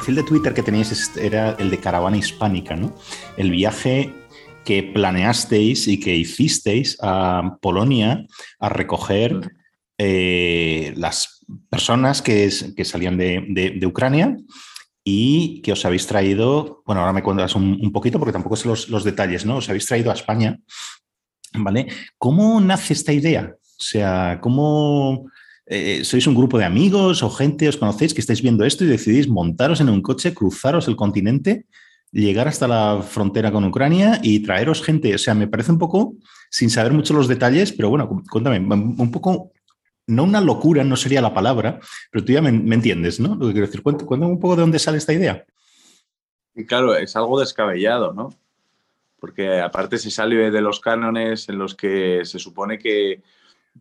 el 0.00 0.06
perfil 0.06 0.16
de 0.16 0.22
Twitter 0.22 0.54
que 0.54 0.62
teníais 0.62 1.16
era 1.16 1.56
el 1.58 1.70
de 1.70 1.78
Caravana 1.78 2.16
Hispánica, 2.16 2.74
¿no? 2.74 2.94
El 3.36 3.50
viaje 3.50 4.10
que 4.64 4.82
planeasteis 4.82 5.88
y 5.88 6.00
que 6.00 6.16
hicisteis 6.16 6.96
a 7.02 7.58
Polonia 7.60 8.24
a 8.58 8.68
recoger 8.70 9.52
eh, 9.98 10.94
las 10.96 11.44
personas 11.68 12.22
que, 12.22 12.50
salían 12.50 13.18
de, 13.18 13.86
Ucrania 13.86 14.36
y 15.04 15.60
que 15.60 15.72
os 15.72 15.84
habéis 15.84 16.06
traído, 16.06 16.82
bueno, 16.86 17.02
ahora 17.02 17.12
me 17.12 17.22
cuentas 17.22 17.54
un, 17.54 17.92
poquito 17.92 18.18
porque 18.18 18.32
tampoco 18.32 18.56
sé 18.56 18.68
los, 18.68 19.04
detalles, 19.04 19.44
¿no? 19.44 19.56
Os 19.56 19.68
habéis 19.68 19.84
traído 19.84 20.10
a 20.10 20.14
España, 20.14 20.58
¿vale? 21.52 21.88
¿Cómo 22.16 22.58
nace 22.58 22.94
esta 22.94 23.12
idea? 23.12 23.54
O 23.62 23.82
sea, 23.82 24.38
¿cómo 24.40 25.26
eh, 25.70 26.04
sois 26.04 26.26
un 26.26 26.34
grupo 26.34 26.58
de 26.58 26.64
amigos 26.64 27.22
o 27.22 27.30
gente, 27.30 27.68
os 27.68 27.78
conocéis 27.78 28.12
que 28.12 28.20
estáis 28.20 28.42
viendo 28.42 28.64
esto 28.64 28.84
y 28.84 28.88
decidís 28.88 29.28
montaros 29.28 29.80
en 29.80 29.88
un 29.88 30.02
coche, 30.02 30.34
cruzaros 30.34 30.88
el 30.88 30.96
continente 30.96 31.66
llegar 32.12 32.48
hasta 32.48 32.66
la 32.66 33.02
frontera 33.02 33.52
con 33.52 33.64
Ucrania 33.64 34.18
y 34.22 34.42
traeros 34.42 34.82
gente. 34.82 35.14
O 35.14 35.18
sea, 35.18 35.34
me 35.34 35.46
parece 35.46 35.72
un 35.72 35.78
poco, 35.78 36.14
sin 36.50 36.70
saber 36.70 36.92
mucho 36.92 37.14
los 37.14 37.28
detalles, 37.28 37.72
pero 37.72 37.88
bueno, 37.88 38.08
cuéntame, 38.30 38.58
un 38.58 39.12
poco, 39.12 39.52
no 40.06 40.24
una 40.24 40.40
locura, 40.40 40.82
no 40.84 40.96
sería 40.96 41.20
la 41.20 41.34
palabra, 41.34 41.78
pero 42.10 42.24
tú 42.24 42.32
ya 42.32 42.42
me, 42.42 42.48
entiendes, 42.74 43.20
¿no? 43.20 43.36
Lo 43.36 43.46
que 43.46 43.52
quiero 43.52 43.66
decir, 43.66 43.82
cuéntame 43.82 44.26
un 44.26 44.40
poco 44.40 44.56
de 44.56 44.62
dónde 44.62 44.78
sale 44.78 44.98
esta 44.98 45.12
idea. 45.12 45.44
Y 46.54 46.66
claro, 46.66 46.94
es 46.96 47.14
algo 47.14 47.38
descabellado, 47.38 48.12
¿no? 48.12 48.30
Porque 49.20 49.60
aparte 49.60 49.98
se 49.98 50.10
sale 50.10 50.50
de 50.50 50.60
los 50.60 50.80
cánones 50.80 51.48
en 51.48 51.58
los 51.58 51.74
que 51.74 52.22
se 52.24 52.38
supone 52.38 52.78
que, 52.78 53.22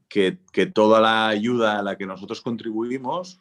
que, 0.08 0.40
toda 0.74 1.02
la 1.02 1.28
ayuda 1.28 1.80
a 1.80 1.84
la 1.84 1.98
que 1.98 2.06
nosotros 2.06 2.42
contribuimos 2.42 3.40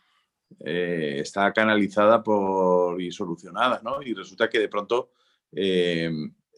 eh, 0.61 1.19
está 1.21 1.53
canalizada 1.53 2.23
por, 2.23 3.01
y 3.01 3.13
solucionada, 3.13 3.81
¿no? 3.85 4.03
Y 4.03 4.15
resulta 4.15 4.49
que 4.49 4.59
de 4.59 4.69
pronto 4.69 5.11
eh, 5.53 6.11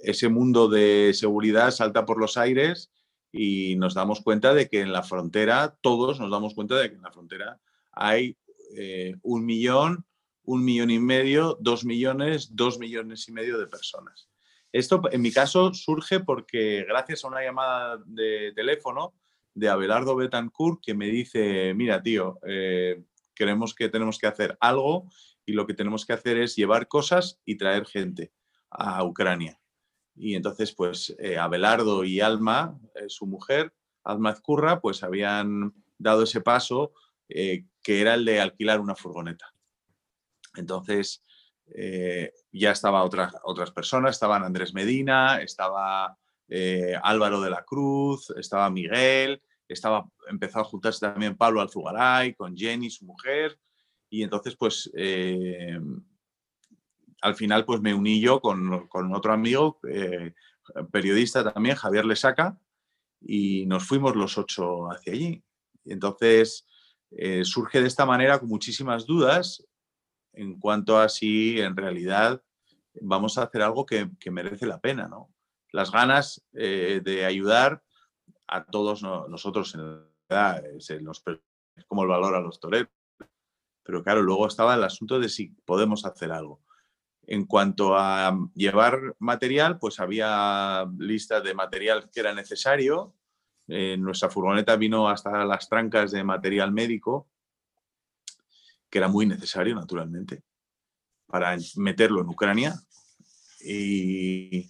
ese 0.03 0.29
mundo 0.29 0.69
de 0.69 1.13
seguridad 1.15 1.71
salta 1.71 2.05
por 2.07 2.19
los 2.19 2.37
aires 2.37 2.91
y 3.33 3.77
nos 3.77 3.95
damos 3.95 4.21
cuenta 4.21 4.55
de 4.55 4.69
que 4.69 4.81
en 4.81 4.93
la 4.93 5.03
frontera, 5.03 5.77
todos 5.81 6.19
nos 6.19 6.31
damos 6.31 6.55
cuenta 6.55 6.77
de 6.77 6.91
que 6.91 6.97
en 6.97 7.03
la 7.03 7.13
frontera 7.13 7.61
hay 7.93 8.37
eh, 8.77 9.17
un 9.23 9.45
millón, 9.45 10.07
un 10.43 10.65
millón 10.65 10.91
y 10.91 10.99
medio, 10.99 11.57
dos 11.61 11.85
millones, 11.85 12.55
dos 12.55 12.79
millones 12.79 13.29
y 13.29 13.33
medio 13.33 13.59
de 13.59 13.67
personas. 13.67 14.29
Esto, 14.73 15.03
en 15.11 15.21
mi 15.21 15.33
caso, 15.33 15.75
surge 15.75 16.21
porque 16.21 16.85
gracias 16.89 17.25
a 17.25 17.29
una 17.29 17.43
llamada 17.43 18.01
de 18.07 18.53
teléfono 18.55 19.15
de 19.61 19.69
Abelardo 19.69 20.17
Betancourt 20.17 20.81
que 20.83 20.95
me 20.95 21.07
dice, 21.07 21.73
mira, 21.75 22.03
tío, 22.03 22.39
creemos 23.35 23.75
que 23.75 23.89
tenemos 23.89 24.19
que 24.19 24.27
hacer 24.27 24.57
algo 24.61 25.09
y 25.47 25.53
lo 25.53 25.67
que 25.67 25.75
tenemos 25.75 26.07
que 26.07 26.13
hacer 26.13 26.39
es 26.39 26.57
llevar 26.57 26.89
cosas 26.89 27.41
y 27.45 27.57
traer 27.57 27.87
gente 27.87 28.33
a 28.71 29.03
Ucrania. 29.05 29.61
Y 30.15 30.35
entonces, 30.35 30.73
pues, 30.73 31.15
eh, 31.19 31.39
Abelardo 31.39 32.05
y 32.05 32.21
Alma, 32.21 32.79
eh, 32.95 33.07
su 33.09 33.27
mujer, 33.27 33.73
Alma 34.05 34.31
Ezcurra, 34.31 34.81
pues 34.81 35.03
habían 35.03 35.75
dado 35.99 36.25
ese 36.25 36.41
paso 36.41 36.93
eh, 37.29 37.65
que 37.83 38.01
era 38.01 38.15
el 38.15 38.25
de 38.25 38.41
alquilar 38.41 38.81
una 38.81 38.95
furgoneta. 38.95 39.53
Entonces, 40.57 41.25
ya 42.51 42.73
estaba 42.73 43.05
otras 43.05 43.71
personas, 43.71 44.17
estaban 44.17 44.43
Andrés 44.43 44.75
Medina, 44.75 45.41
estaba 45.41 46.19
Álvaro 47.03 47.41
de 47.41 47.51
la 47.51 47.63
Cruz, 47.63 48.31
estaba 48.37 48.69
Miguel, 48.71 49.41
estaba, 49.73 50.09
empezó 50.29 50.61
a 50.61 50.65
juntarse 50.65 51.01
también 51.01 51.37
Pablo 51.37 51.61
Alzugaray 51.61 52.35
con 52.35 52.57
Jenny, 52.57 52.91
su 52.91 53.05
mujer, 53.05 53.59
y 54.09 54.23
entonces 54.23 54.57
pues 54.57 54.91
eh, 54.95 55.81
al 57.23 57.35
final 57.37 57.65
pues 57.65 57.81
me 57.81 57.95
uní 57.95 58.21
yo 58.21 58.41
con, 58.41 58.89
otro 59.15 59.33
amigo, 59.33 59.79
eh, 59.89 60.35
periodista 60.91 61.53
también, 61.53 61.77
Javier 61.77 62.05
Lesaca, 62.05 62.59
y 63.21 63.67
nos 63.67 63.87
fuimos 63.87 64.17
los 64.17 64.39
ocho 64.39 64.91
hacia 64.91 65.13
allí. 65.13 65.45
Y 65.85 65.93
entonces 65.93 66.67
eh, 67.11 67.45
surge 67.45 67.81
de 67.81 67.87
esta 67.87 68.07
manera 68.07 68.39
con 68.39 68.49
muchísimas 68.49 69.07
dudas 69.07 69.65
en 70.33 70.59
cuanto 70.59 70.99
a 70.99 71.09
si 71.09 71.61
en 71.61 71.77
realidad 71.77 72.43
vamos 73.01 73.37
a 73.39 73.45
hacer 73.45 73.63
algo 73.63 73.85
que, 73.87 74.11
que 74.19 74.31
merece 74.31 74.67
la 74.67 74.81
pena, 74.81 75.09
¿no? 75.09 75.33
Las 75.73 75.93
ganas 75.93 76.45
de 76.51 77.25
ayudar 77.25 77.81
a 78.51 78.65
todos 78.65 79.03
nosotros 79.03 79.75
en 79.75 80.05
la 80.29 80.63
es 80.67 81.85
como 81.87 82.03
el 82.03 82.09
valor 82.09 82.35
a 82.35 82.41
los 82.41 82.59
toreros. 82.59 82.91
Pero 83.83 84.03
claro, 84.03 84.23
luego 84.23 84.47
estaba 84.47 84.75
el 84.75 84.85
asunto 84.85 85.19
de 85.19 85.29
si 85.29 85.49
podemos 85.65 86.05
hacer 86.05 86.33
algo. 86.33 86.61
En 87.23 87.47
cuanto 87.47 87.97
a 87.97 88.37
llevar 88.55 89.15
material, 89.19 89.79
pues 89.79 90.01
había 90.01 90.85
listas 90.99 91.45
de 91.45 91.55
material 91.55 92.11
que 92.11 92.21
era 92.21 92.35
necesario. 92.35 93.15
nuestra 93.67 94.29
furgoneta 94.29 94.77
vino 94.77 95.09
hasta 95.09 95.45
las 95.45 95.69
trancas 95.69 96.11
de 96.11 96.25
material 96.25 96.73
médico, 96.73 97.29
que 98.91 98.99
era 98.99 99.09
muy 99.09 99.27
necesario, 99.27 99.77
naturalmente, 99.77 100.43
para 101.27 101.57
meterlo 101.77 102.21
en 102.21 102.29
Ucrania. 102.29 102.75
Y, 103.61 104.69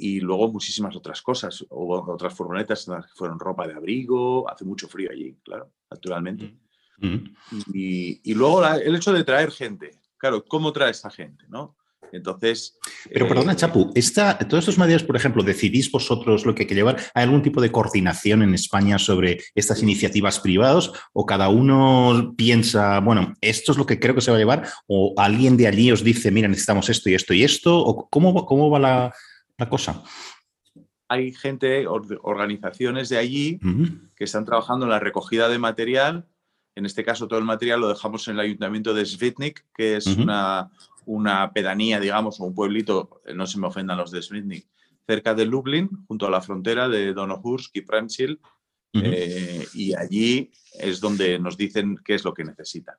y 0.00 0.20
luego 0.20 0.50
muchísimas 0.50 0.96
otras 0.96 1.20
cosas, 1.20 1.64
o 1.68 2.12
otras 2.12 2.34
furgonetas 2.34 2.86
que 2.86 3.14
fueron 3.14 3.38
ropa 3.38 3.68
de 3.68 3.74
abrigo, 3.74 4.50
hace 4.50 4.64
mucho 4.64 4.88
frío 4.88 5.10
allí, 5.12 5.36
claro, 5.44 5.70
naturalmente. 5.90 6.56
Mm. 6.98 7.06
Mm. 7.06 7.34
Y, 7.74 8.34
luego 8.34 8.66
el 8.66 8.96
hecho 8.96 9.12
de 9.12 9.24
traer 9.24 9.50
gente, 9.50 9.90
claro, 10.16 10.44
¿cómo 10.44 10.72
trae 10.72 10.90
esta 10.90 11.10
gente? 11.10 11.44
¿no? 11.48 11.76
Entonces. 12.12 12.78
Pero 13.12 13.28
perdona, 13.28 13.52
eh, 13.52 13.56
Chapu, 13.56 13.92
esta, 13.94 14.38
todos 14.38 14.62
estos 14.62 14.78
medios, 14.78 15.02
por 15.02 15.16
ejemplo, 15.16 15.42
¿decidís 15.42 15.90
vosotros 15.90 16.44
lo 16.46 16.54
que 16.54 16.62
hay 16.62 16.66
que 16.66 16.74
llevar? 16.74 16.96
¿Hay 17.14 17.24
algún 17.24 17.42
tipo 17.42 17.60
de 17.60 17.70
coordinación 17.70 18.42
en 18.42 18.54
España 18.54 18.98
sobre 18.98 19.38
estas 19.54 19.82
iniciativas 19.82 20.40
privadas? 20.40 20.90
¿O 21.12 21.26
cada 21.26 21.48
uno 21.48 22.34
piensa, 22.36 23.00
bueno, 23.00 23.34
esto 23.40 23.72
es 23.72 23.78
lo 23.78 23.86
que 23.86 24.00
creo 24.00 24.14
que 24.14 24.20
se 24.20 24.30
va 24.30 24.36
a 24.36 24.40
llevar? 24.40 24.68
¿O 24.86 25.14
alguien 25.16 25.56
de 25.56 25.66
allí 25.66 25.92
os 25.92 26.02
dice, 26.02 26.30
mira, 26.30 26.48
necesitamos 26.48 26.88
esto 26.88 27.10
y 27.10 27.14
esto 27.14 27.34
y 27.34 27.44
esto? 27.44 27.78
¿O 27.78 28.08
cómo, 28.08 28.46
cómo 28.46 28.70
va 28.70 28.78
la, 28.78 29.14
cosa. 29.68 30.02
Hay 31.08 31.32
gente, 31.32 31.86
organizaciones 31.88 33.08
de 33.08 33.18
allí 33.18 33.60
que 34.14 34.24
están 34.24 34.44
trabajando 34.44 34.86
en 34.86 34.90
la 34.90 35.00
recogida 35.00 35.48
de 35.48 35.58
material. 35.58 36.28
En 36.76 36.86
este 36.86 37.04
caso, 37.04 37.26
todo 37.26 37.38
el 37.38 37.44
material 37.44 37.80
lo 37.80 37.88
dejamos 37.88 38.28
en 38.28 38.34
el 38.34 38.40
ayuntamiento 38.40 38.94
de 38.94 39.04
Svitnik, 39.04 39.66
que 39.74 39.96
es 39.96 40.06
una, 40.06 40.70
una 41.06 41.52
pedanía, 41.52 41.98
digamos, 41.98 42.40
o 42.40 42.44
un 42.44 42.54
pueblito, 42.54 43.22
no 43.34 43.46
se 43.46 43.58
me 43.58 43.66
ofendan 43.66 43.98
los 43.98 44.12
de 44.12 44.22
Svitnik, 44.22 44.68
cerca 45.04 45.34
de 45.34 45.46
Lublin, 45.46 45.90
junto 46.06 46.28
a 46.28 46.30
la 46.30 46.40
frontera 46.40 46.88
de 46.88 47.12
Donohursk 47.12 47.76
y. 47.76 48.38
Eh, 48.92 49.66
y 49.74 49.94
allí 49.94 50.50
es 50.78 51.00
donde 51.00 51.38
nos 51.38 51.56
dicen 51.56 51.98
qué 52.04 52.14
es 52.14 52.24
lo 52.24 52.32
que 52.32 52.44
necesitan. 52.44 52.94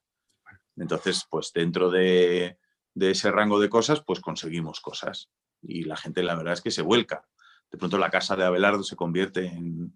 Entonces, 0.75 1.25
pues 1.29 1.51
dentro 1.53 1.89
de, 1.89 2.57
de 2.93 3.11
ese 3.11 3.31
rango 3.31 3.59
de 3.59 3.69
cosas, 3.69 4.01
pues 4.05 4.19
conseguimos 4.19 4.81
cosas 4.81 5.29
y 5.61 5.83
la 5.83 5.97
gente 5.97 6.23
la 6.23 6.35
verdad 6.35 6.53
es 6.53 6.61
que 6.61 6.71
se 6.71 6.81
vuelca. 6.81 7.25
De 7.71 7.77
pronto 7.77 7.97
la 7.97 8.09
casa 8.09 8.35
de 8.35 8.43
Abelardo 8.43 8.83
se 8.83 8.95
convierte 8.95 9.45
en, 9.45 9.93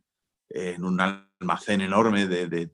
un 0.81 1.01
almacén 1.01 1.81
enorme 1.81 2.28
de, 2.28 2.69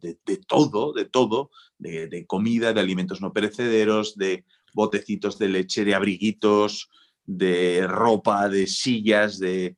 todo, 0.47 0.93
de 0.93 1.05
todo, 1.05 1.49
de, 1.77 2.25
comida, 2.27 2.73
de 2.73 2.79
alimentos 2.79 3.21
no 3.21 3.33
perecederos, 3.33 4.15
de 4.15 4.45
botecitos 4.73 5.39
de 5.39 5.49
leche, 5.49 5.83
de 5.83 5.95
abriguitos, 5.95 6.89
de 7.25 7.87
ropa, 7.87 8.49
de 8.49 8.67
sillas, 8.67 9.39
de 9.39 9.77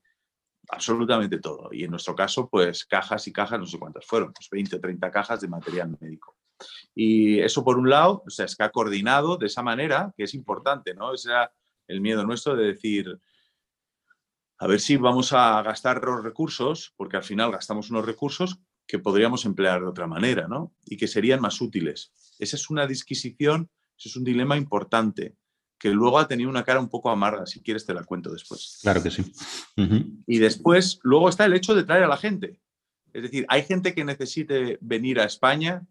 absolutamente 0.70 1.40
todo. 1.40 1.70
Y 1.72 1.84
en 1.86 1.92
nuestro 1.92 2.16
caso, 2.16 2.50
pues 2.50 2.84
cajas 2.86 3.28
y 3.28 3.32
cajas, 3.32 3.60
no 3.60 3.68
sé 3.68 3.80
cuántas 3.80 4.06
fueron, 4.06 4.34
pues 4.34 4.50
20 4.50 4.76
o 4.76 4.82
30 4.82 5.12
cajas 5.12 5.40
de 5.40 5.48
material 5.48 5.96
médico. 6.02 6.36
Y 6.96 7.40
eso 7.40 7.64
por 7.64 7.78
un 7.78 7.90
lado, 7.90 8.24
o 8.26 8.30
sea, 8.30 8.46
es 8.46 8.56
que 8.56 8.64
ha 8.64 8.72
coordinado 8.72 9.38
de 9.38 9.48
esa 9.48 9.64
manera, 9.64 10.14
que 10.18 10.24
es 10.24 10.34
importante, 10.34 10.94
¿no? 10.94 11.14
Esa 11.14 11.52
el 11.88 12.02
miedo 12.02 12.26
nuestro 12.26 12.56
de 12.56 12.68
decir, 12.68 13.20
a 14.58 14.68
ver 14.68 14.80
si 14.80 14.98
vamos 14.98 15.34
a 15.34 15.62
gastar 15.62 16.02
los 16.04 16.24
recursos, 16.24 16.94
porque 16.96 17.18
al 17.18 17.24
final 17.24 17.52
gastamos 17.52 17.90
unos 17.90 18.06
recursos 18.06 18.60
que 18.88 19.00
podríamos 19.00 19.46
emplear 19.46 19.82
de 19.82 19.88
otra 19.88 20.08
manera, 20.08 20.48
¿no? 20.48 20.74
Y 20.86 20.98
que 20.98 21.08
serían 21.08 21.42
más 21.42 21.60
útiles. 21.62 22.12
Esa 22.40 22.56
es 22.56 22.70
una 22.70 22.88
disquisición, 22.88 23.70
ese 23.98 24.10
es 24.10 24.16
un 24.16 24.24
dilema 24.24 24.58
importante, 24.58 25.36
que 25.78 25.90
luego 25.90 26.20
ha 26.20 26.28
tenido 26.28 26.50
una 26.50 26.64
cara 26.64 26.80
un 26.80 26.90
poco 26.90 27.10
amarga, 27.10 27.46
si 27.46 27.62
quieres 27.62 27.86
te 27.86 27.94
la 27.94 28.04
cuento 28.04 28.32
después. 28.32 28.80
Claro 28.82 29.04
que 29.04 29.12
sí. 29.12 29.24
Y 30.28 30.38
después, 30.40 31.00
luego 31.04 31.28
está 31.28 31.46
el 31.46 31.54
hecho 31.54 31.76
de 31.76 31.84
traer 31.84 32.04
a 32.04 32.08
la 32.08 32.18
gente. 32.18 32.60
Es 33.12 33.24
decir, 33.24 33.46
hay 33.50 33.64
gente 33.64 33.94
que 33.94 34.06
necesite 34.06 34.78
venir 34.82 35.20
a 35.20 35.26
España 35.26 35.86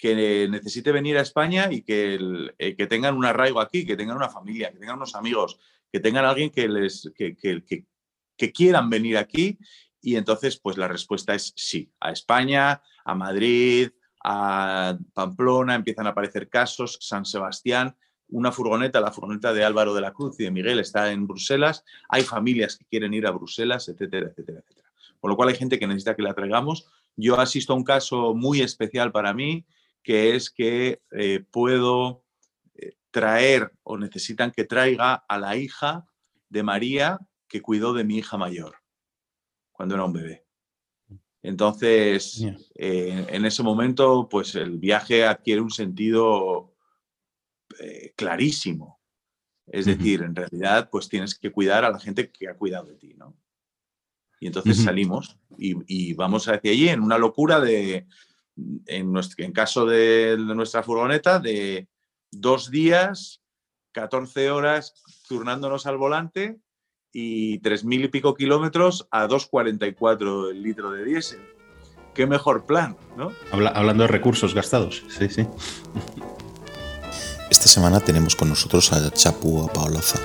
que 0.00 0.48
necesite 0.48 0.92
venir 0.92 1.18
a 1.18 1.20
España 1.20 1.68
y 1.70 1.82
que, 1.82 2.18
eh, 2.58 2.74
que, 2.74 2.86
tengan 2.86 3.18
un 3.18 3.26
arraigo 3.26 3.60
aquí, 3.60 3.84
que 3.84 3.96
tengan 3.96 4.16
una 4.16 4.30
familia, 4.30 4.72
que 4.72 4.78
tengan 4.78 4.96
unos 4.96 5.14
amigos, 5.14 5.58
que 5.92 6.00
tengan 6.00 6.24
alguien 6.24 6.48
que, 6.48 6.68
les, 6.68 7.12
que, 7.14 7.36
que, 7.36 8.52
quieran 8.52 8.88
venir 8.88 9.18
aquí. 9.18 9.58
Y 10.00 10.16
entonces, 10.16 10.58
pues 10.58 10.78
la 10.78 10.88
respuesta 10.88 11.34
es 11.34 11.52
sí. 11.54 11.92
A 12.00 12.12
España, 12.12 12.80
a 13.04 13.14
Madrid, 13.14 13.90
a 14.24 14.96
Pamplona, 15.12 15.74
empiezan 15.74 16.06
a 16.06 16.10
aparecer 16.10 16.48
casos, 16.48 16.96
San 17.02 17.26
Sebastián. 17.26 17.94
una 18.28 18.52
furgoneta, 18.52 19.02
la 19.02 19.12
furgoneta 19.12 19.52
de 19.52 19.64
Álvaro 19.64 19.92
de 19.92 20.00
la 20.00 20.14
Cruz 20.14 20.40
y 20.40 20.44
de 20.44 20.50
Miguel 20.50 20.78
está 20.78 21.12
en 21.12 21.26
Bruselas, 21.26 21.84
hay 22.08 22.22
familias 22.22 22.76
que 22.78 22.86
quieren 22.86 23.12
ir 23.12 23.26
a 23.26 23.32
Bruselas, 23.32 23.88
etcétera, 23.88 24.28
etcétera, 24.28 24.60
etcétera. 24.60 24.90
Por 25.20 25.30
lo 25.30 25.36
cual 25.36 25.50
hay 25.50 25.56
gente 25.56 25.78
que 25.78 25.86
necesita 25.86 26.16
que 26.16 26.22
la 26.22 26.32
traigamos. 26.32 26.86
Yo 27.16 27.38
asisto 27.38 27.74
a 27.74 27.76
un 27.76 27.84
caso 27.84 28.34
muy 28.34 28.62
especial 28.62 29.12
para 29.12 29.34
mí, 29.34 29.66
que 30.02 30.34
es 30.34 30.50
que 30.50 31.02
eh, 31.12 31.44
puedo 31.50 32.24
eh, 32.74 32.94
traer 33.10 33.72
o 33.82 33.98
necesitan 33.98 34.50
que 34.50 34.64
traiga 34.64 35.14
a 35.14 35.38
la 35.38 35.56
hija 35.56 36.06
de 36.48 36.62
María 36.62 37.18
que 37.48 37.62
cuidó 37.62 37.92
de 37.92 38.04
mi 38.04 38.18
hija 38.18 38.36
mayor 38.36 38.76
cuando 39.72 39.94
era 39.94 40.04
un 40.04 40.12
bebé. 40.12 40.46
Entonces, 41.42 42.44
eh, 42.74 43.26
en 43.28 43.46
ese 43.46 43.62
momento, 43.62 44.28
pues 44.28 44.54
el 44.54 44.78
viaje 44.78 45.24
adquiere 45.24 45.60
un 45.60 45.70
sentido 45.70 46.74
clarísimo. 48.14 49.00
Es 49.66 49.86
decir, 49.86 50.22
en 50.22 50.34
realidad, 50.34 50.90
pues 50.90 51.08
tienes 51.08 51.38
que 51.38 51.50
cuidar 51.50 51.84
a 51.84 51.90
la 51.90 51.98
gente 51.98 52.30
que 52.30 52.48
ha 52.48 52.56
cuidado 52.58 52.88
de 52.88 52.96
ti, 52.96 53.14
¿no? 53.14 53.40
Y 54.40 54.46
entonces 54.46 54.82
salimos 54.82 55.38
y, 55.58 56.14
vamos 56.14 56.48
hacia 56.48 56.72
allí 56.72 56.88
en 56.88 57.02
una 57.02 57.18
locura 57.18 57.60
de, 57.60 58.06
en, 58.86 59.12
nuestro, 59.12 59.44
en 59.44 59.52
caso 59.52 59.86
de, 59.86 60.36
nuestra 60.38 60.82
furgoneta, 60.82 61.38
de 61.38 61.88
dos 62.30 62.70
días, 62.70 63.40
14 63.92 64.50
horas 64.50 64.94
turnándonos 65.28 65.86
al 65.86 65.96
volante 65.96 66.58
y 67.12 67.58
tres 67.58 67.84
mil 67.84 68.04
y 68.04 68.08
pico 68.08 68.34
kilómetros 68.34 69.08
a 69.10 69.26
2,44 69.26 70.50
el 70.50 70.62
litro 70.62 70.92
de 70.92 71.04
diésel. 71.04 71.40
Qué 72.14 72.26
mejor 72.26 72.66
plan, 72.66 72.96
¿no? 73.16 73.32
hablando 73.52 74.02
de 74.02 74.08
recursos 74.08 74.54
gastados, 74.54 75.04
sí, 75.08 75.28
sí. 75.28 75.46
Esta 77.50 77.66
semana 77.66 78.00
tenemos 78.00 78.36
con 78.36 78.48
nosotros 78.48 78.92
a 78.92 79.10
Chapu 79.10 79.68
Paolaza. 79.72 80.20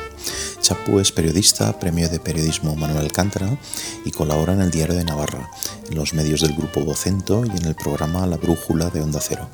Chapu 0.66 1.00
es 1.00 1.12
periodista, 1.12 1.78
premio 1.78 2.10
de 2.10 2.20
periodismo 2.20 2.76
Manuel 2.76 3.06
Alcántara 3.06 3.56
y 4.04 4.10
colabora 4.10 4.54
en 4.54 4.62
el 4.62 4.72
Diario 4.72 4.96
de 4.96 5.04
Navarra, 5.04 5.48
en 5.88 5.96
los 5.96 6.16
medios 6.16 6.42
del 6.42 6.56
Grupo 6.56 6.82
Vocento 6.82 7.46
y 7.46 7.56
en 7.56 7.66
el 7.66 7.76
programa 7.76 8.26
La 8.26 8.38
Brújula 8.38 8.90
de 8.90 9.00
Onda 9.04 9.20
Cero. 9.22 9.48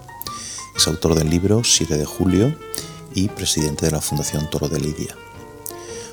Es 0.74 0.88
autor 0.88 1.16
del 1.16 1.30
libro 1.30 1.66
7 1.66 1.98
de 1.98 2.06
julio 2.06 2.58
y 3.14 3.28
presidente 3.28 3.88
de 3.88 3.92
la 3.92 4.00
Fundación 4.00 4.50
Toro 4.50 4.70
de 4.70 4.80
Lidia. 4.80 5.14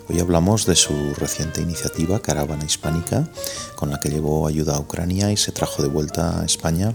Hoy 0.09 0.19
hablamos 0.19 0.67
de 0.67 0.75
su 0.75 1.15
reciente 1.15 1.61
iniciativa 1.61 2.21
Caravana 2.21 2.65
Hispánica, 2.65 3.31
con 3.77 3.91
la 3.91 4.01
que 4.01 4.09
llevó 4.09 4.49
ayuda 4.49 4.75
a 4.75 4.81
Ucrania 4.81 5.31
y 5.31 5.37
se 5.37 5.53
trajo 5.53 5.81
de 5.81 5.89
vuelta 5.89 6.41
a 6.41 6.44
España 6.44 6.93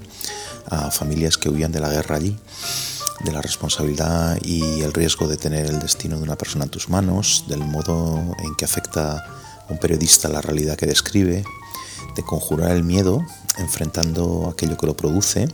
a 0.66 0.92
familias 0.92 1.38
que 1.38 1.48
huían 1.48 1.72
de 1.72 1.80
la 1.80 1.88
guerra 1.88 2.18
allí 2.18 2.38
de 3.24 3.31
la 3.31 3.42
responsabilidad 3.42 4.38
y 4.42 4.81
el 4.81 4.94
riesgo 4.94 5.28
de 5.28 5.38
tener 5.38 5.66
el 5.66 5.80
destino 5.80 6.18
de 6.18 6.24
una 6.24 6.38
persona 6.38 6.66
en 6.66 6.70
tus 6.70 6.90
manos, 6.90 7.46
del 7.48 7.64
modo 7.64 8.18
en 8.40 8.56
que 8.56 8.66
afecta 8.66 9.18
a 9.18 9.66
un 9.70 9.78
periodista 9.78 10.28
la 10.30 10.42
realidad 10.42 10.75
que 10.75 10.86
describe, 10.86 11.44
de 12.16 12.24
conjurar 12.24 12.72
el 12.72 12.84
miedo 12.84 13.25
enfrentando 13.58 14.50
aquello 14.52 14.78
que 14.78 14.88
lo 14.88 14.98
produce, 14.98 15.48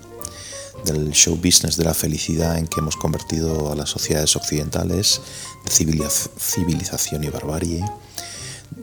del 0.85 1.11
show 1.11 1.35
business 1.35 1.77
de 1.77 1.83
la 1.83 1.93
felicidad 1.93 2.57
en 2.57 2.67
que 2.67 2.79
hemos 2.79 2.95
convertido 2.95 3.71
a 3.71 3.75
las 3.75 3.89
sociedades 3.89 4.35
occidentales, 4.35 5.21
de 5.65 6.09
civilización 6.37 7.23
y 7.23 7.29
barbarie, 7.29 7.83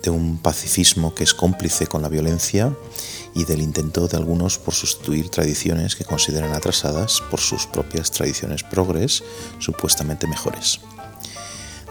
de 0.02 0.10
un 0.10 0.38
pacifismo 0.38 1.14
que 1.14 1.24
es 1.24 1.34
cómplice 1.34 1.86
con 1.86 2.02
la 2.02 2.08
violencia 2.08 2.72
y 3.36 3.44
del 3.44 3.60
intento 3.60 4.08
de 4.08 4.16
algunos 4.16 4.58
por 4.58 4.72
sustituir 4.72 5.28
tradiciones 5.28 5.94
que 5.94 6.06
consideran 6.06 6.54
atrasadas 6.54 7.22
por 7.30 7.38
sus 7.38 7.66
propias 7.66 8.10
tradiciones 8.10 8.62
progres, 8.62 9.22
supuestamente 9.58 10.26
mejores. 10.26 10.80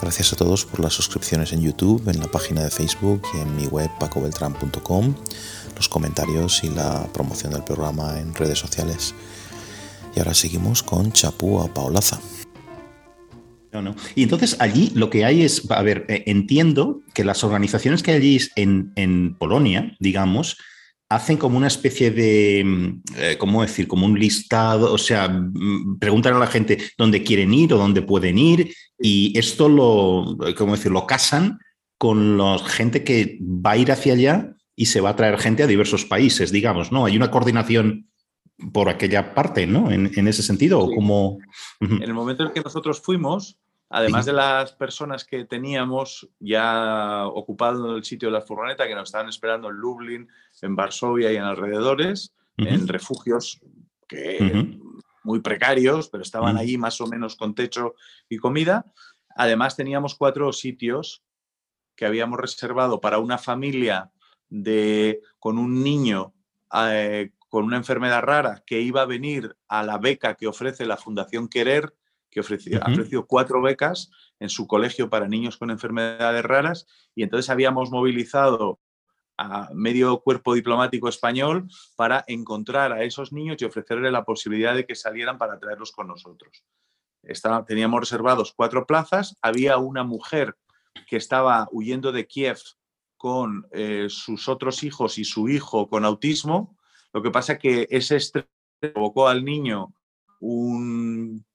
Gracias 0.02 0.34
a 0.34 0.38
todos 0.38 0.66
por 0.66 0.80
las 0.80 0.94
suscripciones 0.94 1.54
en 1.54 1.62
YouTube, 1.62 2.10
en 2.10 2.20
la 2.20 2.28
página 2.28 2.64
de 2.64 2.72
Facebook 2.72 3.22
y 3.36 3.42
en 3.42 3.56
mi 3.56 3.68
web 3.68 3.92
pacobeltran.com, 4.00 5.16
los 5.76 5.88
comentarios 5.88 6.64
y 6.64 6.70
la 6.70 7.08
promoción 7.14 7.54
del 7.54 7.64
programa 7.64 8.20
en 8.20 8.34
redes 8.34 8.58
sociales. 8.58 9.14
Y 10.16 10.20
ahora 10.20 10.34
seguimos 10.34 10.82
con 10.82 11.12
Chapú 11.12 11.60
a 11.62 11.72
Paolaza. 11.72 12.20
Y 14.16 14.24
entonces 14.24 14.56
allí 14.60 14.92
lo 14.96 15.10
que 15.10 15.26
hay 15.26 15.44
es, 15.44 15.70
a 15.70 15.82
ver, 15.84 16.06
eh, 16.08 16.24
entiendo 16.28 17.02
que 17.14 17.24
las 17.24 17.44
organizaciones 17.44 18.02
que 18.02 18.12
hay 18.12 18.18
allí 18.18 18.40
en, 18.56 18.94
en 18.96 19.36
Polonia, 19.36 19.96
digamos, 20.00 20.58
hacen 21.10 21.38
como 21.38 21.58
una 21.58 21.68
especie 21.68 22.12
de, 22.12 22.64
mm, 22.66 23.02
eh, 23.18 23.36
¿cómo 23.38 23.62
decir? 23.62 23.88
Como 23.88 24.06
un 24.06 24.18
listado, 24.18 24.92
o 24.92 24.98
sea, 24.98 25.28
mm, 25.28 26.00
preguntan 26.00 26.34
a 26.34 26.40
la 26.40 26.48
gente 26.48 26.78
dónde 26.98 27.24
quieren 27.24 27.54
ir 27.54 27.74
o 27.74 27.78
dónde 27.78 28.02
pueden 28.02 28.38
ir 28.38 28.74
y 29.00 29.38
esto 29.38 29.70
lo, 29.70 30.38
¿cómo 30.58 30.76
decir? 30.76 30.92
Lo 30.92 31.06
casan 31.06 31.60
con 31.98 32.38
la 32.38 32.58
gente 32.60 33.04
que 33.04 33.40
va 33.42 33.72
a 33.72 33.78
ir 33.78 33.92
hacia 33.92 34.14
allá 34.14 34.56
y 34.76 34.88
se 34.88 35.02
va 35.02 35.12
a 35.12 35.16
traer 35.16 35.38
gente 35.38 35.64
a 35.64 35.68
diversos 35.68 36.06
países, 36.06 36.52
digamos, 36.52 36.92
¿no? 36.92 37.06
Hay 37.06 37.16
una 37.16 37.32
coordinación 37.32 38.10
por 38.74 38.90
aquella 38.90 39.34
parte, 39.34 39.68
¿no? 39.68 39.92
En, 39.92 40.28
ese 40.28 40.44
sentido, 40.44 40.80
o 40.80 40.94
como... 40.94 41.40
En 41.80 42.02
el 42.02 42.14
momento 42.14 42.44
en 42.44 42.54
que 42.54 42.62
nosotros 42.62 43.02
fuimos, 43.02 43.60
además 43.90 44.26
de 44.26 44.34
las 44.34 44.74
personas 44.74 45.26
que 45.26 45.46
teníamos 45.46 46.28
ya 46.40 47.26
ocupado 47.28 47.98
el 47.98 48.04
sitio 48.04 48.30
de 48.30 48.34
la 48.34 48.42
furgoneta, 48.42 48.88
que 48.88 48.96
nos 48.96 49.10
estaban 49.10 49.30
esperando 49.30 49.70
en 49.70 49.76
Lublin, 49.76 50.30
en 50.62 50.76
Varsovia 50.76 51.32
y 51.32 51.36
en 51.36 51.44
alrededores, 51.44 52.34
en 52.58 52.88
refugios 52.88 53.60
que, 54.08 54.80
muy 55.24 55.42
precarios, 55.42 56.10
pero 56.10 56.22
estaban 56.22 56.58
allí 56.58 56.78
más 56.78 57.02
o 57.02 57.08
menos 57.08 57.36
con 57.36 57.56
techo 57.56 57.96
y 58.30 58.38
comida. 58.38 58.86
Además 59.36 59.76
teníamos 59.76 60.16
cuatro 60.16 60.54
sitios 60.54 61.24
que 61.96 62.06
habíamos 62.06 62.40
reservado 62.40 63.02
para 63.02 63.20
una 63.20 63.38
familia 63.38 64.12
de, 64.50 65.22
con 65.40 65.58
un 65.58 65.84
niño 65.84 66.34
eh, 66.90 67.32
con 67.50 67.64
una 67.64 67.78
enfermedad 67.78 68.22
rara 68.22 68.64
que 68.66 68.82
iba 68.82 69.02
a 69.02 69.06
venir 69.06 69.56
a 69.68 69.84
la 69.84 69.98
beca 69.98 70.36
que 70.36 70.48
ofrece 70.48 70.86
la 70.86 70.98
Fundación 70.98 71.48
Querer, 71.48 71.96
que 72.36 72.42
ofreció, 72.42 72.84
ha 72.84 72.92
ofrecido 72.92 73.26
cuatro 73.26 73.62
becas 73.62 74.12
en 74.42 74.50
su 74.50 74.68
colegio 74.68 75.10
para 75.10 75.30
niños 75.30 75.56
con 75.56 75.72
enfermedades 75.72 76.44
raras 76.44 76.86
y 77.16 77.24
entonces 77.24 77.50
habíamos 77.50 77.92
movilizado 77.92 78.82
a 79.38 79.70
medio 79.74 80.20
cuerpo 80.20 80.54
diplomático 80.54 81.08
español 81.08 81.70
para 81.96 82.26
encontrar 82.28 82.92
a 82.92 83.04
esos 83.04 83.32
niños 83.32 83.56
y 83.62 83.66
ofrecerles 83.66 84.12
la 84.12 84.26
posibilidad 84.26 84.76
de 84.76 84.86
que 84.86 84.96
salieran 84.96 85.38
para 85.38 85.58
traerlos 85.60 85.94
con 85.94 86.10
nosotros. 86.10 86.66
teníamos 87.66 88.02
reservados 88.02 88.54
cuatro 88.54 88.86
plazas, 88.86 89.38
había 89.42 89.78
una 89.78 90.04
mujer 90.04 90.58
que 91.08 91.16
estaba 91.16 91.70
huyendo 91.72 92.12
de 92.12 92.28
Kiev 92.28 92.60
con 93.16 93.66
eh, 93.72 94.08
sus 94.10 94.50
otros 94.50 94.84
hijos 94.84 95.18
y 95.20 95.24
su 95.24 95.48
hijo 95.48 95.88
con 95.88 96.04
autismo. 96.04 96.78
Lo 97.14 97.22
que 97.22 97.32
pasa 97.32 97.58
que 97.58 97.88
ese 97.90 98.18
estrés 98.18 98.46
provocó 98.82 99.30
al 99.30 99.46
niño 99.46 99.94
un 100.42 101.46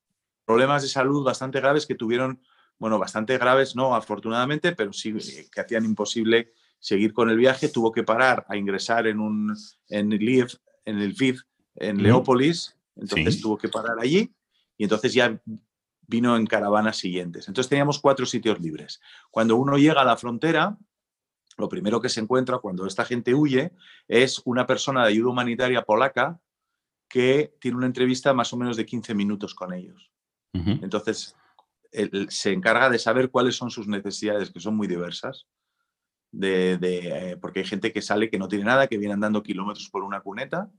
problemas 0.51 0.83
de 0.83 0.89
salud 0.89 1.23
bastante 1.23 1.61
graves 1.61 1.87
que 1.87 1.95
tuvieron, 1.95 2.41
bueno, 2.79 2.99
bastante 2.99 3.39
graves, 3.39 3.77
no 3.77 3.95
afortunadamente, 3.95 4.73
pero 4.73 4.93
sí 4.93 5.15
que 5.53 5.61
hacían 5.61 5.85
imposible 5.85 6.53
seguir 6.81 7.13
con 7.13 7.31
el 7.31 7.37
viaje, 7.37 7.69
tuvo 7.69 7.93
que 7.93 8.03
parar 8.03 8.45
a 8.49 8.57
ingresar 8.57 9.07
en 9.07 9.21
un 9.21 9.57
en 9.89 10.11
Lviv, 10.11 10.59
en 10.85 10.99
el 10.99 11.15
en 11.77 12.03
Leópolis, 12.03 12.77
entonces 12.97 13.41
tuvo 13.41 13.57
que 13.57 13.69
parar 13.69 13.97
allí 14.01 14.35
y 14.77 14.85
entonces 14.85 15.15
ya 15.15 15.41
vino 16.09 16.37
en 16.37 16.47
caravanas 16.47 16.97
siguientes. 16.97 17.47
Entonces 17.47 17.69
teníamos 17.69 18.01
cuatro 18.01 18.27
sitios 18.27 18.59
libres. 18.59 19.01
Cuando 19.31 19.55
uno 19.55 19.79
llega 19.79 20.01
a 20.01 20.05
la 20.05 20.17
frontera, 20.17 20.77
lo 21.59 21.69
primero 21.69 22.01
que 22.01 22.09
se 22.09 22.21
encuentra 22.21 22.59
cuando 22.59 22.87
esta 22.87 23.05
gente 23.05 23.35
huye 23.35 23.73
es 24.09 24.43
una 24.45 24.67
persona 24.67 25.03
de 25.03 25.11
ayuda 25.11 25.31
humanitaria 25.31 25.83
polaca 25.83 26.41
que 27.09 27.55
tiene 27.61 27.77
una 27.77 27.87
entrevista 27.87 28.35
más 28.35 28.53
o 28.53 28.57
menos 28.57 28.77
de 28.77 28.87
15 28.87 29.15
minutos 29.15 29.55
con 29.55 29.73
ellos. 29.73 30.11
Entonces, 30.53 31.37
se 32.29 32.53
encarga 32.53 32.91
de 32.91 32.99
saber 32.99 33.31
cuáles 33.31 33.57
son 33.57 33.71
sus 33.71 33.87
necesidades, 33.87 34.51
que 34.51 34.61
son 34.61 34.77
muy 34.77 34.89
diversas 34.89 35.47
de, 36.33 36.79
eh, 36.83 37.37
porque 37.41 37.61
hay 37.61 37.67
gente 37.67 37.93
que 37.93 38.03
sale 38.03 38.31
que 38.31 38.39
no 38.39 38.49
tiene 38.49 38.65
nada, 38.65 38.87
que 38.87 38.99
viene 38.99 39.15
andando 39.15 39.43
kilómetros 39.43 39.89
por 39.91 40.03
una 40.03 40.21
cuneta, 40.21 40.71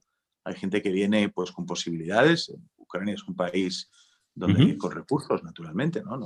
hay 0.44 0.56
gente 0.56 0.82
que 0.82 0.92
viene 0.92 1.30
pues 1.30 1.52
con 1.52 1.66
posibilidades, 1.66 2.54
Ucrania 2.78 3.14
es 3.14 3.24
un 3.28 3.36
país 3.36 3.90
donde 4.34 4.64
hay 4.64 4.78
con 4.78 4.92
recursos, 4.92 5.44
naturalmente, 5.44 6.02
¿no? 6.04 6.20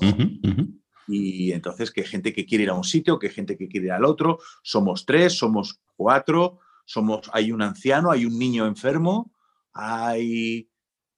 Y 1.08 1.52
entonces 1.52 1.92
que 1.92 2.02
hay 2.02 2.08
gente 2.08 2.34
que 2.34 2.46
quiere 2.46 2.64
ir 2.64 2.70
a 2.70 2.76
un 2.76 2.84
sitio, 2.84 3.20
que 3.20 3.28
hay 3.28 3.34
gente 3.34 3.58
que 3.58 3.68
quiere 3.68 3.88
ir 3.88 3.92
al 3.92 4.06
otro, 4.06 4.40
somos 4.64 5.06
tres, 5.06 5.38
somos 5.38 5.82
cuatro, 5.96 6.60
somos, 6.86 7.30
hay 7.34 7.52
un 7.52 7.62
anciano, 7.62 8.12
hay 8.12 8.26
un 8.26 8.38
niño 8.38 8.66
enfermo, 8.66 9.34
hay... 9.74 10.70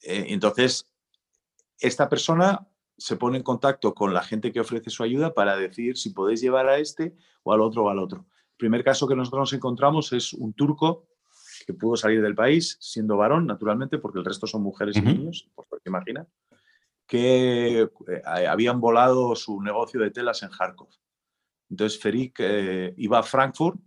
Eh, 0.02 0.26
entonces, 0.30 0.86
esta 1.80 2.10
persona 2.10 2.68
se 2.98 3.16
pone 3.16 3.38
en 3.38 3.44
contacto 3.44 3.94
con 3.94 4.14
la 4.14 4.24
gente 4.24 4.52
que 4.52 4.60
ofrece 4.60 4.90
su 4.90 5.04
ayuda 5.04 5.34
para 5.34 5.56
decir 5.56 5.98
si 5.98 6.12
podéis 6.12 6.42
llevar 6.42 6.68
a 6.68 6.78
este 6.78 7.16
o 7.44 7.54
al 7.54 7.62
otro 7.62 7.86
o 7.86 7.90
al 7.90 8.00
otro. 8.00 8.26
El 8.52 8.58
primer 8.58 8.84
caso 8.84 9.08
que 9.08 9.16
nosotros 9.16 9.42
nos 9.42 9.54
encontramos 9.54 10.14
es 10.14 10.34
un 10.34 10.54
turco 10.54 11.08
que 11.66 11.74
pudo 11.74 11.96
salir 11.96 12.22
del 12.22 12.36
país 12.36 12.78
siendo 12.80 13.18
varón, 13.18 13.46
naturalmente, 13.46 13.98
porque 13.98 14.20
el 14.20 14.26
resto 14.26 14.48
son 14.48 14.64
mujeres 14.64 14.98
y 14.98 15.02
niños, 15.02 15.50
por 15.54 15.68
lo 15.72 15.78
que 15.80 15.90
imagina. 15.90 16.28
que 17.06 17.82
eh, 17.82 18.22
habían 18.26 18.82
volado 18.82 19.36
su 19.36 19.62
negocio 19.62 20.00
de 20.02 20.12
telas 20.12 20.44
en 20.44 20.50
Kharkov. 20.50 20.90
Entonces 21.70 22.00
Ferik 22.00 22.36
eh, 22.40 22.94
iba 22.98 23.20
a 23.20 23.24
Frankfurt 23.24 23.80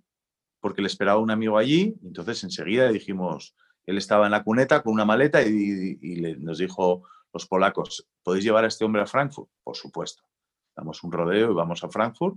porque 0.61 0.82
le 0.82 0.88
esperaba 0.88 1.20
un 1.20 1.30
amigo 1.30 1.59
allí, 1.59 1.97
entonces 2.02 2.44
enseguida 2.44 2.88
dijimos, 2.90 3.54
él 3.87 3.99
estaba 3.99 4.26
en 4.26 4.32
la 4.32 4.44
cuneta 4.44 4.82
con 4.82 4.92
una 4.92 5.04
maleta 5.04 5.42
y, 5.42 5.99
nos 6.38 6.59
dijo 6.59 7.04
los 7.32 7.46
polacos, 7.46 8.08
¿podéis 8.22 8.44
llevar 8.44 8.64
a 8.64 8.68
este 8.68 8.84
hombre 8.84 9.02
a 9.02 9.06
Frankfurt? 9.06 9.50
Por 9.62 9.76
supuesto. 9.76 10.25
Damos 10.76 11.02
un 11.02 11.12
rodeo 11.12 11.50
y 11.50 11.54
vamos 11.54 11.84
a 11.84 11.88
Frankfurt. 11.88 12.37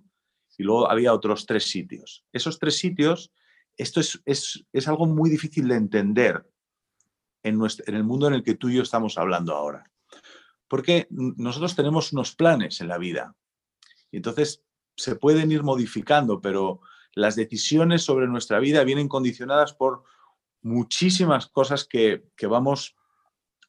Y 0.57 0.63
luego 0.63 0.89
había 0.89 1.13
otros 1.13 1.45
tres 1.45 1.69
sitios. 1.69 2.25
Esos 2.31 2.59
tres 2.59 2.77
sitios, 2.77 3.31
esto 3.75 4.00
es, 4.00 4.21
es, 4.25 4.88
algo 4.88 5.07
muy 5.07 5.29
difícil 5.29 5.67
de 5.67 5.75
entender 5.75 6.47
en, 7.41 7.57
nuestro, 7.57 7.85
en 7.88 7.95
el 7.95 8.03
mundo 8.03 8.27
en 8.27 8.35
el 8.35 8.43
que 8.43 8.55
tú 8.55 8.69
y 8.69 8.75
yo 8.75 8.83
estamos 8.83 9.17
hablando 9.17 9.55
ahora. 9.55 9.89
Porque 10.67 11.07
nosotros 11.09 11.75
tenemos 11.75 12.13
unos 12.13 12.35
planes 12.35 12.81
en 12.81 12.88
la 12.88 12.97
vida. 12.97 13.35
Y 14.12 14.17
entonces 14.17 14.63
se 14.95 15.15
pueden 15.15 15.51
ir 15.51 15.63
modificando, 15.63 16.39
pero 16.39 16.81
las 17.15 17.35
decisiones 17.35 18.03
sobre 18.03 18.27
nuestra 18.27 18.59
vida 18.59 18.83
vienen 18.83 19.07
condicionadas 19.07 19.73
por 19.73 20.03
muchísimas 20.62 21.47
cosas 21.47 21.85
que, 21.85 22.23
vamos, 22.41 22.95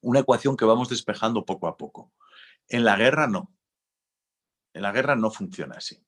una 0.04 0.20
ecuación 0.20 0.56
que 0.56 0.64
vamos 0.64 0.88
despejando 0.88 1.44
poco 1.44 1.66
a 1.66 1.76
poco. 1.76 2.12
En 2.68 2.84
la 2.84 2.96
guerra 2.96 3.26
no. 3.26 3.52
En 4.73 4.82
la 4.82 4.92
guerra 4.92 5.16
no 5.16 5.30
funciona 5.30 5.76
así. 5.76 6.04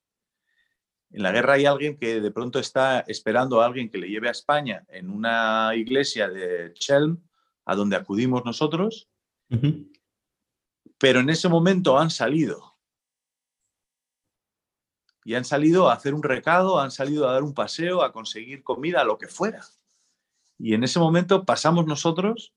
En 1.10 1.22
la 1.22 1.32
guerra 1.32 1.54
hay 1.54 1.66
alguien 1.66 1.96
que 1.98 2.20
de 2.20 2.30
pronto 2.30 2.58
está 2.58 3.00
esperando 3.00 3.60
a 3.60 3.66
alguien 3.66 3.90
que 3.90 3.98
le 3.98 4.08
lleve 4.08 4.28
a 4.28 4.32
España 4.32 4.84
en 4.88 5.08
una 5.08 5.72
iglesia 5.74 6.28
de 6.28 6.72
Chelm, 6.74 7.22
a 7.64 7.74
donde 7.74 7.96
acudimos 7.96 8.44
nosotros, 8.44 9.08
pero 10.98 11.20
en 11.20 11.30
ese 11.30 11.48
momento 11.48 11.98
han 11.98 12.10
salido 12.10 12.76
y 15.24 15.34
han 15.34 15.44
salido 15.44 15.88
a 15.88 15.94
hacer 15.94 16.14
un 16.14 16.22
recado, 16.22 16.78
han 16.80 16.90
salido 16.90 17.28
a 17.28 17.32
dar 17.32 17.42
un 17.42 17.54
paseo, 17.54 18.02
a 18.02 18.12
conseguir 18.12 18.62
comida, 18.62 19.02
lo 19.04 19.18
que 19.18 19.26
fuera. 19.26 19.64
Y 20.58 20.74
en 20.74 20.84
ese 20.84 20.98
momento 20.98 21.44
pasamos 21.44 21.86
nosotros 21.86 22.54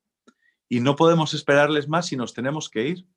y 0.70 0.80
no 0.80 0.96
podemos 0.96 1.34
esperarles 1.34 1.90
más 1.90 2.12
y 2.14 2.16
nos 2.16 2.34
tenemos 2.34 2.70
que 2.70 2.88
ir. 2.88 3.08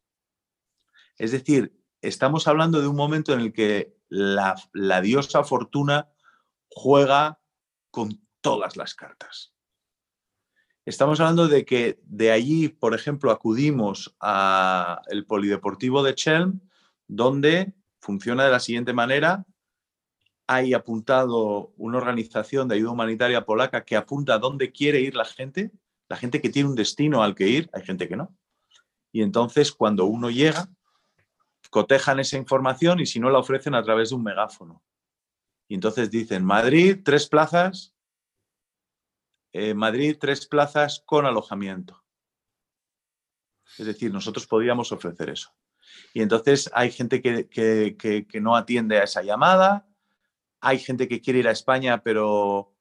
Es 1.18 1.30
decir, 1.30 1.78
estamos 2.00 2.48
hablando 2.48 2.80
de 2.80 2.88
un 2.88 2.96
momento 2.96 3.34
en 3.34 3.40
el 3.40 3.52
que 3.52 3.94
la, 4.08 4.56
la 4.72 5.02
diosa 5.02 5.44
fortuna 5.44 6.10
juega 6.68 7.38
con 7.90 8.26
todas 8.40 8.76
las 8.76 8.94
cartas. 8.94 9.52
Estamos 10.84 11.20
hablando 11.20 11.46
de 11.46 11.64
que 11.64 12.00
de 12.02 12.32
allí, 12.32 12.68
por 12.68 12.94
ejemplo, 12.94 13.30
acudimos 13.30 14.16
al 14.18 15.26
Polideportivo 15.28 16.02
de 16.02 16.14
Chelm, 16.14 16.60
donde 17.06 17.74
funciona 18.00 18.44
de 18.44 18.50
la 18.50 18.58
siguiente 18.58 18.92
manera. 18.92 19.46
Hay 20.48 20.74
apuntado 20.74 21.72
una 21.76 21.98
organización 21.98 22.66
de 22.66 22.76
ayuda 22.76 22.90
humanitaria 22.90 23.44
polaca 23.44 23.84
que 23.84 23.96
apunta 23.96 24.34
a 24.34 24.38
dónde 24.38 24.72
quiere 24.72 25.00
ir 25.00 25.14
la 25.14 25.24
gente, 25.24 25.70
la 26.12 26.18
gente 26.18 26.42
que 26.42 26.50
tiene 26.50 26.68
un 26.68 26.74
destino 26.74 27.22
al 27.22 27.34
que 27.34 27.48
ir, 27.48 27.70
hay 27.72 27.82
gente 27.86 28.06
que 28.06 28.18
no. 28.18 28.36
Y 29.12 29.22
entonces 29.22 29.72
cuando 29.72 30.04
uno 30.04 30.28
llega, 30.28 30.68
cotejan 31.70 32.20
esa 32.20 32.36
información 32.36 33.00
y 33.00 33.06
si 33.06 33.18
no 33.18 33.30
la 33.30 33.38
ofrecen 33.38 33.74
a 33.74 33.82
través 33.82 34.10
de 34.10 34.16
un 34.16 34.22
megáfono. 34.22 34.84
Y 35.68 35.74
entonces 35.74 36.10
dicen, 36.10 36.44
Madrid, 36.44 36.98
tres 37.02 37.26
plazas, 37.30 37.94
eh, 39.54 39.72
Madrid, 39.72 40.18
tres 40.20 40.46
plazas 40.46 41.02
con 41.06 41.24
alojamiento. 41.24 42.04
Es 43.78 43.86
decir, 43.86 44.12
nosotros 44.12 44.46
podríamos 44.46 44.92
ofrecer 44.92 45.30
eso. 45.30 45.50
Y 46.12 46.20
entonces 46.20 46.70
hay 46.74 46.90
gente 46.90 47.22
que, 47.22 48.26
no 48.34 48.54
atiende 48.54 48.98
a 48.98 49.04
esa 49.04 49.22
llamada, 49.22 49.88
hay 50.60 50.78
gente 50.78 51.08
que 51.08 51.22
quiere 51.22 51.38
ir 51.38 51.48
a 51.48 51.52
España 51.52 52.02
pero, 52.02 52.74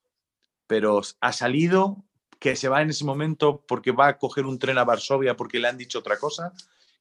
pero 0.68 1.00
ha 1.22 1.32
salido, 1.32 2.04
que 2.42 2.56
se 2.56 2.70
va 2.70 2.82
en 2.82 2.90
ese 2.90 3.06
momento 3.06 3.64
porque 3.68 3.92
va 3.92 4.08
a 4.08 4.18
coger 4.18 4.48
un 4.48 4.58
tren 4.58 4.80
a 4.80 4.84
Varsovia 4.84 5.38
porque 5.38 5.60
le 5.60 5.68
han 5.68 5.78
dicho 5.78 6.00
otra 6.00 6.18
cosa. 6.18 6.54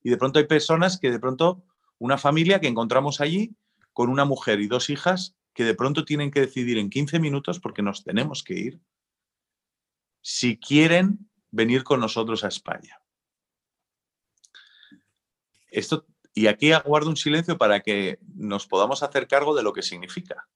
Y 0.02 0.11
de 0.11 0.18
pronto 0.18 0.38
hay 0.38 0.44
personas 0.44 1.00
que 1.00 1.11
de 1.11 1.18
pronto, 1.18 1.64
una 1.99 2.18
familia 2.18 2.61
que 2.61 2.68
encontramos 2.68 3.23
allí 3.23 3.56
con 3.94 4.11
una 4.11 4.26
mujer 4.26 4.61
y 4.61 4.66
dos 4.66 4.90
hijas 4.90 5.35
que 5.54 5.64
de 5.64 5.75
pronto 5.75 6.04
tienen 6.04 6.30
que 6.30 6.42
decidir 6.42 6.76
en 6.76 6.90
15 6.90 7.18
minutos 7.20 7.59
porque 7.59 7.80
nos 7.80 8.04
tenemos 8.04 8.44
que 8.44 8.52
ir 8.52 8.80
si 10.20 10.59
quieren 10.59 11.30
venir 11.50 11.85
con 11.85 12.00
nosotros 12.00 12.44
a 12.44 12.49
España. 12.49 13.00
Esto, 15.70 16.04
y 16.35 16.49
aquí 16.49 16.73
aguardo 16.73 17.09
un 17.09 17.16
silencio 17.16 17.56
para 17.56 17.80
que 17.80 18.18
nos 18.35 18.66
podamos 18.66 19.02
hacer 19.02 19.26
cargo 19.26 19.56
de 19.56 19.62
lo 19.62 19.73
que 19.73 19.80
significa 19.80 20.50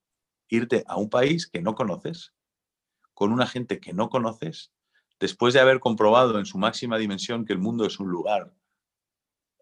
irte 0.47 0.83
a 0.85 0.97
un 0.97 1.09
país 1.09 1.47
que 1.47 1.63
no 1.63 1.73
conoces, 1.73 2.35
con 3.15 3.31
una 3.31 3.47
gente 3.47 3.79
que 3.79 3.93
no 3.93 4.09
conoces, 4.09 4.71
después 5.19 5.55
de 5.55 5.61
haber 5.61 5.79
comprobado 5.79 6.37
en 6.37 6.45
su 6.45 6.59
máxima 6.59 6.99
dimensión 6.99 7.45
que 7.45 7.53
el 7.53 7.59
mundo 7.59 7.85
es 7.85 7.99
un 7.99 8.09
lugar 8.09 8.53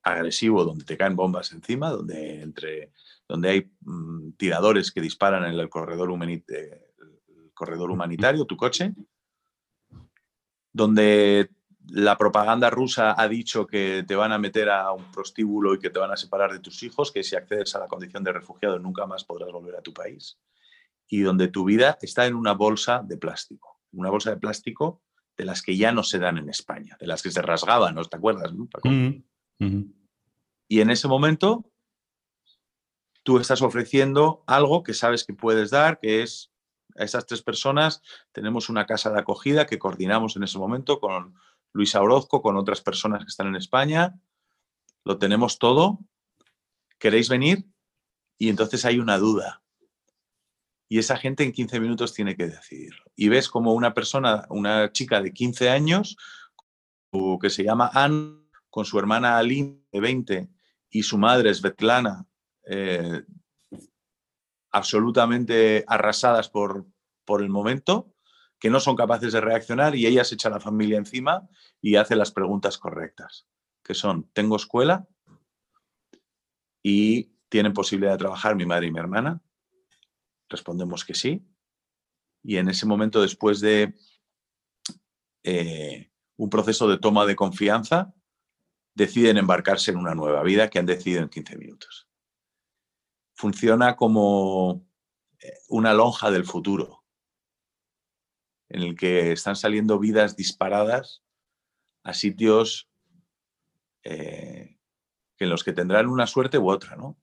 agresivo 0.03 0.65
donde 0.65 0.83
te 0.83 0.97
caen 0.97 1.15
bombas 1.15 1.53
encima, 1.53 1.91
donde, 1.91 2.41
entre, 2.41 2.91
donde 3.27 3.49
hay 3.49 3.71
mm, 3.81 4.31
tiradores 4.31 4.91
que 4.91 4.99
disparan 4.99 5.45
en 5.45 5.57
el 5.57 5.69
corredor, 5.69 6.09
el 6.21 7.51
corredor 7.53 7.91
humanitario, 7.91 8.45
tu 8.45 8.57
coche, 8.57 8.93
donde 10.73 11.49
la 11.87 12.17
propaganda 12.17 12.69
rusa 12.69 13.13
ha 13.17 13.27
dicho 13.27 13.67
que 13.67 14.03
te 14.07 14.15
van 14.15 14.31
a 14.31 14.39
meter 14.39 14.69
a 14.69 14.91
un 14.91 15.11
prostíbulo 15.11 15.75
y 15.75 15.79
que 15.79 15.89
te 15.89 15.99
van 15.99 16.11
a 16.11 16.17
separar 16.17 16.51
de 16.51 16.59
tus 16.59 16.81
hijos, 16.83 17.11
que 17.11 17.23
si 17.23 17.35
accedes 17.35 17.75
a 17.75 17.79
la 17.79 17.87
condición 17.87 18.23
de 18.23 18.33
refugiado 18.33 18.79
nunca 18.79 19.05
más 19.05 19.23
podrás 19.23 19.51
volver 19.51 19.75
a 19.75 19.81
tu 19.81 19.93
país, 19.93 20.37
y 21.13 21.21
donde 21.21 21.47
tu 21.47 21.63
vida 21.63 21.99
está 22.01 22.25
en 22.25 22.33
una 22.33 22.53
bolsa 22.53 23.03
de 23.05 23.17
plástico, 23.17 23.79
una 23.91 24.09
bolsa 24.09 24.31
de 24.31 24.37
plástico 24.37 25.03
de 25.37 25.45
las 25.45 25.61
que 25.61 25.77
ya 25.77 25.91
no 25.91 26.01
se 26.01 26.17
dan 26.17 26.39
en 26.39 26.49
España, 26.49 26.97
de 26.99 27.05
las 27.05 27.21
que 27.21 27.29
se 27.29 27.43
rasgaban, 27.43 27.93
¿no 27.93 28.03
te 28.03 28.17
acuerdas? 28.17 28.51
Y 30.67 30.81
en 30.81 30.89
ese 30.89 31.07
momento 31.07 31.69
tú 33.21 33.37
estás 33.37 33.61
ofreciendo 33.61 34.43
algo 34.47 34.81
que 34.81 34.95
sabes 34.95 35.23
que 35.23 35.35
puedes 35.35 35.69
dar, 35.69 35.99
que 35.99 36.23
es 36.23 36.51
a 36.97 37.03
esas 37.03 37.27
tres 37.27 37.43
personas 37.43 38.01
tenemos 38.31 38.69
una 38.69 38.87
casa 38.87 39.11
de 39.11 39.19
acogida 39.19 39.67
que 39.67 39.77
coordinamos 39.77 40.35
en 40.35 40.41
ese 40.41 40.57
momento 40.57 40.99
con 40.99 41.35
Luisa 41.73 42.01
Orozco, 42.01 42.41
con 42.41 42.57
otras 42.57 42.81
personas 42.81 43.19
que 43.19 43.29
están 43.29 43.45
en 43.49 43.55
España. 43.57 44.19
Lo 45.03 45.19
tenemos 45.19 45.59
todo. 45.59 45.99
¿Queréis 46.97 47.29
venir? 47.29 47.65
Y 48.39 48.49
entonces 48.49 48.83
hay 48.83 48.97
una 48.97 49.19
duda. 49.19 49.62
Y 50.89 50.99
esa 50.99 51.17
gente 51.17 51.43
en 51.43 51.51
15 51.51 51.79
minutos 51.79 52.13
tiene 52.13 52.35
que 52.35 52.47
decidir. 52.47 52.93
Y 53.15 53.29
ves 53.29 53.49
como 53.49 53.73
una 53.73 53.93
persona, 53.93 54.45
una 54.49 54.91
chica 54.91 55.21
de 55.21 55.33
15 55.33 55.69
años, 55.69 56.17
que 57.41 57.49
se 57.49 57.63
llama 57.63 57.91
Anne, 57.93 58.43
con 58.69 58.85
su 58.85 58.97
hermana 58.97 59.37
Aline 59.37 59.83
de 59.91 59.99
20 59.99 60.49
y 60.89 61.03
su 61.03 61.17
madre 61.17 61.53
Svetlana, 61.53 62.25
eh, 62.65 63.23
absolutamente 64.71 65.83
arrasadas 65.87 66.49
por, 66.49 66.87
por 67.23 67.43
el 67.43 67.49
momento, 67.49 68.15
que 68.59 68.71
no 68.71 68.79
son 68.79 68.95
capaces 68.95 69.33
de 69.33 69.41
reaccionar 69.41 69.95
y 69.95 70.07
ella 70.07 70.23
se 70.23 70.35
echa 70.35 70.47
a 70.47 70.53
la 70.53 70.59
familia 70.59 70.97
encima 70.97 71.47
y 71.81 71.97
hace 71.97 72.15
las 72.15 72.31
preguntas 72.31 72.79
correctas, 72.79 73.45
que 73.83 73.93
son, 73.93 74.29
¿tengo 74.33 74.55
escuela? 74.55 75.07
¿Y 76.81 77.33
tienen 77.49 77.73
posibilidad 77.73 78.13
de 78.13 78.17
trabajar 78.17 78.55
mi 78.55 78.65
madre 78.65 78.87
y 78.87 78.91
mi 78.91 78.99
hermana? 78.99 79.39
Respondemos 80.49 81.05
que 81.05 81.13
sí. 81.13 81.45
Y 82.43 82.57
en 82.57 82.69
ese 82.69 82.85
momento, 82.85 83.21
después 83.21 83.59
de 83.59 83.95
eh, 85.43 86.11
un 86.37 86.49
proceso 86.49 86.87
de 86.87 86.97
toma 86.97 87.25
de 87.25 87.35
confianza, 87.35 88.13
deciden 88.95 89.37
embarcarse 89.37 89.91
en 89.91 89.97
una 89.97 90.15
nueva 90.15 90.43
vida 90.43 90.69
que 90.69 90.79
han 90.79 90.85
decidido 90.85 91.21
en 91.21 91.29
15 91.29 91.57
minutos. 91.57 92.07
Funciona 93.33 93.95
como 93.95 94.85
eh, 95.39 95.53
una 95.69 95.93
lonja 95.93 96.31
del 96.31 96.45
futuro 96.45 97.03
en 98.69 98.81
el 98.81 98.95
que 98.95 99.31
están 99.31 99.55
saliendo 99.55 99.99
vidas 99.99 100.35
disparadas 100.35 101.23
a 102.03 102.13
sitios 102.13 102.89
eh, 104.03 104.77
en 105.37 105.49
los 105.49 105.63
que 105.63 105.73
tendrán 105.73 106.07
una 106.07 106.27
suerte 106.27 106.57
u 106.57 106.69
otra, 106.69 106.95
¿no? 106.95 107.17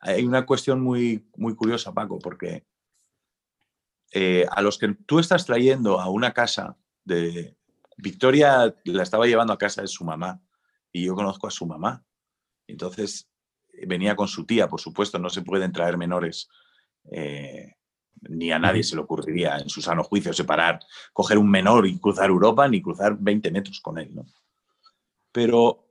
Hay 0.00 0.24
una 0.24 0.46
cuestión 0.46 0.80
muy, 0.80 1.28
muy 1.36 1.54
curiosa, 1.54 1.92
Paco, 1.92 2.18
porque 2.18 2.66
eh, 4.12 4.46
a 4.50 4.62
los 4.62 4.78
que 4.78 4.94
tú 5.06 5.18
estás 5.18 5.46
trayendo 5.46 6.00
a 6.00 6.08
una 6.08 6.32
casa 6.32 6.76
de... 7.04 7.56
Victoria 8.02 8.74
la 8.84 9.02
estaba 9.02 9.26
llevando 9.26 9.52
a 9.52 9.58
casa 9.58 9.82
de 9.82 9.88
su 9.88 10.04
mamá 10.04 10.40
y 10.90 11.04
yo 11.04 11.14
conozco 11.14 11.46
a 11.46 11.50
su 11.50 11.66
mamá. 11.66 12.02
Entonces 12.66 13.28
venía 13.86 14.16
con 14.16 14.26
su 14.26 14.46
tía, 14.46 14.68
por 14.68 14.80
supuesto, 14.80 15.18
no 15.18 15.28
se 15.28 15.42
pueden 15.42 15.70
traer 15.70 15.98
menores 15.98 16.48
eh, 17.10 17.74
ni 18.22 18.52
a 18.52 18.58
nadie 18.58 18.82
se 18.82 18.96
le 18.96 19.02
ocurriría 19.02 19.58
en 19.58 19.68
su 19.68 19.80
sano 19.80 20.04
juicio 20.04 20.32
separar, 20.32 20.80
coger 21.12 21.38
un 21.38 21.50
menor 21.50 21.86
y 21.86 21.98
cruzar 21.98 22.28
Europa, 22.28 22.68
ni 22.68 22.82
cruzar 22.82 23.16
20 23.18 23.50
metros 23.50 23.80
con 23.80 23.98
él. 23.98 24.14
¿no? 24.14 24.26
Pero 25.32 25.89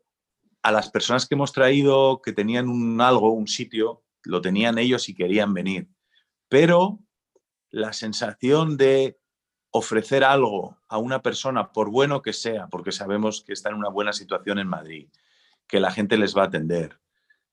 a 0.62 0.72
las 0.72 0.90
personas 0.90 1.28
que 1.28 1.36
hemos 1.36 1.54
traído 1.54 2.22
que 2.22 2.34
tenían 2.34 2.68
un 2.68 3.00
algo, 3.02 3.32
un 3.32 3.48
sitio, 3.48 4.04
lo 4.24 4.42
tenían 4.42 4.78
ellos 4.78 5.10
y 5.10 5.16
querían 5.16 5.54
venir. 5.54 5.90
Pero 6.50 7.00
la 7.70 7.94
sensación 7.94 8.78
de 8.78 9.20
ofrecer 9.72 10.24
algo 10.24 10.78
a 10.88 10.98
una 10.98 11.22
persona, 11.22 11.72
por 11.72 11.90
bueno 11.92 12.22
que 12.22 12.34
sea, 12.34 12.68
porque 12.68 12.92
sabemos 12.92 13.44
que 13.44 13.54
está 13.54 13.70
en 13.70 13.76
una 13.76 13.90
buena 13.90 14.14
situación 14.14 14.60
en 14.60 14.68
Madrid, 14.68 15.10
que 15.68 15.80
la 15.80 15.92
gente 15.92 16.18
les 16.18 16.36
va 16.36 16.44
a 16.44 16.48
atender, 16.48 17.00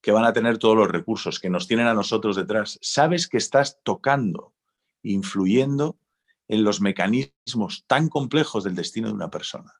que 0.00 0.12
van 0.12 0.24
a 0.24 0.32
tener 0.32 0.58
todos 0.58 0.76
los 0.76 0.88
recursos, 0.88 1.38
que 1.38 1.50
nos 1.50 1.68
tienen 1.68 1.86
a 1.86 1.94
nosotros 1.94 2.36
detrás, 2.36 2.78
sabes 2.80 3.28
que 3.28 3.36
estás 3.36 3.80
tocando, 3.82 4.54
influyendo 5.02 5.98
en 6.48 6.64
los 6.64 6.80
mecanismos 6.80 7.84
tan 7.86 8.08
complejos 8.08 8.64
del 8.64 8.74
destino 8.74 9.08
de 9.08 9.14
una 9.14 9.30
persona. 9.30 9.74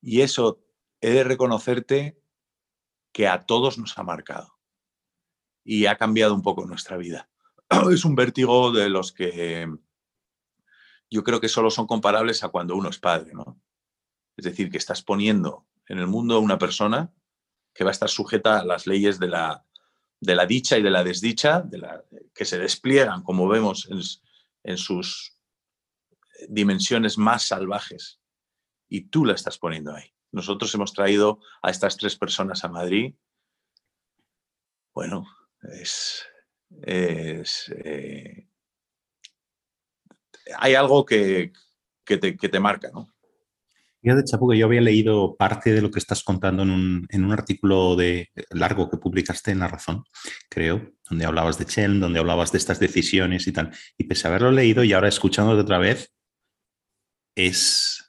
Y 0.00 0.20
eso 0.20 0.60
he 1.00 1.10
de 1.10 1.24
reconocerte 1.24 2.20
que 3.12 3.28
a 3.28 3.46
todos 3.46 3.78
nos 3.78 3.96
ha 3.98 4.02
marcado 4.02 4.58
y 5.64 5.86
ha 5.86 5.96
cambiado 5.96 6.34
un 6.34 6.42
poco 6.42 6.66
nuestra 6.66 6.96
vida. 6.96 7.28
Es 7.92 8.04
un 8.04 8.14
vértigo 8.14 8.72
de 8.72 8.88
los 8.88 9.12
que 9.12 9.68
yo 11.10 11.24
creo 11.24 11.40
que 11.40 11.48
solo 11.48 11.70
son 11.70 11.86
comparables 11.86 12.44
a 12.44 12.48
cuando 12.48 12.76
uno 12.76 12.90
es 12.90 12.98
padre, 12.98 13.32
¿no? 13.32 13.60
Es 14.36 14.44
decir, 14.44 14.70
que 14.70 14.78
estás 14.78 15.02
poniendo 15.02 15.66
en 15.86 15.98
el 15.98 16.06
mundo 16.06 16.36
a 16.36 16.40
una 16.40 16.58
persona 16.58 17.12
que 17.74 17.84
va 17.84 17.90
a 17.90 17.92
estar 17.92 18.08
sujeta 18.08 18.60
a 18.60 18.64
las 18.64 18.86
leyes 18.86 19.18
de 19.18 19.28
la, 19.28 19.64
de 20.20 20.34
la 20.34 20.46
dicha 20.46 20.78
y 20.78 20.82
de 20.82 20.90
la 20.90 21.04
desdicha, 21.04 21.64
que 22.34 22.44
se 22.44 22.58
despliegan, 22.58 23.22
como 23.22 23.48
vemos 23.48 23.88
en 24.62 24.76
sus 24.76 25.36
dimensiones 26.48 27.18
más 27.18 27.44
salvajes. 27.44 28.20
Y 28.88 29.08
tú 29.08 29.24
la 29.24 29.34
estás 29.34 29.58
poniendo 29.58 29.94
ahí. 29.94 30.12
Nosotros 30.32 30.74
hemos 30.74 30.92
traído 30.92 31.40
a 31.62 31.70
estas 31.70 31.96
tres 31.96 32.16
personas 32.16 32.64
a 32.64 32.68
Madrid. 32.68 33.14
Bueno, 34.94 35.26
es, 35.62 36.26
es 36.82 37.72
eh, 37.84 38.48
hay 40.56 40.74
algo 40.74 41.04
que, 41.04 41.52
te, 42.04 42.60
marca, 42.60 42.90
¿no? 42.92 43.08
Fíjate, 44.00 44.24
Chapu, 44.24 44.48
que 44.48 44.58
yo 44.58 44.66
había 44.66 44.80
leído 44.80 45.36
parte 45.36 45.72
de 45.72 45.82
lo 45.82 45.90
que 45.90 45.98
estás 45.98 46.22
contando 46.22 46.62
en 46.62 46.70
un, 46.70 47.32
artículo 47.32 47.96
de, 47.96 48.30
largo 48.50 48.88
que 48.88 48.96
publicaste 48.96 49.50
en 49.50 49.58
La 49.58 49.68
Razón, 49.68 50.04
creo, 50.48 50.92
donde 51.08 51.26
hablabas 51.26 51.58
de 51.58 51.66
Chen, 51.66 52.00
donde 52.00 52.20
hablabas 52.20 52.52
de 52.52 52.58
estas 52.58 52.78
decisiones 52.78 53.46
y 53.46 53.52
tal. 53.52 53.72
Y 53.96 54.04
pese 54.04 54.26
a 54.26 54.30
haberlo 54.30 54.52
leído 54.52 54.84
y 54.84 54.92
ahora 54.92 55.08
escuchándote 55.08 55.62
otra 55.62 55.78
vez, 55.78 56.12
es... 57.34 58.04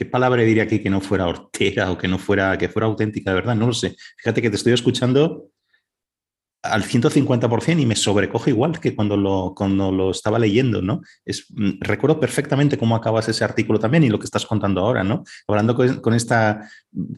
¿Qué 0.00 0.06
palabra 0.06 0.40
diría 0.40 0.62
aquí 0.62 0.78
que 0.78 0.88
no 0.88 1.02
fuera 1.02 1.26
hortera 1.26 1.90
o 1.90 1.98
que 1.98 2.08
no 2.08 2.16
fuera, 2.16 2.56
que 2.56 2.70
fuera 2.70 2.86
auténtica, 2.86 3.32
de 3.32 3.34
verdad? 3.34 3.54
No 3.54 3.66
lo 3.66 3.74
sé. 3.74 3.96
Fíjate 4.16 4.40
que 4.40 4.48
te 4.48 4.56
estoy 4.56 4.72
escuchando 4.72 5.50
al 6.62 6.84
150% 6.84 7.82
y 7.82 7.84
me 7.84 7.94
sobrecoge 7.94 8.48
igual 8.48 8.80
que 8.80 8.96
cuando 8.96 9.18
lo, 9.18 9.52
cuando 9.54 9.92
lo 9.92 10.10
estaba 10.10 10.38
leyendo, 10.38 10.80
¿no? 10.80 11.02
Es, 11.22 11.48
mm, 11.50 11.80
recuerdo 11.80 12.18
perfectamente 12.18 12.78
cómo 12.78 12.96
acabas 12.96 13.28
ese 13.28 13.44
artículo 13.44 13.78
también 13.78 14.02
y 14.02 14.08
lo 14.08 14.18
que 14.18 14.24
estás 14.24 14.46
contando 14.46 14.80
ahora, 14.80 15.04
¿no? 15.04 15.22
Hablando 15.46 15.76
con, 16.00 16.14
esta 16.14 16.66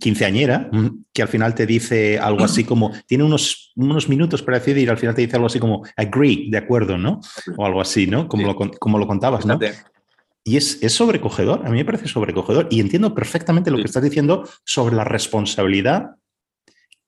quinceañera 0.01 0.69
mm, 0.73 1.05
que 1.13 1.23
al 1.23 1.29
final 1.29 1.55
te 1.55 1.67
dice 1.67 2.19
algo 2.19 2.43
así 2.43 2.65
como, 2.65 2.91
tiene 3.07 3.23
unos, 3.23 3.73
unos 3.77 4.09
minutos 4.09 4.43
para 4.43 4.59
decidir 4.59 4.89
y 4.89 4.91
al 4.91 4.99
final 4.99 5.15
te 5.15 5.23
dice 5.23 5.37
algo 5.37 5.47
así 5.47 5.61
como, 5.61 5.85
agree, 5.97 6.49
de 6.51 6.59
acuerdo, 6.59 6.99
¿no? 6.99 7.21
O 7.57 7.65
algo 7.65 7.81
así, 7.81 8.09
¿no? 8.09 8.27
Como, 8.27 8.49
lo, 8.49 8.57
como 8.57 8.99
lo 8.99 9.07
contabas, 9.07 9.47
¿no? 9.47 9.57
Y 10.45 10.57
es, 10.57 10.83
es, 10.83 10.93
sobrecogedor, 10.93 11.65
a 11.65 11.71
mí 11.71 11.79
me 11.79 11.85
parece 11.85 12.09
sobrecogedor 12.09 12.67
y 12.71 12.81
entiendo 12.81 13.15
perfectamente 13.15 13.71
lo 13.71 13.77
que 13.77 13.85
estás 13.85 14.03
diciendo 14.03 14.49
sobre 14.65 14.97
la 14.97 15.05
responsabilidad 15.05 16.17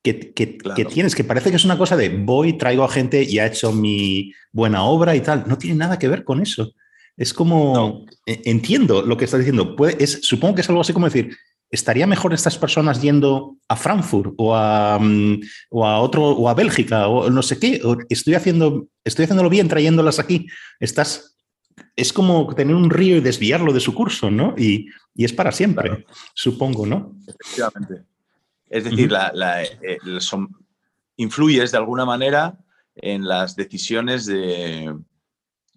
que, 0.04 0.84
tienes, 0.90 1.14
que 1.14 1.24
parece 1.24 1.50
que 1.50 1.56
es 1.56 1.64
una 1.64 1.78
cosa 1.78 1.96
de 1.96 2.10
voy, 2.10 2.58
traigo 2.58 2.84
a 2.84 2.90
gente 2.90 3.22
y 3.22 3.38
ha 3.38 3.46
hecho 3.46 3.72
mi 3.72 4.32
buena 4.52 4.84
obra 4.84 5.16
y 5.16 5.22
tal. 5.22 5.44
No 5.46 5.56
tiene 5.56 5.76
nada 5.76 5.98
que 5.98 6.08
ver 6.08 6.24
con 6.24 6.42
eso. 6.42 6.72
Es 7.16 7.32
como, 7.32 8.04
e, 8.26 8.42
entiendo 8.44 9.00
lo 9.00 9.16
que 9.16 9.24
estás 9.24 9.40
diciendo. 9.40 9.74
Puede, 9.74 10.02
es, 10.02 10.20
supongo 10.22 10.56
que 10.56 10.60
es 10.60 10.68
algo 10.68 10.82
así 10.82 10.92
como 10.92 11.06
decir, 11.06 11.34
¿estaría 11.70 12.06
mejor 12.06 12.34
estas 12.34 12.58
personas 12.58 13.00
yendo 13.00 13.56
a 13.66 13.76
Frankfurt 13.76 14.34
o 14.36 14.54
a, 14.54 14.98
mm, 15.00 15.40
o 15.70 15.86
a 15.86 16.00
otro, 16.00 16.32
o 16.32 16.48
a 16.50 16.54
Bélgica 16.54 17.08
o 17.08 17.30
no 17.30 17.42
sé 17.42 17.58
qué? 17.58 17.80
estoy, 18.10 18.34
haciendo, 18.34 18.88
estoy 19.04 19.24
haciéndolo 19.24 19.48
bien 19.48 19.68
trayéndolas 19.68 20.18
aquí. 20.18 20.46
Estás, 20.80 21.33
es 21.96 22.12
como 22.12 22.52
tener 22.54 22.74
un 22.74 22.90
río 22.90 23.16
y 23.16 23.20
desviarlo 23.20 23.72
de 23.72 23.80
su 23.80 23.94
curso, 23.94 24.30
¿no? 24.30 24.54
Y, 24.56 24.88
es 25.16 25.32
para 25.32 25.52
siempre, 25.52 26.06
supongo, 26.34 26.86
¿no? 26.86 27.16
Efectivamente. 27.26 28.04
Es 28.68 28.82
decir, 28.84 29.12
eh, 29.82 29.98
influyes 31.16 31.70
de 31.70 31.78
alguna 31.78 32.04
manera 32.04 32.58
en 32.96 33.28
las 33.28 33.54
decisiones 33.54 34.26
de, 34.26 34.92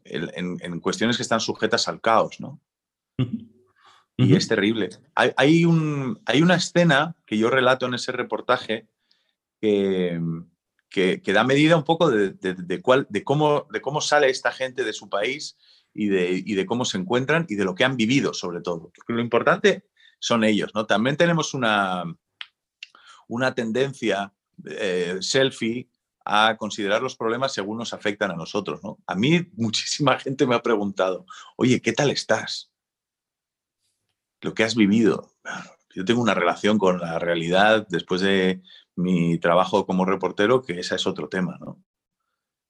en, 0.05 0.79
cuestiones 0.79 1.17
que 1.17 1.23
están 1.23 1.39
sujetas 1.39 1.87
al 1.87 2.01
caos, 2.01 2.39
¿no? 2.39 2.59
Y 4.15 4.35
es 4.35 4.47
terrible. 4.47 4.89
Hay, 5.13 5.65
un, 5.65 6.19
hay, 6.25 6.41
una 6.41 6.55
escena 6.55 7.15
que 7.27 7.37
yo 7.37 7.51
relato 7.51 7.85
en 7.85 7.93
ese 7.93 8.11
reportaje 8.11 8.87
que, 9.61 10.19
que, 10.89 11.21
da 11.33 11.43
medida 11.43 11.77
un 11.77 11.83
poco 11.83 12.09
de, 12.09 12.31
de, 12.31 12.81
cuál, 12.81 13.05
de, 13.09 13.23
cómo, 13.23 13.67
de 13.69 13.81
cómo 13.81 14.01
sale 14.01 14.29
esta 14.29 14.51
gente 14.51 14.83
de 14.83 14.93
su 14.93 15.09
país 15.09 15.55
y 15.97 16.53
de, 16.53 16.65
cómo 16.67 16.85
se 16.85 16.99
encuentran 16.99 17.47
y 17.49 17.55
de 17.55 17.65
lo 17.65 17.73
que 17.73 17.83
han 17.83 17.97
vivido, 17.97 18.33
sobre 18.33 18.61
todo. 18.61 18.91
Porque 18.95 19.13
lo 19.13 19.21
importante 19.21 19.85
son 20.19 20.43
ellos, 20.43 20.71
¿no? 20.75 20.85
También 20.85 21.17
tenemos 21.17 21.55
una, 21.55 22.03
una 23.27 23.55
tendencia 23.55 24.31
eh, 24.65 25.17
selfie 25.21 25.89
a 26.23 26.55
considerar 26.57 27.01
los 27.01 27.15
problemas 27.15 27.53
según 27.53 27.79
nos 27.79 27.93
afectan 27.93 28.29
a 28.29 28.35
nosotros. 28.35 28.83
¿no? 28.83 28.99
A 29.07 29.15
mí 29.15 29.49
muchísima 29.53 30.19
gente 30.19 30.45
me 30.45 30.55
ha 30.55 30.61
preguntado, 30.61 31.25
oye, 31.55 31.81
¿qué 31.81 31.93
tal 31.93 32.11
estás? 32.11 32.71
Lo 34.41 34.53
que 34.53 34.63
has 34.63 34.75
vivido. 34.75 35.33
Yo 35.95 36.05
tengo 36.05 36.21
una 36.21 36.35
relación 36.35 36.77
con 36.77 36.99
la 36.99 37.17
realidad 37.17 37.87
después 37.89 38.21
de 38.21 38.61
mi 38.95 39.39
trabajo 39.39 39.87
como 39.87 40.05
reportero, 40.05 40.61
que 40.61 40.79
ese 40.79 40.95
es 40.95 41.07
otro 41.07 41.27
tema, 41.27 41.57
¿no? 41.59 41.81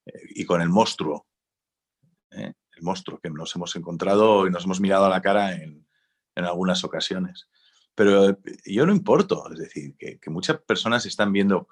Eh, 0.06 0.22
y 0.36 0.46
con 0.46 0.62
el 0.62 0.70
monstruo, 0.70 1.28
¿eh? 2.32 2.54
El 2.78 2.84
monstruo 2.84 3.20
que 3.20 3.30
nos 3.30 3.56
hemos 3.56 3.76
encontrado 3.76 4.48
y 4.48 4.52
nos 4.52 4.66
hemos 4.66 4.80
mirado 4.80 5.06
a 5.06 5.10
la 5.10 5.22
cara 5.22 5.54
en, 5.56 5.88
en 6.36 6.46
algunas 6.46 6.84
ocasiones. 6.84 7.50
Pero 7.96 8.30
eh, 8.30 8.38
yo 8.66 8.86
no 8.86 8.94
importo, 8.94 9.52
es 9.52 9.60
decir, 9.60 9.96
que, 9.98 10.20
muchas 10.30 10.62
personas 10.62 11.06
están 11.06 11.34
viendo 11.34 11.68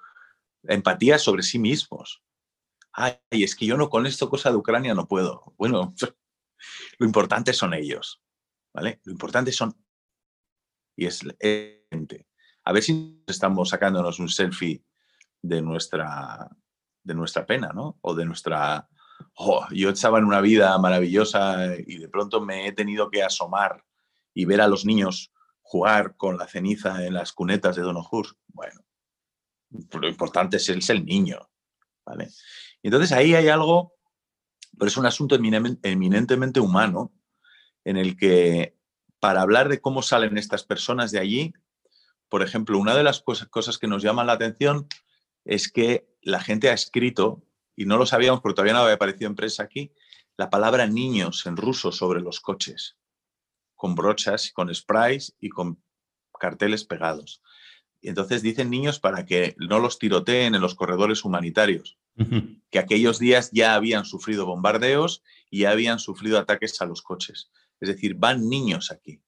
empatía 0.64 1.18
sobre 1.18 1.44
sí 1.44 1.58
mismos. 1.58 2.22
Ay, 2.92 3.18
es 3.30 3.54
que 3.54 3.66
yo 3.66 3.76
no 3.76 3.88
con 3.88 4.06
esto 4.06 4.28
cosa 4.28 4.50
de 4.50 4.56
Ucrania 4.56 4.94
no 4.94 5.06
puedo. 5.06 5.54
Bueno, 5.56 5.94
lo 6.98 7.06
importante 7.06 7.52
son 7.52 7.74
ellos, 7.74 8.22
¿vale? 8.74 9.00
Lo 9.04 9.12
importante 9.12 9.52
son 9.52 9.76
y 10.96 11.06
es 11.06 11.20
gente. 11.90 12.26
A 12.64 12.72
ver 12.72 12.82
si 12.82 13.22
estamos 13.26 13.68
sacándonos 13.68 14.18
un 14.18 14.28
selfie 14.28 14.82
de 15.42 15.62
nuestra 15.62 16.50
de 17.04 17.14
nuestra 17.14 17.46
pena, 17.46 17.70
¿no? 17.72 17.98
O 18.00 18.16
de 18.16 18.24
nuestra 18.24 18.88
yo 19.70 19.90
estaba 19.90 20.18
en 20.18 20.24
una 20.24 20.40
vida 20.40 20.76
maravillosa 20.78 21.76
y 21.86 21.98
de 21.98 22.08
pronto 22.08 22.40
me 22.40 22.66
he 22.66 22.72
tenido 22.72 23.10
que 23.10 23.22
asomar 23.22 23.84
y 24.34 24.44
ver 24.44 24.60
a 24.60 24.68
los 24.68 24.84
niños 24.84 25.32
jugar 25.62 26.16
con 26.16 26.38
la 26.38 26.46
ceniza 26.46 27.04
en 27.04 27.14
las 27.14 27.32
cunetas 27.32 27.76
de 27.76 27.82
Don 27.82 27.96
Ojus. 27.96 28.36
Bueno, 28.48 28.80
lo 29.68 30.08
importante 30.08 30.58
es 30.58 30.88
el, 30.90 31.04
niño. 31.04 31.50
¿vale? 32.04 32.30
Entonces 32.82 33.12
ahí 33.12 33.34
hay 33.34 33.48
algo, 33.48 33.94
pero 34.78 34.88
es 34.88 34.96
un 34.96 35.06
asunto 35.06 35.34
eminentemente 35.34 36.60
humano, 36.60 37.12
en 37.84 37.96
el 37.96 38.16
que 38.16 38.76
para 39.20 39.42
hablar 39.42 39.68
de 39.68 39.80
cómo 39.80 40.02
salen 40.02 40.38
estas 40.38 40.64
personas 40.64 41.10
de 41.10 41.18
allí, 41.18 41.52
por 42.28 42.42
ejemplo, 42.42 42.78
una 42.78 42.94
de 42.94 43.02
las 43.02 43.22
cosas 43.22 43.78
que 43.78 43.86
nos 43.86 44.02
llaman 44.02 44.26
la 44.26 44.34
atención 44.34 44.88
es 45.44 45.70
que 45.70 46.08
la 46.22 46.40
gente 46.40 46.68
ha 46.70 46.74
escrito, 46.74 47.42
y 47.76 47.84
no 47.84 47.98
lo 47.98 48.06
sabíamos 48.06 48.40
porque 48.40 48.54
todavía 48.56 48.72
no 48.72 48.80
había 48.80 48.94
aparecido 48.94 49.28
en 49.28 49.36
prensa 49.36 49.62
aquí, 49.62 49.92
la 50.36 50.50
palabra 50.50 50.86
niños 50.86 51.46
en 51.46 51.56
ruso 51.56 51.92
sobre 51.92 52.20
los 52.20 52.40
coches 52.40 52.96
con 53.76 53.94
brochas, 53.94 54.50
con 54.52 54.74
sprays 54.74 55.36
y 55.38 55.50
con 55.50 55.80
carteles 56.40 56.84
pegados. 56.84 57.42
Y 58.00 58.08
entonces 58.08 58.42
dicen 58.42 58.70
niños 58.70 58.98
para 58.98 59.24
que 59.24 59.54
no 59.58 59.78
los 59.78 59.98
tiroteen 59.98 60.54
en 60.54 60.60
los 60.60 60.74
corredores 60.74 61.24
humanitarios, 61.24 61.98
que 62.70 62.78
aquellos 62.78 63.18
días 63.18 63.50
ya 63.52 63.74
habían 63.74 64.04
sufrido 64.04 64.46
bombardeos 64.46 65.22
y 65.50 65.60
ya 65.60 65.70
habían 65.70 65.98
sufrido 65.98 66.38
ataques 66.38 66.80
a 66.80 66.86
los 66.86 67.02
coches. 67.02 67.50
Es 67.80 67.88
decir, 67.88 68.14
van 68.14 68.48
niños 68.48 68.90
aquí. 68.90 69.20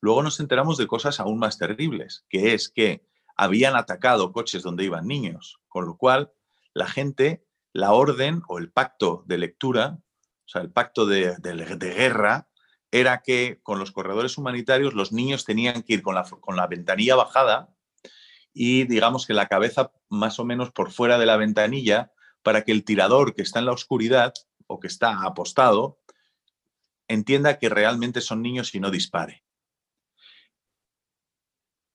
Luego 0.00 0.22
nos 0.22 0.40
enteramos 0.40 0.78
de 0.78 0.88
cosas 0.88 1.20
aún 1.20 1.38
más 1.38 1.58
terribles, 1.58 2.24
que 2.28 2.54
es 2.54 2.68
que 2.68 3.04
habían 3.36 3.76
atacado 3.76 4.32
coches 4.32 4.62
donde 4.62 4.84
iban 4.84 5.06
niños, 5.06 5.60
con 5.68 5.86
lo 5.86 5.96
cual 5.96 6.32
la 6.74 6.88
gente, 6.88 7.44
la 7.72 7.92
orden 7.92 8.42
o 8.48 8.58
el 8.58 8.70
pacto 8.70 9.24
de 9.26 9.38
lectura, 9.38 9.98
o 9.98 10.48
sea, 10.48 10.62
el 10.62 10.70
pacto 10.70 11.06
de, 11.06 11.36
guerra, 11.78 12.48
era 12.90 13.22
que 13.22 13.60
con 13.62 13.78
los 13.78 13.90
corredores 13.90 14.36
humanitarios 14.36 14.92
los 14.94 15.12
niños 15.12 15.44
tenían 15.44 15.82
que 15.82 15.94
ir 15.94 16.02
con 16.02 16.14
la, 16.14 16.66
ventanilla 16.66 17.16
bajada 17.16 17.74
y 18.52 18.84
digamos 18.84 19.26
que 19.26 19.32
la 19.32 19.48
cabeza 19.48 19.92
más 20.10 20.38
o 20.38 20.44
menos 20.44 20.70
por 20.72 20.92
fuera 20.92 21.18
de 21.18 21.24
la 21.24 21.38
ventanilla 21.38 22.12
para 22.42 22.62
que 22.64 22.72
el 22.72 22.84
tirador 22.84 23.34
que 23.34 23.40
está 23.40 23.60
en 23.60 23.66
la 23.66 23.72
oscuridad 23.72 24.34
o 24.66 24.78
que 24.78 24.88
está 24.88 25.24
apostado 25.24 26.00
entienda 27.08 27.58
que 27.58 27.70
realmente 27.70 28.20
son 28.20 28.42
niños 28.42 28.74
y 28.74 28.80
no 28.80 28.90
dispare. 28.90 29.42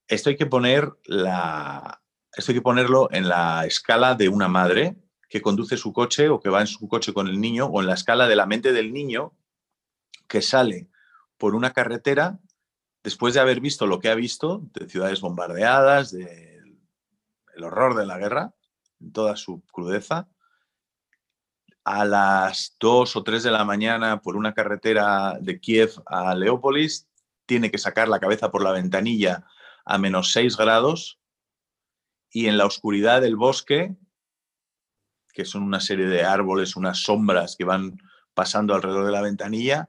Esto 0.08 0.30
hay 0.30 0.36
que, 0.36 0.46
poner 0.46 0.90
esto 1.04 2.52
hay 2.52 2.54
que 2.54 2.62
ponerlo 2.62 3.08
en 3.12 3.28
la 3.28 3.66
escala 3.66 4.14
de 4.14 4.28
una 4.28 4.48
madre 4.48 4.96
que 5.28 5.42
conduce 5.42 5.76
su 5.76 5.92
coche 5.92 6.28
o 6.28 6.40
que 6.40 6.48
va 6.48 6.60
en 6.60 6.66
su 6.66 6.88
coche 6.88 7.12
con 7.12 7.28
el 7.28 7.40
niño 7.40 7.66
o 7.66 7.80
en 7.80 7.86
la 7.86 7.94
escala 7.94 8.28
de 8.28 8.36
la 8.36 8.46
mente 8.46 8.72
del 8.72 8.92
niño 8.92 9.34
que 10.26 10.42
sale 10.42 10.88
por 11.36 11.54
una 11.54 11.72
carretera 11.72 12.38
después 13.02 13.34
de 13.34 13.40
haber 13.40 13.60
visto 13.60 13.86
lo 13.86 14.00
que 14.00 14.08
ha 14.08 14.14
visto 14.14 14.62
de 14.74 14.88
ciudades 14.88 15.20
bombardeadas, 15.20 16.10
del 16.10 16.78
horror 17.62 17.96
de 17.96 18.06
la 18.06 18.18
guerra, 18.18 18.54
en 19.00 19.12
toda 19.12 19.36
su 19.36 19.62
crudeza, 19.72 20.28
a 21.84 22.04
las 22.04 22.76
2 22.80 23.16
o 23.16 23.22
3 23.22 23.42
de 23.42 23.50
la 23.50 23.64
mañana 23.64 24.20
por 24.20 24.36
una 24.36 24.52
carretera 24.52 25.38
de 25.40 25.58
Kiev 25.58 26.02
a 26.04 26.34
Leópolis, 26.34 27.08
tiene 27.46 27.70
que 27.70 27.78
sacar 27.78 28.08
la 28.08 28.20
cabeza 28.20 28.50
por 28.50 28.62
la 28.62 28.72
ventanilla 28.72 29.46
a 29.86 29.96
menos 29.96 30.32
6 30.32 30.56
grados 30.58 31.18
y 32.30 32.46
en 32.46 32.58
la 32.58 32.66
oscuridad 32.66 33.22
del 33.22 33.36
bosque, 33.36 33.96
que 35.38 35.44
son 35.44 35.62
una 35.62 35.78
serie 35.78 36.08
de 36.08 36.24
árboles, 36.24 36.74
unas 36.74 36.98
sombras 36.98 37.54
que 37.54 37.62
van 37.62 38.02
pasando 38.34 38.74
alrededor 38.74 39.06
de 39.06 39.12
la 39.12 39.22
ventanilla, 39.22 39.88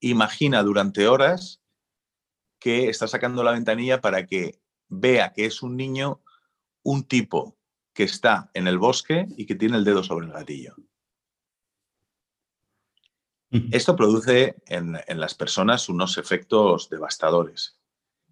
imagina 0.00 0.60
durante 0.64 1.06
horas 1.06 1.62
que 2.58 2.88
está 2.88 3.06
sacando 3.06 3.44
la 3.44 3.52
ventanilla 3.52 4.00
para 4.00 4.26
que 4.26 4.58
vea 4.88 5.32
que 5.32 5.44
es 5.44 5.62
un 5.62 5.76
niño, 5.76 6.20
un 6.82 7.04
tipo 7.04 7.56
que 7.92 8.02
está 8.02 8.50
en 8.54 8.66
el 8.66 8.76
bosque 8.76 9.28
y 9.36 9.46
que 9.46 9.54
tiene 9.54 9.76
el 9.76 9.84
dedo 9.84 10.02
sobre 10.02 10.26
el 10.26 10.32
gatillo. 10.32 10.74
Esto 13.70 13.94
produce 13.94 14.56
en, 14.66 14.98
las 15.06 15.34
personas 15.34 15.88
unos 15.88 16.18
efectos 16.18 16.90
devastadores. 16.90 17.78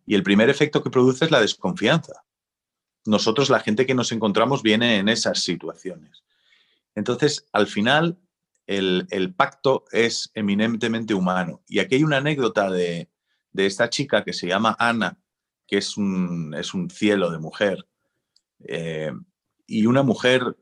Y 0.04 0.16
el 0.16 0.24
primer 0.24 0.50
efecto 0.50 0.82
que 0.82 0.90
produce 0.90 1.26
es 1.26 1.30
la 1.30 1.40
desconfianza. 1.40 2.24
Nosotros, 3.06 3.50
la 3.50 3.60
gente 3.60 3.86
que 3.86 3.94
nos 3.94 4.10
encontramos, 4.10 4.64
viene 4.64 4.96
en 4.96 5.08
esas 5.08 5.44
situaciones. 5.44 6.24
Entonces, 6.94 7.46
al 7.52 7.66
final, 7.66 8.18
el, 8.66 9.34
pacto 9.34 9.84
es 9.90 10.30
eminentemente 10.34 11.14
humano. 11.14 11.62
Y 11.66 11.80
aquí 11.80 11.96
hay 11.96 12.04
una 12.04 12.18
anécdota 12.18 12.70
de, 12.70 13.10
esta 13.54 13.90
chica 13.90 14.24
que 14.24 14.32
se 14.32 14.46
llama 14.46 14.76
Ana, 14.78 15.18
que 15.66 15.78
es 15.78 15.96
un, 15.96 16.54
es 16.54 16.74
un 16.74 16.90
cielo 16.90 17.30
de 17.30 17.38
mujer. 17.38 17.86
Eh, 18.64 19.12
y 19.66 19.86
una 19.86 20.02
mujer 20.02 20.56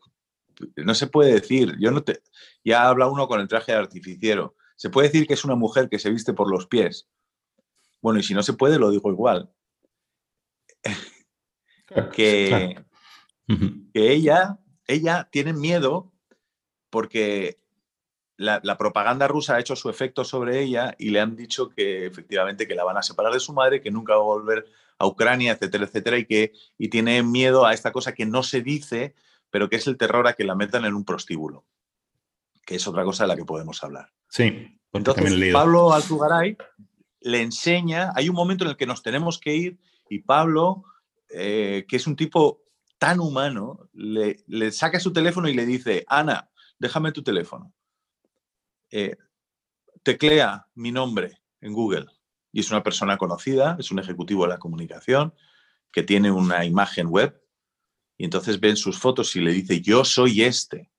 no 0.76 0.94
se 0.94 1.06
puede 1.06 1.34
decir, 1.34 1.76
yo 1.78 1.90
no 1.90 2.02
te, 2.02 2.22
ya 2.64 2.88
habla 2.88 3.08
uno 3.08 3.28
con 3.28 3.40
el 3.40 3.48
traje 3.48 3.72
de 3.72 3.78
artificiero, 3.78 4.56
se 4.76 4.90
puede 4.90 5.08
decir 5.08 5.26
que 5.26 5.34
es 5.34 5.44
una 5.44 5.54
mujer 5.54 5.88
que 5.88 5.98
se 5.98 6.10
viste 6.10 6.32
por 6.32 6.50
los 6.50 6.66
pies. 6.66 7.08
Bueno, 8.00 8.20
y 8.20 8.22
si 8.22 8.34
no 8.34 8.42
se 8.42 8.52
puede, 8.52 8.78
lo 8.78 8.90
digo 8.90 9.10
igual. 9.10 9.50
que, 12.14 12.84
que 13.92 14.12
ella, 14.12 14.58
ella 14.86 15.28
tiene 15.32 15.52
miedo 15.52 16.12
porque 16.90 17.58
la, 18.36 18.60
la, 18.62 18.78
propaganda 18.78 19.28
rusa 19.28 19.56
ha 19.56 19.60
hecho 19.60 19.76
su 19.76 19.90
efecto 19.90 20.24
sobre 20.24 20.62
ella 20.62 20.94
y 20.98 21.10
le 21.10 21.20
han 21.20 21.36
dicho 21.36 21.68
que 21.70 22.06
efectivamente 22.06 22.68
que 22.68 22.74
la 22.74 22.84
van 22.84 22.96
a 22.96 23.02
separar 23.02 23.32
de 23.32 23.40
su 23.40 23.52
madre, 23.52 23.80
que 23.80 23.90
nunca 23.90 24.14
va 24.14 24.20
a 24.20 24.24
volver 24.24 24.66
a 24.98 25.06
Ucrania, 25.06 25.52
etcétera, 25.52 25.84
etcétera, 25.84 26.18
y 26.18 26.26
que 26.26 26.52
y 26.76 26.88
tiene 26.88 27.22
miedo 27.22 27.66
a 27.66 27.74
esta 27.74 27.92
cosa 27.92 28.14
que 28.14 28.26
no 28.26 28.42
se 28.42 28.62
dice, 28.62 29.14
pero 29.50 29.68
que 29.68 29.76
es 29.76 29.86
el 29.86 29.96
terror 29.96 30.26
a 30.26 30.34
que 30.34 30.44
la 30.44 30.54
metan 30.54 30.84
en 30.84 30.94
un 30.94 31.04
prostíbulo, 31.04 31.64
que 32.64 32.76
es 32.76 32.86
otra 32.86 33.04
cosa 33.04 33.24
de 33.24 33.28
la 33.28 33.36
que 33.36 33.44
podemos 33.44 33.82
hablar. 33.82 34.12
Sí, 34.28 34.78
entonces 34.92 35.52
Pablo 35.52 35.92
Alzugaray 35.92 36.56
le 37.20 37.42
enseña, 37.42 38.12
hay 38.14 38.28
un 38.28 38.36
momento 38.36 38.64
en 38.64 38.70
el 38.70 38.76
que 38.76 38.86
nos 38.86 39.02
tenemos 39.02 39.38
que 39.38 39.54
ir 39.54 39.78
y 40.08 40.20
Pablo, 40.20 40.84
eh, 41.30 41.84
que 41.88 41.96
es 41.96 42.06
un 42.06 42.16
tipo 42.16 42.62
tan 42.98 43.20
humano, 43.20 43.88
le, 43.92 44.72
saca 44.72 44.98
su 44.98 45.12
teléfono 45.12 45.48
y 45.48 45.54
le 45.54 45.66
dice, 45.66 46.04
Ana, 46.08 46.50
déjame 46.78 47.12
tu 47.12 47.22
teléfono. 47.22 47.72
Eh, 48.90 49.16
teclea 50.02 50.66
mi 50.74 50.92
nombre 50.92 51.42
en 51.60 51.72
Google. 51.72 52.06
Y 52.52 52.60
es 52.60 52.70
una 52.70 52.82
persona 52.82 53.18
conocida, 53.18 53.76
es 53.78 53.90
un 53.90 53.98
ejecutivo 53.98 54.44
de 54.44 54.50
la 54.50 54.58
comunicación, 54.58 55.34
que 55.92 56.02
tiene 56.02 56.30
una 56.30 56.64
imagen 56.64 57.08
web 57.08 57.40
y 58.16 58.24
entonces 58.24 58.58
ven 58.58 58.76
sus 58.76 58.98
fotos 58.98 59.34
y 59.36 59.40
le 59.40 59.52
dice, 59.52 59.80
yo 59.80 60.04
soy 60.04 60.42
este. 60.42 60.90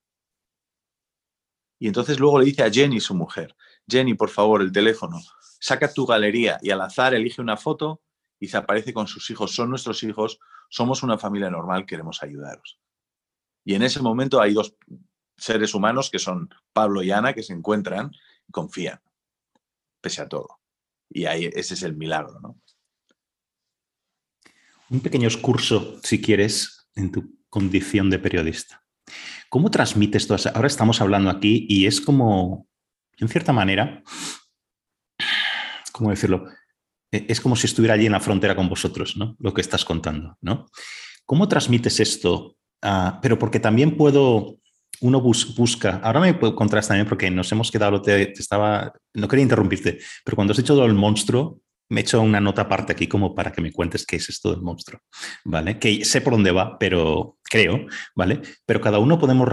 Y 1.78 1.86
entonces 1.86 2.18
luego 2.18 2.38
le 2.38 2.46
dice 2.46 2.62
a 2.62 2.70
Jenny, 2.70 3.00
su 3.00 3.14
mujer, 3.14 3.54
Jenny, 3.86 4.14
por 4.14 4.30
favor, 4.30 4.62
el 4.62 4.72
teléfono, 4.72 5.20
saca 5.60 5.92
tu 5.92 6.06
galería 6.06 6.58
y 6.62 6.70
al 6.70 6.80
azar 6.80 7.14
elige 7.14 7.40
una 7.40 7.56
foto 7.56 8.02
y 8.38 8.48
se 8.48 8.56
aparece 8.56 8.94
con 8.94 9.06
sus 9.06 9.28
hijos, 9.30 9.54
son 9.54 9.68
nuestros 9.68 10.02
hijos, 10.02 10.38
somos 10.70 11.02
una 11.02 11.18
familia 11.18 11.50
normal, 11.50 11.84
queremos 11.84 12.22
ayudaros. 12.22 12.80
Y 13.64 13.74
en 13.74 13.82
ese 13.82 14.00
momento 14.00 14.40
hay 14.40 14.54
dos 14.54 14.74
seres 15.40 15.74
humanos 15.74 16.10
que 16.10 16.18
son 16.18 16.48
Pablo 16.72 17.02
y 17.02 17.10
Ana 17.10 17.32
que 17.32 17.42
se 17.42 17.52
encuentran 17.52 18.12
y 18.48 18.52
confían, 18.52 19.00
pese 20.00 20.22
a 20.22 20.28
todo. 20.28 20.60
Y 21.08 21.24
ahí 21.24 21.50
ese 21.52 21.74
es 21.74 21.82
el 21.82 21.96
milagro, 21.96 22.38
¿no? 22.40 22.60
Un 24.90 25.00
pequeño 25.00 25.28
excurso, 25.28 26.00
si 26.02 26.20
quieres, 26.20 26.88
en 26.94 27.10
tu 27.10 27.38
condición 27.48 28.10
de 28.10 28.18
periodista. 28.18 28.84
¿Cómo 29.48 29.70
transmites 29.70 30.26
todo 30.26 30.36
eso? 30.36 30.50
Ahora 30.54 30.68
estamos 30.68 31.00
hablando 31.00 31.30
aquí 31.30 31.66
y 31.68 31.86
es 31.86 32.00
como, 32.00 32.68
en 33.18 33.28
cierta 33.28 33.52
manera, 33.52 34.02
¿cómo 35.92 36.10
decirlo? 36.10 36.46
E, 37.10 37.26
es 37.28 37.40
como 37.40 37.56
si 37.56 37.66
estuviera 37.66 37.94
allí 37.94 38.06
en 38.06 38.12
la 38.12 38.20
frontera 38.20 38.54
con 38.54 38.68
vosotros, 38.68 39.16
¿no? 39.16 39.36
Lo 39.40 39.52
que 39.52 39.60
estás 39.60 39.84
contando, 39.84 40.38
¿no? 40.40 40.66
¿Cómo 41.24 41.48
transmites 41.48 42.00
esto? 42.00 42.56
Pero 43.22 43.38
porque 43.38 43.60
también 43.60 43.96
puedo, 43.96 44.58
uno 45.00 45.20
busca, 45.20 46.00
ahora 46.02 46.20
me 46.20 46.28
encontrar 46.28 46.86
también 46.86 47.08
porque 47.08 47.30
nos 47.30 47.50
hemos 47.52 47.70
quedado, 47.70 48.02
te, 48.02 48.32
estaba, 48.32 48.92
no 49.14 49.28
quería 49.28 49.42
interrumpirte, 49.42 49.98
pero 50.24 50.34
cuando 50.36 50.52
has 50.52 50.58
hecho 50.58 50.74
todo 50.74 50.86
el 50.86 50.94
monstruo, 50.94 51.60
me 51.90 52.00
he 52.00 52.02
hecho 52.02 52.20
una 52.20 52.40
nota 52.40 52.62
aparte 52.62 52.92
aquí 52.92 53.08
como 53.08 53.34
para 53.34 53.52
que 53.52 53.60
me 53.60 53.72
cuentes 53.72 54.06
qué 54.06 54.16
es 54.16 54.28
esto 54.28 54.52
del 54.52 54.62
monstruo, 54.62 55.00
¿vale? 55.44 55.78
Que 55.78 56.04
sé 56.04 56.20
por 56.20 56.34
dónde 56.34 56.52
va, 56.52 56.78
pero 56.78 57.38
creo, 57.42 57.86
¿vale? 58.14 58.40
Pero 58.64 58.80
cada 58.80 58.98
uno 58.98 59.18
podemos, 59.18 59.48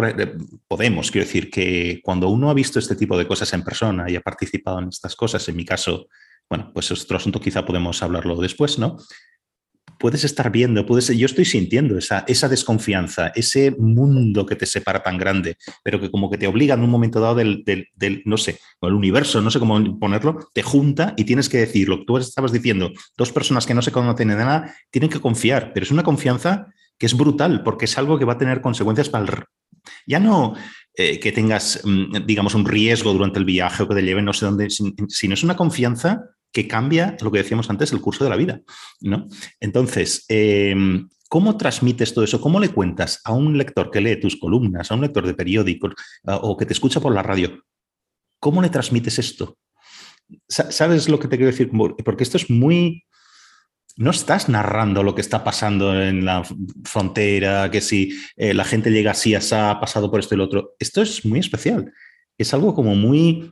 podemos, 0.67 1.09
quiero 1.09 1.25
decir, 1.25 1.49
que 1.49 1.99
cuando 2.03 2.29
uno 2.29 2.49
ha 2.49 2.53
visto 2.53 2.77
este 2.77 2.95
tipo 2.95 3.17
de 3.17 3.27
cosas 3.27 3.51
en 3.53 3.63
persona 3.63 4.09
y 4.09 4.15
ha 4.15 4.21
participado 4.21 4.79
en 4.79 4.89
estas 4.89 5.15
cosas, 5.15 5.47
en 5.49 5.55
mi 5.55 5.65
caso, 5.65 6.07
bueno, 6.47 6.71
pues 6.73 6.91
es 6.91 7.03
otro 7.03 7.17
asunto, 7.17 7.41
quizá 7.41 7.65
podemos 7.65 8.03
hablarlo 8.03 8.35
después, 8.35 8.77
¿no? 8.77 8.97
Puedes 9.99 10.23
estar 10.23 10.51
viendo, 10.51 10.85
puedes, 10.85 11.07
yo 11.07 11.25
estoy 11.25 11.45
sintiendo 11.45 11.97
esa, 11.97 12.23
esa 12.27 12.47
desconfianza, 12.49 13.27
ese 13.35 13.71
mundo 13.77 14.45
que 14.45 14.55
te 14.55 14.65
separa 14.65 15.03
tan 15.03 15.17
grande, 15.17 15.57
pero 15.83 15.99
que 15.99 16.11
como 16.11 16.29
que 16.29 16.37
te 16.37 16.47
obliga 16.47 16.75
en 16.75 16.81
un 16.81 16.89
momento 16.89 17.19
dado 17.19 17.35
del, 17.35 17.63
del, 17.63 18.21
no 18.25 18.37
sé, 18.37 18.59
el 18.81 18.93
universo, 18.93 19.41
no 19.41 19.51
sé 19.51 19.59
cómo 19.59 19.99
ponerlo, 19.99 20.39
te 20.53 20.63
junta 20.63 21.13
y 21.17 21.23
tienes 21.25 21.49
que 21.49 21.57
decir 21.57 21.89
lo 21.89 21.99
que 21.99 22.05
tú 22.05 22.17
estabas 22.17 22.51
diciendo, 22.51 22.91
dos 23.17 23.31
personas 23.31 23.65
que 23.65 23.73
no 23.73 23.81
se 23.81 23.91
conocen 23.91 24.29
de 24.29 24.35
nada, 24.35 24.75
tienen 24.91 25.09
que 25.09 25.19
confiar, 25.19 25.73
pero 25.73 25.83
es 25.83 25.91
una 25.91 26.03
confianza 26.03 26.67
que 26.97 27.05
es 27.05 27.15
brutal, 27.15 27.63
porque 27.63 27.85
es 27.85 27.97
algo 27.97 28.17
que 28.17 28.25
va 28.25 28.33
a 28.33 28.37
tener 28.37 28.61
consecuencias 28.61 29.09
para 29.09 29.25
el... 29.25 29.43
Ya 30.05 30.19
no 30.19 30.55
eh, 30.99 31.19
que 31.19 31.31
tengas, 31.31 31.81
mm, 31.83 32.25
digamos, 32.25 32.55
un 32.55 32.65
riesgo 32.65 33.13
durante 33.13 33.37
el 33.37 33.45
viaje 33.45 33.83
o 33.83 33.87
que 33.87 33.93
te 33.93 34.01
lleven 34.01 34.25
no 34.25 34.33
sé 34.33 34.47
dónde, 34.47 34.67
sino 34.69 35.33
es 35.33 35.43
una 35.43 35.55
confianza 35.55 36.23
que 36.57 36.67
cambia 36.67 37.15
lo 37.21 37.31
que 37.31 37.37
decíamos 37.37 37.69
antes, 37.69 37.91
el 37.91 38.01
curso 38.01 38.23
de 38.23 38.31
la 38.31 38.35
vida. 38.35 38.61
¿no? 39.01 39.27
Entonces, 39.59 40.25
em, 40.27 41.07
¿cómo 41.29 41.55
transmites 41.55 42.15
todo 42.15 42.25
eso? 42.25 42.41
¿Cómo 42.41 42.59
le 42.59 42.69
cuentas 42.69 43.21
a 43.25 43.31
un 43.31 43.55
lector 43.59 43.91
que 43.91 44.01
lee 44.01 44.19
tus 44.19 44.37
columnas, 44.37 44.89
a 44.89 44.95
un 44.95 45.01
lector 45.01 45.27
de 45.27 45.35
periódicos 45.35 45.93
o 46.25 46.57
que 46.57 46.65
te 46.65 46.73
escucha 46.73 46.99
por 46.99 47.13
la 47.13 47.21
radio? 47.21 47.63
¿Cómo 48.39 48.63
le 48.63 48.71
transmites 48.71 49.19
esto? 49.19 49.59
¿Sabes 50.49 51.07
lo 51.09 51.19
que 51.19 51.27
te 51.27 51.37
quiero 51.37 51.51
decir? 51.51 51.69
Porque 52.03 52.23
esto 52.23 52.37
es 52.37 52.49
muy... 52.49 53.03
No 53.95 54.09
estás 54.09 54.49
narrando 54.49 55.03
lo 55.03 55.13
que 55.13 55.21
está 55.21 55.43
pasando 55.43 56.01
en 56.01 56.25
la 56.25 56.43
frontera, 56.85 57.69
que 57.69 57.81
si 57.81 58.17
eh, 58.35 58.55
la 58.55 58.63
gente 58.63 58.89
llega 58.89 59.11
así, 59.11 59.35
ha 59.35 59.79
pasado 59.79 60.09
por 60.09 60.19
esto 60.19 60.33
y 60.33 60.39
lo 60.39 60.45
otro. 60.45 60.75
Esto 60.79 61.03
es 61.03 61.23
muy 61.23 61.39
especial. 61.39 61.93
Es 62.35 62.51
algo 62.55 62.73
como 62.73 62.95
muy 62.95 63.51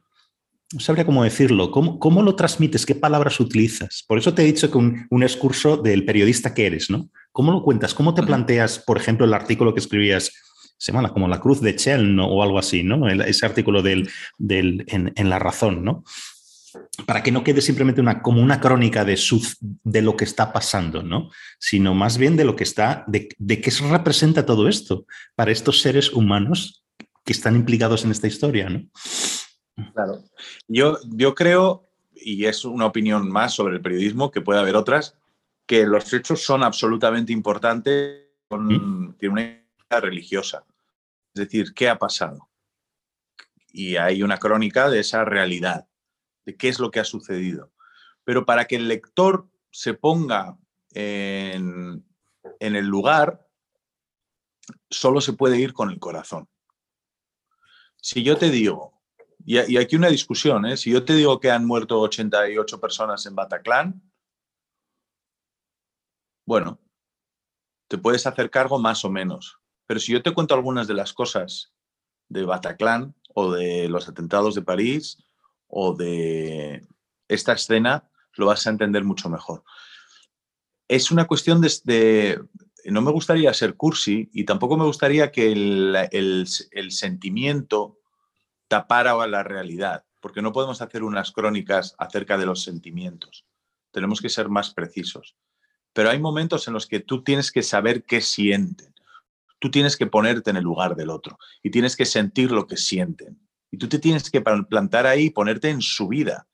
no 0.73 0.80
sabría 0.80 1.06
cómo 1.06 1.23
decirlo. 1.23 1.71
¿Cómo, 1.71 2.21
lo 2.23 2.36
transmites? 2.36 2.86
¿Qué 2.86 2.95
palabras 2.95 3.39
utilizas? 3.39 4.04
Por 4.08 4.17
eso 4.17 4.34
te 4.34 4.41
he 4.41 4.45
dicho 4.45 4.71
que 4.71 4.78
un, 4.78 5.08
un 5.10 5.23
excurso 5.23 5.78
del 5.78 6.06
periodista 6.06 6.54
que 6.54 6.65
eres, 6.65 6.89
¿no? 6.89 7.10
¿Cómo 7.32 7.51
lo 7.51 7.63
cuentas? 7.63 7.93
¿Cómo 7.93 8.13
te 8.13 8.23
planteas, 8.23 8.80
por 8.80 8.97
ejemplo, 8.97 9.25
el 9.25 9.34
artículo 9.34 9.73
que 9.73 9.80
escribías, 9.80 10.32
se 10.78 10.91
llama 10.91 11.12
como 11.13 11.28
la 11.28 11.39
cruz 11.39 11.62
de 11.62 11.75
Chell 11.75 12.19
o 12.19 12.43
algo 12.43 12.60
así, 12.60 12.84
¿no? 12.84 13.08
ese 13.10 13.45
artículo 13.45 13.82
del, 13.82 14.10
del 14.38 14.86
en, 14.88 15.30
La 15.30 15.39
Razón, 15.39 15.84
¿no? 15.84 16.04
para 17.06 17.23
que 17.23 17.32
no 17.32 17.43
quede 17.43 17.62
simplemente 17.62 18.01
una, 18.01 18.21
como 18.21 18.41
una 18.41 18.60
crónica 18.60 19.06
de, 19.06 19.17
de 19.84 20.01
lo 20.01 20.17
que 20.17 20.25
está 20.25 20.51
pasando, 20.51 21.04
¿no? 21.04 21.30
sino 21.60 21.93
más 21.93 22.17
bien 22.17 22.36
de 22.36 22.43
lo 22.43 22.56
que 22.56 22.65
está, 22.65 23.06
de, 23.08 23.30
de 23.38 23.62
qué 23.62 23.71
representa 23.89 24.45
todo 24.45 24.67
esto 24.67 25.06
para 25.36 25.51
estos 25.51 25.82
seres 25.82 26.12
humanos 26.12 26.84
que 27.23 27.34
están 27.34 27.56
implicados 27.56 28.04
en 28.04 28.12
esta 28.12 28.28
historia. 28.28 28.69
¿no? 28.69 28.84
Claro. 29.94 30.24
Yo, 30.68 30.98
yo 31.04 31.36
creo, 31.36 31.88
y 32.14 32.46
es 32.46 32.66
una 32.66 32.86
opinión 32.86 33.30
más 33.30 33.54
sobre 33.54 33.76
el 33.76 33.82
periodismo, 33.82 34.32
que 34.32 34.42
puede 34.42 34.60
haber 34.60 34.76
otras, 34.76 35.18
que 35.66 35.86
los 35.86 36.14
hechos 36.14 36.44
son 36.44 36.64
absolutamente 36.64 37.34
importantes, 37.34 38.24
con, 38.48 39.16
tiene 39.18 39.34
una 39.34 39.42
idea 39.42 40.00
religiosa. 40.02 40.66
Es 41.34 41.46
decir, 41.46 41.74
¿qué 41.74 41.90
ha 41.90 41.98
pasado? 41.98 42.50
Y 43.72 43.98
hay 43.98 44.24
una 44.24 44.38
crónica 44.38 44.90
de 44.90 45.00
esa 45.00 45.26
realidad 45.26 45.88
de 46.46 46.56
qué 46.56 46.70
es 46.70 46.80
lo 46.80 46.92
que 46.92 47.00
ha 47.00 47.04
sucedido. 47.04 47.72
Pero 48.24 48.46
para 48.46 48.66
que 48.66 48.76
el 48.78 48.88
lector 48.88 49.50
se 49.72 49.94
ponga 49.94 50.58
en, 50.94 52.06
el 52.60 52.86
lugar, 52.86 53.46
solo 54.90 55.20
se 55.20 55.34
puede 55.34 55.60
ir 55.60 55.74
con 55.74 55.90
el 55.92 56.00
corazón. 56.00 56.48
Si 57.98 58.24
yo 58.24 58.38
te 58.38 58.50
digo, 58.50 58.94
y, 59.45 59.77
aquí 59.77 59.95
una 59.95 60.10
discusión, 60.10 60.65
¿eh? 60.65 60.77
si 60.77 60.91
yo 60.91 61.05
te 61.05 61.13
digo 61.13 61.39
que 61.39 61.51
han 61.51 61.65
muerto 61.65 61.99
88 61.99 62.79
personas 62.79 63.25
en 63.25 63.36
Bataclan, 63.36 64.01
bueno, 66.45 66.79
te 67.88 67.97
puedes 67.97 68.25
hacer 68.25 68.49
cargo 68.49 68.79
más 68.79 69.05
o 69.05 69.10
menos. 69.10 69.60
Pero 69.88 69.99
si 69.99 70.12
yo 70.12 70.23
te 70.23 70.34
cuento 70.34 70.55
algunas 70.55 70.88
de 70.88 70.95
las 70.95 71.13
cosas 71.13 71.73
de 72.27 72.43
Bataclan 72.43 73.15
o 73.34 73.51
de 73.51 73.88
los 73.89 74.08
atentados 74.08 74.55
de 74.55 74.62
París 74.62 75.23
o 75.67 75.93
de 75.93 76.88
esta 77.27 77.53
escena, 77.53 78.10
lo 78.34 78.47
vas 78.47 78.65
a 78.65 78.69
entender 78.69 79.03
mucho 79.03 79.29
mejor. 79.29 79.63
Es 80.88 81.12
una 81.12 81.25
cuestión 81.25 81.62
de, 81.62 82.41
no 82.86 83.01
me 83.01 83.12
gustaría 83.12 83.53
ser 83.53 83.75
cursi 83.75 84.29
y 84.34 84.45
tampoco 84.45 84.77
me 84.77 84.86
gustaría 84.86 85.31
que 85.31 85.51
el, 85.51 86.47
sentimiento 86.89 87.99
tapara 88.67 89.28
la 89.28 89.43
realidad, 89.43 90.06
porque 90.21 90.41
no 90.41 90.51
podemos 90.51 90.82
hacer 90.82 91.04
unas 91.04 91.32
crónicas 91.32 91.95
acerca 91.97 92.38
de 92.38 92.45
los 92.45 92.63
sentimientos. 92.63 93.45
Tenemos 93.91 94.21
que 94.21 94.30
ser 94.30 94.49
más 94.49 94.73
precisos. 94.73 95.36
Pero 95.93 96.10
hay 96.10 96.19
momentos 96.19 96.67
en 96.67 96.73
los 96.73 96.88
que 96.88 96.99
tú 96.99 97.23
tienes 97.23 97.51
que 97.51 97.63
saber 97.63 98.04
qué 98.04 98.19
sienten. 98.19 98.93
Tú 99.60 99.71
tienes 99.71 99.95
que 99.95 100.08
ponerte 100.08 100.49
en 100.49 100.58
el 100.58 100.63
lugar 100.63 100.95
del 100.95 101.10
otro 101.10 101.39
y 101.63 101.71
tienes 101.71 101.95
que 101.95 102.06
sentir 102.06 102.51
lo 102.51 102.67
que 102.67 102.75
sienten. 102.75 103.39
Y 103.71 103.78
tú 103.78 103.88
te 103.88 103.99
tienes 103.99 104.30
que 104.30 104.41
plantar 104.41 105.08
ahí 105.08 105.28
y 105.28 105.30
ponerte 105.30 105.69
en 105.69 105.82
su 105.82 106.10
vida. 106.10 106.47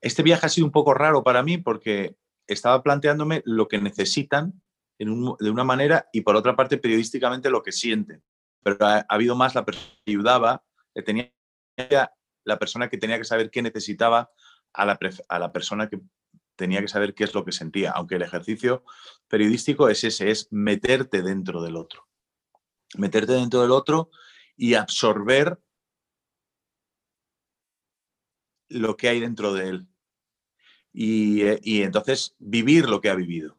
Este 0.00 0.22
viaje 0.22 0.46
ha 0.46 0.48
sido 0.48 0.66
un 0.66 0.72
poco 0.72 0.94
raro 0.94 1.22
para 1.22 1.42
mí 1.42 1.58
porque 1.58 2.16
estaba 2.46 2.82
planteándome 2.82 3.42
lo 3.44 3.68
que 3.68 3.78
necesitan 3.78 4.62
de 4.98 5.50
una 5.50 5.64
manera 5.64 6.08
y 6.12 6.22
por 6.22 6.34
otra 6.34 6.56
parte 6.56 6.78
periodísticamente 6.78 7.50
lo 7.50 7.62
que 7.62 7.72
sienten. 7.72 8.22
Pero 8.62 8.78
ha, 8.80 9.04
habido 9.08 9.36
más 9.36 9.54
la 9.54 9.64
persona 9.64 9.86
que 10.04 10.12
ayudaba, 10.12 10.64
tenía 11.02 11.32
la 12.44 12.58
persona 12.58 12.88
que 12.88 12.98
tenía 12.98 13.18
que 13.18 13.24
saber 13.24 13.50
qué 13.50 13.62
necesitaba 13.62 14.30
a 14.72 14.84
la, 14.84 14.98
a 15.28 15.38
la 15.38 15.52
persona 15.52 15.88
que 15.88 16.00
tenía 16.56 16.80
que 16.80 16.88
saber 16.88 17.14
qué 17.14 17.24
es 17.24 17.34
lo 17.34 17.44
que 17.44 17.52
sentía, 17.52 17.92
aunque 17.92 18.16
el 18.16 18.22
ejercicio 18.22 18.84
periodístico 19.28 19.88
es 19.88 20.02
ese, 20.04 20.30
es 20.30 20.48
meterte 20.50 21.22
dentro 21.22 21.62
del 21.62 21.76
otro. 21.76 22.08
Meterte 22.96 23.32
dentro 23.32 23.62
del 23.62 23.70
otro 23.70 24.10
y 24.56 24.74
absorber 24.74 25.58
lo 28.68 28.96
que 28.96 29.08
hay 29.08 29.20
dentro 29.20 29.54
de 29.54 29.68
él. 29.68 29.88
Eh, 30.94 31.60
y, 31.62 31.82
entonces 31.82 32.34
vivir 32.38 32.88
lo 32.88 33.00
que 33.00 33.10
ha 33.10 33.14
vivido. 33.14 33.56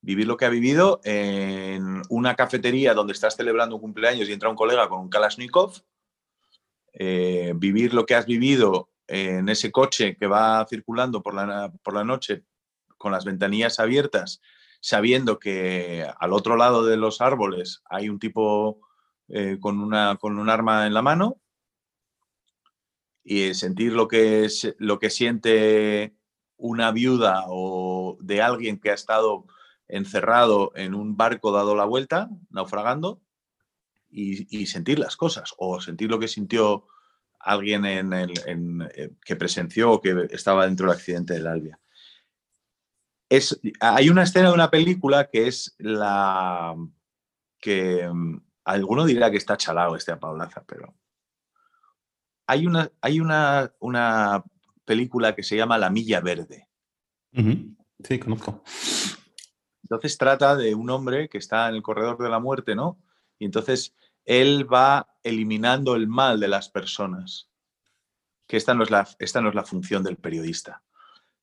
Vivir 0.00 0.26
lo 0.26 0.36
que 0.36 0.44
ha 0.44 0.50
vivido 0.50 1.00
en 1.02 2.02
una 2.10 2.36
cafetería 2.36 2.94
donde 2.94 3.14
estás 3.14 3.36
celebrando 3.36 3.76
un 3.76 3.80
cumpleaños 3.80 4.28
y 4.28 4.32
entra 4.32 4.50
un 4.50 4.56
colega 4.56 4.88
con 4.88 5.00
un 5.00 5.08
Kalashnikov. 5.08 5.82
Eh, 6.94 7.52
vivir 7.56 7.92
lo 7.92 8.06
que 8.06 8.14
has 8.14 8.26
vivido 8.26 8.90
en 9.06 9.48
ese 9.48 9.72
coche 9.72 10.16
que 10.16 10.26
va 10.26 10.64
circulando 10.68 11.22
por 11.22 11.34
la, 11.34 11.72
por 11.82 11.94
la 11.94 12.04
noche 12.04 12.44
con 12.96 13.12
las 13.12 13.24
ventanillas 13.24 13.80
abiertas, 13.80 14.40
sabiendo 14.80 15.38
que 15.38 16.06
al 16.18 16.32
otro 16.32 16.56
lado 16.56 16.84
de 16.84 16.96
los 16.96 17.20
árboles 17.20 17.82
hay 17.86 18.08
un 18.08 18.18
tipo 18.18 18.80
eh, 19.28 19.58
con, 19.60 19.80
una, 19.80 20.16
con 20.16 20.38
un 20.38 20.48
arma 20.48 20.86
en 20.86 20.94
la 20.94 21.02
mano 21.02 21.40
y 23.24 23.54
sentir 23.54 23.92
lo 23.92 24.06
que, 24.06 24.44
es, 24.44 24.74
lo 24.78 24.98
que 24.98 25.10
siente 25.10 26.14
una 26.56 26.92
viuda 26.92 27.44
o 27.48 28.18
de 28.20 28.42
alguien 28.42 28.78
que 28.78 28.90
ha 28.90 28.94
estado 28.94 29.46
encerrado 29.88 30.72
en 30.76 30.94
un 30.94 31.16
barco 31.16 31.52
dado 31.52 31.74
la 31.74 31.84
vuelta, 31.84 32.28
naufragando, 32.50 33.20
y, 34.14 34.66
sentir 34.66 34.98
las 34.98 35.16
cosas, 35.16 35.54
o 35.58 35.80
sentir 35.80 36.10
lo 36.10 36.18
que 36.18 36.28
sintió 36.28 36.86
alguien 37.40 37.84
en 37.84 38.12
eh, 38.94 39.10
que 39.24 39.36
presenció 39.36 39.92
o 39.92 40.00
que 40.00 40.28
estaba 40.30 40.66
dentro 40.66 40.86
del 40.86 40.96
accidente 40.96 41.34
del 41.34 41.46
Albia. 41.46 41.78
Es, 43.28 43.60
hay 43.80 44.08
una 44.08 44.22
escena 44.22 44.48
de 44.48 44.54
una 44.54 44.70
película 44.70 45.28
que 45.28 45.48
es 45.48 45.74
la 45.78 46.76
que 47.58 48.08
mm, 48.08 48.40
alguno 48.64 49.04
dirá 49.04 49.30
que 49.30 49.38
está 49.38 49.56
chalado 49.56 49.96
este 49.96 50.16
Paulaza, 50.16 50.64
pero 50.66 50.94
hay 52.46 52.66
una, 52.66 52.90
hay 53.00 53.20
una, 53.20 53.72
una 53.80 54.44
película 54.84 55.34
que 55.34 55.42
se 55.42 55.56
llama 55.56 55.78
La 55.78 55.90
Milla 55.90 56.20
Verde. 56.20 56.68
Sí, 57.32 58.18
conozco. 58.18 58.62
Entonces 59.82 60.16
trata 60.18 60.56
de 60.56 60.74
un 60.74 60.88
hombre 60.90 61.28
que 61.28 61.38
está 61.38 61.68
en 61.68 61.74
el 61.74 61.82
corredor 61.82 62.18
de 62.18 62.28
la 62.28 62.38
muerte, 62.38 62.74
¿no? 62.74 62.98
Y 63.38 63.46
entonces 63.46 63.94
él 64.24 64.72
va 64.72 65.08
eliminando 65.22 65.94
el 65.96 66.08
mal 66.08 66.40
de 66.40 66.48
las 66.48 66.68
personas. 66.68 67.50
Que 68.46 68.56
esta 68.56 68.74
no 68.74 68.84
es 68.84 68.90
la, 68.90 69.08
esta 69.18 69.40
no 69.40 69.48
es 69.48 69.54
la 69.54 69.64
función 69.64 70.02
del 70.02 70.16
periodista. 70.16 70.82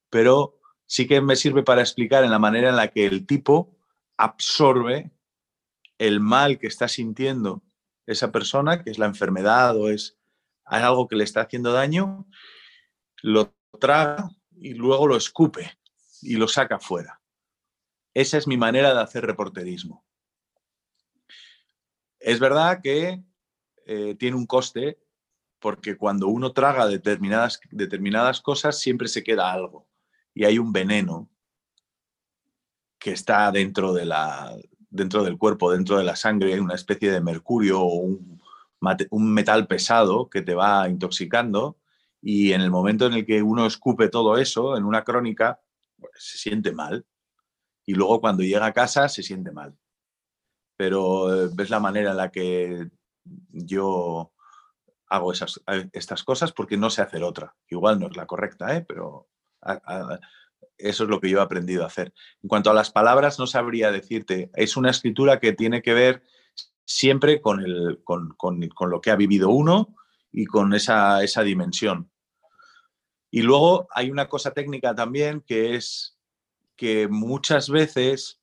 Pero 0.09 0.59
sí 0.85 1.07
que 1.07 1.21
me 1.21 1.35
sirve 1.35 1.63
para 1.63 1.81
explicar 1.81 2.23
en 2.23 2.31
la 2.31 2.39
manera 2.39 2.69
en 2.69 2.75
la 2.75 2.89
que 2.89 3.05
el 3.05 3.25
tipo 3.25 3.77
absorbe 4.17 5.11
el 5.97 6.19
mal 6.19 6.59
que 6.59 6.67
está 6.67 6.87
sintiendo 6.87 7.63
esa 8.05 8.31
persona, 8.31 8.83
que 8.83 8.89
es 8.89 8.99
la 8.99 9.05
enfermedad 9.05 9.77
o 9.77 9.89
es 9.89 10.17
algo 10.65 11.07
que 11.07 11.15
le 11.15 11.23
está 11.23 11.41
haciendo 11.41 11.71
daño, 11.71 12.27
lo 13.21 13.53
traga 13.79 14.29
y 14.51 14.73
luego 14.73 15.07
lo 15.07 15.15
escupe 15.15 15.77
y 16.21 16.35
lo 16.35 16.47
saca 16.47 16.79
fuera. 16.79 17.21
Esa 18.13 18.37
es 18.37 18.47
mi 18.47 18.57
manera 18.57 18.93
de 18.93 19.01
hacer 19.01 19.25
reporterismo. 19.25 20.05
Es 22.21 22.39
verdad 22.39 22.81
que 22.81 23.23
eh, 23.85 24.15
tiene 24.15 24.37
un 24.37 24.45
coste 24.45 24.99
porque 25.59 25.97
cuando 25.97 26.27
uno 26.27 26.53
traga 26.53 26.87
determinadas, 26.87 27.59
determinadas 27.71 28.41
cosas 28.41 28.79
siempre 28.79 29.07
se 29.07 29.23
queda 29.23 29.51
algo 29.51 29.87
y 30.33 30.45
hay 30.45 30.59
un 30.59 30.71
veneno 30.71 31.29
que 32.99 33.11
está 33.11 33.51
dentro, 33.51 33.93
de 33.93 34.05
la, 34.05 34.55
dentro 34.89 35.23
del 35.23 35.37
cuerpo, 35.37 35.71
dentro 35.71 35.97
de 35.97 36.03
la 36.03 36.15
sangre, 36.15 36.53
hay 36.53 36.59
una 36.59 36.75
especie 36.75 37.11
de 37.11 37.21
mercurio 37.21 37.81
o 37.81 37.95
un, 37.95 38.39
metal 39.11 39.67
pesado 39.67 40.29
que 40.29 40.41
te 40.41 40.55
va 40.55 40.87
intoxicando 40.87 41.77
y 42.21 42.53
en 42.53 42.61
el 42.61 42.69
momento 42.69 43.07
en 43.07 43.13
el 43.13 43.25
que 43.25 43.41
uno 43.41 43.65
escupe 43.65 44.09
todo 44.09 44.37
eso 44.37 44.77
en 44.77 44.83
una 44.83 45.03
crónica, 45.03 45.59
pues, 45.99 46.11
se 46.17 46.37
siente 46.37 46.71
mal. 46.71 47.05
Y 47.85 47.93
luego 47.93 48.21
cuando 48.21 48.43
llega 48.43 48.65
a 48.67 48.73
casa 48.73 49.09
se 49.09 49.23
siente 49.23 49.51
mal. 49.51 49.75
Pero 50.81 51.31
eh, 51.31 51.49
ves 51.53 51.69
la 51.69 51.79
manera 51.79 52.09
en 52.09 52.17
la 52.17 52.31
que 52.31 52.89
yo 53.51 54.33
hago 55.09 55.31
esas, 55.31 55.61
eh, 55.67 55.87
estas 55.93 56.23
cosas 56.23 56.53
porque 56.53 56.75
no 56.75 56.89
sé 56.89 57.03
hacer 57.03 57.21
otra. 57.21 57.55
Igual 57.69 57.99
no 57.99 58.07
es 58.07 58.17
la 58.17 58.25
correcta, 58.25 58.75
¿eh? 58.75 58.83
pero 58.87 59.29
eso 60.79 61.03
es 61.03 61.07
lo 61.07 61.21
que 61.21 61.29
yo 61.29 61.37
he 61.37 61.41
aprendido 61.43 61.83
a 61.83 61.85
hacer. 61.85 62.15
En 62.41 62.49
cuanto 62.49 62.71
a 62.71 62.73
las 62.73 62.89
palabras, 62.89 63.37
no 63.37 63.45
sabría 63.45 63.91
decirte. 63.91 64.49
Es 64.55 64.75
una 64.75 64.89
escritura 64.89 65.39
que 65.39 65.53
tiene 65.53 65.83
que 65.83 65.93
ver 65.93 66.23
siempre 66.83 67.41
con, 67.41 67.59
el, 67.59 68.01
con, 68.03 68.35
lo 68.89 69.01
que 69.01 69.11
ha 69.11 69.15
vivido 69.15 69.51
uno 69.51 69.95
y 70.31 70.47
con 70.47 70.73
esa, 70.73 71.23
esa 71.23 71.43
dimensión. 71.43 72.09
Y 73.29 73.43
luego 73.43 73.87
hay 73.91 74.09
una 74.09 74.27
cosa 74.27 74.49
técnica 74.49 74.95
también 74.95 75.41
que 75.41 75.75
es 75.75 76.17
que 76.75 77.07
muchas 77.07 77.69
veces 77.69 78.40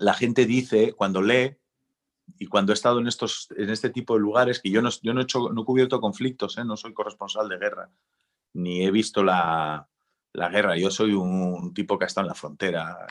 la 0.00 0.14
gente 0.14 0.46
dice, 0.46 0.94
cuando 0.94 1.20
lee, 1.20 1.58
y 2.38 2.46
cuando 2.46 2.72
he 2.72 2.74
estado 2.74 3.00
en, 3.00 3.06
estos, 3.06 3.48
en 3.56 3.70
este 3.70 3.90
tipo 3.90 4.14
de 4.14 4.20
lugares, 4.20 4.60
que 4.60 4.70
yo 4.70 4.80
no, 4.80 4.88
yo 5.02 5.12
no, 5.12 5.20
he, 5.20 5.24
hecho, 5.24 5.50
no 5.50 5.62
he 5.62 5.64
cubierto 5.64 6.00
conflictos, 6.00 6.56
¿eh? 6.56 6.64
no 6.64 6.76
soy 6.76 6.94
corresponsal 6.94 7.48
de 7.48 7.58
guerra, 7.58 7.90
ni 8.54 8.84
he 8.84 8.90
visto 8.90 9.22
la, 9.22 9.88
la, 10.32 10.48
guerra, 10.48 10.76
yo 10.76 10.90
soy 10.90 11.12
un, 11.12 11.74
tipo 11.74 11.98
que 11.98 12.04
ha 12.04 12.06
estado 12.06 12.24
en 12.26 12.28
la 12.28 12.34
frontera 12.34 13.06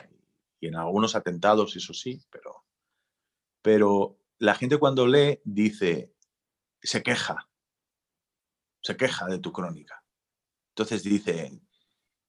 y 0.58 0.66
en 0.66 0.74
algunos 0.74 1.14
atentados, 1.14 1.76
eso 1.76 1.94
sí, 1.94 2.20
pero, 2.28 2.64
pero 3.62 4.18
la 4.38 4.54
gente 4.54 4.78
cuando 4.78 5.06
lee 5.06 5.40
dice, 5.44 6.12
se 6.82 7.02
queja, 7.02 7.48
se 8.82 8.96
queja 8.96 9.26
de 9.26 9.38
tu 9.38 9.52
crónica. 9.52 10.02
Entonces 10.70 11.04
dice, 11.04 11.60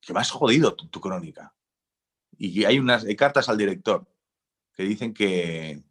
que 0.02 0.14
me 0.14 0.20
has 0.20 0.30
jodido 0.30 0.76
tu, 0.76 1.02
crónica. 1.02 1.56
Y 2.38 2.66
hay 2.66 2.80
unas 2.80 3.06
cartas 3.18 3.50
al 3.50 3.58
director 3.58 4.08
que 4.74 4.84
dicen 4.84 5.14
que, 5.14 5.82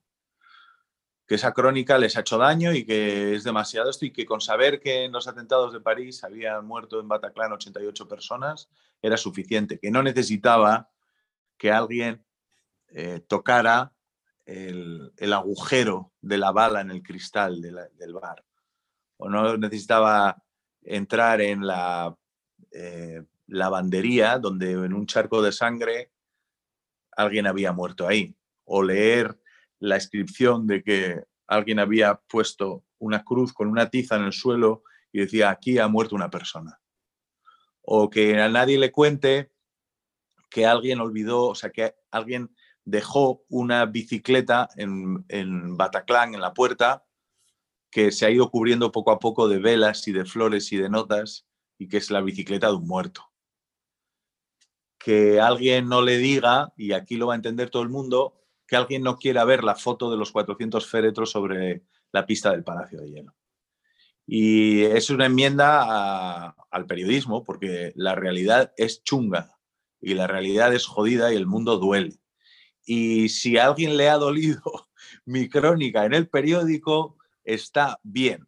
que 1.31 1.37
esa 1.37 1.53
crónica 1.53 1.97
les 1.97 2.17
ha 2.17 2.23
hecho 2.23 2.39
daño 2.39 2.73
y 2.73 2.85
que 2.85 3.37
es 3.37 3.45
demasiado 3.45 3.89
esto 3.89 4.05
y 4.05 4.13
que 4.13 4.27
con 4.27 4.41
saber 4.41 4.81
que 4.81 5.05
en 5.05 5.13
los 5.13 5.29
atentados 5.29 5.73
de 5.73 5.81
París 5.81 6.25
habían 6.25 6.67
muerto 6.67 6.99
en 6.99 7.07
Bataclan 7.07 7.53
88 7.53 8.09
personas 8.09 8.69
era 9.01 9.17
suficiente, 9.17 9.79
que 9.79 9.93
no 9.93 10.03
necesitaba 10.03 10.91
que 11.57 11.71
alguien 11.71 12.25
eh, 12.89 13.21
tocara 13.29 13.93
el, 14.45 15.13
agujero 15.33 16.11
de 16.21 16.39
la 16.39 16.51
bala 16.51 16.81
en 16.81 16.91
el 16.91 17.01
cristal 17.01 17.61
del 17.63 18.15
bar. 18.15 18.45
O 19.17 19.29
no 19.29 19.57
necesitaba 19.57 20.43
entrar 20.83 21.41
en 21.41 21.65
la 21.65 22.13
eh, 22.73 23.23
lavandería 23.47 24.39
donde 24.39 24.73
en 24.73 24.95
un 24.95 25.07
charco 25.07 25.43
de 25.43 25.53
sangre 25.53 26.11
alguien 27.13 27.47
había 27.47 27.73
muerto 27.73 28.09
ahí 28.09 28.35
o 28.73 28.85
leer 28.85 29.37
la 29.81 29.97
inscripción 29.97 30.69
de 30.69 30.85
que 30.85 31.25
alguien 31.49 31.81
había 31.81 32.15
puesto 32.29 32.85
una 32.99 33.25
cruz 33.25 33.53
con 33.53 33.67
una 33.67 33.91
tiza 33.91 34.15
en 34.15 34.23
el 34.23 34.33
suelo 34.33 34.85
y 35.11 35.19
decía, 35.21 35.51
aquí 35.51 35.79
ha 35.79 35.89
muerto 35.89 36.15
una 36.15 36.31
persona. 36.31 36.81
O 37.83 38.09
que 38.09 38.41
a 38.41 38.49
nadie 38.49 38.79
le 38.79 38.93
cuente 38.93 39.51
que 40.49 40.67
alguien 40.67 41.01
olvidó, 41.01 41.49
o 41.49 41.55
sea, 41.57 41.71
que 41.71 41.97
alguien 42.13 42.55
dejó 42.85 43.43
una 43.49 43.87
bicicleta 43.87 44.69
en, 44.77 45.25
en 45.29 45.77
Bataclan, 45.77 46.35
en 46.35 46.41
la 46.41 46.55
puerta, 46.55 47.05
que 47.91 48.13
se 48.13 48.25
ha 48.25 48.31
ido 48.31 48.51
cubriendo 48.51 48.93
poco 48.93 49.11
a 49.11 49.19
poco 49.19 49.49
de 49.49 49.59
velas 49.59 50.07
y 50.07 50.13
de 50.13 50.25
flores 50.25 50.71
y 50.71 50.77
de 50.77 50.89
notas, 50.89 51.45
y 51.77 51.89
que 51.89 51.97
es 51.97 52.11
la 52.13 52.21
bicicleta 52.21 52.69
de 52.69 52.75
un 52.75 52.87
muerto. 52.87 53.33
Que 54.97 55.41
alguien 55.41 55.89
no 55.89 56.03
le 56.03 56.19
diga, 56.19 56.73
y 56.77 56.93
aquí 56.93 57.17
lo 57.17 57.29
va 57.29 57.33
a 57.35 57.37
entender 57.37 57.71
todo 57.71 57.83
el 57.83 57.89
mundo, 57.89 58.40
que 58.71 58.77
alguien 58.77 59.03
no 59.03 59.19
quiera 59.19 59.45
ver 59.45 59.65
la 59.65 59.75
foto 59.75 60.13
de 60.13 60.17
los 60.17 60.31
400 60.31 60.87
féretros 60.87 61.33
sobre 61.33 61.83
la 62.13 62.25
pista 62.25 62.53
del 62.53 62.63
Palacio 62.63 63.01
de 63.01 63.11
Hielo. 63.11 63.35
Y 64.25 64.83
es 64.83 65.11
una 65.11 65.27
enmienda 65.27 66.55
al 66.71 66.87
periodismo, 66.87 67.43
porque 67.43 67.93
la 67.97 68.15
realidad 68.15 68.73
es 68.77 69.03
chunga 69.03 69.59
y 70.01 70.15
la 70.15 70.29
realidad 70.29 70.73
es 70.73 70.87
jodida 70.87 71.33
y 71.33 71.37
el 71.37 71.49
mundo 71.49 71.79
duele. 71.79 72.21
Y 72.85 73.31
si 73.31 73.59
a 73.59 73.67
alguien 73.67 73.97
le 73.97 74.09
ha 74.09 74.19
dolido 74.19 74.63
mi 75.25 75.49
crónica 75.49 76.05
en 76.05 76.15
el 76.15 76.29
periódico, 76.29 77.19
está 77.43 77.99
bien, 78.05 78.47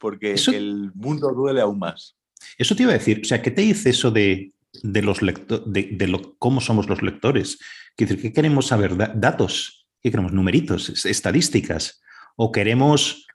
porque 0.00 0.34
el 0.48 0.90
mundo 0.94 1.32
duele 1.32 1.60
aún 1.60 1.78
más. 1.78 2.16
Eso 2.58 2.74
te 2.74 2.82
iba 2.82 2.90
a 2.90 2.98
decir, 2.98 3.20
o 3.22 3.24
sea, 3.24 3.40
¿qué 3.40 3.52
te 3.52 3.62
dice 3.62 3.90
eso 3.90 4.10
de, 4.10 4.52
los 4.82 5.18
de, 5.20 6.06
lo, 6.06 6.36
cómo 6.38 6.60
somos 6.60 6.88
los 6.88 7.02
lectores? 7.02 7.58
¿Qué 7.96 8.32
queremos 8.32 8.68
saber? 8.68 8.96
¿Datos? 9.14 9.86
¿Qué 10.00 10.10
queremos? 10.10 10.32
¿Numeritos? 10.32 11.04
¿Estadísticas? 11.04 12.00
¿O 12.36 12.50
queremos, 12.50 13.26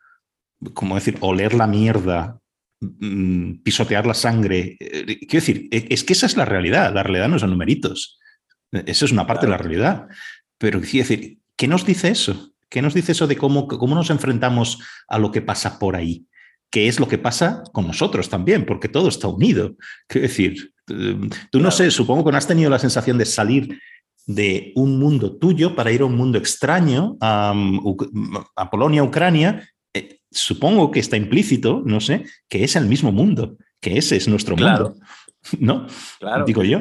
como 0.74 0.96
decir, 0.96 1.18
oler 1.22 1.54
la 1.54 1.68
mierda, 1.68 2.40
mm, 2.80 3.62
pisotear 3.64 4.06
la 4.06 4.14
sangre? 4.14 4.78
Eh, 4.80 5.20
quiero 5.20 5.46
decir, 5.46 5.68
e, 5.72 5.88
es 5.90 6.04
que 6.04 6.14
esa 6.14 6.26
es 6.26 6.36
la 6.36 6.46
realidad. 6.46 6.94
La 6.94 7.04
realidad 7.04 7.30
no 7.30 7.40
son 7.40 7.52
numeritos. 7.52 8.20
Esa 8.72 9.06
es 9.06 9.12
una 9.12 9.28
parte 9.28 9.46
de 9.46 9.52
la 9.52 9.58
realidad. 9.58 10.08
Pero 10.58 10.82
quiero 10.82 11.08
decir, 11.08 11.40
¿qué 11.56 11.68
nos 11.68 11.86
dice 11.86 12.10
eso? 12.10 12.54
¿Qué 12.70 12.82
nos 12.82 12.94
dice 12.94 13.14
eso 13.14 13.28
de 13.28 13.38
cómo, 13.38 13.68
cómo 13.68 13.96
nos 13.96 14.10
enfrentamos 14.10 14.80
a 15.08 15.20
lo 15.20 15.32
que 15.32 15.42
pasa 15.42 15.80
por 15.80 15.96
ahí? 15.96 16.28
¿Qué 16.70 16.88
es 16.88 17.00
lo 17.00 17.08
que 17.08 17.18
pasa 17.18 17.64
con 17.72 17.88
nosotros 17.88 18.30
también? 18.30 18.66
Porque 18.66 18.90
todo 18.90 19.08
está 19.08 19.28
unido. 19.30 19.78
Quiero 20.08 20.28
decir, 20.28 20.74
tú 20.88 21.60
no 21.60 21.72
sé, 21.72 21.92
supongo 21.92 22.26
que 22.26 22.32
no 22.32 22.38
has 22.38 22.48
tenido 22.48 22.70
la 22.70 22.80
sensación 22.80 23.18
de 23.18 23.26
salir 23.26 23.80
de 24.26 24.74
un 24.76 25.00
mundo 25.00 25.38
tuyo 25.38 25.76
para 25.76 25.92
ir 25.92 26.02
a 26.02 26.06
un 26.06 26.16
mundo 26.16 26.38
extraño, 26.38 27.18
a, 27.22 27.54
Polonia, 28.70 29.04
Ucrania, 29.04 29.70
eh, 29.94 30.20
supongo 30.32 30.92
que 30.92 31.00
está 31.00 31.16
implícito, 31.18 31.82
no 31.86 32.02
sé, 32.02 32.26
que 32.50 32.64
es 32.64 32.76
el 32.76 32.88
mismo 32.88 33.12
mundo, 33.12 33.58
que 33.80 33.98
ese 33.98 34.18
es 34.18 34.28
nuestro 34.28 34.56
mundo. 34.56 34.96
¿No? 35.60 35.88
Claro. 36.20 36.44
Digo 36.46 36.64
yo. 36.64 36.80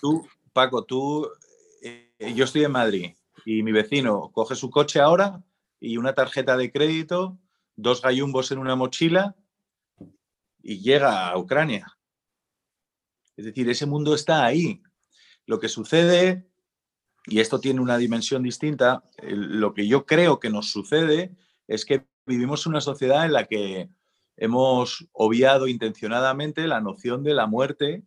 Tú, 0.00 0.26
Paco, 0.52 0.84
tú, 0.84 1.28
eh, 1.82 2.34
yo 2.34 2.44
estoy 2.44 2.64
en 2.64 2.72
Madrid 2.72 3.12
y 3.46 3.62
mi 3.62 3.72
vecino 3.72 4.30
coge 4.32 4.54
su 4.54 4.70
coche 4.70 5.00
ahora 5.00 5.42
y 5.80 5.96
una 5.96 6.14
tarjeta 6.14 6.56
de 6.58 6.70
crédito, 6.70 7.38
dos 7.74 8.02
gallumbos 8.02 8.52
en 8.52 8.58
una 8.58 8.76
mochila 8.76 9.34
y 10.62 10.80
llega 10.80 11.28
a 11.28 11.38
Ucrania. 11.38 11.96
Es 13.36 13.44
decir, 13.44 13.68
ese 13.68 13.86
mundo 13.86 14.14
está 14.14 14.44
ahí. 14.44 14.82
Lo 15.46 15.58
que 15.58 15.68
sucede 15.68 16.52
y 17.26 17.40
esto 17.40 17.60
tiene 17.60 17.80
una 17.80 17.98
dimensión 17.98 18.42
distinta, 18.42 19.04
lo 19.22 19.74
que 19.74 19.86
yo 19.86 20.06
creo 20.06 20.40
que 20.40 20.50
nos 20.50 20.70
sucede 20.70 21.36
es 21.68 21.84
que 21.84 22.06
vivimos 22.26 22.66
una 22.66 22.80
sociedad 22.80 23.24
en 23.24 23.32
la 23.32 23.46
que 23.46 23.90
hemos 24.36 25.08
obviado 25.12 25.68
intencionadamente 25.68 26.66
la 26.66 26.80
noción 26.80 27.22
de 27.22 27.34
la 27.34 27.46
muerte 27.46 28.02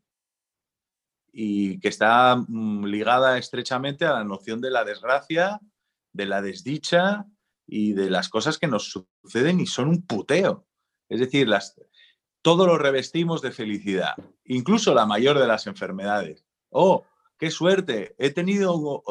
y 1.31 1.79
que 1.79 1.87
está 1.87 2.35
mm, 2.35 2.85
ligada 2.85 3.37
estrechamente 3.37 4.05
a 4.05 4.13
la 4.13 4.23
noción 4.23 4.59
de 4.61 4.71
la 4.71 4.83
desgracia, 4.83 5.59
de 6.11 6.25
la 6.25 6.41
desdicha 6.41 7.25
y 7.67 7.93
de 7.93 8.09
las 8.09 8.29
cosas 8.29 8.57
que 8.57 8.67
nos 8.67 8.89
suceden 8.89 9.59
y 9.59 9.65
son 9.65 9.89
un 9.89 10.05
puteo. 10.05 10.67
Es 11.09 11.19
decir, 11.19 11.47
las, 11.47 11.75
todo 12.45 12.67
lo 12.67 12.77
revestimos 12.77 13.41
de 13.41 13.51
felicidad, 13.51 14.13
incluso 14.43 14.93
la 14.93 15.07
mayor 15.07 15.39
de 15.39 15.47
las 15.47 15.65
enfermedades. 15.65 16.45
Oh, 16.69 17.03
qué 17.39 17.49
suerte, 17.49 18.13
he 18.19 18.29
tenido, 18.29 19.01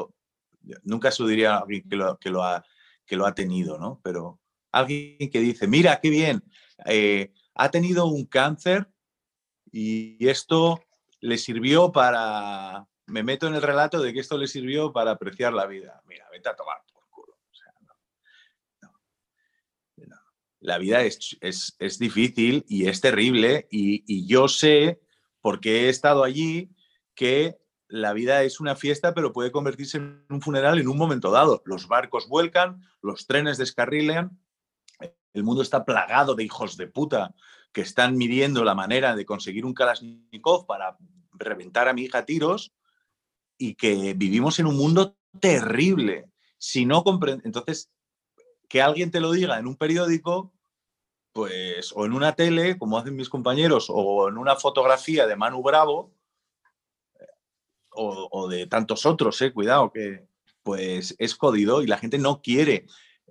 nunca 0.85 1.11
se 1.11 1.25
diría 1.25 1.57
a 1.57 1.59
alguien 1.59 1.83
que 1.89 1.97
lo, 1.97 2.17
que 2.17 2.31
lo, 2.31 2.45
ha, 2.45 2.65
que 3.05 3.17
lo 3.17 3.27
ha 3.27 3.35
tenido, 3.35 3.77
¿no? 3.77 4.01
Pero 4.05 4.39
alguien 4.71 5.33
que 5.33 5.41
dice, 5.41 5.67
mira, 5.67 5.99
qué 6.01 6.11
bien, 6.11 6.45
eh, 6.87 7.33
ha 7.57 7.73
tenido 7.73 8.07
un 8.07 8.25
cáncer 8.25 8.89
y 9.73 10.29
esto 10.29 10.85
le 11.19 11.37
sirvió 11.37 11.91
para, 11.91 12.87
me 13.07 13.25
meto 13.25 13.49
en 13.49 13.57
el 13.57 13.63
relato 13.63 14.01
de 14.01 14.13
que 14.13 14.21
esto 14.21 14.39
le 14.39 14.47
sirvió 14.47 14.93
para 14.93 15.11
apreciar 15.11 15.55
la 15.55 15.67
vida. 15.67 16.01
Mira, 16.07 16.25
vete 16.31 16.51
a 16.51 16.55
tomar 16.55 16.85
por 16.93 17.03
culo. 17.11 17.37
La 20.65 20.79
vida 20.79 21.03
es, 21.03 21.37
es, 21.43 21.99
difícil 21.99 22.65
y 22.67 22.87
es 22.87 23.03
terrible 23.03 23.69
y, 23.71 24.03
y 24.07 24.27
yo 24.27 24.49
sé, 24.49 24.99
porque 25.43 25.83
he 25.83 25.89
estado 25.91 26.25
allí, 26.25 26.71
que 27.15 27.59
la 27.87 28.15
vida 28.15 28.43
es 28.45 28.61
una 28.61 28.75
fiesta, 28.75 29.13
pero 29.13 29.35
puede 29.35 29.53
convertirse 29.53 29.99
en 29.99 30.25
un 30.31 30.41
funeral 30.41 30.79
en 30.79 30.89
un 30.89 30.97
momento 30.97 31.31
dado. 31.31 31.63
Los 31.67 31.87
barcos 31.87 32.29
vuelcan, 32.29 32.81
los 33.03 33.27
trenes 33.27 33.59
descarrilean, 33.59 34.41
el 35.35 35.45
mundo 35.45 35.61
está 35.61 35.85
plagado 35.85 36.35
de 36.35 36.45
hijos 36.45 36.79
de 36.79 36.87
puta 36.87 37.35
que 37.71 37.83
están 37.83 38.17
midiendo 38.17 38.65
la 38.65 38.75
manera 38.75 39.15
de 39.15 39.27
conseguir 39.27 39.67
un 39.67 39.75
Kalashnikov 39.75 40.65
para 40.65 40.97
reventar 41.33 41.89
a 41.89 41.93
mi 41.93 42.05
hija 42.05 42.21
a 42.21 42.25
tiros 42.25 42.73
y 43.59 43.75
que 43.75 44.15
vivimos 44.15 44.59
en 44.61 44.67
un 44.67 44.79
mundo 44.79 45.19
terrible. 45.41 46.31
Si 46.57 46.87
no 46.87 47.05
entonces 47.45 47.91
que 48.69 48.81
alguien 48.81 49.11
te 49.11 49.21
lo 49.21 49.33
diga 49.33 49.59
en 49.59 49.67
un 49.67 49.77
periódico, 49.77 50.54
pues 51.35 51.93
o 51.95 52.07
en 52.07 52.13
una 52.13 52.37
tele, 52.37 52.79
como 52.79 52.97
hacen 52.97 53.17
mis 53.17 53.29
compañeros, 53.29 53.87
o 53.89 54.29
en 54.29 54.39
una 54.39 54.55
fotografía 54.55 55.27
de 55.27 55.35
Manu 55.35 55.63
Bravo, 55.63 56.15
o, 57.91 58.49
de 58.49 58.67
tantos 58.67 59.05
otros, 59.05 59.41
eh, 59.43 59.53
cuidado, 59.53 59.93
que 59.93 60.27
pues 60.63 61.15
es 61.19 61.35
jodido 61.35 61.83
y 61.83 61.87
la 61.87 61.99
gente 61.99 62.19
no 62.19 62.41
quiere, 62.41 62.87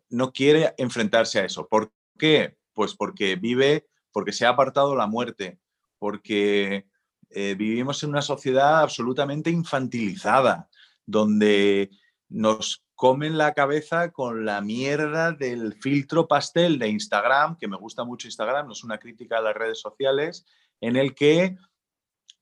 no 0.10 0.32
quiere 0.34 0.74
enfrentarse 0.78 1.40
a 1.40 1.46
eso. 1.46 1.68
¿Por 1.68 1.92
qué? 2.18 2.58
Pues 2.74 2.94
porque 2.94 3.38
vive, 3.38 3.88
porque 4.12 4.34
se 4.34 4.46
ha 4.46 4.50
apartado 4.50 4.96
la 4.96 5.08
muerte, 5.08 5.60
porque 5.98 6.86
eh, 7.30 7.56
vivimos 7.58 8.04
en 8.04 8.10
una 8.10 8.22
sociedad 8.22 8.82
absolutamente 8.82 9.50
infantilizada, 9.50 10.70
donde 11.06 11.90
nos 12.30 12.83
comen 12.96 13.38
la 13.38 13.54
cabeza 13.54 14.12
con 14.12 14.46
la 14.46 14.62
mierda 14.62 15.32
del 15.32 15.74
filtro 15.74 16.28
pastel 16.28 16.80
de 16.80 16.90
Instagram, 16.90 17.58
que 17.58 17.68
me 17.68 17.78
gusta 17.78 18.04
mucho 18.04 18.28
Instagram, 18.28 18.68
no 18.68 18.74
es 18.74 18.84
una 18.84 19.00
crítica 19.00 19.38
a 19.38 19.42
las 19.42 19.56
redes 19.56 19.80
sociales, 19.80 20.46
en 20.80 20.96
el 20.96 21.16
que 21.16 21.58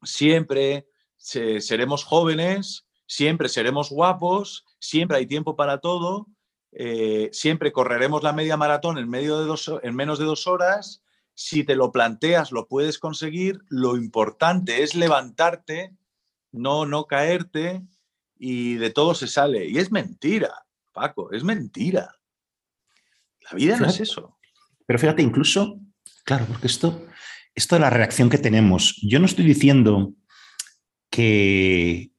siempre 0.03 0.87
seremos 1.17 2.03
jóvenes, 2.03 2.87
siempre 3.05 3.49
seremos 3.49 3.89
guapos, 3.89 4.65
siempre 4.79 5.17
hay 5.17 5.27
tiempo 5.27 5.55
para 5.55 5.79
todo, 5.79 6.27
eh, 6.71 7.29
siempre 7.33 7.71
correremos 7.71 8.23
la 8.23 8.33
media 8.33 8.57
maratón 8.57 8.97
en, 8.97 9.13
en 9.13 9.95
menos 9.95 10.19
de 10.19 10.25
dos 10.25 10.47
horas. 10.47 11.03
Si 11.33 11.63
te 11.63 11.75
lo 11.75 11.91
planteas, 11.91 12.51
lo 12.51 12.67
puedes 12.67 12.99
conseguir. 12.99 13.59
Lo 13.69 13.97
importante 13.97 14.83
es 14.83 14.95
levantarte, 14.95 15.95
no, 16.51 16.85
no 16.85 17.05
caerte 17.05 17.83
y 18.43 18.75
de 18.75 18.89
todo 18.89 19.13
se 19.13 19.27
sale. 19.27 19.67
Y 19.67 19.77
es 19.77 19.91
mentira, 19.91 20.51
Paco, 20.91 21.31
es 21.31 21.43
mentira. 21.43 22.15
La 23.41 23.51
vida 23.55 23.77
no 23.77 23.87
es 23.87 23.99
eso. 23.99 24.37
Pero 24.87 24.97
fíjate, 24.97 25.21
incluso, 25.21 25.79
claro, 26.25 26.45
porque 26.47 26.67
esto 26.67 27.05
esto 27.55 27.75
de 27.75 27.81
la 27.81 27.89
reacción 27.89 28.29
que 28.29 28.37
tenemos. 28.37 28.99
Yo 29.01 29.19
no 29.19 29.25
estoy 29.25 29.45
diciendo 29.45 30.13
que 31.09 32.11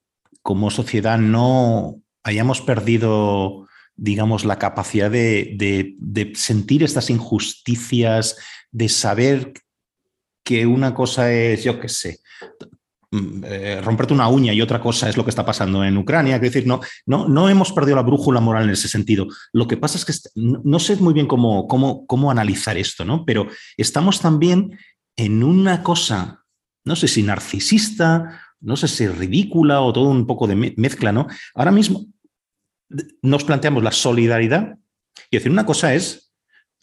como 0.42 0.70
sociedad 0.70 1.18
no 1.18 2.02
hayamos 2.22 2.60
perdido, 2.60 3.66
digamos, 3.96 4.44
la 4.44 4.58
capacidad 4.58 5.10
de, 5.10 5.96
sentir 6.34 6.82
estas 6.82 7.10
injusticias, 7.10 8.36
de 8.70 8.88
saber 8.88 9.52
que 10.44 10.66
una 10.66 10.94
cosa 10.94 11.32
es, 11.32 11.64
yo 11.64 11.80
qué 11.80 11.88
sé, 11.88 12.20
eh, 13.12 13.80
romperte 13.82 14.14
una 14.14 14.28
uña 14.28 14.54
y 14.54 14.62
otra 14.62 14.80
cosa 14.80 15.08
es 15.08 15.16
lo 15.16 15.24
que 15.24 15.30
está 15.30 15.44
pasando 15.44 15.84
en 15.84 15.96
Ucrania. 15.96 16.36
Es 16.36 16.42
decir, 16.42 16.66
no, 16.66 16.80
no, 17.06 17.28
no 17.28 17.48
hemos 17.48 17.72
perdido 17.72 17.96
la 17.96 18.02
brújula 18.02 18.40
moral 18.40 18.64
en 18.64 18.70
ese 18.70 18.88
sentido. 18.88 19.26
Lo 19.52 19.68
que 19.68 19.76
pasa 19.76 19.98
es 19.98 20.04
que 20.04 20.30
no, 20.34 20.78
sé 20.78 20.96
muy 20.96 21.12
bien 21.12 21.26
cómo, 21.26 21.68
cómo, 21.68 22.06
cómo 22.06 22.30
analizar 22.30 22.76
esto, 22.76 23.04
¿no? 23.04 23.24
Pero 23.24 23.48
estamos 23.76 24.20
también 24.20 24.78
en 25.16 25.42
una 25.42 25.82
cosa, 25.82 26.44
no 26.84 26.96
sé 26.96 27.06
si 27.06 27.22
narcisista, 27.22 28.40
no 28.60 28.76
sé 28.76 28.88
si 28.88 29.06
ridícula 29.06 29.82
o 29.82 29.92
todo 29.92 30.08
un 30.08 30.26
poco 30.26 30.46
de 30.46 30.74
mezcla, 30.76 31.12
¿no? 31.12 31.26
Ahora 31.54 31.72
mismo 31.72 32.06
nos 33.22 33.44
planteamos 33.44 33.82
la 33.82 33.92
solidaridad 33.92 34.78
y 35.30 35.36
decir, 35.36 35.52
una 35.52 35.66
cosa 35.66 35.94
es 35.94 36.32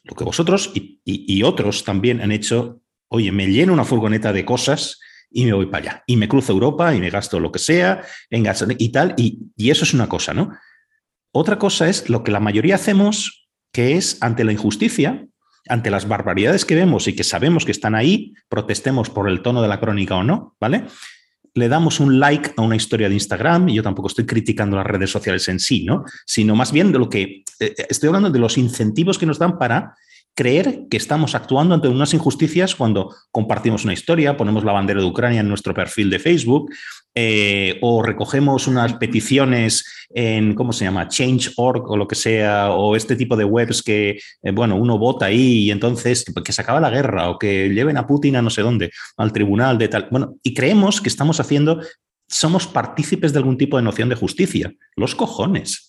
lo 0.04 0.16
que 0.16 0.24
vosotros 0.24 0.72
y, 0.76 1.44
otros 1.44 1.84
también 1.84 2.22
han 2.22 2.32
hecho, 2.32 2.82
oye, 3.08 3.32
me 3.32 3.48
lleno 3.48 3.74
una 3.74 3.86
furgoneta 3.86 4.34
de 4.34 4.46
cosas 4.46 5.00
y 5.32 5.46
me 5.46 5.54
voy 5.54 5.68
para 5.68 5.92
allá, 5.92 6.04
y 6.08 6.18
me 6.18 6.28
cruzo 6.28 6.54
Europa 6.54 6.94
y 6.96 7.00
me 7.00 7.10
gasto 7.10 7.40
lo 7.40 7.52
que 7.52 7.60
sea 7.60 8.02
en 8.30 8.44
gasolina 8.44 8.78
y 8.80 8.90
tal, 8.90 9.14
y, 9.18 9.40
y 9.56 9.70
eso 9.70 9.84
es 9.84 9.94
una 9.94 10.10
cosa, 10.10 10.34
¿no? 10.34 10.52
Otra 11.32 11.60
cosa 11.60 11.88
es 11.88 12.10
lo 12.10 12.24
que 12.24 12.32
la 12.32 12.40
mayoría 12.40 12.76
hacemos, 12.76 13.48
que 13.72 13.96
es 13.96 14.18
ante 14.22 14.44
la 14.44 14.52
injusticia, 14.52 15.28
ante 15.68 15.92
las 15.92 16.08
barbaridades 16.08 16.66
que 16.66 16.76
vemos 16.76 17.08
y 17.08 17.16
que 17.16 17.24
sabemos 17.24 17.66
que 17.66 17.72
están 17.72 17.94
ahí, 17.94 18.34
protestemos 18.48 19.10
por 19.10 19.30
el 19.30 19.42
tono 19.42 19.62
de 19.62 19.68
la 19.68 19.80
crónica 19.80 20.16
o 20.16 20.24
no, 20.24 20.56
¿vale? 20.60 20.86
Le 21.54 21.68
damos 21.68 22.00
un 22.00 22.20
like 22.20 22.54
a 22.58 22.62
una 22.62 22.76
historia 22.76 23.08
de 23.08 23.14
Instagram, 23.14 23.70
y 23.70 23.76
yo 23.76 23.84
tampoco 23.84 24.08
estoy 24.08 24.26
criticando 24.26 24.78
las 24.78 24.88
redes 24.88 25.12
sociales 25.12 25.48
en 25.48 25.60
sí, 25.60 25.86
¿no? 25.86 26.04
Sino 26.26 26.56
más 26.56 26.72
bien 26.72 26.92
de 26.92 27.00
lo 27.00 27.10
que 27.10 27.44
eh, 27.60 27.76
estoy 27.90 28.08
hablando 28.08 28.32
de 28.32 28.40
los 28.40 28.58
incentivos 28.58 29.20
que 29.20 29.28
nos 29.28 29.38
dan 29.38 29.60
para 29.60 29.96
creer 30.36 30.88
que 30.90 30.98
estamos 30.98 31.36
actuando 31.36 31.76
ante 31.76 31.88
unas 31.88 32.14
injusticias 32.14 32.76
cuando 32.76 33.14
compartimos 33.32 33.84
una 33.84 33.94
historia, 33.94 34.38
ponemos 34.38 34.64
la 34.64 34.72
bandera 34.72 35.02
de 35.02 35.06
Ucrania 35.06 35.42
en 35.42 35.50
nuestro 35.50 35.74
perfil 35.74 36.10
de 36.10 36.20
Facebook 36.20 36.72
eh, 37.16 37.78
o 37.82 38.02
recogemos 38.02 38.68
unas 38.68 38.94
peticiones 38.94 39.84
en, 40.10 40.54
¿cómo 40.54 40.72
se 40.72 40.86
llama? 40.86 41.08
Change.org 41.08 41.90
o 41.90 41.98
lo 41.98 42.08
que 42.08 42.16
sea, 42.16 42.72
o 42.72 42.96
este 42.96 43.16
tipo 43.16 43.36
de 43.36 43.44
webs 43.44 43.84
que, 43.84 44.20
eh, 44.42 44.52
bueno, 44.52 44.76
uno 44.76 44.98
vota 44.98 45.26
ahí 45.26 45.66
y 45.66 45.72
entonces 45.72 46.24
que 46.46 46.54
se 46.54 46.62
acaba 46.62 46.80
la 46.80 46.90
guerra 46.90 47.30
o 47.30 47.38
que 47.38 47.68
lleven 47.70 47.98
a 47.98 48.08
Putin 48.08 48.36
a 48.36 48.42
no 48.42 48.50
sé 48.50 48.62
dónde, 48.62 48.92
al 49.18 49.34
tribunal 49.34 49.78
de 49.78 49.88
tal. 49.88 50.08
Bueno, 50.12 50.36
y 50.44 50.54
creemos 50.54 51.02
que 51.02 51.10
estamos 51.10 51.40
haciendo, 51.40 51.82
somos 52.28 52.68
partícipes 52.68 53.34
de 53.34 53.40
algún 53.40 53.58
tipo 53.58 53.76
de 53.76 53.84
noción 53.84 54.08
de 54.08 54.16
justicia. 54.16 54.74
Los 54.96 55.16
cojones. 55.16 55.89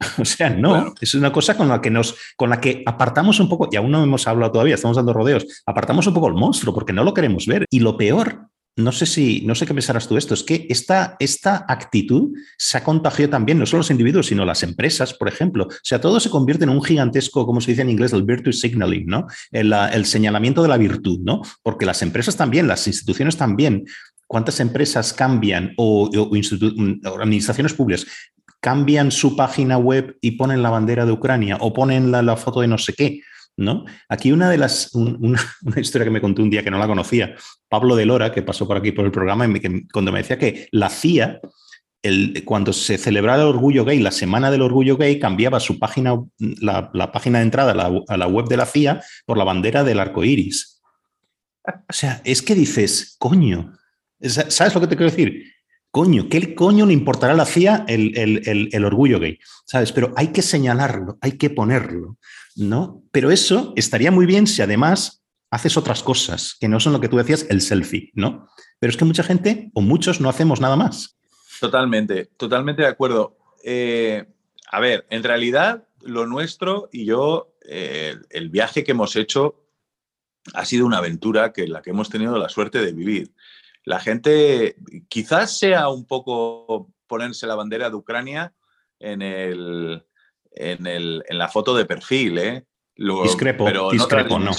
O 0.18 0.24
sea, 0.24 0.50
no, 0.50 0.94
es 1.00 1.14
una 1.14 1.32
cosa 1.32 1.56
con 1.56 1.68
la 1.68 1.80
que 1.80 1.90
nos, 1.90 2.14
con 2.36 2.50
la 2.50 2.60
que 2.60 2.82
apartamos 2.86 3.40
un 3.40 3.48
poco, 3.48 3.68
y 3.70 3.76
aún 3.76 3.90
no 3.90 4.02
hemos 4.02 4.26
hablado 4.26 4.52
todavía, 4.52 4.74
estamos 4.74 4.96
dando 4.96 5.12
rodeos, 5.12 5.46
apartamos 5.66 6.06
un 6.06 6.14
poco 6.14 6.28
el 6.28 6.34
monstruo 6.34 6.74
porque 6.74 6.92
no 6.92 7.04
lo 7.04 7.14
queremos 7.14 7.46
ver. 7.46 7.66
Y 7.70 7.80
lo 7.80 7.96
peor, 7.96 8.48
no 8.76 8.92
sé 8.92 9.06
si, 9.06 9.42
no 9.44 9.54
sé 9.54 9.66
qué 9.66 9.74
pensarás 9.74 10.06
tú 10.06 10.16
esto, 10.16 10.34
es 10.34 10.44
que 10.44 10.66
esta, 10.68 11.16
esta 11.18 11.64
actitud 11.68 12.30
se 12.56 12.78
ha 12.78 12.84
contagiado 12.84 13.30
también, 13.30 13.58
no 13.58 13.66
solo 13.66 13.80
los 13.80 13.90
individuos, 13.90 14.26
sino 14.26 14.44
las 14.44 14.62
empresas, 14.62 15.14
por 15.14 15.28
ejemplo. 15.28 15.64
O 15.64 15.70
sea, 15.82 16.00
todo 16.00 16.20
se 16.20 16.30
convierte 16.30 16.64
en 16.64 16.70
un 16.70 16.82
gigantesco, 16.82 17.44
como 17.44 17.60
se 17.60 17.72
dice 17.72 17.82
en 17.82 17.90
inglés, 17.90 18.12
el 18.12 18.22
virtue 18.22 18.52
signaling, 18.52 19.06
¿no? 19.06 19.26
El, 19.50 19.72
el 19.72 20.06
señalamiento 20.06 20.62
de 20.62 20.68
la 20.68 20.76
virtud, 20.76 21.18
¿no? 21.22 21.42
Porque 21.62 21.86
las 21.86 22.02
empresas 22.02 22.36
también, 22.36 22.68
las 22.68 22.86
instituciones 22.86 23.36
también, 23.36 23.84
¿Cuántas 24.30 24.60
empresas 24.60 25.14
cambian 25.14 25.72
o, 25.78 26.10
o, 26.14 26.22
o, 26.24 27.14
administraciones 27.18 27.72
públicas 27.72 28.06
cambian 28.60 29.10
su 29.10 29.36
página 29.36 29.78
web 29.78 30.16
y 30.20 30.32
ponen 30.32 30.62
la 30.62 30.70
bandera 30.70 31.06
de 31.06 31.12
Ucrania 31.12 31.56
o 31.60 31.72
ponen 31.72 32.10
la, 32.10 32.36
foto 32.36 32.60
de 32.60 32.68
no 32.68 32.78
sé 32.78 32.92
qué. 32.94 33.20
¿No? 33.56 33.84
Aquí 34.08 34.30
una 34.30 34.50
de 34.50 34.56
las, 34.56 34.94
una, 34.94 35.40
historia 35.76 36.04
que 36.04 36.12
me 36.12 36.20
contó 36.20 36.42
un 36.42 36.50
día 36.50 36.62
que 36.62 36.70
no 36.70 36.78
la 36.78 36.86
conocía, 36.86 37.34
Pablo 37.68 37.96
de 37.96 38.06
Lora, 38.06 38.30
que 38.32 38.42
pasó 38.42 38.68
por 38.68 38.76
aquí 38.76 38.92
por 38.92 39.04
el 39.04 39.10
programa, 39.10 39.46
cuando 39.92 40.12
me 40.12 40.18
decía 40.18 40.38
que 40.38 40.68
la 40.70 40.88
CIA, 40.88 41.40
el, 42.02 42.44
cuando 42.44 42.72
se 42.72 42.98
celebraba 42.98 43.42
el 43.42 43.48
orgullo 43.48 43.84
gay, 43.84 43.98
la 43.98 44.12
semana 44.12 44.52
del 44.52 44.62
orgullo 44.62 44.96
gay, 44.96 45.18
cambiaba 45.18 45.58
su 45.58 45.80
página, 45.80 46.14
la, 46.38 47.10
página 47.10 47.38
de 47.38 47.44
entrada 47.44 47.72
a 47.72 48.16
la, 48.16 48.26
web 48.28 48.46
de 48.46 48.58
la 48.58 48.66
CIA 48.66 49.02
por 49.26 49.36
la 49.36 49.42
bandera 49.42 49.82
del 49.82 49.98
arco 49.98 50.22
iris. 50.22 50.80
O 51.66 51.92
sea, 51.92 52.22
es 52.24 52.42
que 52.42 52.54
dices, 52.54 53.16
coño, 53.18 53.72
¿sabes 54.20 54.72
lo 54.72 54.80
que 54.80 54.86
te 54.86 54.96
quiero 54.96 55.10
decir? 55.10 55.42
Coño, 55.98 56.28
¿qué 56.28 56.54
coño 56.54 56.86
le 56.86 56.92
importará 56.92 57.34
la 57.34 57.44
CIA 57.44 57.84
el, 57.88 58.84
orgullo 58.84 59.18
gay? 59.18 59.40
¿Sabes? 59.64 59.90
Pero 59.90 60.12
hay 60.14 60.28
que 60.28 60.42
señalarlo, 60.42 61.18
hay 61.20 61.32
que 61.32 61.50
ponerlo, 61.50 62.18
¿no? 62.54 63.02
Pero 63.10 63.32
eso 63.32 63.72
estaría 63.74 64.12
muy 64.12 64.24
bien 64.24 64.46
si 64.46 64.62
además 64.62 65.24
haces 65.50 65.76
otras 65.76 66.04
cosas, 66.04 66.56
que 66.60 66.68
no 66.68 66.78
son 66.78 66.92
lo 66.92 67.00
que 67.00 67.08
tú 67.08 67.16
decías, 67.16 67.46
el 67.50 67.60
selfie, 67.60 68.12
¿no? 68.14 68.48
Pero 68.78 68.92
es 68.92 68.96
que 68.96 69.06
mucha 69.06 69.24
gente 69.24 69.72
o 69.74 69.80
muchos 69.80 70.20
no 70.20 70.28
hacemos 70.28 70.60
nada 70.60 70.76
más. 70.76 71.18
Totalmente, 71.58 72.26
totalmente 72.36 72.82
de 72.82 72.88
acuerdo. 72.88 73.36
Eh, 73.64 74.24
a 74.70 74.78
ver, 74.78 75.04
en 75.10 75.24
realidad 75.24 75.88
lo 76.02 76.28
nuestro 76.28 76.88
y 76.92 77.06
yo, 77.06 77.56
eh, 77.68 78.14
el 78.30 78.50
viaje 78.50 78.84
que 78.84 78.92
hemos 78.92 79.16
hecho 79.16 79.64
ha 80.54 80.64
sido 80.64 80.86
una 80.86 80.98
aventura 80.98 81.52
que 81.52 81.66
la 81.66 81.82
que 81.82 81.90
hemos 81.90 82.08
tenido 82.08 82.38
la 82.38 82.48
suerte 82.48 82.78
de 82.78 82.92
vivir 82.92 83.32
la 83.88 84.00
gente 84.00 84.76
quizás 85.08 85.58
sea 85.58 85.88
un 85.88 86.04
poco 86.04 86.92
ponerse 87.06 87.46
la 87.46 87.54
bandera 87.54 87.88
de 87.88 87.96
Ucrania 87.96 88.52
en, 88.98 89.22
el, 89.22 90.04
en, 90.50 91.38
la 91.38 91.48
foto 91.48 91.74
de 91.74 91.86
perfil, 91.86 92.36
¿eh? 92.36 92.66
discrepo, 92.94 93.64
pero 93.64 93.90
discrepo, 93.90 94.38
no. 94.38 94.50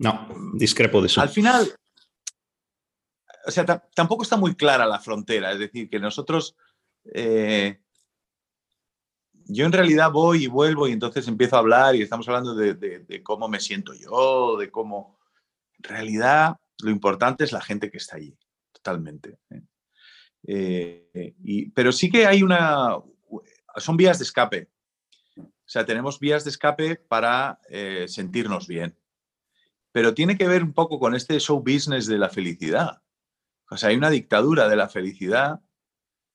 No, 0.00 0.28
discrepo 0.54 1.00
de 1.00 1.06
eso. 1.06 1.20
Al 1.20 1.28
final, 1.28 1.72
o 3.46 3.50
sea, 3.52 3.64
tampoco 3.94 4.24
está 4.24 4.36
muy 4.36 4.56
clara 4.56 4.84
la 4.84 4.98
frontera, 4.98 5.52
es 5.52 5.60
decir, 5.60 5.88
que 5.88 6.00
nosotros... 6.00 6.56
Eh, 7.14 7.80
yo 9.50 9.64
en 9.64 9.72
realidad 9.72 10.10
voy 10.10 10.44
y 10.44 10.46
vuelvo 10.48 10.88
y 10.88 10.92
entonces 10.92 11.28
empiezo 11.28 11.54
a 11.54 11.60
hablar 11.60 11.94
y 11.94 12.02
estamos 12.02 12.26
hablando 12.26 12.56
de, 12.56 12.74
de 12.74 13.22
cómo 13.22 13.48
me 13.48 13.60
siento 13.60 13.94
yo, 13.94 14.56
de 14.56 14.72
cómo... 14.72 15.20
En 15.78 15.84
realidad, 15.84 16.56
lo 16.82 16.90
importante 16.90 17.44
es 17.44 17.52
la 17.52 17.60
gente 17.60 17.90
que 17.90 17.98
está 17.98 18.16
allí, 18.16 18.36
totalmente. 18.72 19.38
¿eh? 19.50 19.62
Eh, 20.46 21.70
pero 21.74 21.92
sí 21.92 22.10
que 22.10 22.26
hay 22.26 22.42
una... 22.42 22.96
Son 23.76 23.96
vías 23.96 24.18
de 24.18 24.24
escape. 24.24 24.70
O 25.36 25.70
sea, 25.70 25.84
tenemos 25.84 26.18
vías 26.18 26.44
de 26.44 26.50
escape 26.50 26.96
para 26.96 27.60
eh, 27.68 28.06
sentirnos 28.08 28.66
bien. 28.66 28.96
Pero 29.92 30.14
tiene 30.14 30.36
que 30.38 30.48
ver 30.48 30.62
un 30.62 30.72
poco 30.72 30.98
con 30.98 31.14
este 31.14 31.38
show 31.40 31.60
business 31.60 32.06
de 32.06 32.18
la 32.18 32.28
felicidad. 32.28 33.02
O 33.70 33.76
sea, 33.76 33.90
hay 33.90 33.96
una 33.96 34.10
dictadura 34.10 34.68
de 34.68 34.76
la 34.76 34.88
felicidad 34.88 35.60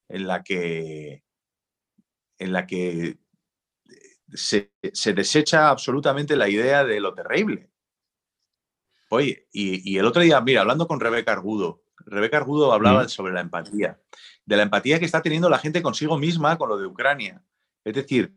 en 0.08 0.26
la 0.26 0.42
que, 0.42 1.24
en 2.38 2.52
la 2.52 2.66
que 2.66 3.18
se, 4.32 4.72
se 4.92 5.12
desecha 5.12 5.68
absolutamente 5.68 6.36
la 6.36 6.48
idea 6.48 6.84
de 6.84 7.00
lo 7.00 7.14
terrible. 7.14 7.73
Oye, 9.08 9.46
y, 9.52 9.96
el 9.96 10.06
otro 10.06 10.22
día, 10.22 10.40
mira, 10.40 10.62
hablando 10.62 10.88
con 10.88 11.00
Rebeca 11.00 11.32
Argudo, 11.32 11.82
Rebeca 12.06 12.38
Argudo 12.38 12.72
hablaba 12.72 13.04
mm. 13.04 13.08
sobre 13.08 13.32
la 13.32 13.40
empatía, 13.40 14.00
de 14.44 14.56
la 14.56 14.62
empatía 14.62 14.98
que 14.98 15.04
está 15.04 15.22
teniendo 15.22 15.48
la 15.48 15.58
gente 15.58 15.82
consigo 15.82 16.18
misma 16.18 16.58
con 16.58 16.68
lo 16.68 16.78
de 16.78 16.86
Ucrania. 16.86 17.42
Es 17.84 17.94
decir, 17.94 18.34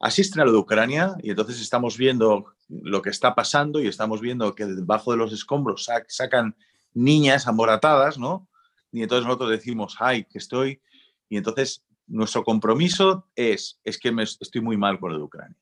asisten 0.00 0.40
a 0.40 0.44
lo 0.44 0.52
de 0.52 0.58
Ucrania 0.58 1.16
y 1.22 1.30
entonces 1.30 1.60
estamos 1.60 1.96
viendo 1.96 2.46
lo 2.68 3.02
que 3.02 3.10
está 3.10 3.34
pasando 3.34 3.80
y 3.80 3.88
estamos 3.88 4.20
viendo 4.20 4.54
que 4.54 4.66
debajo 4.66 5.12
de 5.12 5.18
los 5.18 5.32
escombros 5.32 5.88
sacan 6.08 6.56
niñas 6.94 7.46
amoratadas, 7.46 8.18
¿no? 8.18 8.48
Y 8.92 9.02
entonces 9.02 9.26
nosotros 9.26 9.50
decimos, 9.50 9.96
ay, 9.98 10.24
que 10.24 10.38
estoy. 10.38 10.80
Y 11.28 11.36
entonces 11.36 11.84
nuestro 12.06 12.44
compromiso 12.44 13.28
es, 13.34 13.80
es 13.84 13.98
que 13.98 14.12
me, 14.12 14.22
estoy 14.22 14.60
muy 14.60 14.76
mal 14.76 14.98
con 14.98 15.12
lo 15.12 15.18
de 15.18 15.24
Ucrania 15.24 15.56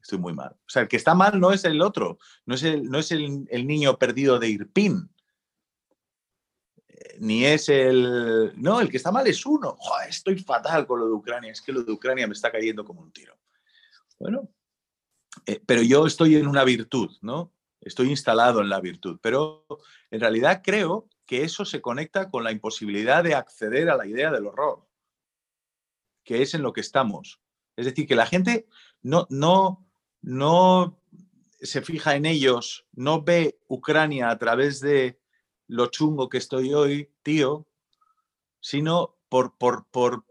estoy 0.00 0.18
muy 0.18 0.32
mal. 0.32 0.50
O 0.50 0.68
sea, 0.68 0.82
el 0.82 0.88
que 0.88 0.96
está 0.96 1.14
mal 1.14 1.38
no 1.40 1.52
es 1.52 1.64
el 1.64 1.80
otro, 1.80 2.18
no 2.46 2.54
es 2.54 2.62
el, 2.62 2.84
no 2.84 2.98
es 2.98 3.12
el, 3.12 3.66
niño 3.66 3.98
perdido 3.98 4.38
de 4.38 4.48
Irpin, 4.48 5.10
eh, 6.88 7.16
ni 7.20 7.44
es 7.44 7.68
el... 7.68 8.52
No, 8.56 8.80
el 8.80 8.90
que 8.90 8.96
está 8.96 9.12
mal 9.12 9.26
es 9.26 9.44
uno. 9.44 9.76
estoy 10.08 10.38
fatal 10.38 10.86
con 10.86 11.00
lo 11.00 11.06
de 11.06 11.12
Ucrania, 11.12 11.52
es 11.52 11.60
que 11.60 11.72
lo 11.72 11.82
de 11.82 11.92
Ucrania 11.92 12.26
me 12.26 12.34
está 12.34 12.50
cayendo 12.50 12.84
como 12.84 13.00
un 13.00 13.12
tiro. 13.12 13.38
Bueno, 14.18 14.48
eh, 15.46 15.62
pero 15.64 15.82
yo 15.82 16.06
estoy 16.06 16.36
en 16.36 16.46
una 16.46 16.64
virtud, 16.64 17.10
¿no? 17.22 17.52
Estoy 17.80 18.10
instalado 18.10 18.60
en 18.60 18.68
la 18.68 18.80
virtud, 18.80 19.18
pero 19.22 19.64
en 20.10 20.20
realidad 20.20 20.62
creo 20.64 21.08
que 21.26 21.42
eso 21.42 21.64
se 21.64 21.80
conecta 21.80 22.30
con 22.30 22.42
la 22.42 22.52
imposibilidad 22.52 23.22
de 23.22 23.34
acceder 23.34 23.88
a 23.90 23.96
la 23.96 24.06
idea 24.06 24.30
del 24.32 24.46
horror, 24.46 24.88
que 26.24 26.42
es 26.42 26.54
en 26.54 26.62
lo 26.62 26.72
que 26.72 26.80
estamos. 26.80 27.40
Es 27.76 27.86
decir, 27.86 28.08
que 28.08 28.16
la 28.16 28.26
gente 28.26 28.66
no, 29.02 29.26
no, 29.30 29.87
no 30.22 30.98
se 31.60 31.82
fija 31.82 32.16
en 32.16 32.26
ellos, 32.26 32.86
no 32.92 33.22
ve 33.22 33.58
Ucrania 33.68 34.30
a 34.30 34.38
través 34.38 34.80
de 34.80 35.20
lo 35.66 35.86
chungo 35.86 36.28
que 36.28 36.38
estoy 36.38 36.72
hoy, 36.72 37.10
tío, 37.22 37.66
sino 38.60 39.16
por, 39.28 39.56
por, 39.56 39.86
por, 39.90 40.24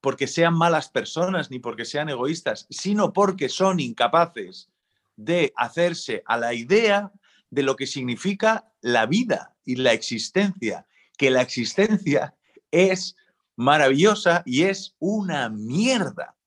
porque 0.00 0.26
sean 0.26 0.54
malas 0.54 0.88
personas 0.88 1.50
ni 1.50 1.58
porque 1.58 1.84
sean 1.84 2.08
egoístas, 2.08 2.66
sino 2.70 3.12
porque 3.12 3.48
son 3.48 3.80
incapaces 3.80 4.70
de 5.16 5.52
hacerse 5.56 6.22
a 6.26 6.36
la 6.36 6.54
idea 6.54 7.12
de 7.50 7.62
lo 7.62 7.76
que 7.76 7.86
significa 7.86 8.72
la 8.80 9.06
vida 9.06 9.56
y 9.64 9.76
la 9.76 9.92
existencia, 9.92 10.86
que 11.16 11.30
la 11.30 11.42
existencia 11.42 12.36
es 12.70 13.16
maravillosa 13.56 14.42
y 14.46 14.62
es 14.62 14.94
una 14.98 15.48
mierda. 15.48 16.37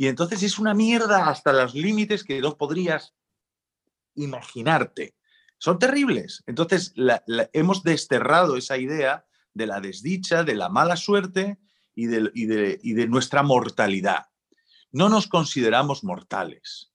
Y 0.00 0.08
entonces 0.08 0.42
es 0.42 0.58
una 0.58 0.72
mierda 0.72 1.28
hasta 1.28 1.52
los 1.52 1.74
límites 1.74 2.24
que 2.24 2.40
no 2.40 2.56
podrías 2.56 3.12
imaginarte. 4.14 5.14
Son 5.58 5.78
terribles. 5.78 6.42
Entonces 6.46 6.94
hemos 7.52 7.82
desterrado 7.82 8.56
esa 8.56 8.78
idea 8.78 9.26
de 9.52 9.66
la 9.66 9.78
desdicha, 9.82 10.42
de 10.42 10.54
la 10.54 10.70
mala 10.70 10.96
suerte 10.96 11.58
y 11.94 12.06
de, 12.06 12.30
y 12.34 12.94
de 12.94 13.06
nuestra 13.08 13.42
mortalidad. 13.42 14.30
No 14.90 15.10
nos 15.10 15.26
consideramos 15.26 16.02
mortales. 16.02 16.90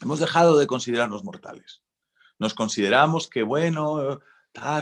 Hemos 0.00 0.18
dejado 0.18 0.56
de 0.56 0.66
considerarnos 0.66 1.22
mortales. 1.22 1.82
Nos 2.38 2.54
consideramos 2.54 3.28
que, 3.28 3.42
bueno, 3.42 4.22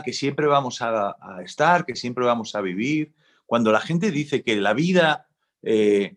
que 0.05 0.13
siempre 0.13 0.47
vamos 0.47 0.81
a, 0.81 1.17
estar, 1.43 1.85
que 1.85 1.97
siempre 1.97 2.23
vamos 2.23 2.55
a 2.55 2.61
vivir. 2.61 3.13
Cuando 3.45 3.73
la 3.73 3.81
gente 3.81 4.09
dice 4.11 4.41
que 4.41 4.55
la 4.55 4.71
vida, 4.73 5.27
eh, 5.63 6.15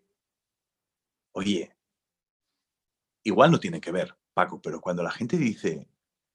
oye, 1.38 1.72
igual 3.22 3.52
no 3.52 3.60
tiene 3.60 3.80
que 3.80 3.92
ver, 3.92 4.16
Paco, 4.34 4.60
pero 4.60 4.80
cuando 4.80 5.04
la 5.04 5.12
gente 5.12 5.36
dice 5.36 5.88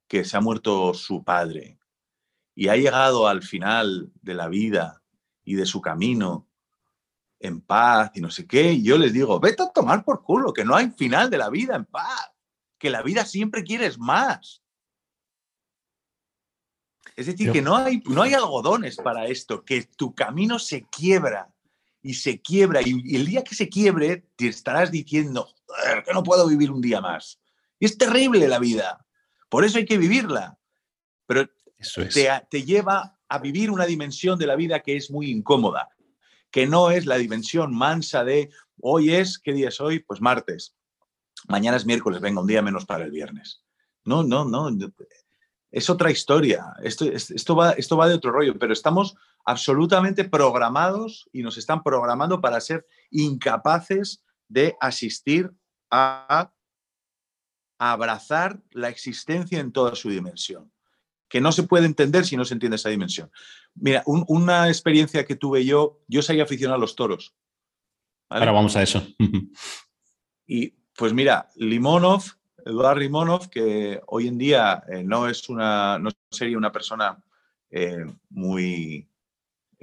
que 0.08 0.24
se 0.24 0.38
ha 0.38 0.42
muerto 0.42 0.94
su 0.94 1.24
padre 1.24 1.78
y 2.56 2.70
ha 2.70 2.78
llegado 2.78 3.28
al 3.28 3.44
final 3.44 4.12
de 4.22 4.34
la 4.34 4.48
vida 4.48 5.04
y 5.44 5.56
de 5.56 5.66
su 5.66 5.82
camino 5.82 6.48
en 7.40 7.60
paz 7.60 8.12
y 8.16 8.22
no 8.22 8.32
sé 8.32 8.48
qué, 8.48 8.82
yo 8.82 8.98
les 8.98 9.12
digo, 9.12 9.42
vete 9.42 9.64
a 9.64 9.74
tomar 9.74 10.06
por 10.06 10.24
culo, 10.24 10.54
que 10.54 10.64
no 10.64 10.74
hay 10.74 10.92
final 10.92 11.30
de 11.30 11.38
la 11.38 11.50
vida 11.50 11.76
en 11.76 11.84
paz, 11.84 12.32
que 12.78 12.90
la 12.90 13.02
vida 13.02 13.26
siempre 13.26 13.64
quieres 13.64 14.00
más. 14.00 14.64
Es 17.18 17.26
decir, 17.26 17.52
que 17.52 17.62
no 17.62 17.76
hay, 17.76 18.02
no 18.06 18.22
hay 18.22 18.34
algodones 18.34 18.96
para 18.96 19.28
esto, 19.28 19.66
que 19.66 19.84
tu 19.84 20.16
camino 20.16 20.60
se 20.60 20.88
quiebra 20.88 21.53
y 22.04 22.14
se 22.14 22.42
quiebra 22.42 22.82
y, 22.82 23.16
el 23.16 23.26
día 23.26 23.44
que 23.44 23.56
se 23.56 23.70
quiebre 23.70 24.28
te 24.36 24.48
estarás 24.48 24.92
diciendo 24.92 25.48
que 26.06 26.14
no 26.14 26.22
puedo 26.22 26.48
vivir 26.48 26.70
un 26.70 26.82
día 26.82 27.02
más. 27.02 27.40
Y 27.80 27.86
es 27.86 27.98
terrible 27.98 28.48
la 28.48 28.60
vida. 28.60 29.06
Por 29.50 29.64
eso 29.64 29.78
hay 29.78 29.86
que 29.86 29.98
vivirla. 29.98 30.60
Pero 31.26 31.50
te, 32.14 32.30
te 32.50 32.64
lleva 32.64 33.18
a 33.30 33.40
vivir 33.40 33.72
una 33.72 33.86
dimensión 33.86 34.38
de 34.38 34.46
la 34.46 34.56
vida 34.56 34.82
que 34.82 34.98
es 34.98 35.10
muy 35.10 35.32
incómoda, 35.32 35.90
que 36.52 36.68
no 36.68 36.92
es 36.92 37.06
la 37.06 37.18
dimensión 37.18 37.74
mansa 37.74 38.24
de 38.24 38.52
hoy 38.82 39.14
es, 39.14 39.40
¿qué 39.40 39.54
día 39.54 39.70
es 39.70 39.80
hoy? 39.80 40.00
Pues 40.00 40.22
martes. 40.22 40.76
Mañana 41.48 41.78
es 41.78 41.86
miércoles, 41.86 42.22
venga, 42.22 42.42
un 42.42 42.48
día 42.48 42.62
menos 42.62 42.86
para 42.86 43.06
el 43.06 43.12
viernes. 43.12 43.64
No, 44.04 44.24
no, 44.24 44.46
no 44.46 44.70
es 45.74 45.90
otra 45.90 46.12
historia. 46.12 46.72
Esto, 46.84 47.06
esto, 47.06 47.56
va, 47.56 47.72
esto 47.72 47.98
va 47.98 48.08
de 48.08 48.14
otro 48.14 48.32
rollo, 48.32 48.58
pero 48.60 48.72
estamos 48.72 49.16
absolutamente 49.44 50.24
programados 50.24 51.28
y 51.34 51.42
nos 51.42 51.58
están 51.58 51.82
programando 51.82 52.40
para 52.40 52.62
ser 52.62 52.86
incapaces 53.10 54.24
de 54.48 54.78
asistir 54.80 55.52
a, 55.90 56.54
abrazar 57.80 58.62
la 58.72 58.88
existencia 58.88 59.60
en 59.60 59.74
toda 59.74 59.96
su 59.96 60.10
dimensión, 60.10 60.72
que 61.28 61.42
no 61.42 61.52
se 61.52 61.64
puede 61.64 61.86
entender 61.86 62.24
si 62.26 62.38
no 62.38 62.46
se 62.46 62.54
entiende 62.54 62.76
esa 62.76 62.90
dimensión. 62.90 63.30
Mira, 63.74 64.04
una 64.06 64.70
experiencia 64.70 65.26
que 65.26 65.36
tuve 65.36 65.66
yo, 65.66 66.00
yo 66.08 66.22
soy 66.22 66.40
aficionado 66.40 66.78
a 66.78 66.80
los 66.80 66.96
toros. 66.96 67.36
Ahora 68.30 68.52
vamos 68.52 68.78
a 68.78 68.84
eso. 68.84 69.06
y 70.48 70.70
pues 70.96 71.14
mira, 71.14 71.50
Limonov 71.56 72.24
Eduard 72.66 72.98
Rimonov, 72.98 73.50
que 73.50 74.02
hoy 74.08 74.28
en 74.28 74.38
día 74.38 74.84
eh, 74.88 75.04
no, 75.04 75.28
es 75.28 75.50
una, 75.50 76.00
no 76.00 76.10
sería 76.30 76.58
una 76.58 76.72
persona 76.72 77.22
eh, 77.70 78.06
muy 78.30 79.08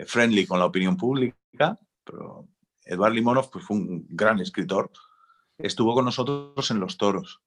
friendly 0.06 0.46
con 0.46 0.58
la 0.58 0.66
opinión 0.66 0.96
pública, 0.96 1.78
pero 2.04 2.48
Eduard 2.84 3.12
Limonov 3.12 3.50
pues, 3.50 3.64
fue 3.64 3.76
un 3.76 4.06
gran 4.08 4.40
escritor. 4.40 4.90
Estuvo 5.58 5.94
con 5.94 6.06
nosotros 6.06 6.70
en 6.70 6.80
Los 6.80 6.96
Toros, 6.96 7.42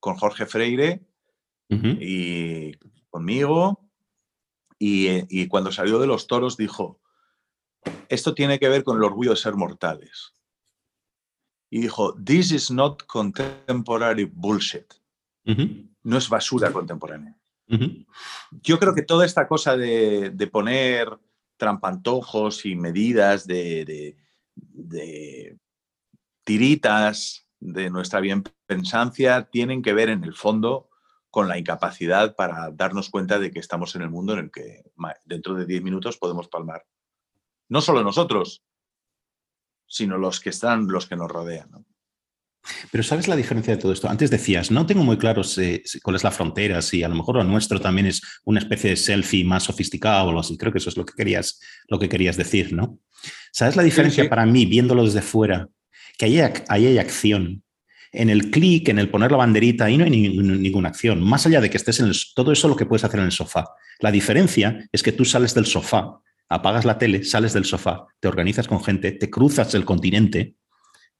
con 0.00 0.16
Jorge 0.16 0.46
Freire 0.46 1.06
y 1.68 2.72
conmigo. 3.08 3.80
Y, 4.78 5.24
y 5.30 5.48
cuando 5.48 5.72
salió 5.72 5.98
de 5.98 6.06
Los 6.06 6.26
Toros 6.26 6.56
dijo, 6.56 7.00
esto 8.08 8.34
tiene 8.34 8.58
que 8.58 8.68
ver 8.68 8.84
con 8.84 8.98
el 8.98 9.04
orgullo 9.04 9.30
de 9.30 9.36
ser 9.36 9.54
mortales 9.54 10.34
y 11.74 11.80
dijo, 11.80 12.14
This 12.24 12.52
is 12.52 12.70
not 12.70 13.02
contemporary 13.06 14.30
bullshit. 14.32 14.94
No 16.04 16.18
es 16.18 16.28
basura 16.28 16.72
contemporánea. 16.72 17.36
Yo 18.62 18.78
creo 18.78 18.94
que 18.94 19.02
toda 19.02 19.26
esta 19.26 19.48
cosa 19.48 19.76
de, 19.76 20.48
poner 20.52 21.08
trampantojos 21.56 22.64
y 22.64 22.76
medidas 22.76 23.48
de, 23.48 24.16
tiritas 26.44 27.48
de 27.58 27.90
nuestra 27.90 28.20
bienpensancia 28.20 29.48
tienen 29.50 29.82
que 29.82 29.94
ver 29.94 30.10
en 30.10 30.22
el 30.22 30.34
fondo 30.34 30.88
con 31.28 31.48
la 31.48 31.58
incapacidad 31.58 32.36
para 32.36 32.70
darnos 32.70 33.10
cuenta 33.10 33.40
de 33.40 33.50
que 33.50 33.58
estamos 33.58 33.96
en 33.96 34.02
el 34.02 34.10
mundo 34.10 34.34
en 34.34 34.38
el 34.38 34.50
que 34.52 34.84
dentro 35.24 35.54
de 35.54 35.66
10 35.66 35.82
minutos 35.82 36.18
podemos 36.18 36.46
palmar. 36.46 36.86
No 37.68 37.80
solo 37.80 38.04
nosotros, 38.04 38.62
sino 39.86 40.18
los 40.18 40.40
que 40.40 40.50
están, 40.50 40.86
los 40.88 41.06
que 41.06 41.16
nos 41.16 41.30
rodean. 41.30 41.70
Pero 42.90 43.04
¿sabes 43.04 43.28
la 43.28 43.36
diferencia 43.36 43.76
de 43.76 43.82
todo 43.82 43.92
esto? 43.92 44.08
Antes 44.08 44.30
decías, 44.30 44.70
no 44.70 44.86
tengo 44.86 45.04
muy 45.04 45.18
claro 45.18 45.42
cuál 46.02 46.16
es 46.16 46.24
la 46.24 46.30
frontera, 46.30 46.80
si 46.80 47.02
a 47.02 47.08
lo 47.08 47.14
mejor 47.14 47.36
lo 47.36 47.44
nuestro 47.44 47.80
también 47.80 48.06
es 48.06 48.22
una 48.44 48.60
especie 48.60 48.90
de 48.90 48.96
selfie 48.96 49.44
más 49.44 49.64
sofisticado 49.64 50.24
o 50.24 50.28
algo 50.28 50.40
así. 50.40 50.56
Creo 50.56 50.72
que 50.72 50.78
eso 50.78 50.88
es 50.88 50.96
lo 50.96 51.04
que 51.04 51.14
querías, 51.14 51.60
lo 51.88 51.98
que 51.98 52.08
querías 52.08 52.36
decir, 52.36 52.72
¿no? 52.72 52.98
¿Sabes 53.52 53.76
la 53.76 53.82
diferencia 53.82 54.28
para 54.28 54.46
mí, 54.46 54.66
viéndolo 54.66 55.04
desde 55.04 55.22
fuera? 55.22 55.68
Que 56.18 56.26
ahí 56.26 56.40
hay, 56.68 56.98
acción. 56.98 57.62
En 58.12 58.30
el 58.30 58.50
clic, 58.50 58.88
en 58.88 58.98
el 58.98 59.10
poner 59.10 59.32
la 59.32 59.38
banderita, 59.38 59.86
ahí 59.86 59.98
no 59.98 60.04
hay 60.04 60.10
ninguna 60.10 60.88
acción. 60.88 61.22
Más 61.22 61.46
allá 61.46 61.60
de 61.60 61.68
que 61.68 61.76
estés 61.76 62.00
en 62.00 62.12
todo 62.34 62.52
eso 62.52 62.68
lo 62.68 62.76
que 62.76 62.86
puedes 62.86 63.04
hacer 63.04 63.20
en 63.20 63.26
el 63.26 63.32
sofá. 63.32 63.66
La 64.00 64.10
diferencia 64.10 64.88
es 64.92 65.02
que 65.02 65.12
tú 65.12 65.24
sales 65.24 65.54
del 65.54 65.66
sofá 65.66 66.20
apagas 66.48 66.84
la 66.84 66.98
tele, 66.98 67.24
sales 67.24 67.52
del 67.52 67.64
sofá, 67.64 68.06
te 68.20 68.28
organizas 68.28 68.68
con 68.68 68.82
gente, 68.82 69.12
te 69.12 69.30
cruzas 69.30 69.74
el 69.74 69.84
continente, 69.84 70.54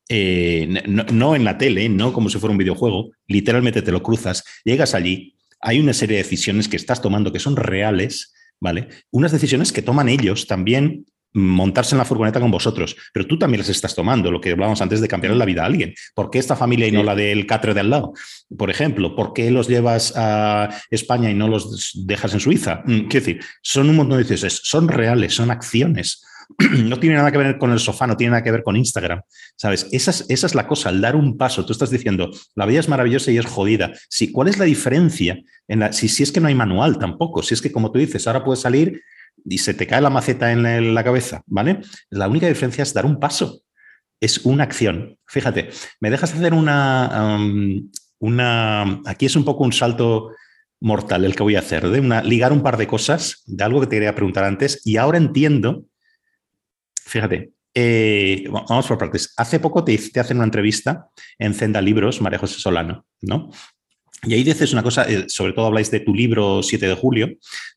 eh, 0.08 0.82
no, 0.86 1.34
en 1.34 1.44
la 1.44 1.56
tele, 1.56 1.88
no 1.88 2.12
como 2.12 2.28
si 2.28 2.38
fuera 2.38 2.52
un 2.52 2.58
videojuego, 2.58 3.10
literalmente 3.26 3.82
te 3.82 3.92
lo 3.92 4.02
cruzas, 4.02 4.44
llegas 4.64 4.94
allí, 4.94 5.36
hay 5.60 5.80
una 5.80 5.94
serie 5.94 6.16
de 6.16 6.22
decisiones 6.22 6.68
que 6.68 6.76
estás 6.76 7.00
tomando 7.00 7.32
que 7.32 7.38
son 7.40 7.56
reales, 7.56 8.34
¿vale? 8.60 8.88
Unas 9.10 9.32
decisiones 9.32 9.72
que 9.72 9.82
toman 9.82 10.08
ellos 10.08 10.46
también 10.46 11.06
montarse 11.34 11.94
en 11.94 11.98
la 11.98 12.04
furgoneta 12.04 12.40
con 12.40 12.50
vosotros, 12.50 12.96
pero 13.12 13.26
tú 13.26 13.38
también 13.38 13.58
las 13.58 13.68
estás 13.68 13.94
tomando, 13.94 14.30
lo 14.30 14.40
que 14.40 14.52
hablábamos 14.52 14.80
antes 14.80 15.00
de 15.00 15.08
cambiar 15.08 15.34
la 15.34 15.44
vida 15.44 15.62
a 15.62 15.66
alguien. 15.66 15.92
¿Por 16.14 16.30
qué 16.30 16.38
esta 16.38 16.56
familia 16.56 16.86
y 16.86 16.92
no 16.92 17.02
la 17.02 17.16
del 17.16 17.46
catre 17.46 17.74
de 17.74 17.80
al 17.80 17.90
lado? 17.90 18.14
Por 18.56 18.70
ejemplo, 18.70 19.16
¿por 19.16 19.32
qué 19.32 19.50
los 19.50 19.68
llevas 19.68 20.14
a 20.16 20.70
España 20.90 21.30
y 21.30 21.34
no 21.34 21.48
los 21.48 21.92
dejas 22.06 22.32
en 22.34 22.40
Suiza? 22.40 22.82
Mm, 22.86 23.08
quiero 23.08 23.26
decir, 23.26 23.40
son 23.62 23.90
un 23.90 23.96
montón 23.96 24.18
de 24.18 24.24
decisiones, 24.24 24.60
son 24.62 24.88
reales, 24.88 25.34
son 25.34 25.50
acciones. 25.50 26.24
No 26.84 27.00
tiene 27.00 27.16
nada 27.16 27.32
que 27.32 27.38
ver 27.38 27.58
con 27.58 27.72
el 27.72 27.80
sofá, 27.80 28.06
no 28.06 28.16
tiene 28.16 28.32
nada 28.32 28.44
que 28.44 28.50
ver 28.50 28.62
con 28.62 28.76
Instagram, 28.76 29.22
¿sabes? 29.56 29.88
Esa 29.92 30.10
es, 30.10 30.26
esa 30.28 30.46
es 30.46 30.54
la 30.54 30.66
cosa, 30.66 30.90
al 30.90 31.00
dar 31.00 31.16
un 31.16 31.38
paso. 31.38 31.64
Tú 31.64 31.72
estás 31.72 31.90
diciendo, 31.90 32.30
la 32.54 32.66
vida 32.66 32.80
es 32.80 32.88
maravillosa 32.88 33.30
y 33.32 33.38
es 33.38 33.46
jodida. 33.46 33.92
Sí, 34.08 34.30
¿cuál 34.30 34.48
es 34.48 34.58
la 34.58 34.66
diferencia? 34.66 35.42
En 35.66 35.80
la, 35.80 35.92
si, 35.92 36.08
si 36.08 36.22
es 36.22 36.30
que 36.30 36.40
no 36.40 36.48
hay 36.48 36.54
manual 36.54 36.98
tampoco, 36.98 37.42
si 37.42 37.54
es 37.54 37.62
que 37.62 37.72
como 37.72 37.90
tú 37.90 37.98
dices, 37.98 38.26
ahora 38.26 38.44
puedes 38.44 38.60
salir 38.60 39.02
y 39.44 39.58
se 39.58 39.74
te 39.74 39.86
cae 39.86 40.00
la 40.00 40.10
maceta 40.10 40.52
en 40.52 40.94
la 40.94 41.04
cabeza, 41.04 41.42
¿vale? 41.46 41.80
La 42.10 42.28
única 42.28 42.48
diferencia 42.48 42.82
es 42.82 42.94
dar 42.94 43.06
un 43.06 43.20
paso. 43.20 43.60
Es 44.20 44.38
una 44.44 44.64
acción. 44.64 45.18
Fíjate, 45.26 45.70
me 46.00 46.10
dejas 46.10 46.32
hacer 46.32 46.54
una, 46.54 47.38
una. 48.18 49.00
Aquí 49.04 49.26
es 49.26 49.36
un 49.36 49.44
poco 49.44 49.64
un 49.64 49.72
salto 49.72 50.30
mortal 50.80 51.24
el 51.24 51.34
que 51.34 51.42
voy 51.42 51.56
a 51.56 51.60
hacer, 51.60 51.88
de 51.88 52.00
una, 52.00 52.22
ligar 52.22 52.52
un 52.52 52.62
par 52.62 52.76
de 52.76 52.86
cosas 52.86 53.42
de 53.46 53.64
algo 53.64 53.80
que 53.80 53.86
te 53.86 53.96
quería 53.96 54.14
preguntar 54.14 54.44
antes 54.44 54.80
y 54.84 54.96
ahora 54.96 55.18
entiendo. 55.18 55.84
Fíjate, 57.06 57.52
eh, 57.74 58.44
vamos 58.50 58.86
por 58.86 58.98
partes. 58.98 59.34
Hace 59.36 59.60
poco 59.60 59.84
te, 59.84 59.96
te 59.98 60.20
hacen 60.20 60.38
una 60.38 60.44
entrevista 60.44 61.08
en 61.38 61.54
Zenda 61.54 61.80
Libros, 61.80 62.20
María 62.20 62.38
José 62.38 62.60
Solano, 62.60 63.06
¿no? 63.20 63.50
Y 64.26 64.34
ahí 64.34 64.42
dices 64.42 64.72
una 64.72 64.82
cosa, 64.82 65.04
eh, 65.08 65.24
sobre 65.28 65.52
todo 65.52 65.66
habláis 65.66 65.90
de 65.90 66.00
tu 66.00 66.14
libro 66.14 66.62
7 66.62 66.86
de 66.86 66.94
julio, 66.94 67.30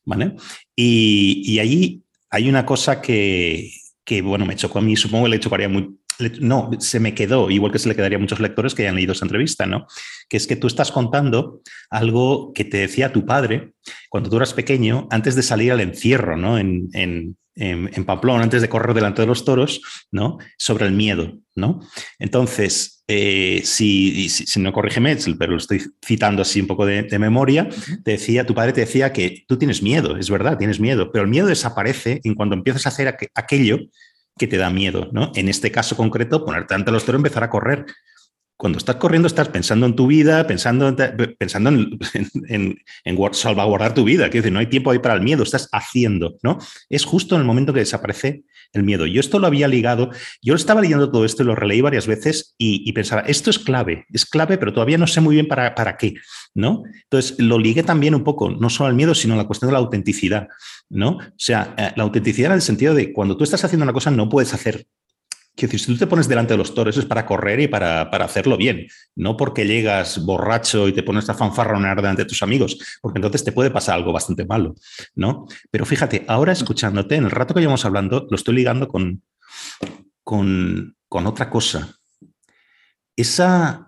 ¿vale? 0.04 0.34
Y, 0.74 1.42
y 1.44 1.58
ahí 1.58 2.02
hay 2.30 2.48
una 2.48 2.64
cosa 2.66 3.00
que, 3.00 3.72
bueno, 4.22 4.46
me 4.46 4.56
chocó 4.56 4.78
a 4.78 4.82
mí, 4.82 4.96
supongo 4.96 5.24
que 5.24 5.30
le 5.30 5.40
chocaría 5.40 5.68
no, 6.40 6.70
se 6.78 7.00
me 7.00 7.14
quedó, 7.14 7.50
igual 7.50 7.72
que 7.72 7.78
se 7.78 7.88
le 7.88 7.96
quedaría 7.96 8.18
a 8.18 8.20
muchos 8.20 8.40
lectores 8.40 8.74
que 8.74 8.82
hayan 8.82 8.96
leído 8.96 9.12
esa 9.12 9.24
entrevista, 9.24 9.66
¿no? 9.66 9.86
Que 10.28 10.36
es 10.36 10.46
que 10.46 10.56
tú 10.56 10.66
estás 10.66 10.90
contando 10.90 11.60
algo 11.90 12.52
que 12.52 12.64
te 12.64 12.78
decía 12.78 13.12
tu 13.12 13.24
padre 13.24 13.72
cuando 14.08 14.30
tú 14.30 14.36
eras 14.36 14.54
pequeño, 14.54 15.06
antes 15.10 15.34
de 15.34 15.42
salir 15.42 15.72
al 15.72 15.80
encierro, 15.80 16.36
¿no? 16.36 16.58
En, 16.58 16.88
en, 16.92 17.36
en, 17.58 18.04
Pamplona, 18.04 18.42
antes 18.42 18.62
de 18.62 18.68
correr 18.68 18.94
delante 18.94 19.22
de 19.22 19.26
los 19.26 19.44
toros, 19.44 19.80
¿no? 20.12 20.38
Sobre 20.56 20.86
el 20.86 20.92
miedo, 20.92 21.38
¿no? 21.54 21.80
Entonces, 22.18 23.02
eh, 23.08 23.62
si, 23.64 24.28
si, 24.28 24.60
no 24.60 24.72
corrígeme, 24.72 25.16
pero 25.38 25.52
lo 25.52 25.58
estoy 25.58 25.82
citando 26.04 26.42
así 26.42 26.60
un 26.60 26.66
poco 26.66 26.86
de, 26.86 27.18
memoria, 27.18 27.68
te 28.04 28.12
decía, 28.12 28.46
tu 28.46 28.54
padre 28.54 28.72
te 28.72 28.82
decía 28.82 29.12
que 29.12 29.44
tú 29.48 29.56
tienes 29.56 29.82
miedo, 29.82 30.16
es 30.16 30.30
verdad, 30.30 30.58
tienes 30.58 30.78
miedo, 30.78 31.10
pero 31.10 31.24
el 31.24 31.30
miedo 31.30 31.46
desaparece 31.46 32.20
en 32.22 32.34
cuando 32.34 32.54
empiezas 32.54 32.86
a 32.86 32.90
hacer 32.90 33.16
aquello 33.34 33.78
que 34.38 34.46
te 34.46 34.56
da 34.56 34.70
miedo, 34.70 35.08
¿no? 35.12 35.32
En 35.34 35.48
este 35.48 35.70
caso 35.70 35.96
concreto, 35.96 36.44
ponerte 36.44 36.74
ante 36.74 36.90
los 36.90 37.04
toros, 37.04 37.18
empezar 37.18 37.44
a 37.44 37.50
correr. 37.50 37.86
Cuando 38.58 38.76
estás 38.76 38.96
corriendo, 38.96 39.28
estás 39.28 39.48
pensando 39.50 39.86
en 39.86 39.94
tu 39.94 40.08
vida, 40.08 40.44
pensando, 40.48 40.94
pensando 41.38 41.70
en, 41.70 41.98
en, 43.04 43.32
salvaguardar 43.32 43.94
tu 43.94 44.02
vida. 44.02 44.28
Quiero 44.28 44.42
decir, 44.42 44.52
no 44.52 44.58
hay 44.58 44.66
tiempo 44.66 44.90
ahí 44.90 44.98
para 44.98 45.14
el 45.14 45.22
miedo, 45.22 45.44
estás 45.44 45.68
haciendo, 45.70 46.38
¿no? 46.42 46.58
Es 46.88 47.04
justo 47.04 47.36
en 47.36 47.42
el 47.42 47.46
momento 47.46 47.72
que 47.72 47.78
desaparece 47.78 48.42
el 48.72 48.82
miedo. 48.82 49.06
Yo 49.06 49.20
esto 49.20 49.38
lo 49.38 49.46
había 49.46 49.68
ligado, 49.68 50.10
yo 50.42 50.56
estaba 50.56 50.80
leyendo 50.80 51.08
todo 51.08 51.24
esto 51.24 51.44
y 51.44 51.46
lo 51.46 51.54
releí 51.54 51.80
varias 51.80 52.08
veces 52.08 52.56
y, 52.58 52.92
pensaba, 52.92 53.22
esto 53.22 53.48
es 53.48 53.60
clave, 53.60 54.06
es 54.12 54.26
clave, 54.26 54.58
pero 54.58 54.72
todavía 54.72 54.98
no 54.98 55.06
sé 55.06 55.20
muy 55.20 55.36
bien 55.36 55.46
para, 55.46 55.76
para 55.76 55.96
qué, 55.96 56.14
¿no? 56.52 56.82
Entonces 57.04 57.38
lo 57.38 57.60
ligué 57.60 57.84
también 57.84 58.16
un 58.16 58.24
poco, 58.24 58.50
no 58.50 58.70
solo 58.70 58.88
al 58.88 58.96
miedo, 58.96 59.14
sino 59.14 59.34
a 59.34 59.36
la 59.36 59.46
cuestión 59.46 59.68
de 59.68 59.74
la 59.74 59.78
autenticidad, 59.78 60.48
¿no? 60.88 61.10
O 61.10 61.32
sea, 61.36 61.74
eh, 61.78 61.92
la 61.94 62.02
autenticidad 62.02 62.50
en 62.50 62.56
el 62.56 62.62
sentido 62.62 62.92
de 62.92 63.12
cuando 63.12 63.36
tú 63.36 63.44
estás 63.44 63.64
haciendo 63.64 63.84
una 63.84 63.92
cosa 63.92 64.10
no 64.10 64.28
puedes 64.28 64.52
hacer 64.52 64.84
Quiero 65.58 65.72
decir, 65.72 65.80
si 65.80 65.92
tú 65.92 65.98
te 65.98 66.06
pones 66.06 66.28
delante 66.28 66.54
de 66.54 66.58
los 66.58 66.72
toros 66.72 66.96
es 66.96 67.04
para 67.04 67.26
correr 67.26 67.58
y 67.58 67.66
para, 67.66 68.08
para, 68.12 68.26
hacerlo 68.26 68.56
bien, 68.56 68.86
no 69.16 69.36
porque 69.36 69.66
llegas 69.66 70.24
borracho 70.24 70.86
y 70.86 70.92
te 70.92 71.02
pones 71.02 71.28
a 71.28 71.34
fanfarronear 71.34 71.96
delante 71.96 72.22
de 72.22 72.28
tus 72.28 72.44
amigos, 72.44 72.78
porque 73.02 73.18
entonces 73.18 73.42
te 73.42 73.50
puede 73.50 73.72
pasar 73.72 73.96
algo 73.96 74.12
bastante 74.12 74.46
malo, 74.46 74.76
¿no? 75.16 75.48
Pero 75.72 75.84
fíjate, 75.84 76.24
ahora 76.28 76.52
escuchándote, 76.52 77.16
en 77.16 77.24
el 77.24 77.32
rato 77.32 77.54
que 77.54 77.60
llevamos 77.60 77.84
hablando, 77.84 78.28
lo 78.30 78.36
estoy 78.36 78.54
ligando 78.54 78.86
con, 78.86 79.24
con, 80.22 80.96
con 81.08 81.26
otra 81.26 81.50
cosa. 81.50 81.92
Esa, 83.16 83.87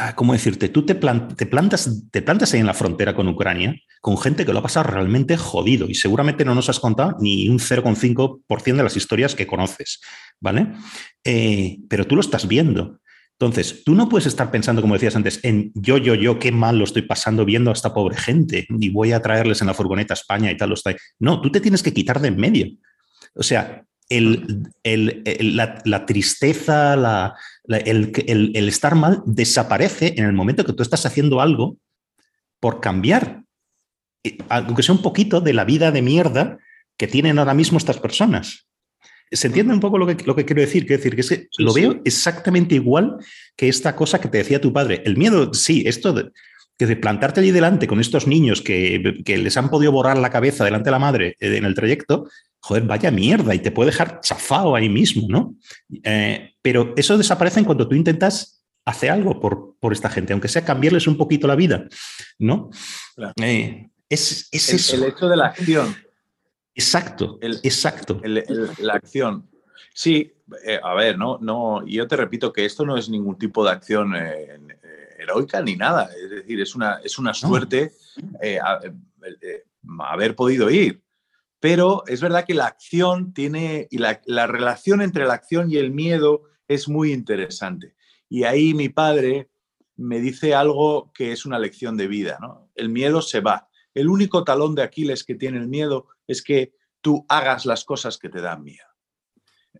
Ah, 0.00 0.14
¿cómo 0.14 0.32
decirte? 0.32 0.68
Tú 0.68 0.86
te, 0.86 0.94
plantas, 0.94 2.04
te 2.12 2.22
plantas 2.22 2.54
ahí 2.54 2.60
en 2.60 2.66
la 2.66 2.74
frontera 2.74 3.16
con 3.16 3.26
Ucrania 3.26 3.74
con 4.00 4.16
gente 4.16 4.46
que 4.46 4.52
lo 4.52 4.60
ha 4.60 4.62
pasado 4.62 4.88
realmente 4.88 5.36
jodido 5.36 5.88
y 5.88 5.94
seguramente 5.96 6.44
no 6.44 6.54
nos 6.54 6.68
has 6.68 6.78
contado 6.78 7.16
ni 7.20 7.48
un 7.48 7.58
0,5% 7.58 8.76
de 8.76 8.82
las 8.84 8.96
historias 8.96 9.34
que 9.34 9.48
conoces, 9.48 10.00
¿vale? 10.38 10.68
Eh, 11.24 11.78
pero 11.88 12.06
tú 12.06 12.14
lo 12.14 12.20
estás 12.20 12.46
viendo. 12.46 13.00
Entonces, 13.32 13.82
tú 13.84 13.96
no 13.96 14.08
puedes 14.08 14.26
estar 14.26 14.52
pensando, 14.52 14.82
como 14.82 14.94
decías 14.94 15.16
antes, 15.16 15.40
en 15.42 15.72
yo, 15.74 15.98
yo, 15.98 16.14
yo, 16.14 16.38
qué 16.38 16.52
mal 16.52 16.78
lo 16.78 16.84
estoy 16.84 17.02
pasando 17.02 17.44
viendo 17.44 17.70
a 17.70 17.72
esta 17.72 17.92
pobre 17.92 18.16
gente 18.16 18.68
y 18.78 18.90
voy 18.90 19.10
a 19.10 19.20
traerles 19.20 19.60
en 19.62 19.66
la 19.66 19.74
furgoneta 19.74 20.14
a 20.14 20.16
España 20.16 20.52
y 20.52 20.56
tal. 20.56 20.72
No, 21.18 21.40
tú 21.40 21.50
te 21.50 21.60
tienes 21.60 21.82
que 21.82 21.92
quitar 21.92 22.20
de 22.20 22.28
en 22.28 22.36
medio. 22.36 22.68
O 23.34 23.42
sea, 23.42 23.84
la, 25.84 26.06
tristeza, 26.06 27.34
el, 27.68 28.68
estar 28.68 28.94
mal 28.94 29.22
desaparece 29.26 30.14
en 30.16 30.24
el 30.24 30.32
momento 30.32 30.64
que 30.64 30.72
tú 30.72 30.82
estás 30.82 31.04
haciendo 31.06 31.40
algo 31.40 31.76
por 32.60 32.80
cambiar, 32.80 33.42
aunque 34.48 34.82
sea 34.82 34.94
un 34.94 35.02
poquito 35.02 35.40
de 35.40 35.52
la 35.52 35.64
vida 35.64 35.90
de 35.92 36.02
mierda 36.02 36.58
que 36.96 37.06
tienen 37.06 37.38
ahora 37.38 37.54
mismo 37.54 37.78
estas 37.78 37.98
personas. 37.98 38.66
¿Se 39.30 39.48
entiende 39.48 39.74
un 39.74 39.80
poco 39.80 39.98
lo 39.98 40.06
que, 40.06 40.24
lo 40.24 40.34
que 40.34 40.46
quiero 40.46 40.62
decir? 40.62 40.86
Quiero 40.86 41.02
decir 41.02 41.14
que, 41.14 41.20
es 41.20 41.28
que 41.28 41.48
lo 41.58 41.74
veo 41.74 42.00
exactamente 42.04 42.74
igual 42.74 43.18
que 43.56 43.68
esta 43.68 43.94
cosa 43.94 44.20
que 44.20 44.28
te 44.28 44.38
decía 44.38 44.60
tu 44.60 44.72
padre. 44.72 45.02
El 45.04 45.18
miedo, 45.18 45.52
sí, 45.52 45.84
esto 45.86 46.14
de, 46.14 46.30
que 46.78 46.86
de 46.86 46.96
plantarte 46.96 47.40
allí 47.40 47.50
delante 47.50 47.86
con 47.86 48.00
estos 48.00 48.26
niños 48.26 48.62
que, 48.62 49.20
que, 49.24 49.36
les 49.36 49.56
han 49.56 49.68
podido 49.68 49.92
borrar 49.92 50.16
la 50.16 50.30
cabeza 50.30 50.64
delante 50.64 50.86
de 50.86 50.92
la 50.92 50.98
madre 50.98 51.36
eh, 51.40 51.56
en 51.56 51.64
el 51.64 51.74
trayecto, 51.74 52.30
joder, 52.60 52.84
vaya 52.84 53.10
mierda, 53.10 53.54
y 53.54 53.58
te 53.58 53.70
puede 53.70 53.90
dejar 53.90 54.20
chafado 54.20 54.74
ahí 54.74 54.88
mismo, 54.88 55.26
¿no? 55.28 55.56
Eh, 56.04 56.54
pero 56.68 56.92
eso 56.98 57.16
desaparece 57.16 57.60
en 57.60 57.64
cuanto 57.64 57.88
tú 57.88 57.94
intentas 57.94 58.62
hacer 58.84 59.10
algo 59.10 59.40
por, 59.40 59.78
por, 59.80 59.94
esta 59.94 60.10
gente, 60.10 60.34
aunque 60.34 60.48
sea 60.48 60.66
cambiarles 60.66 61.06
un 61.06 61.16
poquito 61.16 61.46
la 61.46 61.56
vida, 61.56 61.88
¿no? 62.38 62.68
Eh, 63.40 63.88
es, 64.06 64.50
es 64.52 64.92
el, 64.92 65.04
hecho 65.04 65.28
de 65.28 65.36
la 65.38 65.46
acción. 65.46 65.96
Exacto, 66.74 67.38
exacto. 67.40 68.20
la 68.22 68.92
acción. 68.92 69.48
Sí, 69.94 70.30
eh, 70.62 70.78
a 70.82 70.92
ver, 70.92 71.16
no, 71.16 71.38
no, 71.40 71.86
yo 71.86 72.06
te 72.06 72.16
repito 72.16 72.52
que 72.52 72.66
esto 72.66 72.84
no 72.84 72.98
es 72.98 73.08
ningún 73.08 73.38
tipo 73.38 73.64
de 73.64 73.70
acción 73.70 74.14
heroica 75.18 75.62
ni 75.62 75.74
nada. 75.74 76.10
Es 76.22 76.28
decir, 76.28 76.60
es 76.60 76.74
una, 76.74 77.00
es 77.02 77.18
una 77.18 77.32
suerte 77.32 77.92
haber 80.00 80.36
podido 80.36 80.68
ir. 80.68 81.02
Pero 81.60 82.04
es 82.06 82.20
verdad 82.20 82.44
que 82.44 82.52
la 82.52 82.66
acción 82.66 83.32
tiene, 83.32 83.88
y 83.90 83.96
la, 83.96 84.20
relación 84.46 85.00
entre 85.00 85.24
la 85.24 85.32
acción 85.32 85.70
y 85.70 85.78
el 85.78 85.92
miedo 85.92 86.42
es 86.68 86.88
muy 86.88 87.12
interesante. 87.12 87.94
Y 88.28 88.44
ahí 88.44 88.74
mi 88.74 88.90
padre 88.90 89.50
me 89.96 90.20
dice 90.20 90.54
algo 90.54 91.10
que 91.12 91.32
es 91.32 91.44
una 91.46 91.58
lección 91.58 91.96
de 91.96 92.06
vida. 92.06 92.38
El 92.74 92.90
miedo 92.90 93.22
se 93.22 93.40
va. 93.40 93.68
El 93.94 94.08
único 94.08 94.44
talón 94.44 94.74
de 94.74 94.82
Aquiles 94.82 95.24
que 95.24 95.34
tiene 95.34 95.58
el 95.58 95.66
miedo 95.66 96.06
es 96.26 96.42
que 96.42 96.74
tú 97.00 97.24
hagas 97.28 97.66
las 97.66 97.84
cosas 97.84 98.18
que 98.18 98.28
te 98.28 98.40
dan 98.40 98.62
miedo. 98.62 98.86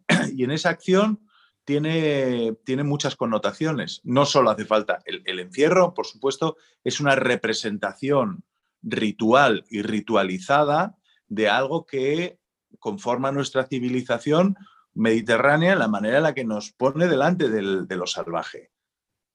Y 0.35 0.45
en 0.45 0.51
esa 0.51 0.71
acción 0.71 1.21
tiene, 1.65 2.57
tiene 2.65 2.83
muchas 2.83 3.15
connotaciones. 3.15 4.01
No 4.03 4.25
solo 4.25 4.51
hace 4.51 4.65
falta 4.65 5.01
el 5.05 5.39
encierro, 5.39 5.95
por 5.95 6.07
supuesto, 6.07 6.57
es 6.83 6.99
una 6.99 7.15
representación 7.15 8.43
ritual 8.83 9.67
y 9.71 9.83
ritualizada 9.83 10.97
de 11.29 11.49
algo 11.49 11.85
que 11.85 12.39
conforma 12.79 13.33
nuestra 13.33 13.67
civilización 13.67 14.57
mediterránea, 14.99 15.77
la 15.77 15.89
manera 15.89 16.19
en 16.19 16.23
la 16.25 16.35
que 16.35 16.45
nos 16.45 16.73
pone 16.73 17.07
delante 17.07 17.49
de 17.49 17.97
lo 17.97 18.07
salvaje, 18.07 18.71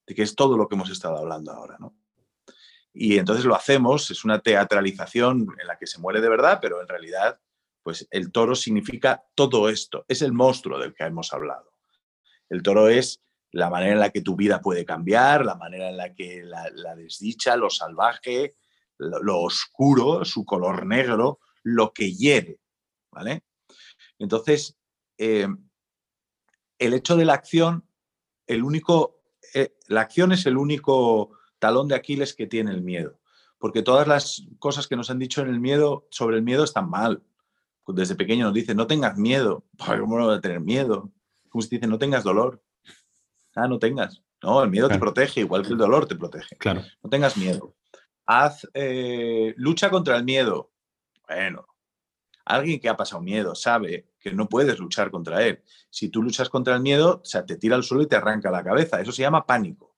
de 0.06 0.14
que 0.14 0.22
es 0.22 0.34
todo 0.34 0.56
lo 0.56 0.68
que 0.68 0.74
hemos 0.74 0.90
estado 0.90 1.18
hablando 1.18 1.52
ahora. 1.52 1.76
¿no? 1.78 1.96
Y 2.92 3.18
entonces 3.18 3.44
lo 3.44 3.56
hacemos, 3.56 4.10
es 4.10 4.24
una 4.24 4.40
teatralización 4.40 5.48
en 5.60 5.66
la 5.66 5.76
que 5.78 5.86
se 5.86 5.98
muere 5.98 6.20
de 6.20 6.28
verdad, 6.28 6.58
pero 6.62 6.80
en 6.80 6.88
realidad 6.88 7.40
pues 7.82 8.08
el 8.10 8.32
toro 8.32 8.54
significa 8.54 9.24
todo 9.34 9.68
esto, 9.68 10.06
es 10.08 10.22
el 10.22 10.32
monstruo 10.32 10.78
del 10.78 10.94
que 10.94 11.04
hemos 11.04 11.32
hablado. 11.34 11.70
El 12.48 12.62
toro 12.62 12.88
es 12.88 13.20
la 13.52 13.68
manera 13.68 13.92
en 13.92 14.00
la 14.00 14.10
que 14.10 14.22
tu 14.22 14.36
vida 14.36 14.60
puede 14.60 14.86
cambiar, 14.86 15.44
la 15.44 15.54
manera 15.54 15.90
en 15.90 15.98
la 15.98 16.14
que 16.14 16.42
la, 16.42 16.96
desdicha, 16.96 17.56
lo 17.56 17.68
salvaje, 17.68 18.54
lo, 18.96 19.40
oscuro, 19.40 20.24
su 20.24 20.44
color 20.46 20.86
negro, 20.86 21.40
lo 21.62 21.92
que 21.92 22.12
hiere, 22.12 22.58
¿vale? 23.10 23.44
Entonces, 24.18 24.76
eh, 25.18 25.48
el 26.78 26.94
hecho 26.94 27.16
de 27.16 27.24
la 27.24 27.34
acción, 27.34 27.84
el 28.46 28.62
único, 28.62 29.22
eh, 29.54 29.74
la 29.88 30.02
acción 30.02 30.32
es 30.32 30.46
el 30.46 30.56
único 30.56 31.30
talón 31.58 31.88
de 31.88 31.94
Aquiles 31.94 32.34
que 32.34 32.46
tiene 32.46 32.72
el 32.72 32.82
miedo, 32.82 33.18
porque 33.58 33.82
todas 33.82 34.06
las 34.06 34.46
cosas 34.58 34.86
que 34.86 34.96
nos 34.96 35.10
han 35.10 35.18
dicho 35.18 35.40
en 35.42 35.48
el 35.48 35.60
miedo, 35.60 36.06
sobre 36.10 36.36
el 36.36 36.42
miedo 36.42 36.64
están 36.64 36.90
mal. 36.90 37.22
Desde 37.86 38.14
pequeño 38.14 38.46
nos 38.46 38.54
dicen, 38.54 38.76
no 38.76 38.86
tengas 38.86 39.16
miedo. 39.18 39.64
¿Cómo 40.00 40.18
no 40.18 40.26
voy 40.26 40.36
a 40.36 40.40
tener 40.40 40.60
miedo? 40.60 41.12
Como 41.48 41.62
se 41.62 41.68
dice, 41.68 41.86
no 41.86 41.98
tengas 41.98 42.24
dolor. 42.24 42.62
Ah, 43.54 43.68
no 43.68 43.78
tengas. 43.78 44.22
No, 44.42 44.62
el 44.62 44.70
miedo 44.70 44.88
te 44.88 44.98
protege, 44.98 45.40
igual 45.40 45.62
que 45.62 45.70
el 45.70 45.78
dolor 45.78 46.06
te 46.06 46.16
protege. 46.16 46.56
Claro. 46.56 46.82
No 47.02 47.08
tengas 47.08 47.36
miedo. 47.36 47.74
Haz 48.26 48.68
eh, 48.74 49.54
lucha 49.56 49.90
contra 49.90 50.16
el 50.16 50.24
miedo. 50.24 50.70
Bueno, 51.26 51.66
alguien 52.44 52.80
que 52.80 52.88
ha 52.88 52.96
pasado 52.96 53.22
miedo 53.22 53.54
sabe 53.54 54.06
que 54.20 54.32
no 54.32 54.48
puedes 54.48 54.78
luchar 54.78 55.10
contra 55.10 55.44
él. 55.46 55.62
Si 55.90 56.08
tú 56.08 56.22
luchas 56.22 56.48
contra 56.48 56.74
el 56.74 56.80
miedo, 56.80 57.22
o 57.22 57.44
te 57.44 57.56
tira 57.56 57.76
al 57.76 57.84
suelo 57.84 58.04
y 58.04 58.06
te 58.06 58.16
arranca 58.16 58.50
la 58.50 58.64
cabeza. 58.64 59.00
Eso 59.00 59.12
se 59.12 59.22
llama 59.22 59.46
pánico. 59.46 59.94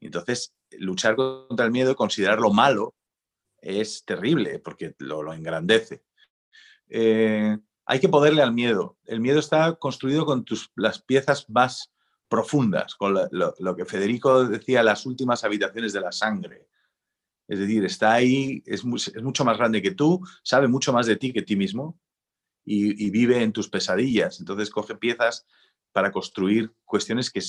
entonces, 0.00 0.54
luchar 0.72 1.16
contra 1.16 1.66
el 1.66 1.72
miedo 1.72 1.96
considerarlo 1.96 2.50
malo 2.50 2.94
es 3.60 4.04
terrible 4.04 4.58
porque 4.58 4.94
lo, 4.98 5.32
engrandece. 5.32 6.04
Eh, 6.88 7.58
hay 7.84 8.00
que 8.00 8.08
poderle 8.08 8.42
al 8.42 8.52
miedo. 8.52 8.96
El 9.04 9.20
miedo 9.20 9.40
está 9.40 9.74
construido 9.74 10.24
con 10.24 10.44
tus, 10.44 10.70
las 10.76 11.02
piezas 11.02 11.48
más 11.50 11.92
profundas, 12.28 12.94
con 12.94 13.18
lo, 13.32 13.76
que 13.76 13.84
Federico 13.84 14.44
decía, 14.44 14.84
las 14.84 15.04
últimas 15.04 15.42
habitaciones 15.42 15.92
de 15.92 16.00
la 16.00 16.12
sangre. 16.12 16.68
Es 17.50 17.58
decir, 17.58 17.84
está 17.84 18.12
ahí, 18.12 18.62
es, 18.64 18.84
mucho 18.84 19.44
más 19.44 19.58
grande 19.58 19.82
que 19.82 19.90
tú, 19.90 20.24
sabe 20.44 20.68
mucho 20.68 20.92
más 20.92 21.06
de 21.06 21.16
ti 21.16 21.32
que 21.32 21.42
ti 21.42 21.56
mismo 21.56 21.98
y, 22.64 23.10
vive 23.10 23.42
en 23.42 23.52
tus 23.52 23.68
pesadillas. 23.68 24.38
Entonces 24.38 24.70
coge 24.70 24.94
piezas 24.94 25.48
para 25.90 26.12
construir 26.12 26.72
cuestiones 26.84 27.28
que 27.28 27.42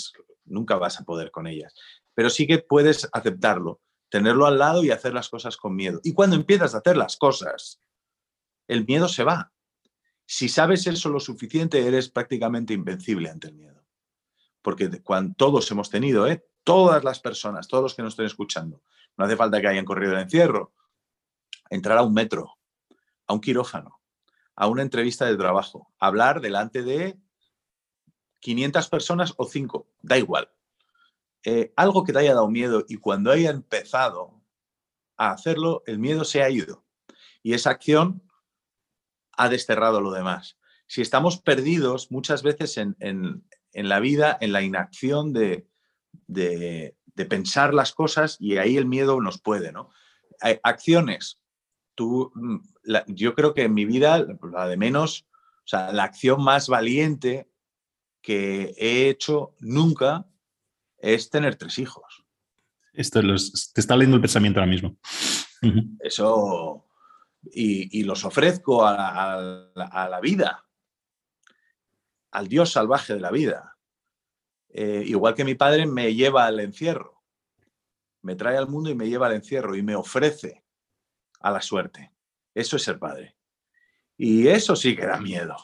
nunca 0.43 0.77
vas 0.77 0.99
a 0.99 1.03
poder 1.03 1.29
con 1.29 1.45
ellas. 1.45 1.75
Pero 2.15 2.31
sí 2.31 2.47
que 2.47 2.57
puedes 2.57 3.07
aceptarlo, 3.13 3.79
tenerlo 4.09 4.47
al 4.47 4.57
lado 4.57 4.83
y 4.83 4.89
hacer 4.89 5.13
las 5.13 5.29
cosas 5.29 5.55
con 5.55 5.75
miedo. 5.75 6.01
Y 6.03 6.13
cuando 6.13 6.35
empiezas 6.35 6.73
a 6.73 6.79
hacer 6.79 6.97
las 6.97 7.15
cosas, 7.15 7.79
el 8.67 8.87
miedo 8.87 9.07
se 9.07 9.23
va. 9.23 9.53
Si 10.25 10.49
sabes 10.49 10.87
eso 10.87 11.09
lo 11.09 11.19
suficiente, 11.19 11.85
eres 11.85 12.09
prácticamente 12.09 12.73
invencible 12.73 13.29
ante 13.29 13.49
el 13.49 13.53
miedo. 13.53 13.85
porque 14.63 14.89
cuando, 15.03 15.35
todos 15.35 15.69
hemos 15.69 15.91
tenido, 15.91 16.27
¿eh? 16.27 16.43
todas 16.63 17.03
las 17.03 17.19
personas, 17.19 17.67
todos 17.67 17.83
los 17.83 17.95
que 17.95 18.01
nos 18.01 18.13
estén 18.13 18.25
escuchando, 18.25 18.81
no 19.18 19.26
hace 19.26 19.36
falta 19.36 19.62
que 19.62 19.68
hayan 19.68 19.86
corrido 19.86 20.14
el 20.14 20.20
encierro, 20.20 20.74
entrar 21.70 21.97
a 21.97 22.03
un 22.03 22.14
metro, 22.14 22.57
a 23.28 23.34
un 23.34 23.41
quirófano, 23.41 24.01
a 24.55 24.68
una 24.68 24.82
entrevista 24.82 25.26
de 25.26 25.38
trabajo, 25.38 25.91
hablar 25.99 26.41
delante 26.41 26.84
de 26.84 27.18
500 28.39 28.89
personas 28.89 29.34
o 29.38 29.45
5, 29.45 29.88
da 30.01 30.18
igual. 30.18 30.51
Eh, 31.43 31.74
algo 31.76 32.03
que 32.03 32.14
te 32.14 32.20
haya 32.20 32.34
dado 32.34 32.49
miedo 32.49 32.86
y 32.88 32.97
cuando 32.97 33.32
haya 33.32 33.49
empezado 33.49 34.41
a 35.18 35.32
hacerlo, 35.32 35.84
el 35.86 35.99
miedo 35.99 36.24
se 36.24 36.43
ha 36.43 36.49
ido. 36.49 36.86
Y 37.41 37.53
esa 37.53 37.72
acción 37.72 38.22
ha 39.34 39.49
desterrado 39.49 40.01
lo 40.01 40.12
demás. 40.12 40.57
Si 40.88 41.01
estamos 41.01 41.38
perdidos 41.39 42.12
muchas 42.12 42.43
veces 42.43 42.78
en, 42.78 42.95
la 43.74 43.99
vida, 43.99 44.38
en 44.41 44.51
la 44.51 44.62
inacción 44.62 45.34
de, 45.34 45.68
pensar 47.16 47.74
las 47.74 47.93
cosas 47.93 48.38
y 48.39 48.57
ahí 48.57 48.78
el 48.78 48.86
miedo 48.86 49.22
nos 49.22 49.39
puede, 49.41 49.72
¿no? 49.72 49.89
acciones. 50.64 51.39
Tú, 51.93 52.32
mm, 52.34 52.57
yo 53.07 53.36
creo 53.36 53.53
que 53.53 53.64
en 53.64 53.74
mi 53.74 53.86
vida, 53.86 54.26
la 54.51 54.68
de 54.68 54.78
menos, 54.78 55.28
o 55.59 55.68
sea, 55.68 55.91
la 55.91 56.03
acción 56.03 56.43
más 56.43 56.68
valiente 56.68 57.47
que 58.22 58.74
he 58.78 59.09
hecho 59.09 59.55
nunca 59.59 60.26
es 60.97 61.30
tener 61.30 61.55
tres 61.55 61.78
hijos. 61.80 62.24
Esto 62.93 63.22
te 63.22 63.82
está 63.82 63.95
leyendo 63.95 64.18
el 64.18 64.22
pensamiento 64.22 64.59
ahora 64.59 64.72
mismo. 64.72 64.97
Eso, 65.99 66.88
y, 67.43 68.03
los 68.03 68.26
ofrezco 68.26 68.86
a, 68.86 69.72
la 69.76 70.20
vida, 70.22 70.66
al 72.32 72.47
Dios 72.47 72.72
salvaje 72.72 73.14
de 73.14 73.20
la 73.20 73.32
vida. 73.32 73.70
Eh, 74.74 75.03
igual 75.05 75.34
que 75.34 75.43
mi 75.43 75.55
padre 75.55 75.86
me 75.86 76.13
lleva 76.13 76.45
al 76.45 76.59
encierro, 76.59 77.22
me 78.22 78.36
trae 78.36 78.57
al 78.57 78.69
mundo 78.69 78.89
y 78.89 78.95
me 78.95 79.09
lleva 79.09 79.28
al 79.28 79.34
encierro 79.34 79.76
y 79.76 79.84
me 79.84 79.95
ofrece 79.95 80.63
a 81.39 81.51
la 81.51 81.61
suerte. 81.61 82.11
Eso 82.53 82.76
es 82.76 82.84
ser 82.84 82.99
padre. 82.99 83.36
Y 84.17 84.47
eso 84.47 84.76
sí 84.76 84.95
que 84.95 85.05
da 85.05 85.19
miedo. 85.19 85.55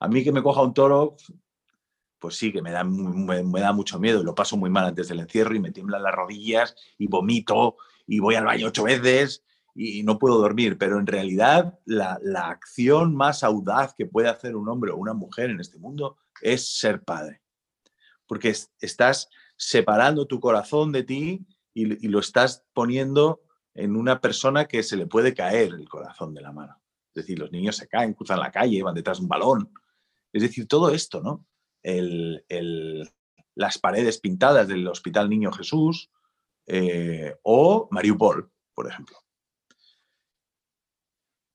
A 0.00 0.08
mí 0.08 0.22
que 0.22 0.32
me 0.32 0.42
coja 0.42 0.62
un 0.62 0.72
toro, 0.72 1.16
pues 2.18 2.36
sí 2.36 2.52
que 2.52 2.62
me 2.62 2.70
da, 2.70 2.84
me, 2.84 3.60
da 3.60 3.72
mucho 3.72 3.98
miedo 3.98 4.22
lo 4.22 4.34
paso 4.34 4.56
muy 4.56 4.70
mal 4.70 4.86
antes 4.86 5.08
del 5.08 5.20
encierro 5.20 5.54
y 5.54 5.60
me 5.60 5.72
tiemblan 5.72 6.02
las 6.02 6.14
rodillas 6.14 6.74
y 6.96 7.06
vomito 7.06 7.76
y 8.06 8.18
voy 8.18 8.34
al 8.34 8.44
baño 8.44 8.68
ocho 8.68 8.84
veces 8.84 9.44
y 9.74 10.02
no 10.02 10.18
puedo 10.18 10.38
dormir, 10.38 10.76
pero 10.76 10.98
en 10.98 11.06
realidad 11.06 11.78
la, 11.84 12.18
acción 12.48 13.14
más 13.14 13.44
audaz 13.44 13.94
que 13.94 14.06
puede 14.06 14.28
hacer 14.28 14.56
un 14.56 14.68
hombre 14.68 14.90
o 14.90 14.96
una 14.96 15.14
mujer 15.14 15.50
en 15.50 15.60
este 15.60 15.78
mundo 15.78 16.16
es 16.40 16.78
ser 16.78 17.02
padre, 17.02 17.42
porque 18.28 18.54
estás 18.80 19.28
separando 19.56 20.26
tu 20.26 20.38
corazón 20.38 20.92
de 20.92 21.02
ti 21.02 21.46
y, 21.74 22.08
lo 22.08 22.20
estás 22.20 22.64
poniendo 22.72 23.42
en 23.74 23.96
una 23.96 24.20
persona 24.20 24.66
que 24.66 24.82
se 24.82 24.96
le 24.96 25.06
puede 25.06 25.34
caer 25.34 25.72
el 25.72 25.88
corazón 25.88 26.34
de 26.34 26.42
la 26.42 26.52
mano. 26.52 26.80
Es 27.14 27.24
decir, 27.24 27.38
los 27.38 27.50
niños 27.50 27.76
se 27.76 27.88
caen, 27.88 28.14
cruzan 28.14 28.40
la 28.40 28.52
calle, 28.52 28.82
van 28.82 28.94
detrás 28.94 29.18
de 29.18 29.22
un 29.22 29.28
balón. 29.28 29.72
Es 30.32 30.42
decir, 30.42 30.68
todo 30.68 30.90
esto, 30.90 31.20
¿no? 31.20 31.44
las 33.54 33.78
paredes 33.78 34.18
pintadas 34.18 34.68
del 34.68 34.86
Hospital 34.86 35.30
Niño 35.30 35.50
Jesús 35.52 36.10
eh, 36.66 37.34
o 37.42 37.88
Mariupol, 37.90 38.50
por 38.74 38.88
ejemplo. 38.88 39.16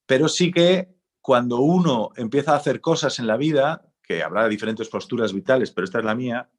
Pero 0.07 0.27
sí 0.27 0.51
que 0.51 0.93
cuando 1.21 1.59
uno 1.59 2.11
empieza 2.15 2.53
a 2.53 2.57
hacer 2.57 2.81
cosas 2.81 3.19
en 3.19 3.27
la 3.27 3.37
vida, 3.37 3.89
que 4.01 4.23
habrá 4.23 4.47
diferentes 4.47 4.89
posturas 4.89 5.33
vitales, 5.33 5.71
pero 5.71 5.85
esta 5.85 5.99
es 5.99 6.05
la 6.05 6.15
mía, 6.15 6.49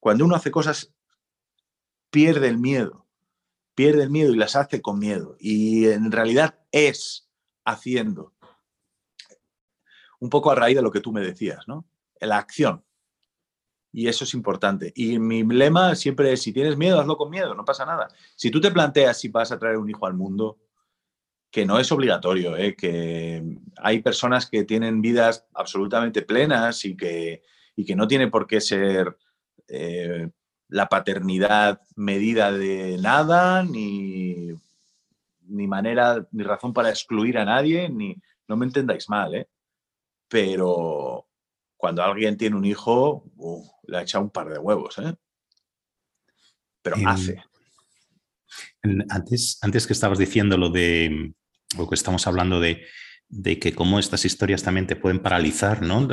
cuando 0.00 0.24
uno 0.24 0.34
hace 0.34 0.50
cosas, 0.50 0.92
pierde 2.10 2.48
el 2.48 2.58
miedo, 2.58 3.06
pierde 3.74 4.02
el 4.02 4.10
miedo 4.10 4.32
y 4.32 4.36
las 4.36 4.56
hace 4.56 4.82
con 4.82 4.98
miedo. 4.98 5.36
Y 5.38 5.86
en 5.86 6.10
realidad 6.10 6.58
es 6.72 7.30
haciendo. 7.64 8.34
Un 10.18 10.30
poco 10.30 10.50
a 10.50 10.54
raíz 10.54 10.76
de 10.76 10.82
lo 10.82 10.90
que 10.90 11.00
tú 11.00 11.12
me 11.12 11.20
decías, 11.20 11.68
¿no? 11.68 11.86
La 12.20 12.38
acción. 12.38 12.84
Y 13.92 14.08
eso 14.08 14.24
es 14.24 14.34
importante. 14.34 14.92
Y 14.94 15.18
mi 15.18 15.42
lema 15.44 15.94
siempre 15.94 16.32
es, 16.32 16.42
si 16.42 16.52
tienes 16.52 16.76
miedo, 16.76 17.00
hazlo 17.00 17.16
con 17.16 17.30
miedo, 17.30 17.54
no 17.54 17.64
pasa 17.64 17.84
nada. 17.84 18.08
Si 18.36 18.50
tú 18.50 18.60
te 18.60 18.70
planteas 18.70 19.18
si 19.18 19.28
vas 19.28 19.52
a 19.52 19.58
traer 19.58 19.76
un 19.76 19.88
hijo 19.88 20.06
al 20.06 20.14
mundo, 20.14 20.58
que 21.50 21.66
no 21.66 21.80
es 21.80 21.90
obligatorio, 21.90 22.56
¿eh? 22.56 22.76
que 22.76 23.42
hay 23.78 24.00
personas 24.00 24.48
que 24.48 24.64
tienen 24.64 25.02
vidas 25.02 25.46
absolutamente 25.52 26.22
plenas 26.22 26.84
y 26.84 26.96
que, 26.96 27.42
y 27.74 27.84
que 27.84 27.96
no 27.96 28.06
tiene 28.06 28.28
por 28.28 28.46
qué 28.46 28.60
ser 28.60 29.16
eh, 29.70 30.28
la 30.68 30.88
paternidad 30.88 31.80
medida 31.96 32.52
de 32.52 32.98
nada, 32.98 33.62
ni, 33.64 34.50
ni 35.46 35.66
manera, 35.66 36.26
ni 36.32 36.42
razón 36.42 36.72
para 36.72 36.90
excluir 36.90 37.38
a 37.38 37.44
nadie, 37.44 37.88
ni 37.88 38.16
no 38.48 38.56
me 38.56 38.66
entendáis 38.66 39.08
mal, 39.08 39.34
¿eh? 39.34 39.48
pero 40.28 41.26
cuando 41.76 42.02
alguien 42.02 42.36
tiene 42.36 42.56
un 42.56 42.64
hijo, 42.64 43.24
uh, 43.36 43.64
le 43.84 43.98
ha 43.98 44.02
echado 44.02 44.24
un 44.24 44.30
par 44.30 44.48
de 44.48 44.58
huevos, 44.58 44.98
¿eh? 44.98 45.14
Pero 46.82 46.96
hace. 47.06 47.42
antes, 49.08 49.58
antes 49.60 49.86
que 49.86 49.92
estabas 49.92 50.18
diciendo 50.18 50.56
lo 50.56 50.70
de, 50.70 51.34
lo 51.76 51.88
que 51.88 51.94
estamos 51.94 52.26
hablando 52.26 52.60
de, 52.60 52.86
que 53.60 53.72
cómo 53.74 53.98
estas 53.98 54.24
historias 54.24 54.62
también 54.62 54.86
te 54.86 54.96
pueden 54.96 55.20
paralizar, 55.20 55.82
¿no? 55.82 56.08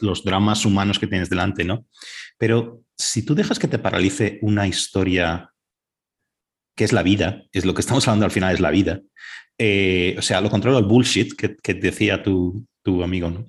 los 0.00 0.24
dramas 0.24 0.64
humanos 0.64 0.98
que 0.98 1.06
tienes 1.06 1.28
delante, 1.28 1.64
¿no? 1.64 1.86
Pero 2.38 2.82
si 2.96 3.24
tú 3.24 3.34
dejas 3.34 3.58
que 3.58 3.68
te 3.68 3.78
paralice 3.78 4.38
una 4.42 4.66
historia 4.66 5.50
que 6.76 6.84
es 6.84 6.92
la 6.92 7.02
vida, 7.02 7.44
es 7.52 7.64
lo 7.64 7.74
que 7.74 7.80
estamos 7.80 8.06
hablando 8.06 8.24
al 8.24 8.30
final, 8.30 8.54
es 8.54 8.60
la 8.60 8.70
vida. 8.70 9.00
Eh, 9.58 10.14
o 10.18 10.22
sea, 10.22 10.40
lo 10.40 10.50
contrario 10.50 10.78
al 10.78 10.84
bullshit 10.84 11.34
que, 11.34 11.74
decía 11.74 12.22
tu, 12.22 12.66
tu, 12.82 13.02
amigo, 13.02 13.30
¿no? 13.30 13.46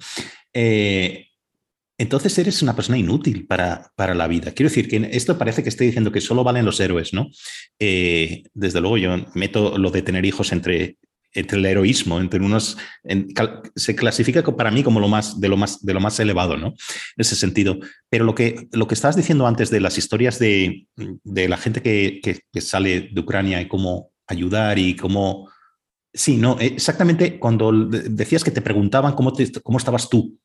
Eh, 0.53 1.27
entonces 1.97 2.37
eres 2.37 2.61
una 2.61 2.75
persona 2.75 2.97
inútil 2.97 3.45
para, 3.47 3.91
para, 3.95 4.13
la 4.13 4.27
vida. 4.27 4.51
Quiero 4.51 4.69
decir 4.69 4.89
que 4.89 5.09
esto 5.11 5.37
parece 5.37 5.63
que 5.63 5.69
estoy 5.69 5.87
diciendo 5.87 6.11
que 6.11 6.21
solo 6.21 6.43
valen 6.43 6.65
los 6.65 6.79
héroes, 6.79 7.13
¿no? 7.13 7.29
Eh, 7.79 8.43
desde 8.53 8.81
luego 8.81 8.97
yo 8.97 9.15
meto 9.35 9.77
lo 9.77 9.91
de 9.91 10.01
tener 10.01 10.25
hijos 10.25 10.51
entre, 10.51 10.97
entre 11.33 11.59
el 11.59 11.65
heroísmo, 11.65 12.19
entre 12.19 12.39
unos... 12.39 12.77
se 13.75 13.95
clasifica 13.95 14.43
para 14.55 14.71
mí 14.71 14.83
como 14.83 14.99
lo 14.99 15.07
más, 15.07 15.39
de, 15.39 15.49
lo 15.49 15.57
más, 15.57 15.83
de 15.83 15.93
lo 15.93 15.99
más 15.99 16.19
elevado, 16.19 16.57
¿no? 16.57 16.67
En 16.67 16.75
ese 17.17 17.35
sentido. 17.35 17.79
Pero 18.09 18.25
lo 18.25 18.35
que, 18.35 18.67
lo 18.71 18.87
que 18.87 18.93
estabas 18.93 19.15
diciendo 19.15 19.47
antes 19.47 19.69
de 19.69 19.79
las 19.79 19.97
historias 19.97 20.39
de, 20.39 20.87
de 20.95 21.49
la 21.49 21.57
gente 21.57 21.81
que, 21.81 22.21
que, 22.21 22.61
sale 22.61 23.09
de 23.11 23.21
Ucrania 23.21 23.61
y 23.61 23.67
cómo 23.67 24.11
ayudar 24.27 24.79
y 24.79 24.95
cómo... 24.95 25.49
Sí, 26.13 26.37
no, 26.37 26.57
exactamente 26.59 27.39
cuando 27.39 27.71
decías 27.71 28.43
que 28.43 28.51
te 28.51 28.61
preguntaban 28.61 29.13
cómo, 29.13 29.33
cómo 29.63 29.77
estabas 29.79 30.09
tú 30.09 30.37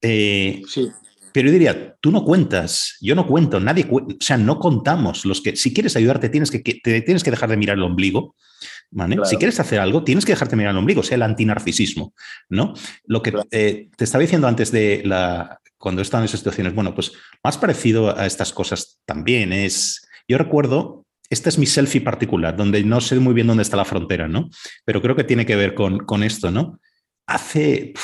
eh, 0.00 0.62
sí. 0.68 0.88
Pero 1.34 1.48
yo 1.48 1.52
diría, 1.52 1.96
tú 2.00 2.12
no 2.12 2.24
cuentas, 2.24 2.96
yo 3.00 3.16
no 3.16 3.26
cuento, 3.26 3.58
nadie, 3.58 3.88
o 3.90 4.06
sea, 4.20 4.36
no 4.36 4.60
contamos. 4.60 5.24
Los 5.24 5.40
que, 5.40 5.56
si 5.56 5.74
quieres 5.74 5.96
ayudarte, 5.96 6.28
tienes 6.28 6.48
que, 6.48 6.60
te 6.60 7.00
tienes 7.00 7.24
que 7.24 7.32
dejar 7.32 7.50
de 7.50 7.56
mirar 7.56 7.76
el 7.76 7.82
ombligo. 7.82 8.36
Si 9.24 9.36
quieres 9.36 9.58
hacer 9.60 9.80
algo, 9.80 10.04
tienes 10.04 10.24
que 10.24 10.32
dejarte 10.32 10.52
de 10.52 10.58
mirar 10.58 10.72
el 10.72 10.78
ombligo, 10.78 11.00
o 11.00 11.04
sea, 11.04 11.16
el 11.16 11.22
antinarcisismo. 11.22 12.14
¿no? 12.48 12.74
Lo 13.04 13.22
que 13.22 13.32
eh, 13.50 13.88
te 13.96 14.04
estaba 14.04 14.22
diciendo 14.22 14.46
antes 14.46 14.70
de 14.70 15.02
la, 15.04 15.60
cuando 15.78 16.02
estaba 16.02 16.22
en 16.22 16.26
esas 16.26 16.40
situaciones, 16.40 16.74
bueno, 16.74 16.94
pues 16.94 17.12
más 17.42 17.58
parecido 17.58 18.16
a 18.16 18.26
estas 18.26 18.52
cosas 18.52 19.00
también 19.04 19.52
es, 19.52 20.06
yo 20.28 20.38
recuerdo, 20.38 21.04
esta 21.30 21.48
es 21.48 21.58
mi 21.58 21.66
selfie 21.66 22.00
particular, 22.00 22.56
donde 22.56 22.82
no 22.84 23.00
sé 23.00 23.18
muy 23.18 23.34
bien 23.34 23.46
dónde 23.46 23.62
está 23.62 23.76
la 23.76 23.84
frontera, 23.84 24.28
¿no? 24.28 24.48
Pero 24.84 25.02
creo 25.02 25.16
que 25.16 25.24
tiene 25.24 25.46
que 25.46 25.56
ver 25.56 25.74
con, 25.74 25.98
con 25.98 26.22
esto, 26.22 26.50
¿no? 26.50 26.78
hace, 27.26 27.94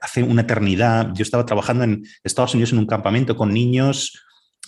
hace 0.00 0.22
una 0.22 0.42
eternidad, 0.42 1.10
yo 1.14 1.22
estaba 1.22 1.46
trabajando 1.46 1.84
en 1.84 2.04
Estados 2.24 2.54
Unidos 2.54 2.72
en 2.72 2.78
un 2.78 2.86
campamento 2.86 3.36
con 3.36 3.52
niños 3.52 4.24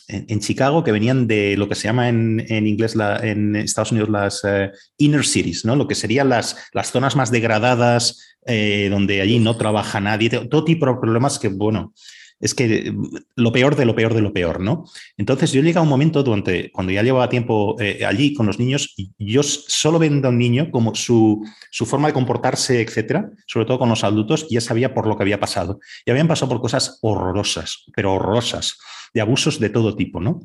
en, 0.09 0.41
Chicago 0.41 0.85
que 0.85 0.93
venían 0.93 1.27
de 1.27 1.57
lo 1.57 1.69
que 1.69 1.75
se 1.75 1.89
llama 1.89 2.09
en, 2.09 2.41
inglés 2.49 2.97
en 3.23 3.57
Estados 3.57 3.93
Unidos 3.93 4.11
las 4.11 4.43
eh, 4.45 4.71
inner 4.99 5.25
cities, 5.25 5.65
¿no? 5.65 5.77
lo 5.77 5.89
que 5.89 5.95
serían 5.95 6.29
las, 6.29 6.57
las 6.73 6.91
zonas 6.91 7.17
más 7.17 7.31
degradadas, 7.31 8.37
eh, 8.47 8.89
donde 8.91 9.21
allí 9.21 9.39
no 9.39 9.57
trabaja 9.57 10.01
nadie, 10.01 10.31
todo 10.31 10.65
tipo 10.65 10.87
de 10.87 10.95
problemas 11.01 11.39
que, 11.39 11.49
bueno, 11.49 11.95
es 12.41 12.55
que 12.55 12.93
mm, 12.93 13.17
lo 13.37 13.53
peor 13.53 13.77
de 13.77 13.87
lo 13.87 13.95
peor 13.95 14.15
de 14.15 14.21
lo 14.21 14.33
peor, 14.33 14.61
¿no? 14.61 14.85
Entonces 15.17 15.53
yo 15.53 15.63
llega 15.63 15.81
un 15.81 15.89
momento 15.89 16.23
donde, 16.23 16.71
cuando 16.73 16.93
ya 16.93 17.03
llevaba 17.03 17.29
tiempo 17.29 17.77
eh, 17.81 18.05
allí 18.05 18.35
con 18.35 18.47
los 18.47 18.59
niños, 18.59 18.95
yo 19.19 19.43
solo 19.43 19.99
vendo 19.99 20.29
a 20.29 20.31
un 20.31 20.39
niño 20.39 20.71
como 20.71 20.95
su, 20.95 21.43
forma 21.73 22.09
de 22.09 22.15
comportarse, 22.15 22.83
etcétera, 22.83 23.31
sobre 23.47 23.67
todo 23.67 23.79
con 23.79 23.89
los 23.89 24.05
adultos, 24.05 24.47
ya 24.51 24.61
sabía 24.61 24.95
por 24.95 25.07
lo 25.07 25.17
que 25.17 25.23
había 25.23 25.41
pasado. 25.41 25.81
Y 26.05 26.11
habían 26.11 26.29
pasado 26.29 26.51
por 26.51 26.61
cosas 26.61 26.99
horrorosas, 27.03 27.85
pero 27.95 28.15
horrorosas, 28.15 28.79
de 29.15 29.21
abusos 29.21 29.59
de 29.61 29.71
todo 29.71 29.97
tipo, 29.97 30.21
¿no? 30.21 30.41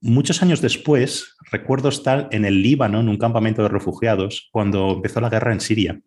Muchos 0.00 0.42
años 0.42 0.60
después, 0.60 1.36
recuerdo 1.50 1.88
estar 1.88 2.28
en 2.30 2.44
el 2.44 2.62
Líbano, 2.62 3.00
en 3.00 3.08
un 3.08 3.16
campamento 3.16 3.62
de 3.62 3.68
refugiados, 3.68 4.48
cuando 4.52 4.90
empezó 4.92 5.20
la 5.20 5.30
guerra 5.30 5.52
en 5.52 5.60
Siria. 5.60 6.00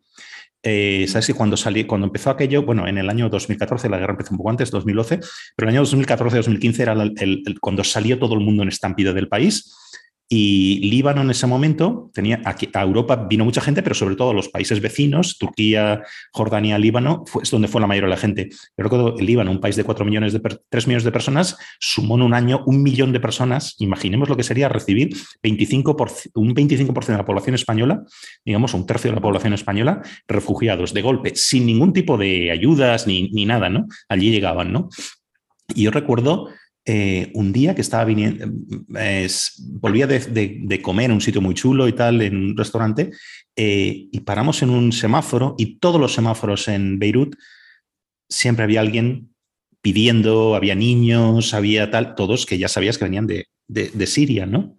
eh, 0.64 1.06
sabes 1.08 1.28
que 1.28 1.34
cuando 1.34 1.58
salí, 1.58 1.86
cuando 1.86 2.06
empezó 2.06 2.30
aquello, 2.30 2.64
bueno, 2.64 2.88
en 2.88 3.00
el 3.00 3.10
año 3.10 3.30
2014, 3.30 3.90
la 3.90 3.98
guerra 3.98 4.12
empezó 4.14 4.32
un 4.32 4.38
poco 4.38 4.52
antes, 4.52 4.70
2012, 4.70 5.20
pero 5.56 5.70
el 5.70 5.76
año 5.76 5.84
2014-2015 5.86 6.80
era 6.80 6.96
cuando 7.60 7.84
salió 7.84 8.20
todo 8.20 8.36
el 8.36 8.42
mundo 8.42 8.62
en 8.62 8.70
estampida 8.70 9.12
del 9.12 9.28
país 9.28 9.76
y 10.34 10.80
Líbano 10.90 11.24
en 11.24 11.30
ese 11.30 11.46
momento 11.46 12.10
tenía 12.14 12.42
a 12.46 12.82
Europa 12.82 13.28
vino 13.30 13.44
mucha 13.44 13.60
gente, 13.60 13.84
pero 13.84 13.94
sobre 13.94 14.16
todo 14.16 14.34
los 14.34 14.48
países 14.48 14.80
vecinos, 14.80 15.38
Turquía, 15.38 16.04
Jordania, 16.32 16.78
Líbano, 16.78 17.26
fue, 17.28 17.44
es 17.44 17.52
donde 17.52 17.68
fue 17.68 17.82
la 17.82 17.88
mayoría 17.88 18.08
de 18.08 18.16
la 18.16 18.18
gente. 18.18 18.48
Yo 18.50 18.84
recuerdo 18.86 19.18
Líbano, 19.18 19.52
un 19.52 19.60
país 19.60 19.76
de 19.76 19.84
4 19.84 20.06
millones 20.06 20.32
de 20.32 20.40
3 20.40 20.88
millones 20.88 21.04
de 21.04 21.12
personas, 21.12 21.58
sumó 21.82 22.16
en 22.16 22.22
un 22.22 22.34
año 22.34 22.64
un 22.66 22.82
millón 22.82 23.12
de 23.12 23.20
personas. 23.20 23.76
Imaginemos 23.80 24.30
lo 24.30 24.38
que 24.38 24.44
sería 24.44 24.70
recibir 24.70 25.10
25 25.44 25.98
un 26.36 26.56
25% 26.56 27.08
de 27.08 27.18
la 27.18 27.26
población 27.26 27.56
española, 27.56 28.02
digamos 28.46 28.74
un 28.74 28.86
tercio 28.86 29.12
de 29.12 29.16
la 29.16 29.22
población 29.22 29.52
española, 29.52 30.02
refugiados 30.30 30.94
de 30.94 31.02
golpe, 31.02 31.34
sin 31.36 31.66
ningún 31.66 31.92
tipo 31.92 32.18
de 32.18 32.52
ayudas 32.52 33.06
ni, 33.06 33.30
ni 33.32 33.46
nada, 33.46 33.68
¿no? 33.68 33.86
Allí 34.08 34.32
llegaban, 34.32 34.72
¿no? 34.72 34.88
Y 35.76 35.84
yo 35.84 35.92
recuerdo 35.92 36.48
eh, 36.86 37.32
un 37.36 37.54
día 37.54 37.76
que 37.76 37.82
estaba 37.82 38.06
viniendo, 38.06 38.48
volvía 39.80 40.08
de, 40.08 40.82
comer 40.82 41.06
en 41.06 41.12
un 41.12 41.22
sitio 41.22 41.42
muy 41.42 41.54
chulo 41.54 41.88
y 41.88 41.94
tal, 41.94 42.22
en 42.22 42.36
un 42.36 42.58
restaurante, 42.58 43.12
eh, 43.56 44.08
y 44.12 44.20
paramos 44.22 44.64
en 44.64 44.72
un 44.72 44.92
semáforo 44.92 45.56
y 45.58 45.78
todos 45.78 46.02
los 46.02 46.14
semáforos 46.14 46.68
en 46.68 46.98
Beirut 46.98 47.36
siempre 48.28 48.64
había 48.64 48.82
alguien 48.82 49.34
pidiendo, 49.82 50.56
había 50.56 50.76
niños, 50.76 51.54
había 51.54 51.92
tal, 51.92 52.16
todos 52.16 52.46
que 52.46 52.58
ya 52.58 52.68
sabías 52.68 52.98
que 52.98 53.06
venían 53.06 53.28
de, 53.28 53.48
de 53.68 54.08
Siria, 54.08 54.46
¿no? 54.46 54.78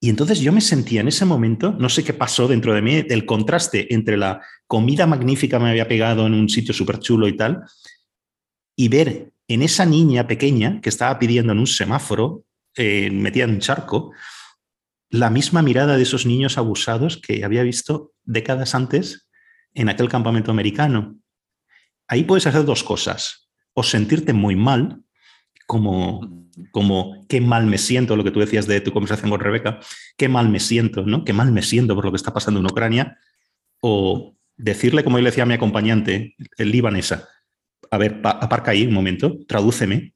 Y 0.00 0.10
entonces 0.10 0.40
yo 0.40 0.52
me 0.52 0.60
sentía 0.60 1.00
en 1.00 1.08
ese 1.08 1.24
momento, 1.24 1.72
no 1.78 1.88
sé 1.88 2.04
qué 2.04 2.12
pasó 2.12 2.48
dentro 2.48 2.74
de 2.74 2.82
mí, 2.82 3.04
el 3.08 3.24
contraste 3.24 3.92
entre 3.94 4.16
la 4.16 4.42
comida 4.66 5.06
magnífica 5.06 5.58
que 5.58 5.64
me 5.64 5.70
había 5.70 5.88
pegado 5.88 6.26
en 6.26 6.34
un 6.34 6.48
sitio 6.48 6.74
súper 6.74 6.98
chulo 6.98 7.28
y 7.28 7.36
tal, 7.36 7.62
y 8.76 8.88
ver 8.88 9.32
en 9.48 9.62
esa 9.62 9.86
niña 9.86 10.26
pequeña 10.26 10.80
que 10.80 10.88
estaba 10.88 11.18
pidiendo 11.18 11.52
en 11.52 11.58
un 11.58 11.66
semáforo, 11.66 12.44
eh, 12.76 13.10
metida 13.10 13.44
en 13.44 13.50
un 13.50 13.60
charco, 13.60 14.12
la 15.10 15.30
misma 15.30 15.62
mirada 15.62 15.96
de 15.96 16.02
esos 16.02 16.26
niños 16.26 16.58
abusados 16.58 17.16
que 17.16 17.44
había 17.44 17.62
visto 17.62 18.12
décadas 18.24 18.74
antes 18.74 19.28
en 19.74 19.88
aquel 19.88 20.08
campamento 20.08 20.50
americano. 20.50 21.16
Ahí 22.08 22.24
puedes 22.24 22.46
hacer 22.46 22.64
dos 22.64 22.82
cosas, 22.82 23.48
o 23.72 23.82
sentirte 23.82 24.32
muy 24.32 24.56
mal, 24.56 25.02
como, 25.66 26.48
como 26.70 27.26
qué 27.28 27.40
mal 27.40 27.66
me 27.66 27.78
siento, 27.78 28.16
lo 28.16 28.24
que 28.24 28.30
tú 28.30 28.40
decías 28.40 28.66
de 28.66 28.80
tu 28.80 28.92
conversación 28.92 29.30
con 29.30 29.40
Rebeca, 29.40 29.80
qué 30.16 30.28
mal 30.28 30.48
me 30.48 30.60
siento, 30.60 31.04
¿no? 31.04 31.24
Qué 31.24 31.32
mal 31.32 31.52
me 31.52 31.62
siento 31.62 31.94
por 31.94 32.04
lo 32.04 32.12
que 32.12 32.16
está 32.16 32.32
pasando 32.32 32.60
en 32.60 32.66
Ucrania, 32.66 33.18
o 33.80 34.36
decirle, 34.56 35.04
como 35.04 35.18
yo 35.18 35.22
le 35.22 35.30
decía 35.30 35.42
a 35.42 35.46
mi 35.46 35.54
acompañante, 35.54 36.34
el 36.56 36.70
libanesa, 36.70 37.28
a 37.90 37.98
ver, 37.98 38.20
aparca 38.22 38.70
ahí 38.70 38.86
un 38.86 38.94
momento, 38.94 39.38
tradúceme, 39.46 40.14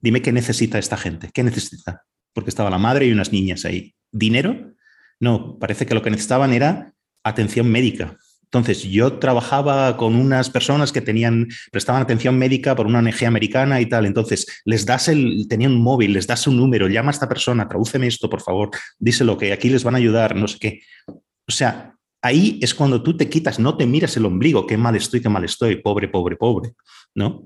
dime 0.00 0.22
qué 0.22 0.32
necesita 0.32 0.78
esta 0.78 0.96
gente, 0.96 1.30
qué 1.32 1.42
necesita, 1.42 2.04
porque 2.32 2.50
estaba 2.50 2.70
la 2.70 2.78
madre 2.78 3.06
y 3.06 3.12
unas 3.12 3.32
niñas 3.32 3.64
ahí. 3.64 3.94
¿Dinero? 4.10 4.74
No, 5.20 5.58
parece 5.58 5.86
que 5.86 5.94
lo 5.94 6.02
que 6.02 6.10
necesitaban 6.10 6.52
era 6.52 6.94
atención 7.24 7.68
médica. 7.70 8.16
Entonces, 8.44 8.82
yo 8.82 9.18
trabajaba 9.18 9.98
con 9.98 10.14
unas 10.14 10.48
personas 10.48 10.90
que 10.90 11.02
tenían, 11.02 11.48
prestaban 11.70 12.00
atención 12.00 12.38
médica 12.38 12.74
por 12.74 12.86
una 12.86 13.00
ONG 13.00 13.26
americana 13.26 13.78
y 13.78 13.86
tal. 13.86 14.06
Entonces, 14.06 14.46
les 14.64 14.86
das 14.86 15.08
el, 15.08 15.46
tenían 15.48 15.72
un 15.72 15.82
móvil, 15.82 16.14
les 16.14 16.26
das 16.26 16.46
un 16.46 16.56
número, 16.56 16.88
llama 16.88 17.10
a 17.10 17.12
esta 17.12 17.28
persona, 17.28 17.68
tradúceme 17.68 18.06
esto, 18.06 18.30
por 18.30 18.40
favor, 18.40 18.70
díselo 18.98 19.36
que 19.36 19.52
aquí 19.52 19.68
les 19.68 19.84
van 19.84 19.96
a 19.96 19.98
ayudar, 19.98 20.34
no 20.34 20.48
sé 20.48 20.56
qué. 20.58 20.80
O 21.06 21.52
sea, 21.52 21.94
ahí 22.22 22.58
es 22.62 22.74
cuando 22.74 23.02
tú 23.02 23.16
te 23.16 23.28
quitas, 23.28 23.58
no 23.58 23.76
te 23.76 23.86
miras 23.86 24.16
el 24.16 24.24
ombligo, 24.24 24.66
qué 24.66 24.78
mal 24.78 24.96
estoy, 24.96 25.20
qué 25.20 25.28
mal 25.28 25.44
estoy, 25.44 25.76
pobre, 25.76 26.08
pobre, 26.08 26.36
pobre, 26.36 26.72
¿no? 27.14 27.44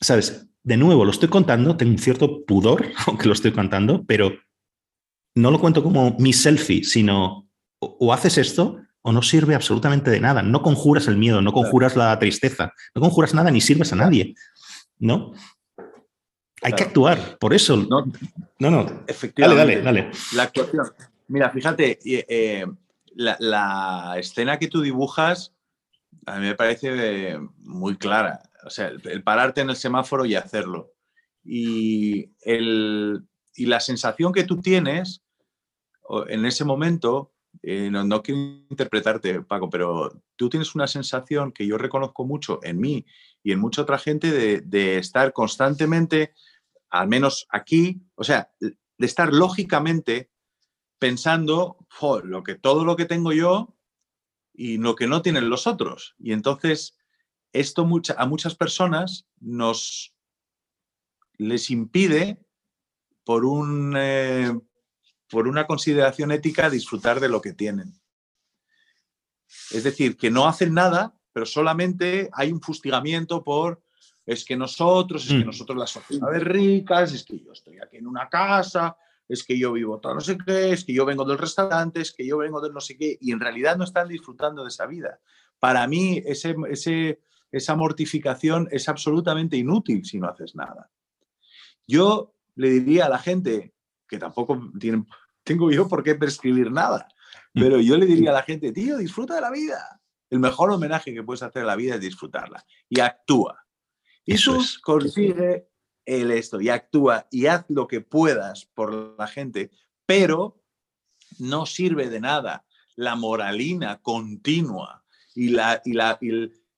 Sabes, 0.00 0.46
de 0.62 0.76
nuevo, 0.76 1.04
lo 1.04 1.10
estoy 1.10 1.28
contando, 1.28 1.76
tengo 1.76 1.92
un 1.92 1.98
cierto 1.98 2.44
pudor, 2.44 2.86
aunque 3.06 3.26
lo 3.26 3.32
estoy 3.32 3.52
contando, 3.52 4.04
pero 4.04 4.32
no 5.34 5.50
lo 5.50 5.60
cuento 5.60 5.82
como 5.82 6.16
mi 6.18 6.32
selfie, 6.32 6.84
sino 6.84 7.48
o, 7.78 8.12
haces 8.12 8.38
esto 8.38 8.80
o 9.02 9.12
no 9.12 9.22
sirve 9.22 9.54
absolutamente 9.54 10.10
de 10.10 10.20
nada. 10.20 10.42
No 10.42 10.62
conjuras 10.62 11.06
el 11.08 11.16
miedo, 11.16 11.40
no 11.40 11.52
conjuras 11.52 11.94
la 11.94 12.18
tristeza, 12.18 12.72
no 12.94 13.00
conjuras 13.00 13.34
nada 13.34 13.50
ni 13.50 13.60
sirves 13.60 13.92
a 13.92 13.96
nadie, 13.96 14.34
¿no? 14.98 15.32
Hay 16.62 16.72
que 16.72 16.82
actuar, 16.82 17.38
por 17.38 17.54
eso. 17.54 17.76
No, 17.76 18.04
no, 18.58 19.04
Efectivamente. 19.06 19.76
Dale, 19.76 19.82
dale, 19.82 20.00
dale. 20.02 20.10
La 20.34 20.44
actuación. 20.44 20.86
Mira, 21.28 21.50
fíjate, 21.50 21.98
eh, 22.04 22.66
la, 23.14 24.16
escena 24.18 24.58
que 24.58 24.68
tú 24.68 24.80
dibujas 24.80 25.52
a 26.26 26.38
mí 26.38 26.46
me 26.46 26.54
parece 26.54 27.38
muy 27.58 27.96
clara. 27.96 28.42
O 28.66 28.70
sea, 28.70 28.88
el, 28.88 29.22
pararte 29.22 29.60
en 29.60 29.70
el 29.70 29.76
semáforo 29.76 30.24
y 30.24 30.34
hacerlo. 30.34 30.92
Y, 31.44 32.32
y 32.44 33.66
la 33.66 33.80
sensación 33.80 34.32
que 34.32 34.44
tú 34.44 34.60
tienes 34.60 35.22
en 36.28 36.44
ese 36.44 36.64
momento, 36.64 37.32
eh, 37.62 37.90
no, 37.90 38.22
quiero 38.22 38.40
interpretarte, 38.68 39.42
Paco, 39.42 39.70
pero 39.70 40.22
tú 40.36 40.48
tienes 40.48 40.74
una 40.74 40.86
sensación 40.86 41.52
que 41.52 41.66
yo 41.66 41.78
reconozco 41.78 42.24
mucho 42.24 42.60
en 42.62 42.78
mí 42.78 43.06
y 43.42 43.52
en 43.52 43.60
mucha 43.60 43.82
otra 43.82 43.98
gente 43.98 44.30
de, 44.30 44.60
de 44.60 44.98
estar 44.98 45.32
constantemente, 45.32 46.34
al 46.90 47.08
menos 47.08 47.46
aquí, 47.50 48.02
o 48.14 48.24
sea, 48.24 48.50
de 48.60 49.06
estar 49.06 49.32
lógicamente 49.32 50.30
pensando 50.98 51.76
lo 52.24 52.42
que, 52.42 52.54
todo 52.54 52.84
lo 52.84 52.96
que 52.96 53.04
tengo 53.04 53.32
yo 53.32 53.76
y 54.52 54.78
lo 54.78 54.94
que 54.94 55.06
no 55.06 55.22
tienen 55.22 55.50
los 55.50 55.66
otros. 55.66 56.14
Y 56.18 56.32
entonces 56.32 56.96
esto 57.52 57.88
a 58.16 58.26
muchas 58.26 58.54
personas 58.54 59.26
nos 59.40 60.14
les 61.38 61.70
impide 61.70 62.44
por, 63.24 63.44
un, 63.44 63.94
eh, 63.96 64.58
por 65.28 65.48
una 65.48 65.66
consideración 65.66 66.32
ética 66.32 66.70
disfrutar 66.70 67.20
de 67.20 67.28
lo 67.28 67.40
que 67.40 67.52
tienen. 67.52 68.00
Es 69.70 69.84
decir, 69.84 70.16
que 70.16 70.30
no 70.30 70.46
hacen 70.46 70.74
nada, 70.74 71.18
pero 71.32 71.46
solamente 71.46 72.30
hay 72.32 72.52
un 72.52 72.60
fustigamiento 72.60 73.44
por 73.44 73.82
es 74.24 74.44
que 74.44 74.56
nosotros, 74.56 75.24
es 75.24 75.30
que 75.30 75.44
mm. 75.44 75.46
nosotros 75.46 75.78
las 75.78 75.90
sociedades 75.90 76.42
ricas, 76.42 77.12
es 77.12 77.24
que 77.24 77.38
yo 77.38 77.52
estoy 77.52 77.78
aquí 77.78 77.98
en 77.98 78.08
una 78.08 78.28
casa, 78.28 78.96
es 79.28 79.44
que 79.44 79.58
yo 79.58 79.72
vivo 79.72 80.00
todo 80.00 80.14
no 80.14 80.20
sé 80.20 80.36
qué, 80.36 80.72
es 80.72 80.84
que 80.84 80.92
yo 80.92 81.04
vengo 81.04 81.24
del 81.24 81.38
restaurante, 81.38 82.00
es 82.00 82.12
que 82.12 82.26
yo 82.26 82.38
vengo 82.38 82.60
del 82.60 82.72
no 82.72 82.80
sé 82.80 82.96
qué, 82.96 83.16
y 83.20 83.30
en 83.30 83.40
realidad 83.40 83.76
no 83.76 83.84
están 83.84 84.08
disfrutando 84.08 84.62
de 84.62 84.68
esa 84.68 84.86
vida. 84.86 85.20
Para 85.60 85.86
mí, 85.86 86.22
ese, 86.26 86.56
ese, 86.68 87.20
esa 87.52 87.76
mortificación 87.76 88.68
es 88.70 88.88
absolutamente 88.88 89.56
inútil 89.56 90.04
si 90.04 90.18
no 90.18 90.28
haces 90.28 90.54
nada. 90.54 90.90
Yo 91.86 92.34
le 92.54 92.70
diría 92.70 93.06
a 93.06 93.08
la 93.08 93.18
gente, 93.18 93.74
que 94.08 94.18
tampoco 94.18 94.60
tengo 95.44 95.70
yo 95.70 95.88
por 95.88 96.02
qué 96.02 96.14
prescribir 96.14 96.70
nada, 96.70 97.08
mm. 97.54 97.60
pero 97.60 97.80
yo 97.80 97.96
le 97.96 98.06
diría 98.06 98.30
a 98.30 98.34
la 98.34 98.42
gente, 98.42 98.72
tío, 98.72 98.96
disfruta 98.96 99.34
de 99.34 99.40
la 99.40 99.50
vida. 99.50 100.00
El 100.28 100.40
mejor 100.40 100.70
homenaje 100.70 101.14
que 101.14 101.22
puedes 101.22 101.42
hacer 101.42 101.62
a 101.62 101.66
la 101.66 101.76
vida 101.76 101.94
es 101.94 102.00
disfrutarla 102.00 102.64
y 102.88 103.00
actúa. 103.00 103.64
Y 104.24 104.34
Eso 104.34 104.58
consigue 104.82 105.68
el 106.04 106.30
esto 106.32 106.60
y 106.60 106.68
actúa 106.68 107.26
y 107.30 107.46
haz 107.46 107.64
lo 107.68 107.86
que 107.86 108.00
puedas 108.00 108.66
por 108.66 109.16
la 109.18 109.28
gente, 109.28 109.70
pero 110.04 110.62
no 111.38 111.66
sirve 111.66 112.08
de 112.08 112.20
nada 112.20 112.64
la 112.96 113.14
moralina 113.14 114.00
continua 114.00 115.04
y 115.34 115.50
la, 115.50 115.82
y 115.84 115.92
la, 115.92 116.18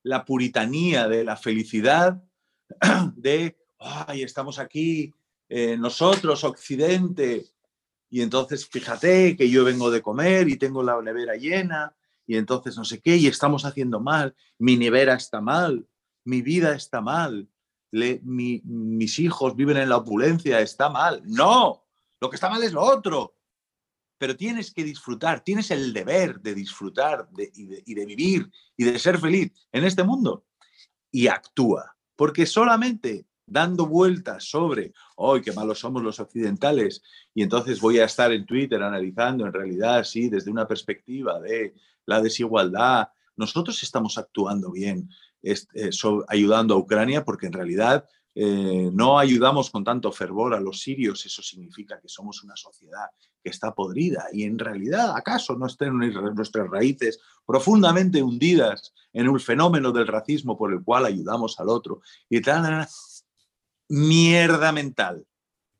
la 0.03 0.25
puritanía 0.25 1.09
de 1.09 1.25
la 1.25 1.37
felicidad 1.37 2.23
de, 3.17 3.57
ay, 3.79 4.23
estamos 4.23 4.59
aquí, 4.59 5.13
eh, 5.49 5.77
nosotros, 5.77 6.45
Occidente, 6.45 7.47
y 8.11 8.23
entonces 8.23 8.67
fíjate 8.67 9.37
que 9.37 9.51
yo 9.51 9.65
vengo 9.65 9.91
de 9.91 10.03
comer 10.03 10.49
y 10.49 10.57
tengo 10.57 10.83
la 10.83 11.01
nevera 11.03 11.35
llena, 11.37 11.95
y 12.27 12.37
entonces 12.37 12.77
no 12.77 12.85
sé 12.85 13.01
qué, 13.01 13.17
y 13.17 13.27
estamos 13.27 13.65
haciendo 13.65 14.01
mal, 14.01 14.35
mi 14.59 14.77
nevera 14.77 15.15
está 15.15 15.41
mal, 15.41 15.87
mi 16.25 16.43
vida 16.43 16.75
está 16.75 17.01
mal, 17.01 17.49
mis 17.91 19.19
hijos 19.19 19.57
viven 19.57 19.79
en 19.79 19.89
la 19.89 19.97
opulencia, 19.97 20.61
está 20.61 20.91
mal. 20.91 21.23
No, 21.25 21.85
lo 22.21 22.29
que 22.29 22.37
está 22.37 22.51
mal 22.51 22.63
es 22.63 22.73
lo 22.73 22.83
otro. 22.83 23.35
Pero 24.19 24.37
tienes 24.37 24.73
que 24.73 24.85
disfrutar, 24.85 25.41
tienes 25.41 25.71
el 25.71 25.93
deber 25.93 26.41
de 26.41 26.55
disfrutar 26.55 27.29
y, 27.55 27.95
de, 27.95 28.07
vivir 28.07 28.51
y 28.77 28.85
de 28.85 28.99
ser 28.99 29.19
feliz 29.19 29.53
en 29.73 29.85
este 29.85 30.03
mundo. 30.03 30.45
Y 31.11 31.29
actúa, 31.29 31.97
porque 32.17 32.45
solamente 32.45 33.27
dando 33.47 33.87
vueltas 33.87 34.45
sobre, 34.45 34.93
hoy 35.17 35.41
qué 35.41 35.53
malos 35.53 35.79
somos 35.79 36.03
los 36.03 36.21
occidentales, 36.21 37.03
y 37.33 37.43
entonces 37.43 37.81
voy 37.81 37.99
a 37.99 38.05
estar 38.05 38.31
en 38.33 38.45
Twitter 38.45 38.83
analizando 38.83 39.47
en 39.47 39.53
realidad, 39.53 40.05
sí, 40.05 40.29
desde 40.29 40.51
una 40.51 40.67
perspectiva 40.67 41.41
de 41.41 41.75
la 42.05 42.21
desigualdad, 42.21 43.09
nosotros 43.37 43.83
estamos 43.83 44.19
actuando 44.19 44.71
bien, 44.73 45.09
eh, 45.43 45.91
ayudando 46.29 46.75
a 46.75 46.79
Ucrania 46.79 47.25
porque 47.25 47.47
en 47.47 47.53
realidad 47.53 48.05
eh, 48.41 48.91
no 48.93 49.19
ayudamos 49.19 49.69
con 49.69 49.83
tanto 49.83 50.13
fervor 50.13 50.55
a 50.55 50.61
los 50.61 50.81
sirios, 50.81 51.27
eso 51.27 51.43
significa 51.43 52.01
que 52.01 52.09
somos 52.09 52.45
una 52.45 52.55
sociedad 52.55 53.07
que 53.43 53.51
está 53.51 53.75
podrida 53.75 54.27
y 54.33 54.45
en 54.45 54.61
realidad, 54.61 55.17
¿acaso 55.17 55.57
no 55.57 55.67
estén 55.67 55.99
nuestras 55.99 56.71
raíces 56.71 57.19
profundamente 57.45 58.23
hundidas 58.23 58.95
en 59.13 59.29
un 59.29 59.41
fenómeno 59.41 59.91
del 59.91 60.07
racismo 60.07 60.57
por 60.57 60.73
el 60.73 60.85
cual 60.85 61.07
ayudamos 61.07 61.59
al 61.59 61.69
otro? 61.69 62.01
Y 62.31 62.41
tal, 62.41 62.87
mierda 63.89 64.71
mental, 64.71 65.27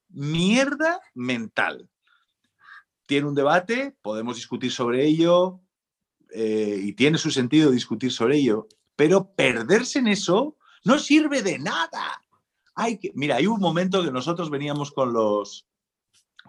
mierda 0.09 1.01
mental. 1.15 1.89
Tiene 3.07 3.29
un 3.29 3.37
debate, 3.37 3.97
podemos 4.03 4.35
discutir 4.35 4.73
sobre 4.73 5.07
ello 5.07 5.61
eh, 6.33 6.81
y 6.83 6.93
tiene 6.95 7.19
su 7.19 7.31
sentido 7.31 7.71
discutir 7.71 8.11
sobre 8.11 8.39
ello, 8.39 8.67
pero 8.97 9.33
perderse 9.33 10.01
en 10.01 10.09
eso 10.09 10.57
no 10.85 10.99
sirve 10.99 11.43
de 11.43 11.61
nada 11.61 12.21
que, 13.01 13.13
mira, 13.15 13.37
hay 13.37 13.47
un 13.47 13.61
momento 13.61 14.05
que 14.05 14.13
nosotros 14.13 14.51
veníamos 14.51 14.93
con 14.93 15.13
los, 15.13 15.67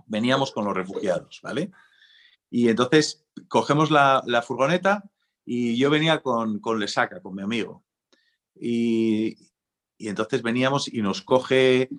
veníamos 0.05 0.51
con 0.51 0.65
los 0.65 0.75
refugiados, 0.75 1.39
¿vale? 1.41 1.71
Y 2.49 2.69
entonces 2.69 3.25
cogemos 3.47 3.89
la, 3.91 4.43
furgoneta 4.45 5.03
y 5.43 5.77
yo 5.77 5.89
venía 5.89 6.21
con, 6.21 6.59
con 6.59 6.80
Lesaca, 6.80 7.21
con 7.21 7.36
mi 7.36 7.41
amigo. 7.41 7.84
Y, 8.55 9.38
entonces 9.97 10.41
veníamos 10.41 10.88
y 10.88 11.01
nos 11.01 11.21
coge, 11.21 11.89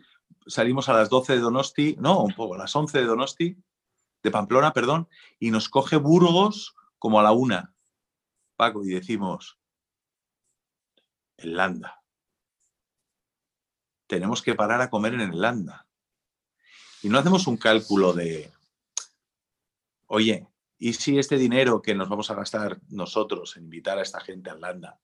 salimos 0.46 0.88
a 0.88 0.94
las 0.94 1.10
12 1.10 1.34
de 1.34 1.40
Donosti, 1.40 1.96
no, 1.98 2.22
un 2.22 2.34
poco, 2.34 2.54
a 2.54 2.58
las 2.58 2.74
11 2.74 2.98
de 2.98 3.04
Donosti, 3.04 3.56
de 4.22 4.30
Pamplona, 4.30 4.72
perdón, 4.72 5.08
y 5.38 5.50
nos 5.50 5.68
coge 5.68 5.96
Burgos 5.96 6.74
como 6.98 7.20
a 7.20 7.22
la 7.22 7.32
una, 7.32 7.74
Paco, 8.56 8.84
y 8.84 8.88
decimos, 8.90 9.58
en 11.36 11.56
Landa 11.56 11.99
tenemos 14.10 14.42
que 14.42 14.56
parar 14.56 14.80
a 14.80 14.90
comer 14.90 15.14
en 15.14 15.20
el 15.20 15.40
Landa. 15.40 15.86
Y 17.00 17.08
no 17.08 17.18
hacemos 17.20 17.46
un 17.46 17.56
cálculo 17.56 18.12
de, 18.12 18.50
oye, 20.08 20.48
¿y 20.78 20.94
si 20.94 21.16
este 21.16 21.38
dinero 21.38 21.80
que 21.80 21.94
nos 21.94 22.08
vamos 22.08 22.28
a 22.28 22.34
gastar 22.34 22.80
nosotros 22.88 23.56
en 23.56 23.64
invitar 23.64 23.98
a 23.98 24.02
esta 24.02 24.20
gente 24.20 24.50
al 24.50 24.60
Landa, 24.60 24.98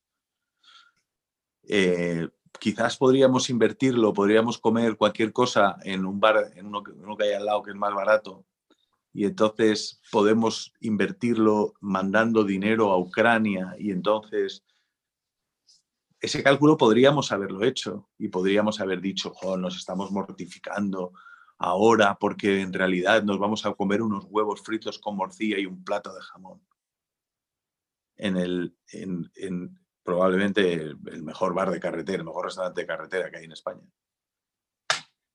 eh, 1.68 2.28
quizás 2.58 2.96
podríamos 2.96 3.48
invertirlo, 3.48 4.12
podríamos 4.12 4.58
comer 4.58 4.96
cualquier 4.96 5.32
cosa 5.32 5.76
en 5.84 6.04
un 6.04 6.18
bar, 6.18 6.50
en 6.56 6.66
uno, 6.66 6.82
uno 6.96 7.16
que 7.16 7.26
hay 7.26 7.34
al 7.34 7.46
lado 7.46 7.62
que 7.62 7.70
es 7.70 7.76
más 7.76 7.94
barato, 7.94 8.44
y 9.12 9.24
entonces 9.24 10.00
podemos 10.10 10.74
invertirlo 10.80 11.74
mandando 11.80 12.42
dinero 12.42 12.90
a 12.90 12.98
Ucrania 12.98 13.76
y 13.78 13.92
entonces 13.92 14.64
ese 16.20 16.42
cálculo 16.42 16.76
podríamos 16.76 17.30
haberlo 17.32 17.62
hecho 17.64 18.08
y 18.18 18.28
podríamos 18.28 18.80
haber 18.80 19.00
dicho, 19.00 19.32
nos 19.58 19.76
estamos 19.76 20.10
mortificando 20.10 21.12
ahora 21.58 22.16
porque 22.18 22.60
en 22.60 22.72
realidad 22.72 23.22
nos 23.22 23.38
vamos 23.38 23.66
a 23.66 23.74
comer 23.74 24.02
unos 24.02 24.26
huevos 24.28 24.62
fritos 24.62 24.98
con 24.98 25.16
morcilla 25.16 25.58
y 25.58 25.66
un 25.66 25.84
plato 25.84 26.14
de 26.14 26.20
jamón. 26.22 26.66
En 28.16 28.36
el, 28.36 28.76
en, 28.92 29.78
probablemente 30.02 30.72
el 30.74 31.22
mejor 31.22 31.52
bar 31.52 31.70
de 31.70 31.80
carretera, 31.80 32.18
el 32.18 32.24
mejor 32.24 32.46
restaurante 32.46 32.80
de 32.80 32.86
carretera 32.86 33.30
que 33.30 33.38
hay 33.38 33.44
en 33.44 33.52
España. 33.52 33.82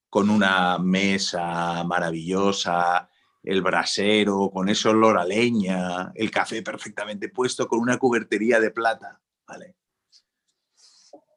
Con 0.10 0.30
una 0.30 0.78
mesa 0.80 1.84
maravillosa, 1.84 3.08
el 3.44 3.62
brasero, 3.62 4.50
con 4.52 4.68
ese 4.70 4.90
olor 4.90 5.18
a 5.18 5.26
leña, 5.26 6.12
el 6.16 6.32
café 6.32 6.62
perfectamente 6.64 7.30
puesto, 7.30 7.68
con 7.68 7.80
una 7.80 7.98
cubertería 7.98 8.60
de 8.60 8.72
plata. 8.72 9.22
¿vale? 9.48 9.76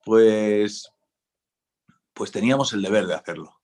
Pues, 0.05 0.93
pues 2.13 2.31
teníamos 2.31 2.73
el 2.73 2.83
deber 2.83 3.07
de 3.07 3.15
hacerlo 3.15 3.61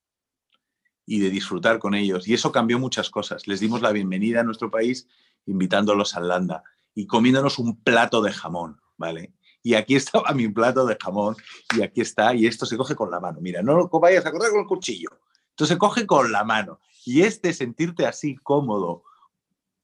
y 1.07 1.21
de 1.21 1.31
disfrutar 1.31 1.79
con 1.79 1.95
ellos. 1.95 2.29
Y 2.29 2.35
eso 2.35 2.53
cambió 2.53 2.79
muchas 2.79 3.11
cosas. 3.11 3.47
Les 3.47 3.61
dimos 3.61 3.83
la 3.83 3.93
bienvenida 3.93 4.41
a 4.41 4.45
nuestro 4.45 4.71
país 4.71 5.09
invitándolos 5.47 6.15
a 6.17 6.21
Landa 6.21 6.63
y 6.95 7.07
comiéndonos 7.07 7.59
un 7.59 7.83
plato 7.83 8.23
de 8.23 8.33
jamón, 8.33 8.81
¿vale? 8.97 9.33
Y 9.63 9.75
aquí 9.75 9.97
estaba 9.97 10.33
mi 10.35 10.49
plato 10.49 10.87
de 10.87 10.97
jamón 11.01 11.37
y 11.77 11.83
aquí 11.83 12.01
está, 12.01 12.35
y 12.35 12.47
esto 12.47 12.67
se 12.67 12.77
coge 12.77 12.95
con 12.95 13.11
la 13.11 13.21
mano. 13.21 13.41
Mira, 13.41 13.63
no 13.63 13.75
lo 13.75 13.89
vayas 13.89 14.25
a 14.27 14.31
cortar 14.31 14.51
con 14.51 14.61
el 14.61 14.67
cuchillo. 14.67 15.11
Esto 15.51 15.67
se 15.67 15.79
coge 15.79 16.07
con 16.07 16.33
la 16.33 16.45
mano. 16.45 16.81
Y 17.05 17.23
este 17.23 17.53
sentirte 17.53 18.07
así 18.07 18.37
cómodo, 18.37 19.05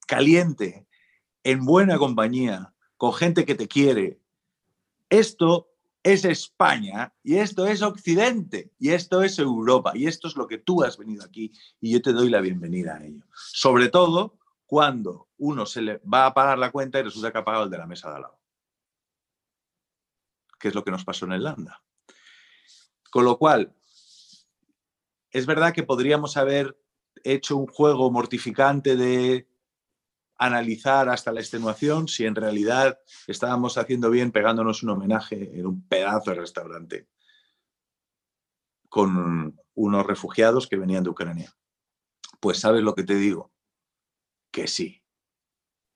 caliente, 0.07 0.87
en 1.43 1.65
buena 1.65 1.99
compañía, 1.99 2.73
con 2.97 3.13
gente 3.13 3.45
que 3.45 3.55
te 3.55 3.69
quiere, 3.69 4.21
esto 5.11 5.69
es 6.07 6.25
España 6.25 7.13
y 7.25 7.39
esto 7.39 7.67
es 7.67 7.83
Occidente 7.83 8.71
y 8.79 8.91
esto 8.91 9.25
es 9.25 9.41
Europa 9.41 9.91
y 9.93 10.07
esto 10.07 10.29
es 10.29 10.37
lo 10.37 10.47
que 10.47 10.59
tú 10.59 10.85
has 10.85 10.97
venido 10.97 11.25
aquí 11.25 11.51
y 11.81 11.93
yo 11.93 12.01
te 12.01 12.13
doy 12.13 12.31
la 12.31 12.41
bienvenida 12.41 12.95
a 12.95 13.05
ello. 13.05 13.25
Sobre 13.35 13.89
todo 13.89 14.39
cuando 14.67 15.29
uno 15.37 15.67
se 15.67 15.83
le 15.83 15.99
va 15.99 16.27
a 16.27 16.33
pagar 16.33 16.59
la 16.59 16.71
cuenta 16.71 17.01
y 17.01 17.03
resulta 17.03 17.33
que 17.33 17.39
ha 17.39 17.45
pagado 17.45 17.65
el 17.65 17.71
de 17.71 17.79
la 17.79 17.89
mesa 17.89 18.09
de 18.09 18.17
al 18.17 18.23
lado. 18.23 18.41
Que 20.61 20.69
es 20.69 20.77
lo 20.77 20.85
que 20.85 20.93
nos 20.93 21.05
pasó 21.05 21.27
en 21.27 21.33
Irlanda. 21.33 21.83
Con 23.11 23.25
lo 23.25 23.37
cual, 23.37 23.75
es 25.33 25.45
verdad 25.45 25.75
que 25.75 25.83
podríamos 25.83 26.37
haber 26.37 26.81
hecho 27.25 27.57
un 27.57 27.67
juego 27.67 28.13
mortificante 28.13 28.95
de 28.95 29.49
analizar 30.39 31.09
hasta 31.09 31.33
la 31.33 31.41
extenuación 31.41 32.09
si 32.09 32.25
en 32.27 32.35
realidad 32.35 32.99
estábamos 33.27 33.79
haciendo 33.79 34.11
bien 34.11 34.33
pegándonos 34.33 34.83
un 34.83 34.91
homenaje 34.91 35.59
en 35.59 35.67
un 35.67 35.87
pedazo 35.87 36.31
de 36.31 36.37
restaurante 36.37 37.09
con 38.89 39.59
unos 39.75 40.07
refugiados 40.07 40.67
que 40.67 40.77
venían 40.77 41.05
de 41.05 41.11
Ucrania. 41.11 41.53
Pues 42.41 42.59
sabes 42.59 42.83
lo 42.83 42.95
que 42.95 43.05
te 43.05 43.15
digo, 43.15 43.53
que 44.51 44.67
sí, 44.67 45.03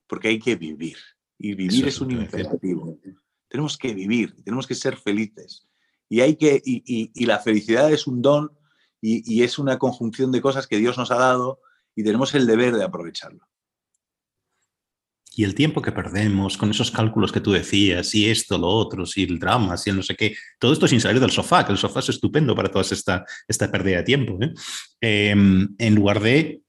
porque 0.07 0.29
hay 0.29 0.39
que 0.39 0.55
vivir. 0.55 0.97
Y 1.37 1.55
vivir 1.55 1.87
es 1.87 1.99
un 2.01 2.11
imperativo. 2.11 2.99
Tenemos 3.47 3.77
que 3.77 3.93
vivir, 3.93 4.35
tenemos 4.43 4.67
que 4.67 4.75
ser 4.75 4.97
felices. 4.97 5.67
Y 6.07 6.21
hay 6.21 6.35
que 6.35 6.61
y, 6.63 7.25
la 7.25 7.39
felicidad 7.39 7.91
es 7.91 8.05
un 8.05 8.21
don 8.21 8.51
y 9.01 9.41
es 9.41 9.57
una 9.57 9.79
conjunción 9.79 10.31
de 10.31 10.41
cosas 10.41 10.67
que 10.67 10.77
Dios 10.77 10.97
nos 10.97 11.09
ha 11.09 11.15
dado 11.15 11.59
y 11.95 12.03
tenemos 12.03 12.35
el 12.35 12.45
deber 12.45 12.75
de 12.75 12.83
aprovecharlo 12.83 13.50
y 15.33 15.45
el 15.45 15.55
tiempo 15.55 15.81
que 15.81 15.93
perdemos 15.93 16.57
con 16.57 16.69
esos 16.71 16.91
cálculos 16.91 17.31
que 17.31 17.39
tú 17.39 17.53
decías, 17.53 18.13
y 18.13 18.29
esto, 18.29 18.57
lo 18.57 18.67
otro, 18.67 19.05
y 19.15 19.23
el 19.23 19.39
drama, 19.39 19.75
y 19.83 19.89
el 19.89 19.95
no 19.95 20.03
sé 20.03 20.15
qué, 20.15 20.35
todo 20.59 20.73
esto 20.73 20.87
sin 20.87 20.99
salir 20.99 21.21
del 21.21 21.31
sofá, 21.31 21.65
que 21.65 21.71
el 21.71 21.77
sofá 21.77 22.01
es 22.01 22.09
estupendo 22.09 22.53
para 22.53 22.69
toda 22.69 22.83
esta, 22.83 23.25
esta 23.47 23.71
pérdida 23.71 23.97
de 23.97 24.03
tiempo. 24.03 24.37
¿eh? 24.41 24.53
Em, 24.99 25.73
en 25.77 25.95
lugar 25.95 26.19
de, 26.19 26.61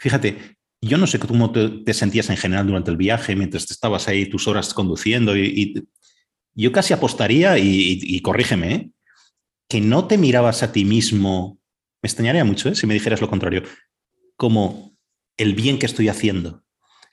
fíjate, 0.00 0.56
yo 0.82 0.98
no 0.98 1.06
sé 1.06 1.20
cómo 1.20 1.52
te, 1.52 1.94
sentías 1.94 2.30
en 2.30 2.36
general 2.36 2.66
durante 2.66 2.90
el 2.90 2.96
viaje, 2.96 3.36
mientras 3.36 3.66
te 3.66 3.74
estabas 3.74 4.08
ahí 4.08 4.26
tus 4.26 4.48
horas 4.48 4.74
conduciendo, 4.74 5.36
y, 5.36 5.86
yo 6.54 6.72
casi 6.72 6.92
apostaría, 6.92 7.58
y, 7.58 8.20
corrígeme, 8.22 8.74
¿eh? 8.74 8.90
que 9.68 9.80
no 9.80 10.08
te 10.08 10.18
mirabas 10.18 10.64
a 10.64 10.72
ti 10.72 10.84
mismo, 10.84 11.60
me 12.02 12.08
extrañaría 12.08 12.44
mucho 12.44 12.70
¿eh? 12.70 12.74
si 12.74 12.88
me 12.88 12.94
dijeras 12.94 13.20
lo 13.20 13.30
contrario, 13.30 13.62
como 14.36 14.96
el 15.36 15.54
bien 15.54 15.78
que 15.78 15.86
estoy 15.86 16.08
haciendo 16.08 16.64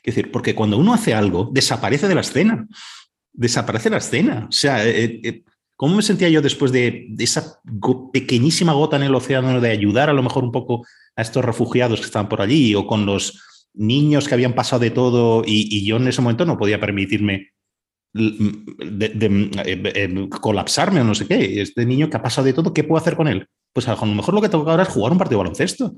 es 0.06 0.16
decir, 0.16 0.32
porque 0.32 0.54
cuando 0.54 0.78
uno 0.78 0.94
hace 0.94 1.16
algo, 1.16 1.50
desaparece 1.52 2.08
de 2.08 2.14
la 2.14 2.22
escena. 2.22 2.68
Desaparece 3.34 3.90
la 3.90 3.98
escena. 3.98 4.46
O 4.48 4.52
sea, 4.52 4.88
eh, 4.88 5.20
eh, 5.24 5.44
¿cómo 5.76 5.96
me 5.96 6.04
sentía 6.04 6.30
yo 6.30 6.44
después 6.44 6.72
de, 6.72 7.08
esa 7.18 7.60
pequeñísima 8.14 8.74
gota 8.74 8.98
en 8.98 9.04
el 9.04 9.16
océano 9.16 9.60
de 9.60 9.72
ayudar 9.72 10.12
a 10.12 10.14
lo 10.14 10.22
mejor 10.22 10.44
un 10.44 10.52
poco 10.52 10.86
a 11.16 11.24
estos 11.24 11.44
refugiados 11.44 12.00
que 12.00 12.06
estaban 12.06 12.30
por 12.30 12.42
allí 12.42 12.76
o 12.76 12.86
con 12.86 13.08
los 13.08 13.42
niños 13.74 14.28
que 14.28 14.36
habían 14.36 14.54
pasado 14.54 14.82
de 14.82 14.92
todo 14.92 15.42
y, 15.44 15.84
yo 15.84 15.98
en 15.98 16.08
ese 16.08 16.22
momento 16.22 16.46
no 16.46 16.58
podía 16.58 16.80
permitirme 16.80 17.54
eh, 18.14 19.20
colapsarme 20.40 21.02
o 21.02 21.04
no 21.04 21.16
sé 21.16 21.28
qué. 21.28 21.62
Este 21.64 21.84
niño 21.84 22.12
que 22.12 22.18
ha 22.18 22.22
pasado 22.22 22.46
de 22.46 22.54
todo, 22.54 22.76
¿qué 22.76 22.84
puedo 22.84 23.02
hacer 23.02 23.16
con 23.16 23.28
él? 23.28 23.48
Pues 23.74 23.88
a 23.88 23.96
lo 23.96 24.06
mejor 24.06 24.36
lo 24.36 24.42
que 24.42 24.50
tengo 24.50 24.66
que 24.66 24.70
ahora 24.70 24.84
es 24.84 24.90
jugar 24.90 25.12
un 25.12 25.18
partido 25.18 25.40
de 25.40 25.46
baloncesto. 25.46 25.96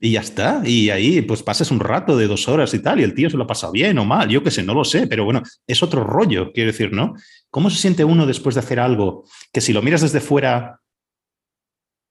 Y 0.00 0.12
ya 0.12 0.20
está. 0.20 0.62
Y 0.64 0.90
ahí 0.90 1.22
pues 1.22 1.42
pasas 1.42 1.70
un 1.70 1.80
rato 1.80 2.16
de 2.16 2.26
dos 2.26 2.48
horas 2.48 2.72
y 2.74 2.78
tal, 2.78 3.00
y 3.00 3.02
el 3.02 3.14
tío 3.14 3.30
se 3.30 3.36
lo 3.36 3.44
ha 3.44 3.48
pasado 3.48 3.72
bien 3.72 3.98
o 3.98 4.04
mal, 4.04 4.28
yo 4.28 4.42
qué 4.42 4.50
sé, 4.50 4.62
no 4.62 4.74
lo 4.74 4.84
sé, 4.84 5.06
pero 5.06 5.24
bueno, 5.24 5.42
es 5.66 5.82
otro 5.82 6.04
rollo, 6.04 6.52
quiero 6.52 6.70
decir, 6.70 6.92
¿no? 6.92 7.14
¿Cómo 7.50 7.70
se 7.70 7.78
siente 7.78 8.04
uno 8.04 8.26
después 8.26 8.54
de 8.54 8.60
hacer 8.60 8.78
algo 8.78 9.24
que 9.52 9.60
si 9.60 9.72
lo 9.72 9.82
miras 9.82 10.02
desde 10.02 10.20
fuera 10.20 10.80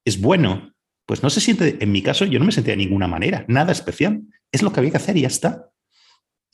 es 0.05 0.19
bueno? 0.19 0.73
Pues 1.05 1.23
no 1.23 1.29
se 1.29 1.39
siente, 1.39 1.77
en 1.79 1.91
mi 1.91 2.01
caso, 2.01 2.25
yo 2.25 2.39
no 2.39 2.45
me 2.45 2.51
sentía 2.51 2.73
de 2.73 2.77
ninguna 2.77 3.07
manera, 3.07 3.45
nada 3.47 3.71
especial. 3.71 4.23
Es 4.51 4.61
lo 4.61 4.73
que 4.73 4.81
había 4.81 4.91
que 4.91 4.97
hacer 4.97 5.15
y 5.15 5.21
ya 5.21 5.27
está. 5.27 5.71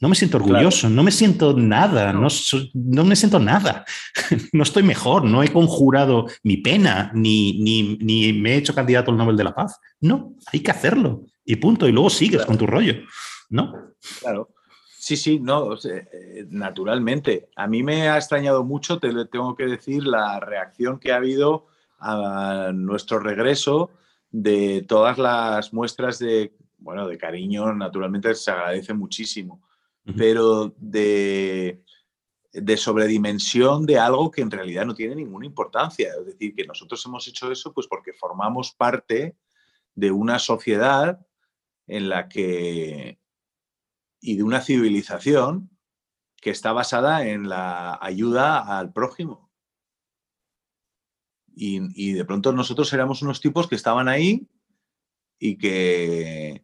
No 0.04 0.10
me 0.10 0.16
siento 0.16 0.36
orgulloso, 0.36 0.90
no 0.90 1.02
me 1.02 1.12
siento 1.12 1.54
nada, 1.54 2.12
no, 2.12 2.28
no 2.74 3.06
me 3.06 3.16
siento 3.16 3.40
nada. 3.40 3.86
no 4.52 4.64
estoy 4.64 4.84
mejor, 4.84 5.24
no 5.24 5.42
he 5.42 5.48
conjurado 5.48 6.26
mi 6.44 6.58
pena, 6.58 7.10
ni, 7.16 7.62
ni, 7.62 7.96
ni, 8.02 8.34
me 8.34 8.52
he 8.52 8.58
hecho 8.58 8.76
candidato 8.76 9.12
al 9.12 9.18
Nobel 9.18 9.38
de 9.38 9.46
la 9.46 9.56
Paz. 9.56 9.80
No, 10.02 10.36
hay 10.52 10.60
que 10.60 10.72
hacerlo 10.72 11.24
y 11.46 11.56
punto. 11.56 11.88
Y 11.88 11.94
luego 11.94 12.10
sigues 12.10 12.46
con 12.46 12.58
tu 12.58 12.68
rollo, 12.68 12.96
¿no? 13.50 13.94
Claro. 14.20 14.50
Sí, 14.90 15.16
sí, 15.16 15.40
no, 15.40 15.74
eh, 15.76 16.48
naturalmente. 16.50 17.48
A 17.56 17.66
mí 17.68 17.82
me 17.82 18.10
ha 18.10 18.18
extrañado 18.18 18.66
mucho, 18.66 19.00
te 19.00 19.08
tengo 19.28 19.56
que 19.56 19.68
decir, 19.68 20.06
la 20.06 20.38
reacción 20.42 21.00
que 21.00 21.14
ha 21.14 21.16
habido 21.16 21.68
a 21.98 22.72
nuestro 22.74 23.20
regreso 23.20 23.90
de 24.32 24.84
todas 24.86 25.18
las 25.18 25.72
muestras 25.72 26.20
de, 26.20 26.54
bueno, 26.78 27.08
de 27.08 27.18
cariño, 27.18 27.74
naturalmente 27.74 28.36
se 28.36 28.52
agradece 28.52 28.94
muchísimo, 28.94 29.62
pero 30.18 30.74
de, 30.78 31.84
de 32.52 32.78
sobredimensión 32.78 33.86
de 33.86 33.98
algo 33.98 34.30
que 34.30 34.42
en 34.42 34.52
realidad 34.52 34.86
no 34.86 34.96
tiene 34.96 35.16
ninguna 35.16 35.46
importancia. 35.46 36.10
Es 36.20 36.26
decir, 36.26 36.54
que 36.56 36.66
nosotros 36.66 37.04
hemos 37.06 37.28
hecho 37.28 37.52
eso 37.52 37.74
pues 37.74 37.88
porque 37.88 38.14
formamos 38.14 38.74
parte 38.74 39.38
de 39.96 40.12
una 40.12 40.40
sociedad 40.40 41.26
en 41.88 42.10
la 42.10 42.28
que 42.28 43.20
y 44.20 44.38
de 44.38 44.44
una 44.44 44.62
civilización 44.62 45.70
que 46.44 46.50
está 46.50 46.72
basada 46.72 47.28
en 47.28 47.50
la 47.50 47.98
ayuda 48.02 48.78
al 48.78 48.94
prójimo. 48.94 49.52
Y, 51.56 52.14
de 52.14 52.26
pronto 52.26 52.52
nosotros 52.52 52.92
éramos 52.94 53.22
unos 53.22 53.40
tipos 53.40 53.68
que 53.68 53.76
estaban 53.76 54.08
ahí 54.08 54.48
y 55.38 55.58
que 55.58 56.64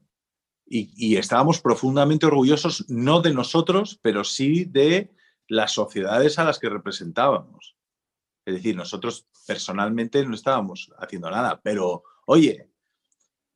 y, 0.70 1.17
estábamos 1.17 1.61
profundamente 1.61 2.28
orgullosos, 2.28 2.88
no 2.89 3.22
de 3.22 3.34
nosotros, 3.34 3.99
pero 4.01 4.24
sí 4.24 4.65
de 4.65 5.11
las 5.47 5.72
sociedades 5.72 6.38
a 6.38 6.43
las 6.43 6.59
que 6.59 6.70
representábamos. 6.70 7.76
Es 8.45 8.53
decir, 8.55 8.76
nosotros 8.76 9.26
personalmente 9.47 10.24
no 10.26 10.36
estábamos 10.36 10.91
haciendo 10.99 11.30
nada, 11.32 11.59
pero 11.61 12.03
oye, 12.28 12.70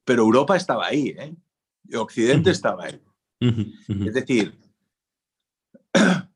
pero 0.04 0.24
Europa 0.24 0.56
estaba 0.56 0.88
ahí, 0.88 1.10
¿eh? 1.10 1.36
Occidente 1.96 2.50
estaba 2.50 2.86
ahí. 2.86 3.02
Es 3.40 4.14
decir, 4.14 4.60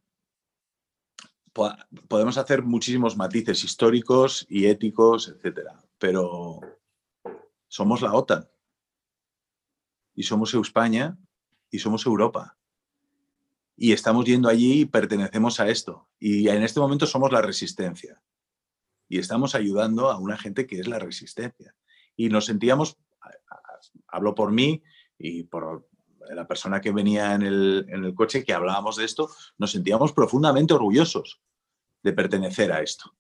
podemos 2.07 2.38
hacer 2.38 2.61
muchísimos 2.61 3.17
matices 3.17 3.63
históricos 3.63 4.45
y 4.47 4.67
éticos, 4.67 5.30
etcétera, 5.30 5.82
pero 5.97 6.59
somos 7.67 8.01
la 8.01 8.13
OTAN 8.13 8.47
y 10.18 10.24
somos 10.24 10.53
España 10.55 11.15
y 11.70 11.78
somos 11.78 12.05
Europa. 12.07 12.57
Y 13.78 13.93
estamos 13.93 14.26
yendo 14.26 14.49
allí 14.49 14.82
y 14.82 14.86
pertenecemos 14.86 15.59
a 15.59 15.70
esto. 15.70 16.09
Y 16.20 16.49
en 16.49 16.63
este 16.63 16.80
momento 16.80 17.05
somos 17.05 17.32
la 17.32 17.43
resistencia. 17.43 18.20
Y 19.07 19.20
estamos 19.20 19.53
ayudando 19.53 20.09
a 20.09 20.18
una 20.18 20.36
gente 20.36 20.65
que 20.65 20.80
es 20.80 20.88
la 20.88 20.97
resistencia. 20.97 21.76
Y 22.15 22.30
nos 22.30 22.45
sentíamos, 22.45 22.97
hablo 24.07 24.34
por 24.34 24.51
mí 24.51 24.82
y 25.20 25.43
por 25.43 25.88
la 26.32 26.47
persona 26.47 26.82
que 26.82 26.91
venía 26.91 27.36
en 27.36 27.43
el, 27.43 28.13
coche, 28.15 28.43
que 28.43 28.53
hablábamos 28.53 28.95
de 28.95 29.05
esto, 29.05 29.30
nos 29.59 29.72
sentíamos 29.72 30.13
profundamente 30.13 30.74
orgullosos 30.74 31.43
de 32.01 32.13
pertenecer 32.13 32.72
a 32.72 32.82
esto. 32.82 33.15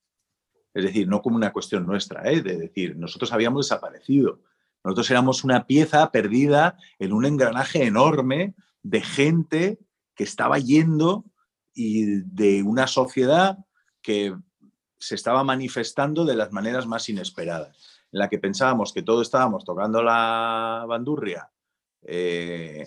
Es 0.73 0.83
decir, 0.83 1.07
no 1.07 1.21
como 1.21 1.35
una 1.35 1.53
cuestión 1.53 1.85
nuestra, 1.85 2.27
¿eh? 2.31 2.41
de 2.41 2.57
decir, 2.57 2.97
nosotros 2.97 3.31
habíamos 3.31 3.67
desaparecido. 3.67 4.41
Nosotros 4.83 5.09
éramos 5.11 5.43
una 5.43 5.65
pieza 5.65 6.11
perdida 6.11 6.77
en 6.99 7.13
un 7.13 7.25
engranaje 7.25 7.83
enorme 7.83 8.55
de 8.83 9.01
gente 9.01 9.79
que 10.15 10.23
estaba 10.23 10.59
yendo 10.59 11.25
y 11.73 12.21
de 12.23 12.63
una 12.63 12.87
sociedad 12.87 13.57
que 14.01 14.35
se 14.99 15.15
estaba 15.15 15.43
manifestando 15.43 16.25
de 16.25 16.35
las 16.35 16.51
maneras 16.51 16.87
más 16.87 17.07
inesperadas, 17.09 18.01
en 18.11 18.19
la 18.19 18.29
que 18.29 18.39
pensábamos 18.39 18.93
que 18.93 19.03
todos 19.03 19.27
estábamos 19.27 19.63
tocando 19.63 20.01
la 20.01 20.85
bandurria 20.87 21.51
eh, 22.01 22.85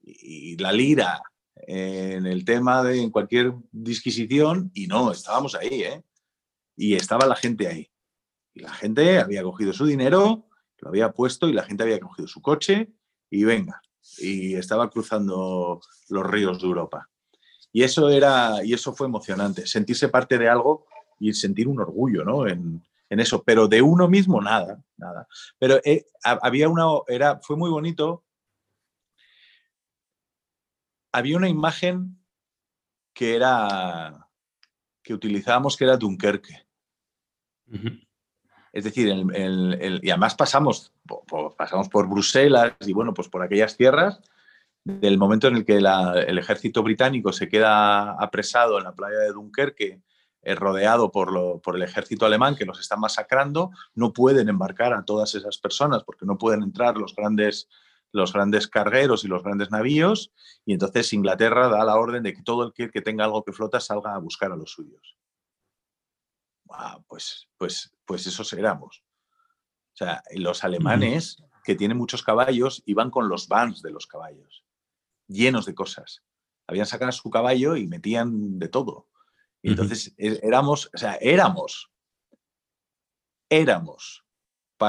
y 0.00 0.56
la 0.56 0.72
lira 0.72 1.20
en 1.66 2.26
el 2.26 2.44
tema 2.44 2.82
de 2.82 3.02
en 3.02 3.10
cualquier 3.10 3.54
disquisición 3.72 4.70
y 4.74 4.86
no, 4.86 5.10
estábamos 5.10 5.54
ahí, 5.54 5.82
¿eh? 5.82 6.02
Y 6.76 6.94
estaba 6.94 7.26
la 7.26 7.34
gente 7.34 7.66
ahí. 7.66 7.90
Y 8.54 8.60
la 8.60 8.72
gente 8.72 9.18
había 9.18 9.42
cogido 9.42 9.72
su 9.72 9.84
dinero, 9.84 10.47
lo 10.78 10.88
había 10.88 11.12
puesto 11.12 11.48
y 11.48 11.52
la 11.52 11.64
gente 11.64 11.82
había 11.82 12.00
cogido 12.00 12.28
su 12.28 12.40
coche 12.40 12.92
y 13.30 13.44
venga. 13.44 13.82
Y 14.18 14.54
estaba 14.54 14.90
cruzando 14.90 15.80
los 16.08 16.26
ríos 16.26 16.60
de 16.60 16.66
Europa. 16.66 17.08
Y 17.72 17.82
eso 17.82 18.08
era, 18.08 18.64
y 18.64 18.72
eso 18.72 18.94
fue 18.94 19.06
emocionante, 19.06 19.66
sentirse 19.66 20.08
parte 20.08 20.38
de 20.38 20.48
algo 20.48 20.86
y 21.20 21.32
sentir 21.34 21.68
un 21.68 21.80
orgullo, 21.80 22.24
¿no? 22.24 22.46
En, 22.46 22.82
en 23.10 23.20
eso, 23.20 23.42
pero 23.42 23.68
de 23.68 23.82
uno 23.82 24.08
mismo 24.08 24.40
nada, 24.40 24.82
nada. 24.96 25.28
Pero 25.58 25.80
eh, 25.84 26.06
había 26.22 26.68
una, 26.68 26.84
era, 27.08 27.38
fue 27.40 27.56
muy 27.56 27.70
bonito 27.70 28.24
había 31.12 31.36
una 31.36 31.48
imagen 31.48 32.18
que 33.12 33.34
era 33.34 34.28
que 35.02 35.14
utilizábamos 35.14 35.76
que 35.76 35.84
era 35.84 35.96
Dunkerque. 35.96 36.66
Es 38.78 38.84
decir, 38.84 39.08
y 39.08 40.10
además 40.10 40.36
pasamos 40.36 40.92
por, 41.04 41.56
pasamos 41.56 41.88
por 41.88 42.08
Bruselas 42.08 42.74
y 42.86 42.92
bueno, 42.92 43.12
pues 43.12 43.28
por 43.28 43.42
aquellas 43.42 43.76
tierras, 43.76 44.20
del 44.84 45.18
momento 45.18 45.48
en 45.48 45.56
el 45.56 45.64
que 45.64 45.78
el 45.78 46.38
ejército 46.38 46.84
británico 46.84 47.32
se 47.32 47.48
queda 47.48 48.12
apresado 48.12 48.78
en 48.78 48.84
la 48.84 48.94
playa 48.94 49.18
de 49.18 49.32
Dunkerque, 49.32 50.00
eh, 50.42 50.54
rodeado 50.54 51.10
por, 51.10 51.60
el 51.74 51.82
ejército 51.82 52.24
alemán 52.24 52.54
que 52.54 52.66
los 52.66 52.78
está 52.78 52.96
masacrando, 52.96 53.72
no 53.96 54.12
pueden 54.12 54.48
embarcar 54.48 54.92
a 54.92 55.04
todas 55.04 55.34
esas 55.34 55.58
personas 55.58 56.04
porque 56.04 56.24
no 56.24 56.38
pueden 56.38 56.62
entrar 56.62 56.96
los 56.96 57.16
grandes 57.16 57.68
los 58.12 58.32
grandes 58.32 58.68
cargueros 58.68 59.24
y 59.24 59.28
los 59.28 59.42
grandes 59.42 59.72
navíos, 59.72 60.32
y 60.64 60.72
entonces 60.72 61.12
Inglaterra 61.12 61.68
da 61.68 61.84
la 61.84 61.96
orden 61.96 62.22
de 62.22 62.32
que 62.32 62.42
todo 62.42 62.64
el 62.64 62.72
que, 62.72 63.02
tenga 63.02 63.24
algo 63.24 63.42
que 63.42 63.52
flota 63.52 63.80
salga 63.80 64.14
a 64.14 64.18
buscar 64.18 64.52
a 64.52 64.56
los 64.56 64.70
suyos. 64.70 65.18
pues, 67.08 67.48
pues, 67.58 67.92
pues 68.08 68.26
esos 68.26 68.52
éramos. 68.54 69.04
O 69.92 69.96
sea, 69.98 70.22
los 70.34 70.64
alemanes, 70.64 71.44
que 71.62 71.74
tienen 71.74 71.98
muchos 71.98 72.22
caballos, 72.22 72.82
iban 72.86 73.10
con 73.10 73.28
los 73.28 73.46
vans 73.46 73.82
de 73.82 73.90
los 73.90 74.06
caballos, 74.06 74.64
llenos 75.26 75.66
de 75.66 75.74
cosas. 75.74 76.24
Habían 76.66 76.86
sacado 76.86 77.12
su 77.12 77.28
caballo 77.28 77.76
y 77.76 77.86
metían 77.86 78.58
de 78.58 78.68
todo. 78.68 79.08
Y 79.60 79.70
entonces 79.70 80.14
e, 80.16 80.40
éramos, 80.42 80.90
o 80.94 80.98
sea, 80.98 81.18
éramos, 81.20 81.90
éramos. 83.50 84.24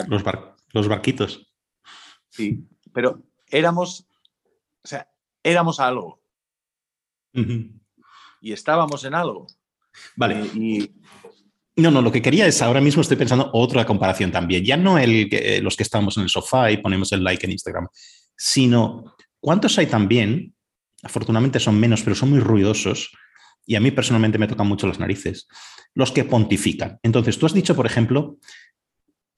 Los, 0.07 0.23
los 0.71 0.87
barquitos. 0.87 1.51
Sí, 2.29 2.69
pero 2.93 3.21
éramos, 3.47 4.07
o 4.83 4.87
sea, 4.87 5.11
éramos 5.43 5.81
algo. 5.81 6.21
Y 7.33 8.53
estábamos 8.53 9.03
en 9.03 9.15
algo. 9.15 9.47
Vale. 10.15 10.41
Eh, 10.41 10.51
y, 10.53 11.01
no, 11.79 11.91
no, 11.91 12.01
lo 12.01 12.11
que 12.11 12.21
quería 12.21 12.47
es, 12.47 12.61
ahora 12.61 12.81
mismo 12.81 13.01
estoy 13.01 13.17
pensando 13.17 13.49
otra 13.53 13.85
comparación 13.85 14.31
también. 14.31 14.63
Ya 14.63 14.77
no 14.77 14.97
el, 14.97 15.27
eh, 15.31 15.61
los 15.61 15.75
que 15.75 15.83
estamos 15.83 16.17
en 16.17 16.23
el 16.23 16.29
sofá 16.29 16.71
y 16.71 16.77
ponemos 16.77 17.11
el 17.11 17.23
like 17.23 17.45
en 17.45 17.51
Instagram, 17.51 17.87
sino 18.35 19.15
cuántos 19.39 19.77
hay 19.77 19.87
también, 19.87 20.53
afortunadamente 21.03 21.59
son 21.59 21.79
menos, 21.79 22.01
pero 22.01 22.15
son 22.15 22.29
muy 22.29 22.39
ruidosos, 22.39 23.11
y 23.65 23.75
a 23.75 23.79
mí 23.79 23.91
personalmente 23.91 24.37
me 24.37 24.47
tocan 24.47 24.67
mucho 24.67 24.87
las 24.87 24.99
narices, 24.99 25.47
los 25.93 26.11
que 26.11 26.23
pontifican. 26.23 26.99
Entonces, 27.03 27.37
tú 27.37 27.45
has 27.45 27.53
dicho, 27.53 27.75
por 27.75 27.85
ejemplo, 27.85 28.37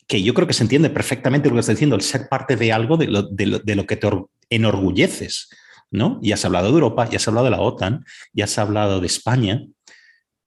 que 0.07 0.23
yo 0.23 0.34
creo 0.34 0.47
que 0.47 0.53
se 0.53 0.63
entiende 0.63 0.89
perfectamente 0.89 1.49
lo 1.49 1.55
que 1.55 1.61
estás 1.61 1.76
diciendo, 1.76 1.95
el 1.95 2.01
ser 2.01 2.30
parte 2.30 2.55
de 2.55 2.72
algo 2.72 2.97
de 2.97 3.07
lo, 3.07 3.85
que 3.85 3.95
te 3.97 4.09
enorgulleces, 4.49 5.49
¿no? 5.89 6.19
Y 6.22 6.31
has 6.31 6.45
hablado 6.45 6.68
de 6.68 6.73
Europa, 6.73 7.09
ya 7.09 7.18
has 7.18 7.27
hablado 7.27 7.45
de 7.45 7.51
la 7.51 7.61
OTAN, 7.61 8.05
ya 8.34 8.45
has 8.45 8.57
hablado 8.57 8.99
de 8.99 9.07
España. 9.07 9.63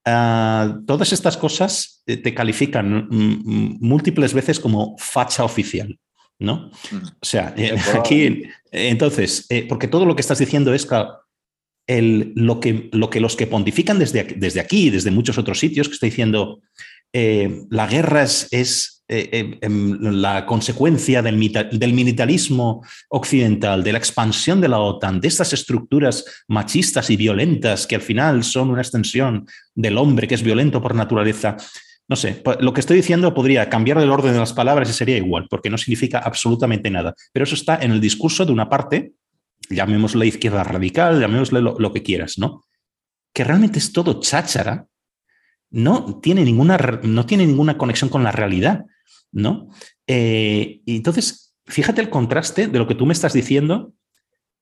Ah, 0.07 0.81
todas 0.87 1.13
estas 1.15 1.37
cosas 1.37 2.03
eh, 2.07 2.19
te 2.19 2.35
califican 2.35 3.09
múltiples 3.11 4.35
veces 4.35 4.61
como 4.61 4.97
facha 4.99 5.45
oficial, 5.45 5.99
¿no? 6.39 6.71
Mm. 6.91 6.97
O 6.97 7.25
sea, 7.25 7.55
eh, 7.57 7.75
aquí, 7.99 8.43
entonces, 8.71 9.47
eh, 9.49 9.65
porque 9.67 9.89
todo 9.89 10.05
lo 10.05 10.15
que 10.15 10.21
estás 10.21 10.39
diciendo 10.39 10.75
es 10.75 10.85
que 10.85 10.97
lo, 12.35 12.61
que, 12.61 12.91
lo 12.93 13.09
que 13.09 13.21
los 13.21 13.35
que 13.35 13.47
pontifican 13.47 13.99
desde, 13.99 14.25
desde 14.25 14.61
aquí, 14.61 14.91
desde 14.91 15.11
muchos 15.11 15.39
otros 15.39 15.59
sitios, 15.59 15.89
que 15.89 15.95
está 15.95 16.07
diciendo, 16.07 16.61
la 17.13 17.87
guerra 17.87 18.25
es 18.25 18.94
eh, 19.07 19.29
eh, 19.33 19.59
em, 19.61 19.99
la 20.01 20.47
consecuencia 20.47 21.21
del, 21.21 21.37
militarismo 21.37 22.83
occidental, 23.11 23.85
de 23.85 23.93
la 23.93 23.99
expansión 23.99 24.63
de 24.63 24.69
la 24.69 24.79
OTAN, 24.79 25.21
de 25.21 25.29
estas 25.29 25.53
estructuras 25.53 26.25
machistas 26.49 27.11
y 27.11 27.17
violentas 27.17 27.87
que 27.87 27.97
al 27.97 28.01
final 28.01 28.45
son 28.45 28.71
una 28.71 28.81
extensión 28.81 29.47
del 29.75 29.99
hombre 29.99 30.27
que 30.27 30.35
es 30.35 30.43
violento 30.43 30.81
por 30.81 30.95
naturaleza. 30.95 31.59
No 32.09 32.17
sé, 32.17 32.43
lo 32.61 32.73
que 32.73 32.81
estoy 32.81 32.97
diciendo 32.97 33.35
podría 33.35 33.69
cambiar 33.69 33.99
el 33.99 34.11
orden 34.11 34.33
de 34.33 34.39
las 34.39 34.55
palabras 34.55 34.89
y 34.89 34.95
sería 34.95 35.19
igual, 35.19 35.49
porque 35.51 35.69
no 35.69 35.77
significa 35.77 36.21
absolutamente 36.21 36.91
nada. 36.91 37.15
Pero 37.31 37.45
eso 37.45 37.57
está 37.57 37.77
en 37.77 37.91
el 37.91 38.01
discurso 38.01 38.47
de 38.47 38.53
una 38.53 38.71
parte, 38.71 39.13
llamémosle 39.69 40.27
izquierda 40.27 40.65
radical, 40.65 41.21
llamémosle 41.21 41.61
lo, 41.61 41.79
lo 41.79 41.93
que 41.93 42.03
quieras, 42.03 42.39
¿no? 42.39 42.65
Que 43.35 43.45
realmente 43.45 43.79
es 43.79 43.93
todo 43.93 44.19
cháchara, 44.21 44.87
no 45.75 46.21
tiene 46.21 46.45
ninguna, 46.45 46.79
no 47.03 47.27
tiene 47.27 47.47
ninguna 47.47 47.77
conexión 47.77 48.09
con 48.09 48.23
la 48.23 48.31
realidad. 48.31 48.87
¿No? 49.33 49.69
Eh, 50.07 50.81
y 50.85 50.97
entonces, 50.97 51.55
fíjate 51.67 52.01
el 52.01 52.11
contraste 52.11 52.69
de 52.69 52.79
lo 52.79 52.87
que 52.87 52.95
tú 52.95 53.07
me 53.07 53.13
estás 53.13 53.33
diciendo 53.33 53.95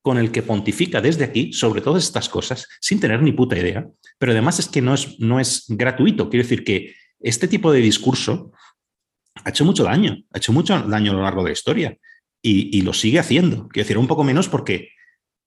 con 0.03 0.19
el 0.19 0.33
que 0.33 0.43
pontifica 0.43 1.01
desde 1.01 1.25
aquí 1.25 1.53
sobre 1.53 1.81
todas 1.81 2.03
estas 2.03 2.29
cosas 2.29 2.67
sin 2.81 2.99
tener 2.99 3.23
ni 3.23 3.33
puta 3.33 3.57
idea, 3.57 3.87
pero 4.19 4.33
además 4.33 4.59
es 4.59 4.69
que 4.69 4.83
no 4.83 4.95
es, 4.95 5.19
no 5.21 5.39
es 5.39 5.65
gratuito. 5.69 6.29
Quiero 6.29 6.45
decir 6.45 6.65
que 6.65 6.95
este 7.21 7.47
tipo 7.47 7.73
de 7.73 7.81
discurso 7.81 8.51
ha 9.45 9.51
hecho 9.51 9.65
mucho 9.65 9.85
daño, 9.85 10.19
ha 10.33 10.39
hecho 10.39 10.53
mucho 10.53 10.79
daño 10.83 11.13
a 11.13 11.15
lo 11.15 11.23
largo 11.23 11.43
de 11.43 11.51
la 11.51 11.53
historia 11.53 11.97
y, 12.43 12.83
lo 12.83 12.93
sigue 12.93 13.21
haciendo. 13.21 13.69
Quiero 13.69 13.85
decir, 13.85 13.99
un 13.99 14.09
poco 14.09 14.25
menos 14.25 14.49
porque 14.49 14.89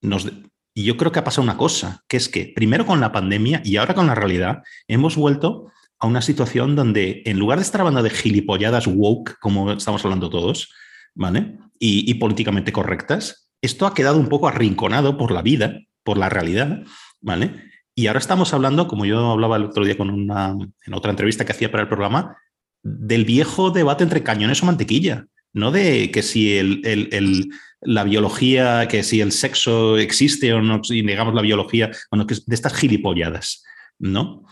nos... 0.01 0.31
Y 0.73 0.83
yo 0.83 0.97
creo 0.97 1.11
que 1.11 1.19
ha 1.19 1.23
pasado 1.23 1.43
una 1.43 1.57
cosa, 1.57 2.03
que 2.07 2.17
es 2.17 2.29
que 2.29 2.51
primero 2.55 2.85
con 2.85 2.99
la 2.99 3.11
pandemia 3.11 3.61
y 3.63 3.77
ahora 3.77 3.93
con 3.93 4.07
la 4.07 4.15
realidad, 4.15 4.61
hemos 4.87 5.15
vuelto 5.15 5.71
a 5.99 6.07
una 6.07 6.21
situación 6.21 6.75
donde 6.75 7.23
en 7.25 7.39
lugar 7.39 7.59
de 7.59 7.63
estar 7.63 7.81
hablando 7.81 8.03
de 8.03 8.09
gilipolladas 8.09 8.87
woke, 8.87 9.37
como 9.39 9.71
estamos 9.71 10.03
hablando 10.03 10.29
todos, 10.29 10.69
¿vale? 11.13 11.57
Y, 11.79 12.13
políticamente 12.15 12.71
correctas, 12.71 13.49
esto 13.61 13.85
ha 13.85 13.93
quedado 13.93 14.17
un 14.17 14.27
poco 14.27 14.47
arrinconado 14.47 15.17
por 15.17 15.31
la 15.31 15.41
vida, 15.41 15.81
por 16.03 16.17
la 16.17 16.29
realidad, 16.29 16.83
¿vale? 17.21 17.71
Y 17.95 18.07
ahora 18.07 18.19
estamos 18.19 18.53
hablando, 18.53 18.87
como 18.87 19.05
yo 19.05 19.31
hablaba 19.31 19.55
el 19.57 19.65
otro 19.65 19.85
día 19.85 19.97
con 19.97 20.09
una, 20.09 20.55
en 20.85 20.93
otra 20.93 21.11
entrevista 21.11 21.45
que 21.45 21.53
hacía 21.53 21.71
para 21.71 21.83
el 21.83 21.89
programa, 21.89 22.37
del 22.83 23.25
viejo 23.25 23.71
debate 23.71 24.03
entre 24.03 24.23
cañones 24.23 24.61
o 24.61 24.65
mantequilla, 24.65 25.25
no 25.53 25.71
de 25.71 26.11
que 26.11 26.21
si 26.21 26.57
el, 26.57 27.49
la 27.81 28.03
biología, 28.03 28.87
que 28.87 29.03
si 29.03 29.21
el 29.21 29.31
sexo 29.31 29.97
existe 29.97 30.53
o 30.53 30.61
no, 30.61 30.83
si 30.83 31.01
negamos 31.01 31.33
la 31.33 31.41
biología, 31.41 31.91
bueno, 32.11 32.27
que 32.27 32.35
de 32.45 32.55
estas 32.55 32.73
gilipolladas, 32.73 33.63
¿no? 33.97 34.43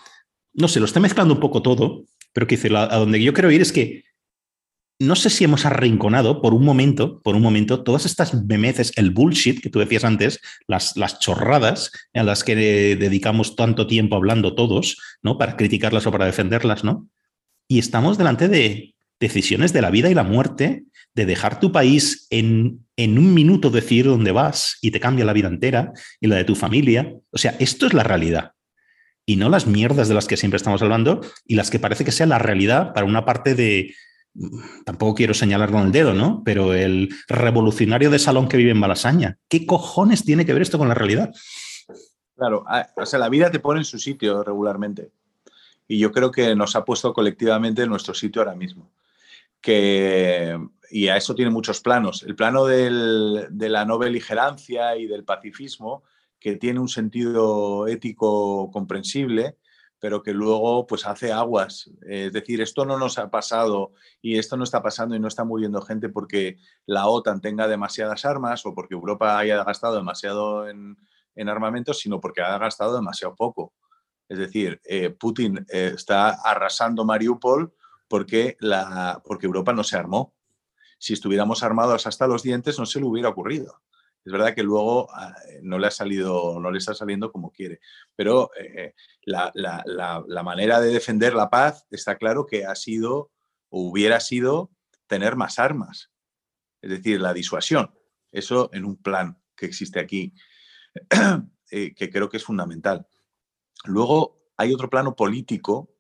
No 0.54 0.68
sé, 0.68 0.80
lo 0.80 0.86
está 0.86 1.00
mezclando 1.00 1.34
un 1.34 1.40
poco 1.40 1.62
todo, 1.62 2.06
pero 2.34 2.48
que 2.48 2.60
a 2.76 2.98
donde 2.98 3.22
yo 3.22 3.34
quiero 3.34 3.52
ir 3.52 3.62
es 3.62 3.72
que 3.72 4.04
no 5.00 5.16
sé 5.16 5.30
si 5.30 5.44
hemos 5.44 5.66
arrinconado 5.66 6.42
por 6.42 6.54
un 6.54 6.64
momento, 6.64 7.22
por 7.22 7.36
un 7.36 7.42
momento, 7.42 7.84
todas 7.84 8.06
estas 8.06 8.34
memeces, 8.46 8.94
el 8.96 9.12
bullshit 9.12 9.62
que 9.62 9.70
tú 9.70 9.80
decías 9.80 10.04
antes, 10.04 10.40
las, 10.68 10.94
chorradas 11.20 11.92
a 12.14 12.24
las 12.24 12.44
que 12.44 12.56
dedicamos 12.56 13.56
tanto 13.56 13.88
tiempo 13.88 14.16
hablando 14.16 14.56
todos, 14.56 14.98
¿no? 15.22 15.38
Para 15.38 15.58
criticarlas 15.58 16.06
o 16.08 16.12
para 16.12 16.26
defenderlas, 16.26 16.84
¿no? 16.84 17.08
Y 17.68 17.80
estamos 17.80 18.18
delante 18.18 18.48
de 18.48 18.94
decisiones 19.20 19.74
de 19.74 19.82
la 19.82 19.90
vida 19.90 20.10
y 20.10 20.14
la 20.14 20.24
muerte, 20.24 20.84
de 21.16 21.26
dejar 21.26 21.60
tu 21.60 21.72
país 21.72 22.28
en, 22.30 22.86
en 22.96 23.18
un 23.18 23.34
minuto 23.34 23.70
decir 23.70 24.06
dónde 24.06 24.32
vas 24.32 24.78
y 24.82 24.92
te 24.92 25.00
cambia 25.00 25.26
la 25.26 25.34
vida 25.34 25.48
entera 25.48 25.92
y 26.20 26.28
la 26.28 26.36
de 26.36 26.44
tu 26.44 26.56
familia. 26.56 27.14
O 27.32 27.38
sea, 27.38 27.56
esto 27.60 27.88
es 27.88 27.94
la 27.94 28.04
realidad 28.04 28.54
y 29.26 29.38
no 29.38 29.50
las 29.50 29.68
mierdas 29.68 30.08
de 30.08 30.14
las 30.14 30.28
que 30.28 30.38
siempre 30.38 30.58
estamos 30.58 30.82
hablando 30.82 31.22
y 31.46 31.56
las 31.56 31.70
que 31.70 31.80
parece 31.80 32.04
que 32.04 32.12
sea 32.12 32.26
la 32.26 32.40
realidad 32.40 32.94
para 32.94 33.06
una 33.06 33.26
parte 33.26 33.56
de, 33.56 33.96
tampoco 34.86 35.16
quiero 35.16 35.34
señalar 35.34 35.72
con 35.72 35.84
el 35.84 35.92
dedo, 35.92 36.14
¿no? 36.14 36.42
Pero 36.44 36.74
el 36.74 37.10
revolucionario 37.28 38.10
de 38.10 38.20
salón 38.20 38.48
que 38.48 38.58
vive 38.58 38.72
en 38.72 38.80
Malasaña, 38.80 39.38
¿qué 39.48 39.66
cojones 39.66 40.26
tiene 40.26 40.46
que 40.46 40.54
ver 40.54 40.62
esto 40.62 40.78
con 40.78 40.88
la 40.88 40.94
realidad? 40.94 41.34
Claro, 42.36 42.66
o 42.96 43.06
sea, 43.06 43.20
la 43.20 43.30
vida 43.30 43.52
te 43.52 43.60
pone 43.60 43.82
en 43.82 43.86
su 43.86 44.00
sitio 44.00 44.44
regularmente. 44.44 45.12
Y 45.88 46.00
yo 46.00 46.12
creo 46.12 46.32
que 46.32 46.56
nos 46.56 46.76
ha 46.76 46.84
puesto 46.84 47.14
colectivamente 47.14 47.84
en 47.84 47.90
nuestro 47.90 48.14
sitio 48.14 48.42
ahora 48.42 48.56
mismo. 48.56 48.90
Que, 49.62 50.58
y 50.90 51.08
a 51.08 51.16
eso 51.16 51.36
tiene 51.36 51.52
muchos 51.52 51.80
planos. 51.80 52.24
El 52.24 52.36
plano 52.36 52.66
de 52.66 53.50
la 53.70 53.86
no 53.86 53.98
beligerancia 53.98 54.98
y 54.98 55.06
del 55.08 55.24
pacifismo, 55.24 56.04
que 56.44 56.58
tiene 56.58 56.82
un 56.82 56.90
sentido 56.90 57.88
ético 57.88 58.70
comprensible, 58.70 59.58
pero 59.98 60.22
que 60.22 60.34
luego 60.34 60.86
pues 60.86 61.08
hace 61.08 61.32
aguas. 61.32 61.90
Es 62.02 62.34
decir, 62.34 62.60
esto 62.60 62.86
no 62.86 62.98
nos 63.00 63.18
ha 63.18 63.30
pasado 63.30 63.94
y 64.22 64.38
esto 64.38 64.58
no 64.58 64.66
está 64.66 64.84
pasando 64.84 65.16
y 65.16 65.22
no 65.22 65.30
está 65.30 65.46
muriendo 65.46 65.82
gente 65.82 66.10
porque 66.10 66.58
la 66.86 67.08
OTAN 67.08 67.40
tenga 67.40 67.70
demasiadas 67.70 68.26
armas 68.26 68.66
o 68.66 68.76
porque 68.76 68.94
Europa 68.94 69.38
haya 69.38 69.64
gastado 69.64 69.96
demasiado 69.96 70.68
en, 70.68 70.98
en 71.34 71.48
armamentos, 71.48 72.00
sino 72.00 72.20
porque 72.20 72.42
ha 72.42 72.58
gastado 72.58 72.94
demasiado 72.94 73.36
poco. 73.36 73.74
Es 74.28 74.38
decir, 74.38 74.82
eh, 74.84 75.12
Putin 75.12 75.66
eh, 75.72 75.94
está 75.96 76.32
arrasando 76.44 77.06
Mariupol 77.06 77.74
porque, 78.10 78.58
la, 78.60 79.22
porque 79.24 79.46
Europa 79.46 79.72
no 79.72 79.86
se 79.86 79.96
armó. 79.96 80.34
Si 81.00 81.14
estuviéramos 81.14 81.64
armados 81.64 82.06
hasta 82.06 82.28
los 82.28 82.44
dientes, 82.44 82.78
no 82.78 82.86
se 82.86 83.00
le 83.00 83.06
hubiera 83.06 83.30
ocurrido. 83.30 83.80
Es 84.26 84.32
verdad 84.32 84.56
que 84.56 84.64
luego 84.64 85.10
ah, 85.14 85.36
no 85.62 85.78
le 85.78 85.88
ha 85.88 85.92
salido, 85.92 86.60
no 86.60 86.72
le 86.72 86.78
está 86.78 86.94
saliendo 86.94 87.32
como 87.32 87.52
quiere, 87.52 87.82
pero 88.16 88.52
eh, 88.58 88.94
la, 89.26 90.44
manera 90.44 90.80
de 90.80 90.94
defender 90.94 91.34
la 91.34 91.50
paz 91.50 91.86
está 91.92 92.18
claro 92.18 92.46
que 92.46 92.66
ha 92.66 92.76
sido 92.76 93.32
o 93.70 93.90
hubiera 93.90 94.20
sido 94.20 94.72
tener 95.08 95.36
más 95.36 95.60
armas, 95.60 96.12
es 96.82 96.90
decir, 96.90 97.20
la 97.20 97.34
disuasión. 97.34 97.94
Eso 98.32 98.70
en 98.74 98.86
un 98.86 98.98
plan 98.98 99.38
que 99.56 99.66
existe 99.66 100.00
aquí, 100.00 100.34
eh, 101.72 101.94
que 101.94 102.10
creo 102.10 102.30
que 102.30 102.38
es 102.38 102.44
fundamental. 102.46 103.06
Luego 103.86 104.42
hay 104.56 104.74
otro 104.74 104.90
plano 104.90 105.16
político 105.16 105.94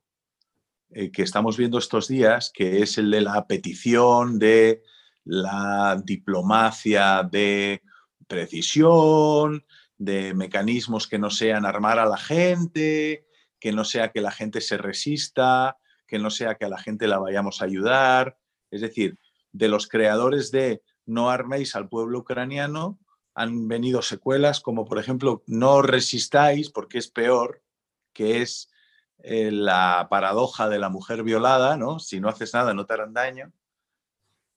eh, 0.91 1.11
que 1.11 1.23
estamos 1.23 1.57
viendo 1.57 1.77
estos 1.77 2.07
días, 2.07 2.51
que 2.53 2.81
es 2.81 2.97
el 2.97 3.11
de 3.11 3.21
la 3.21 3.45
petición 3.47 4.39
de 4.39 4.81
la 5.25 6.01
diplomacia, 6.05 7.23
de 7.23 7.81
precisión, 8.27 9.65
de 9.97 10.33
mecanismos 10.33 11.07
que 11.07 11.19
no 11.19 11.29
sean 11.29 11.65
armar 11.65 11.99
a 11.99 12.05
la 12.05 12.17
gente, 12.17 13.25
que 13.59 13.71
no 13.71 13.85
sea 13.85 14.11
que 14.11 14.21
la 14.21 14.31
gente 14.31 14.61
se 14.61 14.77
resista, 14.77 15.77
que 16.07 16.19
no 16.19 16.29
sea 16.29 16.55
que 16.55 16.65
a 16.65 16.69
la 16.69 16.77
gente 16.77 17.07
la 17.07 17.19
vayamos 17.19 17.61
a 17.61 17.65
ayudar. 17.65 18.37
Es 18.71 18.81
decir, 18.81 19.17
de 19.51 19.67
los 19.67 19.87
creadores 19.87 20.51
de 20.51 20.81
no 21.05 21.29
arméis 21.29 21.75
al 21.75 21.89
pueblo 21.89 22.19
ucraniano 22.19 22.99
han 23.35 23.67
venido 23.67 24.01
secuelas 24.01 24.59
como, 24.59 24.85
por 24.85 24.99
ejemplo, 24.99 25.43
no 25.47 25.81
resistáis 25.81 26.69
porque 26.69 26.97
es 26.97 27.09
peor, 27.09 27.63
que 28.13 28.41
es 28.41 28.69
eh, 29.19 29.51
la 29.51 30.07
paradoja 30.09 30.69
de 30.69 30.79
la 30.79 30.89
mujer 30.89 31.23
violada, 31.23 31.77
¿no? 31.77 31.99
Si 31.99 32.19
no 32.19 32.29
haces 32.29 32.53
nada 32.53 32.73
no 32.73 32.85
te 32.85 32.93
harán 32.93 33.13
daño, 33.13 33.51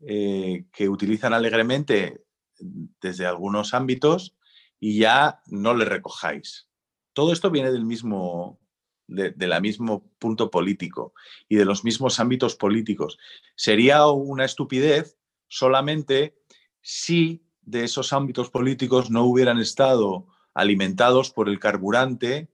eh, 0.00 0.66
que 0.72 0.88
utilizan 0.88 1.32
alegremente 1.32 2.25
desde 2.58 3.26
algunos 3.26 3.74
ámbitos 3.74 4.36
y 4.80 4.98
ya 4.98 5.42
no 5.46 5.74
le 5.74 5.84
recojáis. 5.84 6.68
Todo 7.12 7.32
esto 7.32 7.50
viene 7.50 7.72
del 7.72 7.84
mismo, 7.84 8.60
de, 9.06 9.34
la 9.46 9.60
mismo 9.60 10.10
punto 10.18 10.50
político 10.50 11.14
y 11.48 11.56
de 11.56 11.64
los 11.64 11.84
mismos 11.84 12.20
ámbitos 12.20 12.56
políticos. 12.56 13.18
Sería 13.54 14.06
una 14.06 14.44
estupidez 14.44 15.18
solamente 15.48 16.36
si 16.80 17.46
de 17.62 17.84
esos 17.84 18.12
ámbitos 18.12 18.50
políticos 18.50 19.10
no 19.10 19.24
hubieran 19.24 19.58
estado 19.58 20.28
alimentados 20.54 21.30
por 21.30 21.48
el 21.48 21.58
carburante 21.58 22.48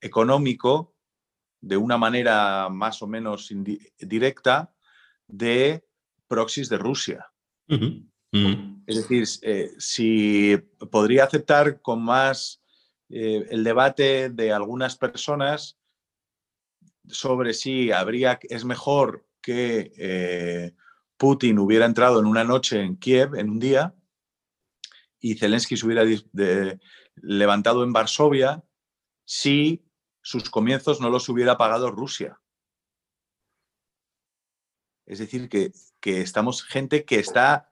económico 0.00 0.94
de 1.60 1.76
una 1.76 1.98
manera 1.98 2.68
más 2.68 3.02
o 3.02 3.06
menos 3.06 3.52
directa 3.98 4.72
de 5.26 5.84
proxies 6.28 6.68
de 6.68 6.78
Rusia. 6.78 7.32
Es 8.30 8.96
decir, 8.96 9.26
eh, 9.42 9.72
si 9.78 10.56
podría 10.90 11.24
aceptar 11.24 11.80
con 11.80 12.02
más 12.02 12.62
eh, 13.08 13.46
el 13.50 13.64
debate 13.64 14.28
de 14.30 14.52
algunas 14.52 14.96
personas 14.96 15.78
sobre 17.06 17.54
si 17.54 17.90
habría, 17.90 18.38
es 18.42 18.64
mejor 18.64 19.26
que 19.40 19.92
eh, 19.96 20.74
Putin 21.16 21.58
hubiera 21.58 21.86
entrado 21.86 22.20
en 22.20 22.26
una 22.26 22.44
noche 22.44 22.80
en 22.80 22.96
Kiev, 22.96 23.34
en 23.34 23.50
un 23.50 23.58
día, 23.58 23.94
y 25.20 25.34
Zelensky 25.34 25.76
se 25.76 25.86
hubiera 25.86 26.04
levantado 27.16 27.82
en 27.82 27.92
Varsovia 27.92 28.62
si 29.24 29.84
sus 30.22 30.48
comienzos 30.50 31.00
no 31.00 31.10
los 31.10 31.28
hubiera 31.28 31.56
pagado 31.56 31.90
Rusia. 31.90 32.40
Es 35.06 35.18
decir, 35.18 35.48
que, 35.48 35.72
que 36.00 36.20
estamos 36.20 36.62
gente 36.62 37.04
que 37.04 37.18
está 37.18 37.67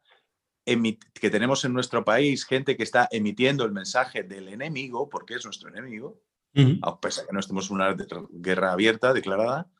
que 1.14 1.30
tenemos 1.30 1.64
en 1.64 1.72
nuestro 1.72 2.04
país 2.04 2.44
gente 2.44 2.76
que 2.76 2.82
está 2.82 3.08
emitiendo 3.10 3.64
el 3.64 3.72
mensaje 3.72 4.24
del 4.24 4.48
enemigo, 4.48 5.08
porque 5.08 5.34
es 5.34 5.44
nuestro 5.44 5.68
enemigo, 5.68 6.20
a 6.82 7.00
pesar 7.00 7.24
de 7.24 7.28
que 7.28 7.34
no 7.34 7.40
estemos 7.40 7.70
en 7.70 7.76
una 7.76 7.96
guerra 8.30 8.72
abierta 8.72 9.12
declarada, 9.12 9.70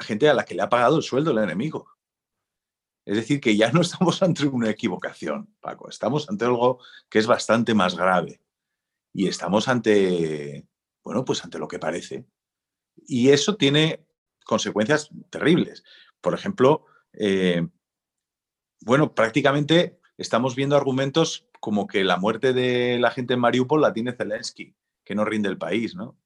gente 0.00 0.28
a 0.28 0.34
la 0.34 0.44
que 0.44 0.54
le 0.54 0.62
ha 0.62 0.68
pagado 0.68 0.96
el 0.96 1.02
sueldo 1.02 1.32
el 1.32 1.38
enemigo. 1.38 1.88
Es 3.04 3.16
decir, 3.16 3.40
que 3.40 3.56
ya 3.56 3.70
no 3.72 3.80
estamos 3.82 4.22
ante 4.22 4.46
una 4.46 4.70
equivocación, 4.70 5.54
Paco, 5.60 5.88
estamos 5.88 6.28
ante 6.28 6.44
algo 6.44 6.80
que 7.08 7.18
es 7.18 7.26
bastante 7.26 7.74
más 7.74 7.96
grave. 7.96 8.40
Y 9.12 9.26
estamos 9.26 9.68
ante, 9.68 10.66
bueno, 11.02 11.24
pues 11.24 11.44
ante 11.44 11.58
lo 11.58 11.68
que 11.68 11.78
parece. 11.78 12.26
Y 13.06 13.30
eso 13.30 13.56
tiene 13.56 14.06
consecuencias 14.44 15.10
terribles. 15.30 15.84
Por 16.20 16.34
ejemplo, 16.34 16.86
eh, 17.12 17.66
bueno, 18.80 19.14
prácticamente 19.14 19.98
estamos 20.16 20.54
viendo 20.54 20.76
argumentos 20.76 21.46
como 21.60 21.86
que 21.86 22.04
la 22.04 22.16
muerte 22.16 22.52
de 22.52 22.98
la 22.98 23.10
gente 23.10 23.34
en 23.34 23.40
Mariupol 23.40 23.80
la 23.80 23.92
tiene 23.92 24.12
Zelensky, 24.12 24.74
que 25.04 25.14
no 25.14 25.24
rinde 25.24 25.48
el 25.48 25.58
país, 25.58 25.94
¿no? 25.94 26.16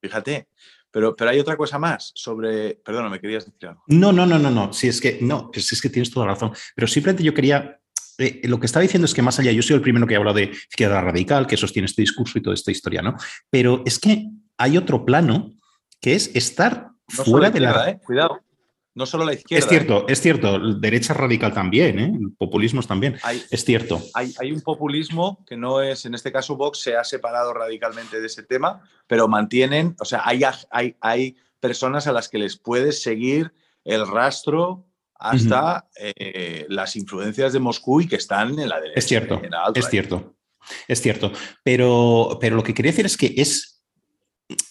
Fíjate. 0.00 0.48
Pero, 0.92 1.14
pero 1.14 1.30
hay 1.30 1.38
otra 1.38 1.56
cosa 1.56 1.78
más 1.78 2.10
sobre. 2.14 2.74
Perdona, 2.74 3.08
me 3.08 3.20
querías 3.20 3.44
decir 3.44 3.68
algo. 3.68 3.84
No, 3.86 4.12
no, 4.12 4.26
no, 4.26 4.38
no, 4.38 4.50
no. 4.50 4.72
Si 4.72 4.88
es 4.88 5.00
que 5.00 5.18
no, 5.20 5.50
pues 5.50 5.72
es 5.72 5.80
que 5.80 5.88
tienes 5.88 6.10
toda 6.10 6.26
la 6.26 6.32
razón. 6.32 6.52
Pero 6.74 6.86
simplemente 6.88 7.22
yo 7.22 7.32
quería. 7.32 7.80
Eh, 8.18 8.40
lo 8.44 8.58
que 8.58 8.66
estaba 8.66 8.82
diciendo 8.82 9.06
es 9.06 9.14
que 9.14 9.22
más 9.22 9.38
allá, 9.38 9.52
yo 9.52 9.62
soy 9.62 9.76
el 9.76 9.82
primero 9.82 10.06
que 10.06 10.14
ha 10.14 10.18
hablado 10.18 10.36
de 10.36 10.50
izquierda 10.50 11.00
radical, 11.00 11.46
que 11.46 11.56
sostiene 11.56 11.86
este 11.86 12.02
discurso 12.02 12.38
y 12.38 12.42
toda 12.42 12.54
esta 12.54 12.70
historia, 12.70 13.02
¿no? 13.02 13.16
Pero 13.50 13.82
es 13.86 13.98
que 13.98 14.26
hay 14.58 14.76
otro 14.76 15.04
plano 15.04 15.54
que 16.00 16.14
es 16.14 16.30
estar 16.34 16.90
fuera 17.08 17.50
de 17.50 17.60
la... 17.60 17.90
¿eh? 17.90 18.00
Cuidado. 18.04 18.40
No 19.00 19.06
solo 19.06 19.24
la 19.24 19.32
izquierda. 19.32 19.64
Es 19.64 19.70
cierto, 19.70 20.04
es 20.08 20.20
cierto. 20.20 20.74
Derecha 20.74 21.14
radical 21.14 21.54
también, 21.54 21.98
¿eh? 21.98 22.12
Populismos 22.36 22.86
también. 22.86 23.16
es 23.50 23.64
cierto. 23.64 23.98
Hay, 24.12 24.34
hay, 24.38 24.52
un 24.52 24.60
populismo 24.60 25.42
que 25.46 25.56
no 25.56 25.80
es, 25.80 26.04
en 26.04 26.12
este 26.12 26.30
caso 26.30 26.54
Vox 26.54 26.82
se 26.82 26.98
ha 26.98 27.02
separado 27.02 27.54
radicalmente 27.54 28.20
de 28.20 28.26
ese 28.26 28.42
tema, 28.42 28.82
pero 29.06 29.26
mantienen, 29.26 29.96
o 29.98 30.04
sea, 30.04 30.20
hay, 30.26 30.42
hay, 30.70 30.96
hay 31.00 31.36
personas 31.60 32.08
a 32.08 32.12
las 32.12 32.28
que 32.28 32.36
les 32.36 32.58
puedes 32.58 33.02
seguir 33.02 33.54
el 33.86 34.06
rastro 34.06 34.84
hasta 35.14 35.88
eh, 35.96 36.66
las 36.68 36.94
influencias 36.94 37.54
de 37.54 37.58
Moscú 37.58 38.02
y 38.02 38.06
que 38.06 38.16
están 38.16 38.58
en 38.58 38.68
la 38.68 38.82
derecha. 38.82 38.98
Es 38.98 39.06
cierto, 39.06 39.40
es 39.74 39.88
cierto, 39.88 40.34
es 40.88 41.00
cierto. 41.00 41.32
Pero, 41.62 42.36
pero 42.38 42.54
lo 42.54 42.62
que 42.62 42.74
quería 42.74 42.92
decir 42.92 43.06
es 43.06 43.16
que 43.16 43.32
es, 43.38 43.79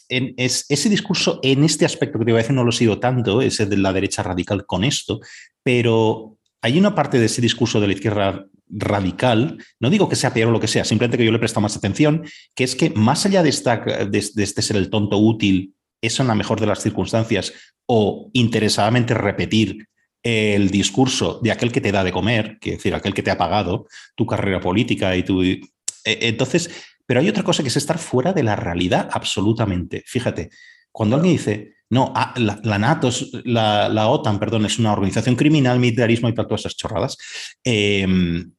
es, 0.09 0.65
ese 0.69 0.89
discurso 0.89 1.39
en 1.43 1.63
este 1.63 1.85
aspecto 1.85 2.17
que 2.19 2.25
te 2.25 2.31
iba 2.31 2.39
a 2.39 2.41
decir 2.41 2.55
no 2.55 2.63
lo 2.63 2.71
sigo 2.71 2.99
tanto, 2.99 3.41
ese 3.41 3.65
de 3.65 3.77
la 3.77 3.93
derecha 3.93 4.23
radical 4.23 4.65
con 4.65 4.83
esto, 4.83 5.19
pero 5.63 6.37
hay 6.61 6.77
una 6.77 6.95
parte 6.95 7.19
de 7.19 7.27
ese 7.27 7.41
discurso 7.41 7.79
de 7.79 7.87
la 7.87 7.93
izquierda 7.93 8.45
radical, 8.67 9.63
no 9.79 9.89
digo 9.89 10.09
que 10.09 10.15
sea 10.15 10.33
peor 10.33 10.49
o 10.49 10.51
lo 10.51 10.59
que 10.59 10.67
sea, 10.67 10.83
simplemente 10.83 11.17
que 11.17 11.25
yo 11.25 11.31
le 11.31 11.39
presto 11.39 11.61
más 11.61 11.75
atención, 11.77 12.25
que 12.55 12.63
es 12.63 12.75
que 12.75 12.89
más 12.91 13.25
allá 13.25 13.43
de, 13.43 13.49
esta, 13.49 13.77
de 13.77 14.17
este 14.19 14.61
ser 14.61 14.77
el 14.77 14.89
tonto 14.89 15.17
útil, 15.17 15.73
eso 16.01 16.21
en 16.21 16.27
la 16.27 16.35
mejor 16.35 16.59
de 16.59 16.67
las 16.67 16.81
circunstancias, 16.81 17.53
o 17.85 18.29
interesadamente 18.33 19.13
repetir 19.13 19.87
el 20.21 20.69
discurso 20.69 21.39
de 21.41 21.51
aquel 21.51 21.71
que 21.71 21.81
te 21.81 21.91
da 21.91 22.03
de 22.03 22.11
comer, 22.11 22.57
que 22.59 22.71
es 22.71 22.77
decir, 22.77 22.93
aquel 22.93 23.13
que 23.13 23.23
te 23.23 23.31
ha 23.31 23.37
pagado 23.37 23.87
tu 24.15 24.25
carrera 24.25 24.59
política 24.59 25.15
y 25.15 25.23
tu... 25.23 25.41
E, 25.41 25.61
entonces, 26.03 26.69
pero 27.09 27.21
hay 27.21 27.27
otra 27.27 27.41
cosa 27.41 27.63
que 27.63 27.69
es 27.69 27.75
estar 27.75 27.97
fuera 27.97 28.33
de 28.33 28.43
la 28.43 28.55
realidad 28.55 29.09
absolutamente. 29.11 30.03
Fíjate, 30.05 30.51
cuando 30.91 31.15
alguien 31.15 31.37
dice, 31.37 31.73
no, 31.89 32.13
ah, 32.15 32.35
la, 32.37 32.77
NATO, 32.77 33.09
la, 33.45 34.07
OTAN, 34.09 34.37
perdón, 34.37 34.67
es 34.67 34.77
una 34.77 34.93
organización 34.93 35.35
criminal, 35.35 35.79
militarismo 35.79 36.29
y 36.29 36.35
todas 36.35 36.59
esas 36.59 36.75
chorradas, 36.75 37.17
em, 37.63 38.51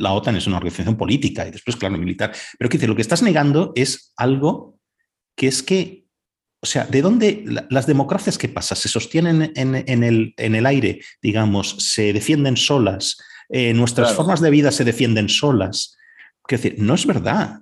la 0.00 0.12
OTAN 0.14 0.36
es 0.36 0.46
una 0.46 0.56
organización 0.56 0.96
política 0.96 1.46
y 1.46 1.50
después, 1.50 1.76
claro, 1.76 1.98
militar. 1.98 2.32
Pero 2.58 2.70
que 2.70 2.78
dice, 2.78 2.88
lo 2.88 2.96
que 2.96 3.02
estás 3.02 3.22
negando 3.22 3.72
es 3.76 4.14
algo 4.16 4.78
que 5.36 5.48
es 5.48 5.62
que 5.62 6.06
o 6.62 6.66
sea, 6.66 6.86
¿de 6.86 7.02
dónde 7.02 7.44
las 7.68 7.86
democracias 7.86 8.38
qué 8.38 8.48
pasa? 8.48 8.74
¿Se 8.74 8.88
sostienen 8.88 9.52
en, 9.54 9.74
el, 10.02 10.34
en 10.38 10.54
el, 10.54 10.66
aire, 10.66 11.02
digamos, 11.20 11.76
se 11.78 12.14
defienden 12.14 12.56
solas? 12.56 13.18
Eh, 13.50 13.74
¿Nuestras 13.74 14.14
formas 14.14 14.40
de 14.40 14.48
vida 14.48 14.72
se 14.72 14.84
defienden 14.84 15.28
solas? 15.28 15.97
Quiero 16.48 16.62
decir, 16.62 16.82
no 16.82 16.94
es 16.94 17.06
verdad. 17.06 17.60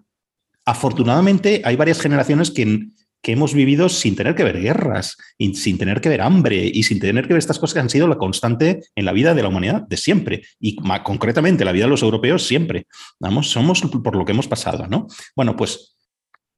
Afortunadamente 0.64 1.60
hay 1.64 1.74
varias 1.74 2.00
generaciones 2.00 2.52
que, 2.52 2.86
que 3.20 3.32
hemos 3.32 3.52
vivido 3.52 3.88
sin 3.88 4.14
tener 4.14 4.36
que 4.36 4.44
ver 4.44 4.60
guerras, 4.60 5.16
y 5.36 5.52
sin 5.54 5.78
tener 5.78 6.00
que 6.00 6.08
ver 6.08 6.22
hambre 6.22 6.70
y 6.72 6.84
sin 6.84 7.00
tener 7.00 7.26
que 7.26 7.34
ver 7.34 7.40
estas 7.40 7.58
cosas 7.58 7.74
que 7.74 7.80
han 7.80 7.90
sido 7.90 8.06
la 8.06 8.18
constante 8.18 8.82
en 8.94 9.04
la 9.04 9.12
vida 9.12 9.34
de 9.34 9.42
la 9.42 9.48
humanidad 9.48 9.82
de 9.82 9.96
siempre 9.96 10.44
y 10.60 10.76
concretamente 11.02 11.64
la 11.64 11.72
vida 11.72 11.86
de 11.86 11.90
los 11.90 12.02
europeos 12.02 12.46
siempre. 12.46 12.86
Vamos, 13.18 13.50
somos 13.50 13.82
por 13.82 14.14
lo 14.14 14.24
que 14.24 14.30
hemos 14.30 14.46
pasado, 14.46 14.86
¿no? 14.86 15.08
Bueno, 15.34 15.56
pues 15.56 15.96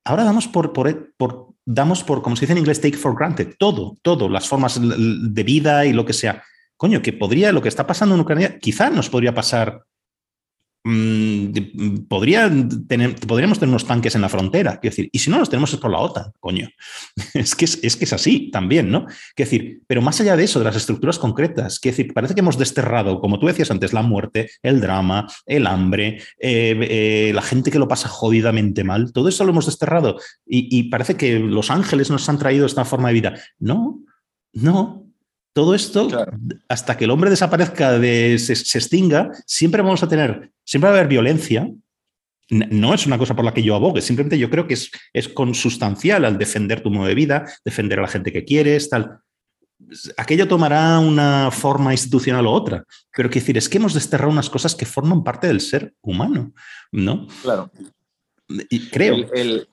ahora 0.04 0.24
damos 0.24 0.46
por, 0.46 0.74
por, 0.74 1.14
por 1.16 1.54
damos 1.64 2.04
por, 2.04 2.20
como 2.20 2.36
se 2.36 2.42
dice 2.42 2.52
en 2.52 2.58
inglés, 2.58 2.82
take 2.82 2.98
for 2.98 3.16
granted, 3.16 3.54
todo, 3.58 3.96
todo, 4.02 4.28
las 4.28 4.46
formas 4.46 4.78
de 4.78 5.42
vida 5.42 5.86
y 5.86 5.94
lo 5.94 6.04
que 6.04 6.12
sea. 6.12 6.42
Coño, 6.76 7.00
que 7.00 7.14
podría, 7.14 7.50
lo 7.52 7.62
que 7.62 7.68
está 7.70 7.86
pasando 7.86 8.14
en 8.14 8.20
Ucrania, 8.20 8.58
quizá 8.58 8.90
nos 8.90 9.08
podría 9.08 9.34
pasar 9.34 9.84
Mm, 10.84 11.52
tener, 12.86 13.16
podríamos 13.16 13.58
tener 13.58 13.70
unos 13.70 13.86
tanques 13.86 14.14
en 14.14 14.22
la 14.22 14.28
frontera, 14.28 14.78
quiero 14.80 14.92
decir, 14.92 15.10
y 15.12 15.18
si 15.18 15.28
no 15.28 15.38
los 15.38 15.50
tenemos 15.50 15.72
es 15.72 15.80
por 15.80 15.90
la 15.90 15.98
OTAN, 15.98 16.32
coño. 16.40 16.68
Es 17.34 17.54
que 17.54 17.64
es, 17.64 17.76
que 17.96 18.04
es 18.04 18.12
así 18.12 18.50
también, 18.50 18.90
¿no? 18.90 19.06
Quiero 19.34 19.50
decir, 19.50 19.80
pero 19.86 20.02
más 20.02 20.20
allá 20.20 20.36
de 20.36 20.44
eso, 20.44 20.58
de 20.58 20.64
las 20.64 20.76
estructuras 20.76 21.18
concretas, 21.18 21.80
quiero 21.80 21.96
decir, 21.96 22.14
parece 22.14 22.34
que 22.34 22.40
hemos 22.40 22.58
desterrado, 22.58 23.20
como 23.20 23.38
tú 23.38 23.46
decías 23.46 23.70
antes, 23.70 23.92
la 23.92 24.02
muerte, 24.02 24.50
el 24.62 24.80
drama, 24.80 25.26
el 25.46 25.66
hambre, 25.66 26.22
eh, 26.38 26.76
eh, 26.80 27.32
la 27.34 27.42
gente 27.42 27.70
que 27.70 27.78
lo 27.78 27.88
pasa 27.88 28.08
jodidamente 28.08 28.84
mal, 28.84 29.12
todo 29.12 29.28
eso 29.28 29.44
lo 29.44 29.50
hemos 29.50 29.66
desterrado 29.66 30.16
y 30.46 30.84
parece 30.84 31.16
que 31.16 31.38
los 31.38 31.70
ángeles 31.70 32.10
nos 32.10 32.28
han 32.28 32.38
traído 32.38 32.66
esta 32.66 32.84
forma 32.84 33.08
de 33.08 33.14
vida. 33.14 33.34
No, 33.58 34.00
no, 34.52 35.07
todo 35.58 35.74
esto, 35.74 36.06
hasta 36.68 36.96
que 36.96 37.02
el 37.02 37.10
hombre 37.10 37.30
desaparezca, 37.30 37.98
de, 37.98 38.38
se, 38.38 38.52
extinga, 38.52 39.32
siempre 39.44 39.82
vamos 39.82 40.04
a 40.04 40.08
tener, 40.08 40.52
siempre 40.64 40.88
va 40.88 40.94
a 40.94 40.98
haber 41.00 41.08
violencia. 41.08 41.68
No 42.48 42.94
es 42.94 43.06
una 43.06 43.18
cosa 43.18 43.34
por 43.34 43.44
la 43.44 43.52
que 43.52 43.64
yo 43.64 43.74
abogue, 43.74 44.00
simplemente 44.00 44.38
yo 44.38 44.50
creo 44.50 44.68
que 44.68 44.74
es, 44.74 44.92
es 45.12 45.28
consustancial 45.28 46.24
al 46.24 46.38
defender 46.38 46.80
tu 46.80 46.92
modo 46.92 47.08
de 47.08 47.16
vida, 47.16 47.44
defender 47.64 47.98
a 47.98 48.02
la 48.02 48.08
gente 48.08 48.30
que 48.30 48.44
quieres, 48.44 48.88
tal. 48.88 49.18
Aquello 50.16 50.46
tomará 50.46 51.00
una 51.00 51.50
forma 51.50 51.92
institucional 51.92 52.46
u 52.46 52.50
otra, 52.50 52.84
pero 53.12 53.28
que 53.28 53.40
decir, 53.40 53.58
es 53.58 53.68
que 53.68 53.78
hemos 53.78 53.94
desterrado 53.94 54.30
unas 54.30 54.48
cosas 54.48 54.76
que 54.76 54.86
forman 54.86 55.24
parte 55.24 55.48
del 55.48 55.60
ser 55.60 55.92
humano, 56.02 56.52
¿no? 56.92 57.26
Claro. 57.42 57.68
Y 58.48 58.88
creo. 58.90 59.28
el, 59.34 59.66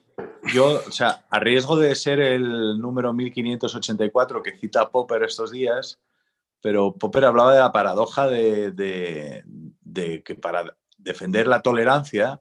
yo, 0.52 0.82
o 0.86 0.92
sea, 0.92 1.24
a 1.30 1.40
riesgo 1.40 1.76
de 1.76 1.94
ser 1.94 2.20
el 2.20 2.78
número 2.78 3.12
1584 3.12 4.42
que 4.42 4.56
cita 4.58 4.90
Popper 4.90 5.22
estos 5.22 5.50
días, 5.50 6.00
pero 6.60 6.94
Popper 6.94 7.26
hablaba 7.26 7.52
de 7.52 7.60
la 7.60 7.72
paradoja 7.72 8.28
de, 8.28 9.44
que 10.24 10.34
para 10.34 10.76
defender 10.98 11.46
la 11.46 11.62
tolerancia 11.62 12.40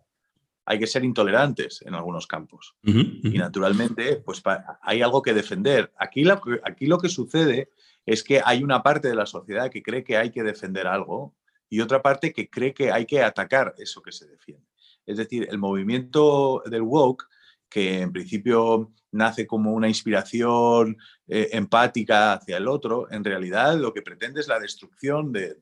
hay 0.66 0.80
que 0.80 0.88
ser 0.88 1.04
intolerantes 1.04 1.84
en 1.84 1.94
algunos 1.94 2.26
campos. 2.26 2.76
Y 2.84 3.38
naturalmente, 3.38 4.16
pues 4.18 4.42
hay 4.82 5.02
algo 5.02 5.22
que 5.22 5.34
defender. 5.34 5.94
Aquí 5.98 6.24
lo, 6.24 6.42
aquí 6.64 6.88
lo 6.88 6.98
que 6.98 7.10
sucede 7.10 7.70
es 8.06 8.24
que 8.24 8.42
hay 8.44 8.64
una 8.64 8.82
parte 8.82 9.08
de 9.08 9.16
la 9.16 9.26
sociedad 9.26 9.70
que 9.70 9.84
cree 9.84 10.04
que 10.04 10.18
hay 10.18 10.32
que 10.32 10.44
defender 10.44 10.88
algo 10.88 11.36
y 11.70 11.82
otra 11.82 12.02
parte 12.02 12.34
que 12.34 12.50
cree 12.50 12.74
que 12.74 12.92
hay 12.92 13.06
que 13.06 13.22
atacar 13.22 13.76
eso 13.78 14.02
que 14.02 14.12
se 14.12 14.28
defiende. 14.28 14.66
Es 15.06 15.18
decir, 15.18 15.48
el 15.50 15.58
movimiento 15.58 16.64
del 16.66 16.82
woke 16.82 17.28
que 17.76 18.00
en 18.00 18.14
principio 18.14 18.94
nace 19.12 19.46
como 19.46 19.74
una 19.74 19.90
inspiración 19.90 20.98
eh, 21.28 21.50
empática 21.52 22.32
hacia 22.32 22.56
el 22.56 22.70
otro, 22.70 23.12
en 23.12 23.22
realidad 23.22 23.78
lo 23.78 23.94
que 23.94 24.02
pretende 24.02 24.40
es 24.40 24.48
la 24.48 24.62
destrucción 24.62 25.34
de, 25.34 25.58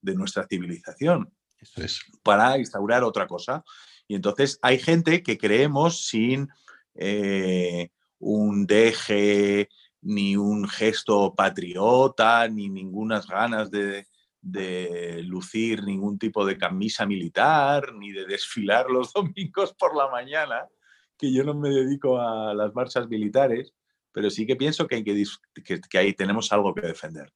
nuestra 0.00 0.46
civilización 0.46 1.30
para 2.22 2.56
instaurar 2.56 3.04
otra 3.04 3.26
cosa. 3.26 3.62
Y 4.08 4.14
entonces 4.14 4.58
hay 4.62 4.78
gente 4.78 5.22
que 5.22 5.36
creemos 5.36 6.06
sin 6.06 6.48
eh, 6.94 7.90
un 8.18 8.66
deje, 8.66 9.68
ni 10.00 10.36
un 10.36 10.66
gesto 10.66 11.34
patriota, 11.34 12.48
ni 12.48 12.70
ninguna 12.70 13.20
ganas 13.20 13.70
de, 13.70 14.06
de 14.40 15.22
lucir 15.24 15.84
ningún 15.84 16.18
tipo 16.18 16.46
de 16.46 16.56
camisa 16.56 17.04
militar, 17.04 17.92
ni 17.92 18.12
de 18.12 18.24
desfilar 18.24 18.88
los 18.88 19.12
domingos 19.12 19.74
por 19.74 19.94
la 19.94 20.08
mañana, 20.08 20.66
que 21.20 21.32
yo 21.32 21.44
no 21.44 21.54
me 21.54 21.68
dedico 21.68 22.18
a 22.18 22.54
las 22.54 22.74
marchas 22.74 23.08
militares, 23.08 23.74
pero 24.12 24.30
sí 24.30 24.46
que 24.46 24.56
pienso 24.56 24.86
que, 24.86 24.96
hay 24.96 25.04
que, 25.04 25.98
ahí 25.98 26.14
tenemos 26.14 26.50
algo 26.52 26.74
que 26.74 26.86
defender. 26.86 27.32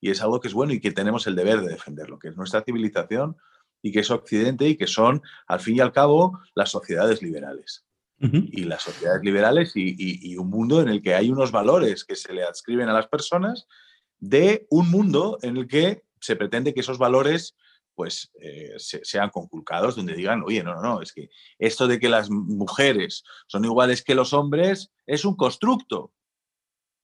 Y 0.00 0.10
es 0.10 0.22
algo 0.22 0.40
que 0.40 0.48
es 0.48 0.54
bueno 0.54 0.72
y 0.72 0.80
que 0.80 0.92
tenemos 0.92 1.26
el 1.26 1.34
deber 1.34 1.60
de 1.60 1.68
defenderlo, 1.68 2.18
que 2.18 2.28
es 2.28 2.36
nuestra 2.36 2.62
civilización 2.62 3.36
y 3.82 3.90
que 3.90 4.00
es 4.00 4.10
Occidente 4.10 4.68
y 4.68 4.76
que 4.76 4.86
son, 4.86 5.22
al 5.46 5.60
fin 5.60 5.76
y 5.76 5.80
al 5.80 5.92
cabo, 5.92 6.38
las 6.54 6.70
sociedades 6.70 7.22
liberales. 7.22 7.84
Y 8.20 8.64
las 8.64 8.82
sociedades 8.82 9.22
liberales 9.22 9.72
y, 9.74 10.34
un 10.38 10.48
mundo 10.48 10.80
en 10.80 10.88
el 10.88 11.02
que 11.02 11.14
hay 11.14 11.30
unos 11.30 11.52
valores 11.52 12.06
que 12.06 12.16
se 12.16 12.32
le 12.32 12.42
adscriben 12.42 12.88
a 12.88 12.94
las 12.94 13.06
personas 13.06 13.66
de 14.18 14.66
un 14.70 14.90
mundo 14.90 15.38
en 15.42 15.58
el 15.58 15.68
que 15.68 16.04
se 16.20 16.34
pretende 16.34 16.72
que 16.72 16.80
esos 16.80 16.96
valores 16.96 17.54
pues 17.94 18.30
eh, 18.40 18.74
sean 18.78 19.30
conculcados, 19.30 19.96
donde 19.96 20.14
digan, 20.14 20.42
oye, 20.44 20.62
no, 20.62 20.74
no, 20.74 20.82
no, 20.82 21.02
es 21.02 21.12
que 21.12 21.30
esto 21.58 21.86
de 21.86 21.98
que 21.98 22.08
las 22.08 22.30
mujeres 22.30 23.24
son 23.46 23.64
iguales 23.64 24.02
que 24.02 24.14
los 24.14 24.32
hombres 24.32 24.90
es 25.06 25.24
un 25.24 25.36
constructo, 25.36 26.12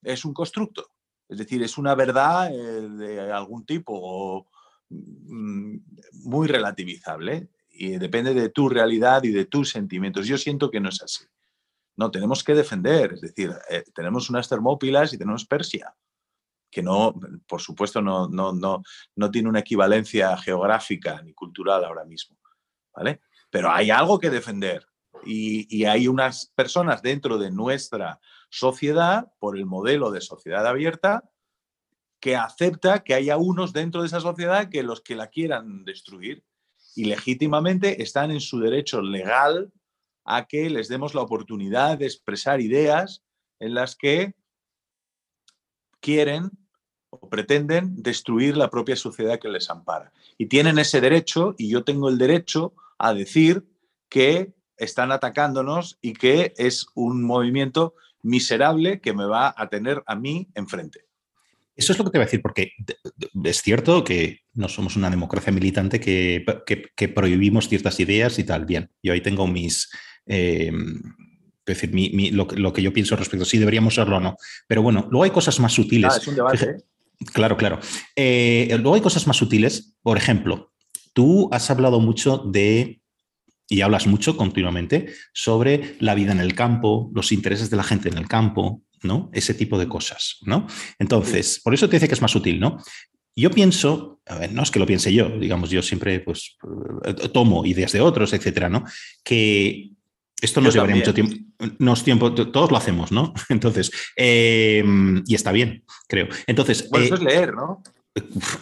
es 0.02 0.24
un 0.24 0.34
constructo. 0.34 0.90
Es 1.28 1.38
decir, 1.38 1.62
es 1.62 1.78
una 1.78 1.94
verdad 1.94 2.52
eh, 2.52 2.88
de 2.88 3.32
algún 3.32 3.64
tipo 3.64 4.48
mm, 4.88 5.76
muy 6.24 6.48
relativizable 6.48 7.48
y 7.70 7.98
depende 7.98 8.34
de 8.34 8.48
tu 8.48 8.68
realidad 8.68 9.22
y 9.22 9.30
de 9.30 9.44
tus 9.44 9.70
sentimientos. 9.70 10.26
Yo 10.26 10.36
siento 10.36 10.70
que 10.70 10.80
no 10.80 10.88
es 10.88 11.02
así. 11.02 11.24
No, 11.96 12.10
tenemos 12.10 12.42
que 12.42 12.54
defender, 12.54 13.12
es 13.12 13.20
decir, 13.20 13.52
eh, 13.70 13.84
tenemos 13.94 14.30
unas 14.30 14.48
termópilas 14.48 15.12
y 15.12 15.18
tenemos 15.18 15.44
Persia 15.44 15.94
que 16.70 16.82
no, 16.82 17.14
por 17.46 17.60
supuesto, 17.60 18.00
no, 18.00 18.28
no, 18.28 18.52
no, 18.52 18.82
no 19.16 19.30
tiene 19.30 19.48
una 19.48 19.60
equivalencia 19.60 20.36
geográfica 20.38 21.20
ni 21.22 21.32
cultural 21.34 21.84
ahora 21.84 22.04
mismo, 22.04 22.38
¿vale? 22.94 23.20
Pero 23.50 23.70
hay 23.70 23.90
algo 23.90 24.18
que 24.18 24.30
defender 24.30 24.86
y, 25.24 25.84
hay 25.84 26.08
unas 26.08 26.52
personas 26.54 27.02
dentro 27.02 27.38
de 27.38 27.50
nuestra 27.50 28.20
sociedad, 28.48 29.32
por 29.38 29.56
el 29.56 29.66
modelo 29.66 30.10
de 30.10 30.20
sociedad 30.20 30.66
abierta, 30.66 31.30
que 32.20 32.36
acepta 32.36 33.02
que 33.02 33.14
haya 33.14 33.36
unos 33.36 33.72
dentro 33.72 34.02
de 34.02 34.08
esa 34.08 34.20
sociedad 34.20 34.68
que 34.68 34.82
los 34.82 35.00
que 35.00 35.14
la 35.14 35.28
quieran 35.28 35.84
destruir 35.84 36.44
y 36.94 37.04
legítimamente 37.04 38.02
están 38.02 38.30
en 38.30 38.40
su 38.40 38.60
derecho 38.60 39.00
legal 39.00 39.72
a 40.24 40.46
que 40.46 40.68
les 40.68 40.88
demos 40.88 41.14
la 41.14 41.22
oportunidad 41.22 41.98
de 41.98 42.06
expresar 42.06 42.60
ideas 42.60 43.24
en 43.58 43.74
las 43.74 43.96
que 43.96 44.34
quieren 46.00 46.50
o 47.10 47.28
pretenden 47.28 48.02
destruir 48.02 48.56
la 48.56 48.70
propia 48.70 48.96
sociedad 48.96 49.38
que 49.38 49.48
les 49.48 49.68
ampara. 49.68 50.12
Y 50.38 50.46
tienen 50.46 50.78
ese 50.78 51.00
derecho, 51.00 51.54
y 51.58 51.68
yo 51.68 51.84
tengo 51.84 52.08
el 52.08 52.18
derecho 52.18 52.72
a 52.98 53.12
decir 53.12 53.64
que 54.08 54.52
están 54.76 55.12
atacándonos 55.12 55.98
y 56.00 56.14
que 56.14 56.54
es 56.56 56.86
un 56.94 57.22
movimiento 57.22 57.94
miserable 58.22 59.00
que 59.00 59.12
me 59.12 59.26
va 59.26 59.54
a 59.56 59.68
tener 59.68 60.02
a 60.06 60.14
mí 60.14 60.48
enfrente. 60.54 61.04
Eso 61.76 61.92
es 61.92 61.98
lo 61.98 62.04
que 62.04 62.10
te 62.10 62.18
voy 62.18 62.24
a 62.24 62.26
decir, 62.26 62.42
porque 62.42 62.72
es 63.44 63.62
cierto 63.62 64.04
que 64.04 64.40
no 64.54 64.68
somos 64.68 64.96
una 64.96 65.08
democracia 65.08 65.52
militante 65.52 65.98
que, 65.98 66.44
prohibimos 67.14 67.68
ciertas 67.68 67.98
ideas 68.00 68.38
y 68.38 68.44
tal. 68.44 68.66
Bien, 68.66 68.90
yo 69.02 69.12
ahí 69.12 69.20
tengo 69.20 69.46
mis... 69.46 69.90
Eh, 70.26 70.70
es 71.66 71.80
decir, 71.80 72.34
lo, 72.34 72.72
que 72.72 72.82
yo 72.82 72.92
pienso 72.92 73.14
respecto 73.14 73.44
si 73.44 73.58
deberíamos 73.58 73.94
serlo 73.94 74.16
o 74.16 74.20
no. 74.20 74.36
Pero 74.66 74.82
bueno, 74.82 75.06
luego 75.10 75.24
hay 75.24 75.30
cosas 75.30 75.60
más 75.60 75.72
sutiles. 75.72 76.12
Ah, 76.12 76.18
es 76.18 76.26
un 76.26 76.34
debate. 76.34 76.76
Claro, 77.32 77.56
claro. 77.56 77.80
Eh, 78.16 78.68
luego 78.70 78.94
hay 78.94 79.00
cosas 79.00 79.26
más 79.26 79.36
sutiles. 79.36 79.94
Por 80.02 80.16
ejemplo, 80.16 80.72
tú 81.12 81.48
has 81.52 81.70
hablado 81.70 82.00
mucho 82.00 82.38
de, 82.38 83.00
y 83.68 83.82
hablas 83.82 84.06
mucho 84.06 84.36
continuamente, 84.36 85.12
sobre 85.32 85.96
la 86.00 86.14
vida 86.14 86.32
en 86.32 86.40
el 86.40 86.54
campo, 86.54 87.10
los 87.14 87.32
intereses 87.32 87.70
de 87.70 87.76
la 87.76 87.82
gente 87.82 88.08
en 88.08 88.18
el 88.18 88.26
campo, 88.26 88.82
¿no? 89.02 89.30
Ese 89.32 89.54
tipo 89.54 89.78
de 89.78 89.88
cosas, 89.88 90.38
¿no? 90.42 90.66
Entonces, 90.98 91.60
por 91.62 91.74
eso 91.74 91.88
te 91.88 91.96
dice 91.96 92.08
que 92.08 92.14
es 92.14 92.22
más 92.22 92.34
útil, 92.34 92.58
¿no? 92.58 92.78
Yo 93.36 93.50
pienso, 93.50 94.20
a 94.26 94.38
ver, 94.38 94.52
no 94.52 94.62
es 94.62 94.70
que 94.70 94.78
lo 94.78 94.86
piense 94.86 95.12
yo, 95.12 95.28
digamos, 95.38 95.70
yo 95.70 95.82
siempre 95.82 96.20
pues 96.20 96.56
eh, 97.04 97.14
tomo 97.32 97.64
ideas 97.64 97.92
de 97.92 98.00
otros, 98.00 98.32
etcétera, 98.32 98.68
¿no? 98.68 98.84
Que 99.22 99.90
esto 100.40 100.60
nos 100.60 100.74
llevaría 100.74 100.96
mucho 100.96 101.14
tiempo. 101.14 101.36
Nos 101.78 102.04
tiempo, 102.04 102.32
todos 102.32 102.70
lo 102.70 102.76
hacemos, 102.76 103.12
¿no? 103.12 103.34
Entonces, 103.48 103.90
eh, 104.16 104.84
y 105.26 105.34
está 105.34 105.52
bien, 105.52 105.84
creo. 106.08 106.28
Entonces. 106.46 106.88
Bueno, 106.90 107.06
eso 107.06 107.14
es 107.16 107.20
eh, 107.20 107.24
leer, 107.24 107.54
¿no? 107.54 107.82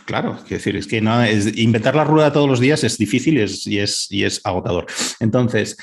Claro, 0.04 0.36
quiero 0.46 0.58
decir, 0.58 0.76
es 0.76 0.86
que 0.86 1.00
no, 1.00 1.22
es, 1.22 1.56
inventar 1.56 1.94
la 1.96 2.04
rueda 2.04 2.32
todos 2.32 2.48
los 2.48 2.60
días 2.60 2.84
es 2.84 2.98
difícil 2.98 3.38
y, 3.38 3.78
es, 3.78 4.10
y 4.10 4.24
es 4.24 4.40
agotador. 4.44 4.86
Entonces, 5.20 5.76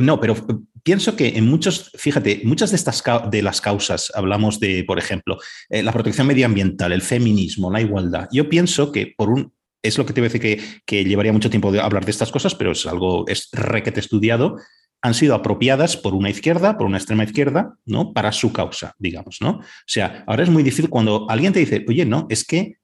no, 0.00 0.20
pero 0.20 0.34
pienso 0.82 1.16
que 1.16 1.28
en 1.36 1.46
muchos, 1.46 1.90
fíjate, 1.96 2.42
muchas 2.44 2.70
de 2.70 2.76
estas 2.76 3.02
de 3.30 3.42
las 3.42 3.60
causas, 3.60 4.12
hablamos 4.14 4.60
de, 4.60 4.84
por 4.84 4.98
ejemplo, 4.98 5.38
eh, 5.68 5.82
la 5.82 5.92
protección 5.92 6.26
medioambiental, 6.26 6.92
el 6.92 7.02
feminismo, 7.02 7.70
la 7.70 7.80
igualdad. 7.80 8.28
Yo 8.32 8.48
pienso 8.48 8.92
que 8.92 9.12
por 9.16 9.30
un 9.30 9.52
es 9.82 9.96
lo 9.96 10.04
que 10.04 10.12
te 10.12 10.20
voy 10.20 10.26
a 10.26 10.30
decir 10.32 10.58
que, 10.84 11.04
llevaría 11.04 11.32
mucho 11.32 11.48
tiempo 11.48 11.72
de 11.72 11.80
hablar 11.80 12.04
de 12.04 12.10
estas 12.10 12.30
cosas, 12.30 12.54
pero 12.54 12.72
es 12.72 12.84
algo 12.84 13.24
es 13.28 13.48
requete 13.52 14.00
estudiado. 14.00 14.56
Han 15.02 15.14
sido 15.14 15.34
apropiadas 15.34 15.96
por 15.96 16.14
una 16.14 16.30
izquierda, 16.30 16.76
por 16.76 16.86
una 16.86 16.98
extrema 16.98 17.24
izquierda, 17.24 17.76
¿no? 17.86 18.12
Para 18.12 18.32
su 18.32 18.52
causa, 18.52 18.94
digamos, 18.98 19.38
¿no? 19.40 19.50
O 19.50 19.64
sea, 19.86 20.24
ahora 20.26 20.42
es 20.42 20.50
muy 20.50 20.62
difícil 20.62 20.90
cuando 20.90 21.28
alguien 21.30 21.52
te 21.52 21.60
dice, 21.60 21.84
oye, 21.88 22.04
no, 22.04 22.26
es 22.28 22.44
que 22.44 22.76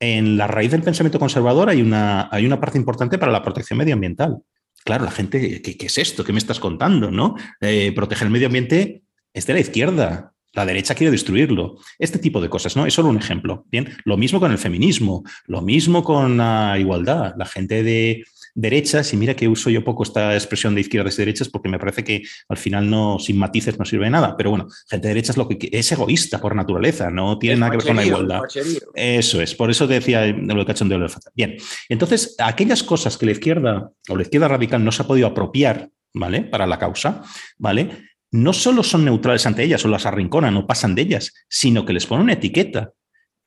en 0.00 0.36
la 0.36 0.46
raíz 0.46 0.70
del 0.70 0.82
pensamiento 0.82 1.18
conservador 1.18 1.68
hay 1.70 1.80
una, 1.80 2.28
hay 2.30 2.46
una 2.46 2.60
parte 2.60 2.78
importante 2.78 3.18
para 3.18 3.32
la 3.32 3.42
protección 3.42 3.78
medioambiental. 3.78 4.38
Claro, 4.84 5.04
la 5.04 5.10
gente, 5.10 5.62
¿qué, 5.62 5.86
es 5.86 5.98
esto? 5.98 6.22
¿Qué 6.22 6.32
me 6.32 6.38
estás 6.38 6.60
contando? 6.60 7.10
¿no? 7.10 7.34
Eh, 7.60 7.92
proteger 7.92 8.26
el 8.26 8.32
medio 8.32 8.46
ambiente 8.46 9.02
es 9.32 9.46
de 9.46 9.54
la 9.54 9.60
izquierda. 9.60 10.32
La 10.52 10.64
derecha 10.64 10.94
quiere 10.94 11.10
destruirlo. 11.10 11.76
Este 11.98 12.18
tipo 12.18 12.40
de 12.40 12.48
cosas, 12.48 12.76
¿no? 12.76 12.86
Es 12.86 12.94
solo 12.94 13.08
un 13.08 13.18
ejemplo. 13.18 13.66
Bien, 13.68 13.88
lo 14.04 14.16
mismo 14.16 14.40
con 14.40 14.52
el 14.52 14.58
feminismo, 14.58 15.24
lo 15.46 15.60
mismo 15.60 16.04
con 16.04 16.38
la 16.38 16.76
igualdad. 16.78 17.34
La 17.36 17.44
gente 17.44 17.82
de, 17.82 18.24
derechas, 18.56 19.12
y 19.12 19.18
mira 19.18 19.36
que 19.36 19.46
uso 19.46 19.68
yo 19.68 19.84
poco 19.84 20.02
esta 20.02 20.34
expresión 20.34 20.74
de 20.74 20.80
izquierdas 20.80 21.14
y 21.14 21.18
derechas 21.18 21.48
porque 21.48 21.68
me 21.68 21.78
parece 21.78 22.02
que 22.02 22.22
al 22.48 22.56
final 22.56 22.88
no, 22.88 23.18
sin 23.18 23.36
matices 23.36 23.78
no 23.78 23.84
sirve 23.84 24.06
de 24.06 24.10
nada, 24.10 24.34
pero 24.36 24.50
bueno, 24.50 24.66
gente 24.88 25.06
de 25.06 25.14
derecha 25.14 25.32
es 25.32 25.36
lo 25.36 25.46
que 25.46 25.68
es 25.70 25.92
egoísta 25.92 26.40
por 26.40 26.56
naturaleza, 26.56 27.10
no 27.10 27.38
tiene 27.38 27.58
nada 27.58 27.72
que 27.72 27.76
ver 27.76 27.86
con 27.86 27.96
la 27.96 28.06
igualdad. 28.06 28.40
Eso 28.94 29.42
es, 29.42 29.54
por 29.54 29.70
eso 29.70 29.86
decía 29.86 30.26
lo 30.26 30.58
de 30.58 30.66
cachondeo 30.66 30.98
de 30.98 31.06
Bien, 31.34 31.56
entonces 31.90 32.34
aquellas 32.38 32.82
cosas 32.82 33.18
que 33.18 33.26
la 33.26 33.32
izquierda 33.32 33.90
o 34.08 34.16
la 34.16 34.22
izquierda 34.22 34.48
radical 34.48 34.82
no 34.82 34.90
se 34.90 35.02
ha 35.02 35.06
podido 35.06 35.26
apropiar, 35.26 35.90
¿vale? 36.14 36.40
Para 36.42 36.66
la 36.66 36.78
causa, 36.78 37.22
¿vale? 37.58 37.90
No 38.32 38.54
solo 38.54 38.82
son 38.82 39.04
neutrales 39.04 39.44
ante 39.46 39.64
ellas 39.64 39.84
o 39.84 39.88
las 39.88 40.06
arrinconan 40.06 40.54
no 40.54 40.66
pasan 40.66 40.94
de 40.94 41.02
ellas, 41.02 41.34
sino 41.48 41.84
que 41.84 41.92
les 41.92 42.06
ponen 42.06 42.24
una 42.24 42.32
etiqueta 42.32 42.92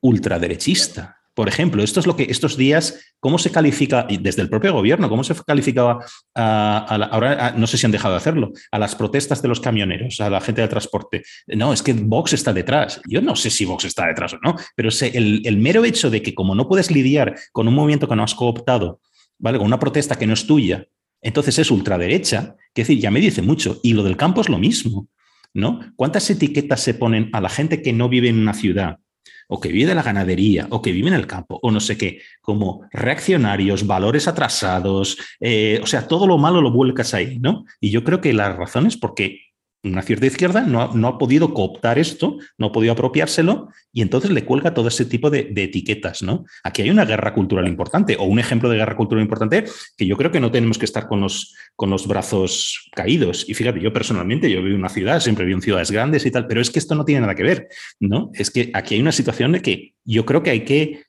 ultraderechista. 0.01 1.18
Por 1.39 1.47
ejemplo, 1.47 1.81
esto 1.81 2.01
es 2.01 2.05
lo 2.05 2.17
que 2.17 2.23
estos 2.23 2.57
días, 2.57 2.99
¿cómo 3.21 3.37
se 3.39 3.49
califica, 3.49 4.05
desde 4.09 4.41
el 4.41 4.49
propio 4.49 4.73
gobierno, 4.73 5.07
cómo 5.07 5.23
se 5.23 5.33
calificaba, 5.47 6.03
ahora 6.35 7.53
no 7.55 7.65
sé 7.65 7.77
si 7.77 7.85
han 7.85 7.93
dejado 7.93 8.15
de 8.15 8.17
hacerlo, 8.17 8.51
a 8.73 8.77
las 8.77 8.93
protestas 8.93 9.41
de 9.41 9.47
los 9.47 9.61
camioneros, 9.61 10.19
a 10.19 10.29
la 10.29 10.41
gente 10.41 10.59
del 10.59 10.69
transporte? 10.69 11.23
No, 11.47 11.71
es 11.71 11.81
que 11.81 11.93
Vox 11.93 12.33
está 12.33 12.51
detrás. 12.51 12.99
Yo 13.07 13.21
no 13.21 13.37
sé 13.37 13.49
si 13.51 13.63
Vox 13.63 13.85
está 13.85 14.07
detrás 14.07 14.33
o 14.33 14.39
no, 14.43 14.57
pero 14.75 14.89
el, 14.99 15.41
el 15.45 15.57
mero 15.57 15.85
hecho 15.85 16.09
de 16.09 16.21
que 16.21 16.35
como 16.35 16.55
no 16.55 16.67
puedes 16.67 16.91
lidiar 16.91 17.33
con 17.53 17.69
un 17.69 17.73
movimiento 17.73 18.09
que 18.09 18.17
no 18.17 18.23
has 18.23 18.35
cooptado, 18.35 18.99
¿vale? 19.37 19.59
con 19.59 19.67
una 19.67 19.79
protesta 19.79 20.17
que 20.17 20.27
no 20.27 20.33
es 20.33 20.45
tuya, 20.45 20.87
entonces 21.21 21.57
es 21.57 21.71
ultraderecha, 21.71 22.57
que 22.73 22.81
decir, 22.81 22.99
ya 22.99 23.11
me 23.11 23.21
dice 23.21 23.41
mucho. 23.41 23.79
Y 23.81 23.93
lo 23.93 24.03
del 24.03 24.17
campo 24.17 24.41
es 24.41 24.49
lo 24.49 24.57
mismo. 24.57 25.07
¿no? 25.53 25.79
¿Cuántas 25.95 26.29
etiquetas 26.29 26.81
se 26.81 26.95
ponen 26.95 27.29
a 27.31 27.39
la 27.39 27.49
gente 27.49 27.81
que 27.81 27.93
no 27.93 28.09
vive 28.09 28.27
en 28.27 28.39
una 28.39 28.53
ciudad? 28.53 28.99
O 29.47 29.59
que 29.59 29.69
vive 29.69 29.87
de 29.87 29.95
la 29.95 30.03
ganadería, 30.03 30.67
o 30.69 30.81
que 30.81 30.91
vive 30.91 31.07
en 31.07 31.15
el 31.15 31.27
campo, 31.27 31.59
o 31.61 31.71
no 31.71 31.79
sé 31.79 31.97
qué, 31.97 32.21
como 32.41 32.87
reaccionarios, 32.91 33.87
valores 33.87 34.27
atrasados, 34.27 35.17
eh, 35.39 35.79
o 35.81 35.87
sea, 35.87 36.07
todo 36.07 36.27
lo 36.27 36.37
malo 36.37 36.61
lo 36.61 36.71
vuelcas 36.71 37.13
ahí, 37.13 37.39
¿no? 37.39 37.65
Y 37.79 37.89
yo 37.89 38.03
creo 38.03 38.21
que 38.21 38.33
la 38.33 38.53
razón 38.53 38.85
es 38.85 38.97
porque 38.97 39.48
una 39.83 40.01
cierta 40.01 40.25
izquierda 40.25 40.61
no 40.61 40.81
ha, 40.81 40.91
no 40.93 41.07
ha, 41.07 41.17
podido 41.17 41.53
cooptar 41.53 41.99
esto, 41.99 42.37
no 42.57 42.67
ha 42.67 42.71
podido 42.71 42.91
apropiárselo 42.91 43.69
y 43.93 44.01
entonces 44.01 44.29
le 44.31 44.43
cuelga 44.43 44.73
todo 44.73 44.89
ese 44.89 45.05
tipo 45.05 45.29
de, 45.29 45.53
etiquetas, 45.55 46.21
¿no? 46.21 46.45
Aquí 46.63 46.81
hay 46.81 46.89
una 46.89 47.05
guerra 47.05 47.33
cultural 47.33 47.67
importante 47.67 48.17
o 48.19 48.23
un 48.23 48.39
ejemplo 48.39 48.69
de 48.69 48.77
guerra 48.77 48.95
cultural 48.95 49.23
importante 49.23 49.65
que 49.95 50.05
yo 50.05 50.17
creo 50.17 50.31
que 50.31 50.39
no 50.41 50.51
tenemos 50.51 50.77
que 50.77 50.85
estar 50.85 51.07
con 51.07 51.21
los, 51.21 51.55
con 51.75 51.89
los 51.89 52.07
brazos 52.07 52.89
caídos. 52.93 53.47
Y 53.47 53.53
fíjate, 53.53 53.79
yo 53.79 53.93
personalmente, 53.93 54.51
yo 54.51 54.61
vivo 54.61 54.75
en 54.75 54.79
una 54.79 54.89
ciudad, 54.89 55.21
siempre 55.21 55.45
vivo 55.45 55.57
en 55.57 55.61
ciudades 55.61 55.91
grandes 55.91 56.25
y 56.25 56.31
tal, 56.31 56.45
pero 56.45 56.59
es 56.59 56.69
que 56.69 56.79
esto 56.79 56.95
no 56.95 57.05
tiene 57.05 57.21
nada 57.21 57.35
que 57.35 57.43
ver, 57.43 57.69
¿no? 57.99 58.31
Es 58.33 58.51
que 58.51 58.71
aquí 58.73 58.95
hay 58.95 59.01
una 59.01 59.13
situación 59.13 59.53
de 59.53 59.61
que 59.61 59.93
yo 60.03 60.25
creo 60.25 60.43
que 60.43 60.49
hay 60.49 60.65
que 60.65 61.03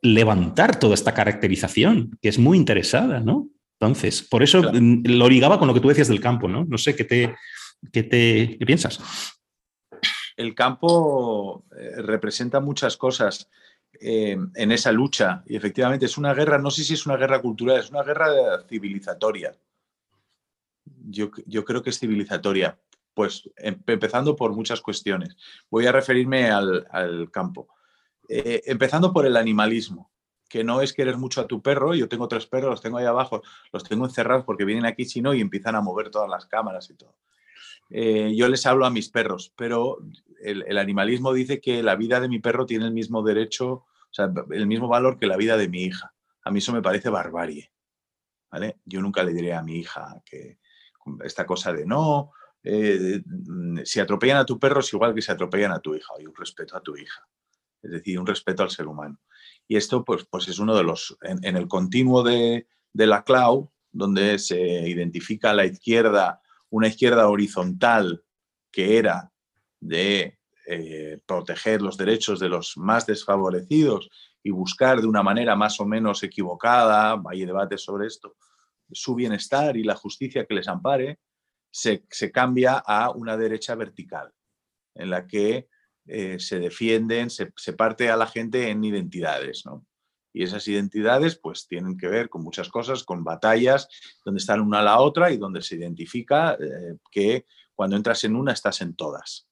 levantar 0.00 0.78
toda 0.78 0.94
esta 0.94 1.12
caracterización, 1.12 2.18
que 2.22 2.30
es 2.30 2.38
muy 2.38 2.56
interesada, 2.56 3.20
¿no? 3.20 3.48
Entonces, 3.78 4.22
por 4.22 4.42
eso 4.42 4.62
lo 4.62 5.28
ligaba 5.28 5.58
con 5.58 5.68
lo 5.68 5.74
que 5.74 5.80
tú 5.80 5.88
decías 5.88 6.08
del 6.08 6.20
campo, 6.20 6.48
¿no? 6.48 6.64
No 6.64 6.78
sé 6.78 6.94
qué 6.94 7.04
te, 7.04 7.34
¿Qué, 7.90 8.02
te, 8.02 8.58
piensas? 8.64 9.00
El 10.36 10.54
campo 10.54 11.64
eh, 11.76 12.02
representa 12.02 12.60
muchas 12.60 12.96
cosas 12.96 13.48
eh, 14.00 14.36
en 14.54 14.72
esa 14.72 14.92
lucha 14.92 15.42
y 15.46 15.56
efectivamente 15.56 16.06
es 16.06 16.16
una 16.16 16.34
guerra, 16.34 16.58
no 16.58 16.70
sé 16.70 16.84
si 16.84 16.94
es 16.94 17.06
una 17.06 17.16
guerra 17.16 17.40
cultural, 17.40 17.78
es 17.78 17.90
una 17.90 18.02
guerra 18.02 18.62
civilizatoria. 18.68 19.54
Yo, 21.04 21.30
creo 21.30 21.82
que 21.82 21.90
es 21.90 21.98
civilizatoria, 21.98 22.78
pues 23.14 23.50
em, 23.56 23.80
empezando 23.86 24.34
por 24.36 24.54
muchas 24.54 24.80
cuestiones. 24.80 25.36
Voy 25.70 25.86
a 25.86 25.92
referirme 25.92 26.50
al, 26.50 27.30
campo. 27.30 27.68
Eh, 28.28 28.62
empezando 28.66 29.12
por 29.12 29.26
el 29.26 29.36
animalismo, 29.36 30.10
que 30.48 30.64
no 30.64 30.80
es 30.80 30.92
querer 30.92 31.18
mucho 31.18 31.40
a 31.40 31.46
tu 31.46 31.60
perro. 31.62 31.94
Yo 31.94 32.08
tengo 32.08 32.28
tres 32.28 32.46
perros, 32.46 32.70
los 32.70 32.80
tengo 32.80 32.98
ahí 32.98 33.06
abajo, 33.06 33.42
los 33.72 33.84
tengo 33.84 34.04
encerrados 34.04 34.44
porque 34.44 34.64
vienen 34.64 34.86
aquí 34.86 35.04
si 35.04 35.20
no 35.20 35.34
y 35.34 35.40
empiezan 35.40 35.76
a 35.76 35.80
mover 35.80 36.10
todas 36.10 36.28
las 36.28 36.46
cámaras 36.46 36.88
y 36.90 36.94
todo. 36.94 37.14
Eh, 37.94 38.34
yo 38.34 38.48
les 38.48 38.64
hablo 38.64 38.86
a 38.86 38.90
mis 38.90 39.10
perros, 39.10 39.52
pero 39.54 39.98
el, 40.40 40.78
animalismo 40.78 41.34
dice 41.34 41.60
que 41.60 41.82
la 41.82 41.94
vida 41.94 42.20
de 42.20 42.28
mi 42.28 42.38
perro 42.38 42.64
tiene 42.64 42.86
el 42.86 42.92
mismo 42.92 43.22
derecho, 43.22 43.70
o 43.70 44.10
sea, 44.10 44.32
el 44.50 44.66
mismo 44.66 44.88
valor 44.88 45.18
que 45.18 45.26
la 45.26 45.36
vida 45.36 45.58
de 45.58 45.68
mi 45.68 45.82
hija. 45.82 46.14
A 46.42 46.50
mí 46.50 46.58
eso 46.58 46.72
me 46.72 46.80
parece 46.80 47.10
barbarie. 47.10 47.70
¿vale? 48.50 48.78
Yo 48.86 49.02
nunca 49.02 49.22
le 49.22 49.34
diré 49.34 49.52
a 49.52 49.62
mi 49.62 49.76
hija 49.76 50.22
que 50.24 50.58
esta 51.22 51.44
cosa 51.44 51.72
de 51.72 51.84
no, 51.84 52.32
eh, 52.62 53.22
si 53.84 54.00
atropellan 54.00 54.38
a 54.38 54.46
tu 54.46 54.58
perro 54.58 54.80
es 54.80 54.92
igual 54.92 55.14
que 55.14 55.20
si 55.20 55.30
atropellan 55.30 55.72
a 55.72 55.80
tu 55.80 55.94
hija, 55.94 56.14
hay 56.18 56.26
un 56.26 56.34
respeto 56.34 56.76
a 56.76 56.82
tu 56.82 56.96
hija, 56.96 57.28
es 57.82 57.90
decir, 57.90 58.18
un 58.18 58.26
respeto 58.26 58.62
al 58.62 58.70
ser 58.70 58.86
humano. 58.86 59.20
Y 59.68 59.76
esto 59.76 60.02
pues, 60.02 60.24
pues 60.24 60.48
es 60.48 60.58
uno 60.58 60.74
de 60.74 60.84
los, 60.84 61.16
en, 61.22 61.56
el 61.56 61.68
continuo 61.68 62.22
de, 62.22 62.68
de 62.92 63.06
la 63.06 63.24
cloud, 63.24 63.68
donde 63.90 64.38
se 64.38 64.58
identifica 64.88 65.50
a 65.50 65.54
la 65.54 65.66
izquierda 65.66 66.41
una 66.72 66.88
izquierda 66.88 67.28
horizontal 67.28 68.24
que 68.70 68.96
era 68.98 69.30
de 69.78 70.38
eh, 70.66 71.18
proteger 71.26 71.82
los 71.82 71.98
derechos 71.98 72.40
de 72.40 72.48
los 72.48 72.76
más 72.76 73.06
desfavorecidos 73.06 74.08
y 74.42 74.50
buscar 74.50 75.00
de 75.00 75.06
una 75.06 75.22
manera 75.22 75.54
más 75.54 75.78
o 75.80 75.84
menos 75.84 76.22
equivocada, 76.22 77.20
hay 77.28 77.44
debates 77.44 77.82
sobre 77.82 78.06
esto, 78.06 78.36
su 78.90 79.14
bienestar 79.14 79.76
y 79.76 79.84
la 79.84 79.96
justicia 79.96 80.46
que 80.46 80.54
les 80.54 80.66
ampare, 80.66 81.20
se, 81.70 82.04
cambia 82.32 82.78
a 82.78 83.10
una 83.10 83.36
derecha 83.36 83.74
vertical, 83.74 84.32
en 84.94 85.10
la 85.10 85.26
que 85.26 85.68
eh, 86.06 86.38
se 86.38 86.58
defienden, 86.58 87.28
se, 87.28 87.52
parte 87.76 88.10
a 88.10 88.16
la 88.16 88.26
gente 88.26 88.70
en 88.70 88.82
identidades. 88.82 89.64
Y 90.32 90.42
esas 90.42 90.66
identidades 90.68 91.36
pues 91.36 91.66
tienen 91.66 91.96
que 91.96 92.08
ver 92.08 92.28
con 92.28 92.42
muchas 92.42 92.68
cosas, 92.68 93.04
con 93.04 93.22
batallas, 93.22 93.88
donde 94.24 94.38
están 94.38 94.60
una 94.60 94.80
a 94.80 94.82
la 94.82 95.00
otra 95.00 95.30
y 95.30 95.36
donde 95.36 95.62
se 95.62 95.76
identifica 95.76 96.54
eh, 96.54 96.96
que 97.10 97.46
cuando 97.74 97.96
entras 97.96 98.24
en 98.24 98.36
una 98.36 98.52
estás 98.52 98.80
en 98.80 98.94
todas. 98.94 99.46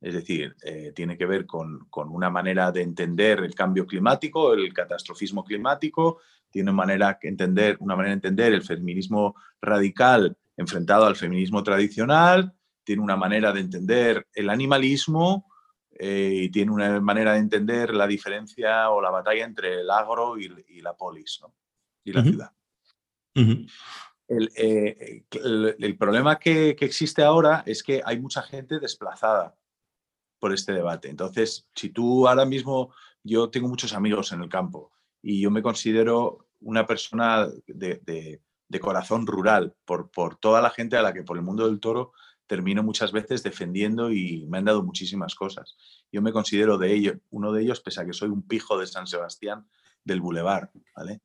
Es 0.00 0.14
decir, 0.14 0.56
eh, 0.62 0.92
tiene 0.94 1.18
que 1.18 1.26
ver 1.26 1.46
con, 1.46 1.86
una 1.92 2.30
manera 2.30 2.72
de 2.72 2.82
entender 2.82 3.40
el 3.40 3.54
cambio 3.54 3.86
climático, 3.86 4.54
el 4.54 4.72
catastrofismo 4.72 5.44
climático, 5.44 6.20
tiene 6.50 6.72
manera 6.72 7.18
entender, 7.22 7.76
una 7.80 7.94
manera 7.94 8.10
de 8.10 8.14
entender 8.14 8.54
el 8.54 8.62
feminismo 8.62 9.36
radical 9.60 10.36
enfrentado 10.56 11.04
al 11.04 11.16
feminismo 11.16 11.62
tradicional, 11.62 12.52
tiene 12.82 13.02
una 13.02 13.16
manera 13.16 13.52
de 13.52 13.60
entender 13.60 14.26
el 14.34 14.48
animalismo 14.48 15.49
eh, 16.02 16.44
y 16.44 16.48
tiene 16.48 16.72
una 16.72 16.98
manera 16.98 17.34
de 17.34 17.40
entender 17.40 17.92
la 17.92 18.06
diferencia 18.06 18.88
o 18.88 19.02
la 19.02 19.10
batalla 19.10 19.44
entre 19.44 19.82
el 19.82 19.90
agro 19.90 20.38
y, 20.38 20.48
la 20.80 20.96
polis 20.96 21.42
y 22.02 22.12
la 22.14 22.22
ciudad. 22.22 22.52
Eh, 24.56 25.24
el, 25.30 25.98
problema 25.98 26.38
que, 26.38 26.70
existe 26.70 27.22
ahora 27.22 27.62
es 27.66 27.82
que 27.82 28.00
hay 28.02 28.18
mucha 28.18 28.40
gente 28.40 28.80
desplazada 28.80 29.54
por 30.38 30.54
este 30.54 30.72
debate. 30.72 31.10
Entonces, 31.10 31.68
si 31.74 31.90
tú 31.90 32.26
ahora 32.26 32.46
mismo, 32.46 32.94
yo 33.22 33.50
tengo 33.50 33.68
muchos 33.68 33.92
amigos 33.92 34.32
en 34.32 34.40
el 34.40 34.48
campo 34.48 34.92
y 35.20 35.42
yo 35.42 35.50
me 35.50 35.60
considero 35.60 36.48
una 36.60 36.86
persona 36.86 37.46
de, 37.66 38.40
corazón 38.80 39.26
rural 39.26 39.76
por, 39.84 40.10
por 40.10 40.36
toda 40.36 40.62
la 40.62 40.70
gente 40.70 40.96
a 40.96 41.02
la 41.02 41.12
que 41.12 41.24
por 41.24 41.36
el 41.36 41.42
mundo 41.42 41.68
del 41.68 41.78
toro 41.78 42.14
termino 42.50 42.82
muchas 42.82 43.12
veces 43.12 43.44
defendiendo 43.44 44.10
y 44.10 44.44
me 44.48 44.58
han 44.58 44.64
dado 44.64 44.82
muchísimas 44.82 45.36
cosas. 45.36 45.76
Yo 46.10 46.20
me 46.20 46.32
considero 46.32 46.78
de 46.78 46.92
ellos, 46.92 47.16
uno 47.30 47.52
de 47.52 47.62
ellos, 47.62 47.80
pese 47.80 48.00
a 48.00 48.04
que 48.04 48.12
soy 48.12 48.28
un 48.28 48.42
pijo 48.42 48.76
de 48.76 48.88
San 48.88 49.06
Sebastián 49.06 49.68
del 50.02 50.20
Boulevard, 50.20 50.68
¿vale? 50.96 51.20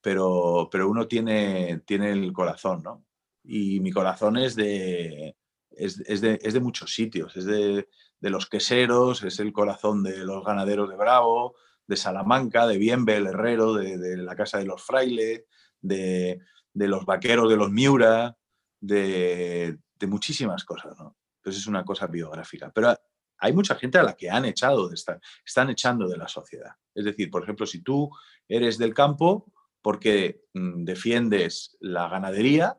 Pero, 0.00 0.70
pero 0.72 0.88
uno 0.88 1.06
tiene, 1.06 1.82
tiene 1.84 2.12
el 2.12 2.32
corazón, 2.32 2.82
¿no? 2.82 3.04
Y 3.44 3.80
mi 3.80 3.90
corazón 3.90 4.38
es 4.38 4.56
de, 4.56 5.36
es, 5.70 5.98
de, 6.22 6.60
muchos 6.60 6.94
sitios, 6.94 7.36
es 7.36 7.44
de, 7.44 7.86
los 8.22 8.48
queseros, 8.48 9.22
es 9.22 9.38
el 9.38 9.52
corazón 9.52 10.02
de 10.02 10.24
los 10.24 10.42
ganaderos 10.46 10.88
de 10.88 10.96
Bravo, 10.96 11.56
de 11.86 11.96
Salamanca, 11.98 12.66
de 12.66 12.78
Bienve, 12.78 13.16
el 13.16 13.26
herrero, 13.26 13.74
de, 13.74 14.16
la 14.16 14.34
casa 14.34 14.56
de 14.56 14.64
los 14.64 14.82
frailes, 14.82 15.44
de, 15.82 16.40
de 16.72 16.88
los 16.88 17.04
vaqueros 17.04 17.50
de 17.50 17.56
los 17.58 17.70
Miura, 17.70 18.38
de, 18.80 19.76
de 20.00 20.06
muchísimas 20.06 20.64
cosas, 20.64 20.98
¿no? 20.98 21.16
Pues 21.42 21.56
es 21.56 21.66
una 21.66 21.84
cosa 21.84 22.06
biográfica. 22.06 22.72
Pero 22.74 22.96
hay 23.38 23.52
mucha 23.52 23.74
gente 23.76 23.98
a 23.98 24.02
la 24.02 24.16
que 24.16 24.30
han 24.30 24.44
echado 24.46 24.88
de 24.88 24.94
estar, 24.94 25.20
están 25.44 25.70
echando 25.70 26.08
de 26.08 26.16
la 26.16 26.26
sociedad. 26.26 26.72
Es 26.94 27.04
decir, 27.04 27.30
por 27.30 27.42
ejemplo, 27.42 27.66
si 27.66 27.82
tú 27.82 28.10
eres 28.48 28.78
del 28.78 28.94
campo 28.94 29.52
porque 29.82 30.42
mm, 30.54 30.84
defiendes 30.84 31.76
la 31.80 32.08
ganadería, 32.08 32.78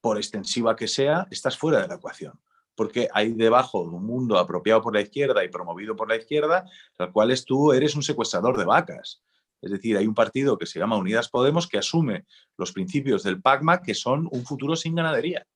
por 0.00 0.16
extensiva 0.16 0.76
que 0.76 0.88
sea, 0.88 1.26
estás 1.30 1.58
fuera 1.58 1.80
de 1.80 1.88
la 1.88 1.96
ecuación. 1.96 2.40
Porque 2.74 3.08
hay 3.12 3.32
debajo 3.32 3.82
de 3.82 3.90
un 3.90 4.06
mundo 4.06 4.38
apropiado 4.38 4.80
por 4.80 4.94
la 4.94 5.02
izquierda 5.02 5.44
y 5.44 5.48
promovido 5.48 5.94
por 5.94 6.08
la 6.08 6.16
izquierda, 6.16 6.64
al 6.96 7.12
cual 7.12 7.34
tú 7.44 7.72
eres 7.72 7.94
un 7.94 8.02
secuestrador 8.02 8.56
de 8.56 8.64
vacas. 8.64 9.22
Es 9.60 9.70
decir, 9.70 9.98
hay 9.98 10.06
un 10.06 10.14
partido 10.14 10.56
que 10.56 10.64
se 10.64 10.78
llama 10.78 10.96
Unidas 10.96 11.28
Podemos 11.28 11.68
que 11.68 11.76
asume 11.76 12.24
los 12.56 12.72
principios 12.72 13.22
del 13.22 13.42
PACMA 13.42 13.82
que 13.82 13.94
son 13.94 14.26
un 14.32 14.46
futuro 14.46 14.74
sin 14.74 14.94
ganadería 14.94 15.46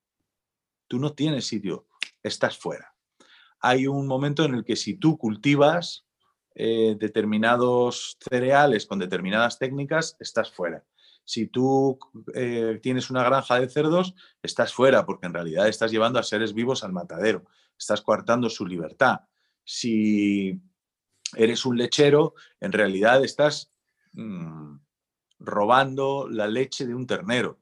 tú 0.87 0.99
no 0.99 1.13
tienes 1.13 1.47
sitio, 1.47 1.87
estás 2.23 2.57
fuera. 2.57 2.93
Hay 3.59 3.87
un 3.87 4.07
momento 4.07 4.43
en 4.43 4.55
el 4.55 4.63
que 4.63 4.75
si 4.75 4.95
tú 4.95 5.17
cultivas 5.17 6.05
eh, 6.53 6.95
determinados 6.99 8.17
cereales 8.29 8.85
con 8.85 8.99
determinadas 8.99 9.59
técnicas, 9.59 10.15
estás 10.19 10.51
fuera. 10.51 10.83
Si 11.25 11.47
tú 11.47 11.97
eh, 12.35 12.79
tienes 12.81 13.09
una 13.09 13.23
granja 13.23 13.59
de 13.59 13.67
cerdos, 13.67 14.13
estás 14.43 14.73
fuera, 14.73 15.05
porque 15.05 15.25
en 15.25 15.33
realidad 15.33 15.67
estás 15.67 15.91
llevando 15.91 16.19
a 16.19 16.23
seres 16.23 16.53
vivos 16.53 16.83
al 16.83 16.93
matadero, 16.93 17.45
estás 17.77 18.01
coartando 18.01 18.49
su 18.49 18.65
libertad. 18.65 19.21
Si 19.63 20.61
eres 21.35 21.65
un 21.65 21.77
lechero, 21.77 22.35
en 22.59 22.71
realidad 22.71 23.23
estás 23.23 23.71
mm, 24.13 24.77
robando 25.39 26.29
la 26.29 26.47
leche 26.47 26.85
de 26.85 26.93
un 26.93 27.07
ternero, 27.07 27.59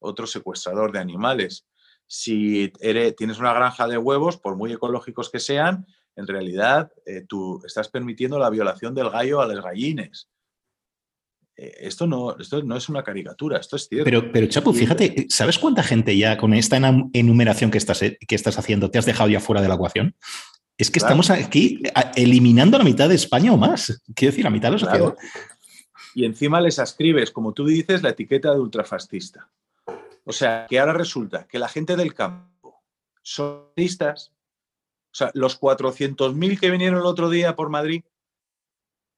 otro 0.00 0.26
secuestrador 0.26 0.92
de 0.92 0.98
animales 0.98 1.66
si 2.06 2.72
tienes 3.16 3.38
una 3.38 3.52
granja 3.52 3.88
de 3.88 3.98
huevos, 3.98 4.36
por 4.36 4.56
muy 4.56 4.72
ecológicos 4.72 5.30
que 5.30 5.40
sean, 5.40 5.86
en 6.16 6.26
realidad 6.26 6.92
eh, 7.06 7.24
tú 7.26 7.60
estás 7.64 7.88
permitiendo 7.88 8.38
la 8.38 8.50
violación 8.50 8.94
del 8.94 9.10
gallo 9.10 9.40
a 9.40 9.46
las 9.46 9.62
gallines. 9.62 10.28
Eh, 11.56 11.72
esto, 11.80 12.06
no, 12.06 12.36
esto 12.38 12.62
no 12.62 12.76
es 12.76 12.88
una 12.88 13.02
caricatura, 13.02 13.58
esto 13.58 13.76
es 13.76 13.88
cierto. 13.88 14.04
Pero, 14.04 14.32
pero 14.32 14.46
Chapu, 14.46 14.72
fíjate, 14.72 15.26
¿sabes 15.28 15.58
cuánta 15.58 15.82
gente 15.82 16.16
ya 16.16 16.36
con 16.36 16.54
esta 16.54 16.76
enumeración 17.12 17.70
que 17.70 17.78
estás, 17.78 18.00
que 18.00 18.34
estás 18.34 18.58
haciendo 18.58 18.90
te 18.90 18.98
has 18.98 19.06
dejado 19.06 19.28
ya 19.28 19.40
fuera 19.40 19.62
de 19.62 19.68
la 19.68 19.74
ecuación? 19.74 20.14
Es 20.76 20.90
que 20.90 20.98
estamos 20.98 21.30
aquí 21.30 21.82
eliminando 22.16 22.76
la 22.76 22.84
mitad 22.84 23.08
de 23.08 23.14
España 23.14 23.52
o 23.52 23.56
más. 23.56 24.02
Quiero 24.14 24.32
decir, 24.32 24.44
la 24.44 24.50
mitad 24.50 24.68
de 24.68 24.72
la 24.72 24.78
sociedad. 24.78 25.14
Y 26.16 26.24
encima 26.24 26.60
les 26.60 26.80
ascribes, 26.80 27.30
como 27.30 27.52
tú 27.52 27.64
dices, 27.64 28.02
la 28.02 28.10
etiqueta 28.10 28.52
de 28.52 28.58
ultrafascista. 28.58 29.48
O 30.24 30.32
sea, 30.32 30.66
que 30.68 30.78
ahora 30.78 30.94
resulta 30.94 31.46
que 31.46 31.58
la 31.58 31.68
gente 31.68 31.96
del 31.96 32.14
campo 32.14 32.82
son 33.22 33.68
fascistas. 33.68 34.32
O 35.12 35.16
sea, 35.16 35.30
los 35.34 35.60
400.000 35.60 36.58
que 36.58 36.70
vinieron 36.70 36.98
el 36.98 37.06
otro 37.06 37.28
día 37.28 37.54
por 37.54 37.68
Madrid, 37.68 38.04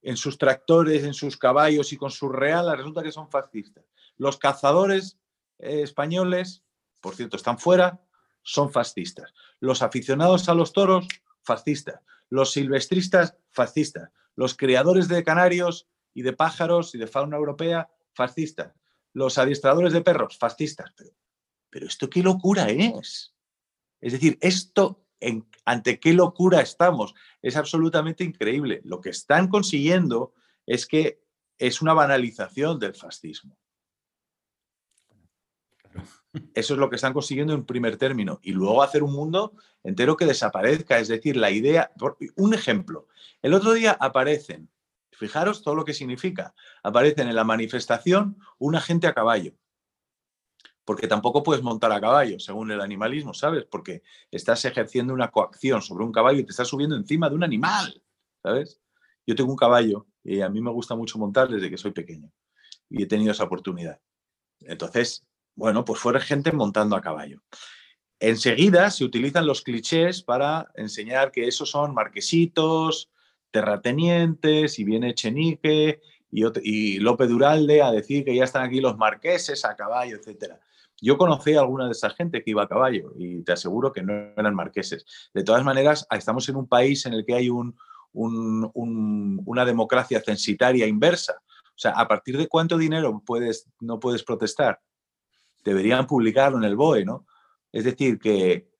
en 0.02 0.16
sus 0.16 0.36
tractores, 0.36 1.04
en 1.04 1.14
sus 1.14 1.36
caballos 1.36 1.92
y 1.92 1.96
con 1.96 2.10
sus 2.10 2.30
realas, 2.30 2.76
resulta 2.76 3.02
que 3.02 3.12
son 3.12 3.30
fascistas. 3.30 3.84
Los 4.16 4.36
cazadores 4.36 5.18
eh, 5.58 5.82
españoles, 5.82 6.62
por 7.00 7.14
cierto, 7.14 7.36
están 7.36 7.58
fuera, 7.58 8.00
son 8.42 8.70
fascistas. 8.70 9.32
Los 9.58 9.82
aficionados 9.82 10.48
a 10.48 10.54
los 10.54 10.72
toros, 10.72 11.08
fascistas. 11.42 12.00
Los 12.28 12.52
silvestristas, 12.52 13.36
fascistas. 13.50 14.10
Los 14.34 14.56
criadores 14.56 15.08
de 15.08 15.24
canarios 15.24 15.88
y 16.14 16.22
de 16.22 16.32
pájaros 16.32 16.94
y 16.94 16.98
de 16.98 17.06
fauna 17.06 17.36
europea, 17.36 17.88
fascistas 18.12 18.72
los 19.16 19.38
adiestradores 19.38 19.94
de 19.94 20.02
perros, 20.02 20.36
fascistas. 20.36 20.92
Pero, 21.70 21.86
esto 21.86 22.10
qué 22.10 22.22
locura 22.22 22.68
es. 22.68 23.34
Es 23.98 24.12
decir, 24.12 24.36
esto, 24.42 25.06
ante 25.64 25.98
qué 25.98 26.12
locura 26.12 26.60
estamos, 26.60 27.14
es 27.40 27.56
absolutamente 27.56 28.24
increíble. 28.24 28.82
Lo 28.84 29.00
que 29.00 29.08
están 29.08 29.48
consiguiendo 29.48 30.34
es 30.66 30.86
que 30.86 31.22
es 31.58 31.80
una 31.80 31.94
banalización 31.94 32.78
del 32.78 32.94
fascismo. 32.94 33.56
Eso 36.52 36.74
es 36.74 36.78
lo 36.78 36.90
que 36.90 36.96
están 36.96 37.14
consiguiendo 37.14 37.54
en 37.54 37.64
primer 37.64 37.96
término. 37.96 38.38
Y 38.42 38.52
luego 38.52 38.82
hacer 38.82 39.02
un 39.02 39.14
mundo 39.14 39.54
entero 39.82 40.18
que 40.18 40.26
desaparezca. 40.26 40.98
Es 40.98 41.08
decir, 41.08 41.38
la 41.38 41.50
idea. 41.50 41.90
Un 42.36 42.52
ejemplo. 42.52 43.08
El 43.40 43.54
otro 43.54 43.72
día 43.72 43.96
aparecen 43.98 44.68
Fijaros 45.16 45.62
todo 45.62 45.74
lo 45.74 45.84
que 45.84 45.94
significa. 45.94 46.54
Aparecen 46.82 47.28
en 47.28 47.34
la 47.34 47.44
manifestación 47.44 48.38
un 48.58 48.76
agente 48.76 49.06
a 49.06 49.14
caballo. 49.14 49.54
Porque 50.84 51.08
tampoco 51.08 51.42
puedes 51.42 51.62
montar 51.62 51.90
a 51.92 52.00
caballo, 52.00 52.38
según 52.38 52.70
el 52.70 52.80
animalismo, 52.80 53.34
¿sabes? 53.34 53.64
Porque 53.64 54.02
estás 54.30 54.64
ejerciendo 54.64 55.14
una 55.14 55.30
coacción 55.30 55.82
sobre 55.82 56.04
un 56.04 56.12
caballo 56.12 56.40
y 56.40 56.44
te 56.44 56.50
estás 56.50 56.68
subiendo 56.68 56.96
encima 56.96 57.28
de 57.28 57.34
un 57.34 57.44
animal, 57.44 58.02
¿sabes? 58.42 58.80
Yo 59.26 59.34
tengo 59.34 59.50
un 59.50 59.56
caballo 59.56 60.06
y 60.22 60.42
a 60.42 60.48
mí 60.48 60.60
me 60.60 60.70
gusta 60.70 60.94
mucho 60.94 61.18
montar 61.18 61.48
desde 61.48 61.70
que 61.70 61.78
soy 61.78 61.90
pequeño 61.90 62.30
y 62.88 63.02
he 63.02 63.06
tenido 63.06 63.32
esa 63.32 63.44
oportunidad. 63.44 64.00
Entonces, 64.60 65.26
bueno, 65.56 65.84
pues 65.84 66.00
fuera 66.00 66.20
gente 66.20 66.52
montando 66.52 66.94
a 66.94 67.00
caballo. 67.00 67.42
Enseguida 68.20 68.90
se 68.90 69.04
utilizan 69.04 69.46
los 69.46 69.62
clichés 69.62 70.22
para 70.22 70.70
enseñar 70.74 71.32
que 71.32 71.48
esos 71.48 71.70
son 71.70 71.94
marquesitos, 71.94 73.10
terratenientes 73.50 74.78
y 74.78 74.84
viene 74.84 75.14
Chenique 75.14 76.00
y, 76.30 76.44
y 76.62 76.98
López 76.98 77.28
Duralde 77.28 77.82
a 77.82 77.90
decir 77.90 78.24
que 78.24 78.34
ya 78.34 78.44
están 78.44 78.64
aquí 78.64 78.80
los 78.80 78.96
marqueses 78.96 79.64
a 79.64 79.76
caballo, 79.76 80.16
etcétera. 80.16 80.60
Yo 81.00 81.18
conocí 81.18 81.54
a 81.54 81.60
alguna 81.60 81.86
de 81.86 81.92
esa 81.92 82.10
gente 82.10 82.42
que 82.42 82.52
iba 82.52 82.62
a 82.62 82.68
caballo 82.68 83.12
y 83.18 83.42
te 83.42 83.52
aseguro 83.52 83.92
que 83.92 84.02
no 84.02 84.12
eran 84.36 84.54
marqueses. 84.54 85.04
De 85.34 85.44
todas 85.44 85.62
maneras, 85.62 86.06
estamos 86.10 86.48
en 86.48 86.56
un 86.56 86.66
país 86.66 87.04
en 87.04 87.12
el 87.12 87.24
que 87.24 87.34
hay 87.34 87.50
un, 87.50 87.76
una 88.12 89.64
democracia 89.64 90.22
censitaria 90.22 90.86
inversa. 90.86 91.34
O 91.42 91.78
sea, 91.78 91.92
¿a 91.92 92.08
partir 92.08 92.38
de 92.38 92.48
cuánto 92.48 92.78
dinero 92.78 93.22
no 93.80 94.00
puedes 94.00 94.22
protestar? 94.24 94.80
Deberían 95.62 96.06
publicarlo 96.06 96.56
en 96.56 96.64
el 96.64 96.76
BOE, 96.76 97.04
¿no? 97.04 97.26
Es 97.72 97.84
decir, 97.84 98.18
que 98.18 98.70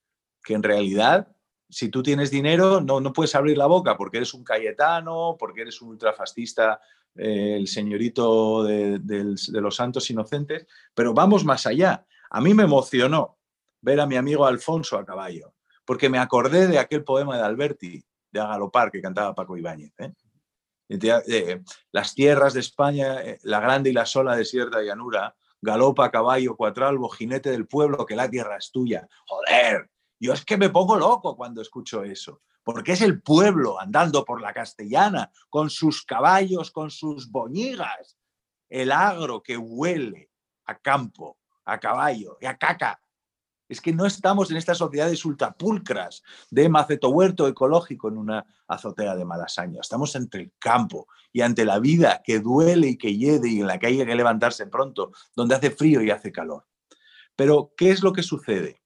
en 0.48 0.62
realidad 0.62 1.35
si 1.68 1.88
tú 1.88 2.02
tienes 2.02 2.30
dinero, 2.30 2.80
no, 2.80 3.01
no 3.01 3.12
puedes 3.12 3.34
abrir 3.34 3.59
la 3.59 3.66
boca 3.66 3.97
porque 3.97 4.18
eres 4.18 4.34
un 4.34 4.44
Cayetano, 4.44 5.36
porque 5.38 5.62
eres 5.62 5.80
un 5.82 5.90
ultrafascista, 5.90 6.80
eh, 7.18 7.56
el 7.56 7.66
señorito 7.66 8.62
de, 8.62 9.01
los 9.52 9.76
santos 9.76 10.10
inocentes, 10.10 10.66
pero 10.94 11.14
vamos 11.14 11.44
más 11.44 11.66
allá. 11.66 12.06
A 12.30 12.40
mí 12.40 12.52
me 12.52 12.64
emocionó 12.64 13.38
ver 13.80 14.01
a 14.01 14.06
mi 14.06 14.16
amigo 14.16 14.47
Alfonso 14.47 14.98
a 14.98 15.06
caballo, 15.06 15.55
porque 15.84 16.09
me 16.09 16.18
acordé 16.18 16.66
de 16.66 16.78
aquel 16.78 17.05
poema 17.05 17.36
de 17.36 17.44
Alberti, 17.44 18.05
de 18.30 18.40
Agalopar, 18.40 18.90
que 18.90 19.01
cantaba 19.01 19.34
Paco 19.34 19.56
Ibáñez. 19.56 19.93
¿eh? 19.98 20.12
las 21.90 22.14
tierras 22.14 22.55
de 22.55 22.60
España, 22.60 23.20
eh, 23.22 23.38
la 23.43 23.60
grande 23.60 23.90
y 23.90 23.93
la 23.93 24.06
sola 24.06 24.36
desierta 24.36 24.82
llanura, 24.82 25.34
galopa, 25.60 26.10
caballo, 26.10 26.55
cuatralbo, 26.55 27.09
jinete 27.09 27.51
del 27.51 27.66
pueblo, 27.66 28.05
que 28.05 28.14
la 28.14 28.30
tierra 28.30 28.56
es 28.59 28.70
tuya. 28.70 29.09
Joder, 29.26 29.88
yo 30.18 30.32
es 30.32 30.44
que 30.44 30.56
me 30.56 30.70
pongo 30.70 30.97
loco 30.97 31.36
cuando 31.36 31.60
escucho 31.60 32.02
eso, 32.02 32.43
porque 32.64 32.93
es 32.93 33.02
el 33.02 33.22
pueblo 33.22 33.80
andando 33.80 34.24
por 34.24 34.40
la 34.40 34.52
castellana, 34.52 35.30
con 35.51 35.70
sus 35.70 36.02
caballos, 36.02 36.70
con 36.70 36.90
sus 36.90 37.30
boñigas, 37.30 38.16
el 38.68 38.93
agro 38.93 39.43
que 39.43 39.56
huele 39.56 40.30
a 40.64 40.78
campo, 40.78 41.38
a 41.64 41.78
caballo 41.78 42.38
y 42.40 42.47
a 42.47 42.56
caca. 42.56 43.01
Es 43.68 43.80
que 43.80 43.93
no 43.93 44.06
estamos 44.06 44.51
en 44.51 44.56
estas 44.56 44.78
sociedades 44.78 45.24
ultrapulcras 45.24 46.22
de 46.51 46.68
maceto 46.68 47.10
huerto 47.10 47.48
ecológico 47.48 48.09
en 48.09 48.16
una 48.16 48.47
azotea 48.68 49.16
de 49.16 49.24
Malasaña. 49.24 49.80
Estamos 49.80 50.14
entre 50.14 50.43
el 50.43 50.52
campo 50.59 51.09
y 51.32 51.40
ante 51.40 51.64
la 51.64 51.80
vida 51.80 52.22
que 52.24 52.38
duele 52.38 52.88
y 52.88 52.98
que 52.98 53.16
hiede 53.16 53.48
y 53.48 53.60
en 53.60 53.66
la 53.66 53.78
que 53.78 53.88
hay 53.88 54.05
que 54.05 54.14
levantarse 54.14 54.66
pronto, 54.68 55.10
donde 55.34 55.56
hace 55.56 55.70
frío 55.70 56.01
y 56.01 56.10
hace 56.10 56.30
calor. 56.30 56.64
Pero, 57.34 57.72
¿qué 57.76 57.90
es 57.90 58.02
lo 58.02 58.12
que 58.12 58.22
sucede? 58.22 58.82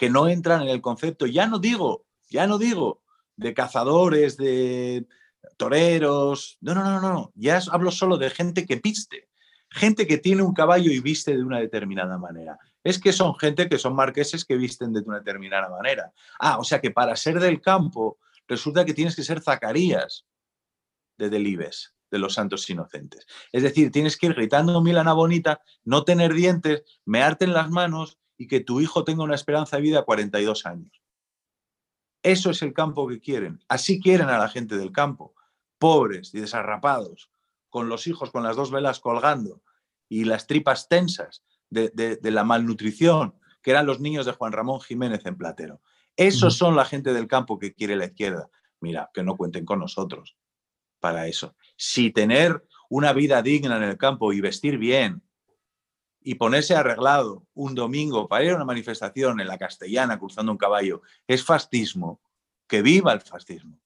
Que 0.00 0.08
no 0.08 0.28
entran 0.28 0.62
en 0.62 0.68
el 0.68 0.80
concepto, 0.80 1.26
ya 1.26 1.46
no 1.46 1.58
digo, 1.58 2.06
ya 2.30 2.46
no 2.46 2.56
digo, 2.56 3.02
de 3.36 3.52
cazadores, 3.52 4.38
de 4.38 5.06
toreros, 5.58 6.56
no, 6.62 6.74
no, 6.74 6.82
no, 6.82 7.02
no, 7.02 7.32
ya 7.34 7.60
hablo 7.70 7.90
solo 7.90 8.16
de 8.16 8.30
gente 8.30 8.64
que 8.64 8.76
viste, 8.76 9.28
gente 9.68 10.06
que 10.06 10.16
tiene 10.16 10.40
un 10.40 10.54
caballo 10.54 10.90
y 10.90 11.00
viste 11.00 11.36
de 11.36 11.42
una 11.42 11.60
determinada 11.60 12.16
manera. 12.16 12.58
Es 12.82 12.98
que 12.98 13.12
son 13.12 13.34
gente 13.38 13.68
que 13.68 13.76
son 13.76 13.94
marqueses 13.94 14.46
que 14.46 14.56
visten 14.56 14.94
de 14.94 15.00
una 15.00 15.18
determinada 15.18 15.68
manera. 15.68 16.14
Ah, 16.38 16.56
o 16.58 16.64
sea 16.64 16.80
que 16.80 16.90
para 16.90 17.14
ser 17.14 17.38
del 17.38 17.60
campo 17.60 18.16
resulta 18.48 18.86
que 18.86 18.94
tienes 18.94 19.14
que 19.14 19.22
ser 19.22 19.42
Zacarías 19.42 20.24
de 21.18 21.28
Delibes, 21.28 21.94
de 22.10 22.18
los 22.18 22.32
santos 22.32 22.70
inocentes. 22.70 23.26
Es 23.52 23.62
decir, 23.62 23.92
tienes 23.92 24.16
que 24.16 24.28
ir 24.28 24.34
gritando 24.34 24.80
Milana 24.80 25.12
bonita, 25.12 25.60
no 25.84 26.04
tener 26.04 26.32
dientes, 26.32 26.84
mearte 27.04 27.44
en 27.44 27.52
las 27.52 27.68
manos 27.68 28.16
y 28.40 28.46
que 28.46 28.60
tu 28.60 28.80
hijo 28.80 29.04
tenga 29.04 29.22
una 29.22 29.34
esperanza 29.34 29.76
de 29.76 29.82
vida 29.82 29.98
a 29.98 30.04
42 30.04 30.64
años. 30.64 31.02
Eso 32.22 32.48
es 32.48 32.62
el 32.62 32.72
campo 32.72 33.06
que 33.06 33.20
quieren. 33.20 33.62
Así 33.68 34.00
quieren 34.00 34.30
a 34.30 34.38
la 34.38 34.48
gente 34.48 34.78
del 34.78 34.92
campo, 34.92 35.34
pobres 35.76 36.32
y 36.32 36.40
desarrapados, 36.40 37.30
con 37.68 37.90
los 37.90 38.06
hijos 38.06 38.30
con 38.30 38.42
las 38.42 38.56
dos 38.56 38.70
velas 38.70 38.98
colgando 38.98 39.60
y 40.08 40.24
las 40.24 40.46
tripas 40.46 40.88
tensas 40.88 41.44
de, 41.68 42.18
la 42.22 42.42
malnutrición, 42.42 43.34
que 43.60 43.72
eran 43.72 43.84
los 43.84 44.00
niños 44.00 44.24
de 44.24 44.32
Juan 44.32 44.52
Ramón 44.52 44.80
Jiménez 44.80 45.20
en 45.26 45.36
Platero. 45.36 45.82
Esos 46.16 46.56
son 46.56 46.76
la 46.76 46.86
gente 46.86 47.12
del 47.12 47.28
campo 47.28 47.58
que 47.58 47.74
quiere 47.74 47.94
la 47.94 48.06
izquierda. 48.06 48.48
Mira, 48.80 49.10
que 49.12 49.22
no 49.22 49.36
cuenten 49.36 49.66
con 49.66 49.80
nosotros 49.80 50.34
para 50.98 51.26
eso. 51.26 51.56
Si 51.76 52.10
tener 52.10 52.64
una 52.88 53.12
vida 53.12 53.42
digna 53.42 53.76
en 53.76 53.82
el 53.82 53.98
campo 53.98 54.32
y 54.32 54.40
vestir 54.40 54.78
bien 54.78 55.22
y 56.22 56.34
ponerse 56.34 56.74
arreglado 56.74 57.46
un 57.54 57.74
domingo 57.74 58.28
para 58.28 58.44
ir 58.44 58.50
a 58.52 58.56
una 58.56 58.64
manifestación 58.64 59.40
en 59.40 59.48
la 59.48 59.58
castellana 59.58 60.18
cruzando 60.18 60.52
un 60.52 60.58
caballo 60.58 61.02
es 61.26 61.44
fascismo, 61.44 62.20
que 62.68 62.82
viva 62.82 63.12
el 63.12 63.20
fascismo. 63.20 63.78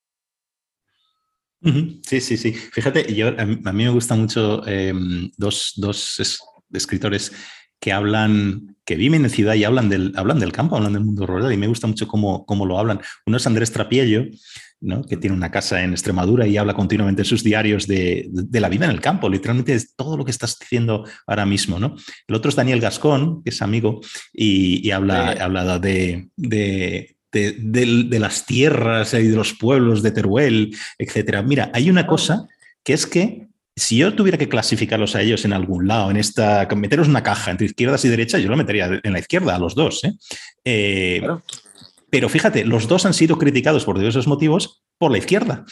Sí, 2.02 2.20
sí, 2.20 2.36
sí. 2.36 2.52
Fíjate, 2.52 3.14
yo, 3.14 3.28
a, 3.28 3.46
mí 3.46 3.84
me 3.84 3.88
gustan 3.88 4.20
mucho 4.20 4.66
em, 4.66 5.30
dos, 5.38 5.72
dos 5.76 6.20
escritores 6.70 7.32
que 7.80 7.92
hablan, 7.92 8.76
que 8.84 8.96
viven 8.96 9.24
en 9.24 9.30
ciudad 9.30 9.54
y 9.54 9.64
hablan 9.64 9.88
del, 9.88 10.12
hablan 10.16 10.40
del 10.40 10.52
campo, 10.52 10.76
hablan 10.76 10.92
del 10.92 11.04
mundo 11.04 11.26
rural 11.26 11.52
y 11.52 11.56
me 11.56 11.66
gusta 11.66 11.86
mucho 11.86 12.06
cómo, 12.06 12.44
cómo 12.44 12.66
lo 12.66 12.78
hablan. 12.78 13.00
Uno 13.26 13.38
es 13.38 13.46
Andrés 13.46 13.72
Trapiello, 13.72 14.24
¿no? 14.84 15.02
que 15.02 15.16
tiene 15.16 15.36
una 15.36 15.50
casa 15.50 15.82
en 15.82 15.92
Extremadura 15.92 16.46
y 16.46 16.56
habla 16.56 16.74
continuamente 16.74 17.22
en 17.22 17.26
sus 17.26 17.42
diarios 17.42 17.86
de, 17.86 18.28
de, 18.30 18.60
la 18.60 18.68
vida 18.68 18.84
en 18.84 18.90
el 18.90 19.00
campo, 19.00 19.28
literalmente 19.28 19.74
es 19.74 19.94
todo 19.96 20.16
lo 20.16 20.24
que 20.24 20.30
estás 20.30 20.58
diciendo 20.58 21.04
ahora 21.26 21.46
mismo. 21.46 21.78
¿no? 21.78 21.96
El 22.28 22.34
otro 22.34 22.50
es 22.50 22.56
Daniel 22.56 22.80
Gascón, 22.80 23.42
que 23.42 23.50
es 23.50 23.62
amigo, 23.62 24.00
y, 24.32 24.86
y 24.86 24.90
habla, 24.90 25.32
habla 25.32 25.78
de, 25.78 26.28
de, 26.36 27.16
de, 27.32 28.18
las 28.18 28.46
tierras 28.46 29.14
y 29.14 29.28
de 29.28 29.36
los 29.36 29.54
pueblos 29.54 30.02
de 30.02 30.12
Teruel, 30.12 30.76
etcétera. 30.98 31.42
Mira, 31.42 31.70
hay 31.74 31.90
una 31.90 32.06
cosa 32.06 32.46
que 32.82 32.92
es 32.92 33.06
que 33.06 33.48
si 33.76 33.96
yo 33.96 34.14
tuviera 34.14 34.38
que 34.38 34.48
clasificarlos 34.48 35.16
a 35.16 35.22
ellos 35.22 35.44
en 35.44 35.52
algún 35.52 35.88
lado, 35.88 36.10
en 36.10 36.16
esta, 36.16 36.68
meteros 36.76 37.08
una 37.08 37.22
caja 37.22 37.50
entre 37.50 37.66
izquierdas 37.66 38.04
y 38.04 38.08
derechas, 38.08 38.40
yo 38.40 38.48
lo 38.48 38.56
metería 38.56 39.00
en 39.02 39.12
la 39.12 39.18
izquierda, 39.18 39.56
a 39.56 39.58
los 39.58 39.74
dos. 39.74 40.04
¿eh? 40.04 40.12
Eh, 40.64 41.22
pero 42.14 42.28
fíjate, 42.28 42.64
los 42.64 42.86
dos 42.86 43.06
han 43.06 43.12
sido 43.12 43.38
criticados 43.38 43.84
por 43.84 43.98
diversos 43.98 44.28
motivos 44.28 44.84
por 44.98 45.10
la 45.10 45.18
izquierda. 45.18 45.64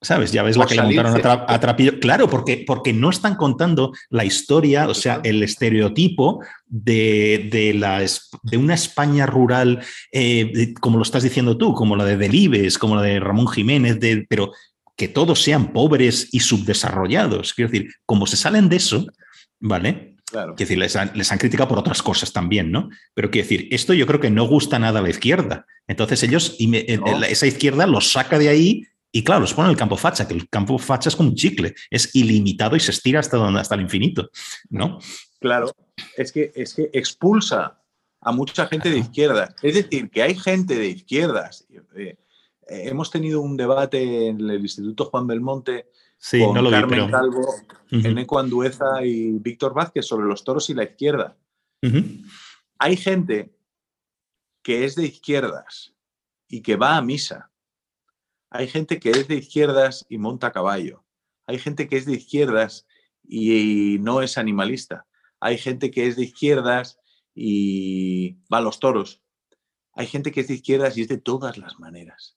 ¿Sabes? 0.00 0.32
Ya 0.32 0.42
ves 0.42 0.56
la 0.56 0.64
que 0.64 0.74
le 0.74 0.84
montaron 0.84 1.44
a, 1.46 1.60
Trapillo. 1.60 2.00
Claro, 2.00 2.30
porque, 2.30 2.64
porque 2.66 2.94
no 2.94 3.10
están 3.10 3.36
contando 3.36 3.92
la 4.08 4.24
historia, 4.24 4.88
o 4.88 4.94
sea, 4.94 5.20
el 5.22 5.42
estereotipo 5.42 6.42
de, 6.66 7.74
la, 7.78 8.02
de 8.42 8.56
una 8.56 8.72
España 8.72 9.26
rural, 9.26 9.84
eh, 10.12 10.72
como 10.80 10.96
lo 10.96 11.02
estás 11.02 11.24
diciendo 11.24 11.58
tú, 11.58 11.74
como 11.74 11.94
la 11.94 12.06
de 12.06 12.16
Delibes, 12.16 12.78
como 12.78 12.96
la 12.96 13.02
de 13.02 13.20
Ramón 13.20 13.48
Jiménez, 13.48 14.00
de, 14.00 14.24
pero 14.26 14.50
que 14.96 15.08
todos 15.08 15.42
sean 15.42 15.74
pobres 15.74 16.30
y 16.32 16.40
subdesarrollados. 16.40 17.52
Quiero 17.52 17.70
decir, 17.70 17.92
como 18.06 18.26
se 18.26 18.38
salen 18.38 18.70
de 18.70 18.76
eso, 18.76 19.06
¿vale? 19.60 20.11
Claro. 20.32 20.54
Quiero 20.54 20.68
decir, 20.68 20.78
les 20.78 20.96
han, 20.96 21.12
les 21.14 21.30
han, 21.30 21.36
criticado 21.36 21.68
por 21.68 21.78
otras 21.78 22.02
cosas 22.02 22.32
también, 22.32 22.72
¿no? 22.72 22.88
Pero 23.12 23.30
quiero 23.30 23.44
decir, 23.44 23.68
esto 23.70 23.92
yo 23.92 24.06
creo 24.06 24.18
que 24.18 24.30
no 24.30 24.46
gusta 24.48 24.78
nada 24.78 25.00
a 25.00 25.02
la 25.02 25.10
izquierda. 25.10 25.66
Entonces 25.86 26.22
ellos, 26.22 26.56
y 26.58 26.74
esa 27.28 27.46
izquierda 27.46 27.86
los 27.86 28.10
saca 28.12 28.38
de 28.38 28.48
ahí 28.48 28.86
y 29.12 29.22
claro, 29.22 29.42
los 29.42 29.52
pone 29.52 29.68
en 29.68 29.72
el 29.72 29.76
campo 29.76 29.98
facha, 29.98 30.26
que 30.26 30.32
el 30.32 30.48
campo 30.48 30.78
facha 30.78 31.10
es 31.10 31.16
como 31.16 31.28
un 31.28 31.34
chicle, 31.34 31.74
es 31.90 32.16
ilimitado 32.16 32.76
y 32.76 32.80
se 32.80 32.92
estira 32.92 33.20
hasta, 33.20 33.36
donde, 33.36 33.60
hasta 33.60 33.74
el 33.74 33.82
infinito, 33.82 34.30
¿no? 34.70 34.98
Claro, 35.38 35.70
es 36.16 36.32
que, 36.32 36.50
es 36.54 36.72
que 36.72 36.88
expulsa 36.94 37.78
a 38.22 38.32
mucha 38.32 38.66
gente 38.68 38.90
de 38.90 38.98
izquierda. 38.98 39.54
Es 39.60 39.74
decir, 39.74 40.08
que 40.08 40.22
hay 40.22 40.34
gente 40.34 40.76
de 40.76 40.88
izquierdas, 40.88 41.66
eh, 41.94 42.16
hemos 42.68 43.10
tenido 43.10 43.42
un 43.42 43.58
debate 43.58 44.28
en 44.28 44.40
el 44.40 44.62
Instituto 44.62 45.04
Juan 45.04 45.26
Belmonte 45.26 45.88
con 46.30 46.70
Carmen 46.70 47.10
Calvo, 47.10 47.54
Eneco 47.90 48.38
Andueza 48.38 49.04
y 49.04 49.32
Víctor 49.32 49.74
Vázquez 49.74 50.06
sobre 50.06 50.26
los 50.26 50.44
toros 50.44 50.70
y 50.70 50.74
la 50.74 50.84
izquierda. 50.84 51.36
Hay 52.78 52.96
gente 52.96 53.54
que 54.62 54.84
es 54.84 54.94
de 54.94 55.04
izquierdas 55.04 55.94
y 56.48 56.62
que 56.62 56.76
va 56.76 56.96
a 56.96 57.02
misa. 57.02 57.50
Hay 58.50 58.68
gente 58.68 59.00
que 59.00 59.10
es 59.10 59.26
de 59.26 59.36
izquierdas 59.36 60.06
y 60.08 60.18
monta 60.18 60.48
a 60.48 60.52
caballo. 60.52 61.04
Hay 61.46 61.58
gente 61.58 61.88
que 61.88 61.96
es 61.96 62.06
de 62.06 62.14
izquierdas 62.14 62.86
y 63.24 63.98
no 64.00 64.22
es 64.22 64.38
animalista. 64.38 65.06
Hay 65.40 65.58
gente 65.58 65.90
que 65.90 66.06
es 66.06 66.16
de 66.16 66.24
izquierdas 66.24 67.00
y 67.34 68.34
va 68.52 68.58
a 68.58 68.60
los 68.60 68.78
toros. 68.78 69.22
Hay 69.94 70.06
gente 70.06 70.30
que 70.30 70.40
es 70.40 70.48
de 70.48 70.54
izquierdas 70.54 70.96
y 70.96 71.02
es 71.02 71.08
de 71.08 71.18
todas 71.18 71.58
las 71.58 71.80
maneras. 71.80 72.36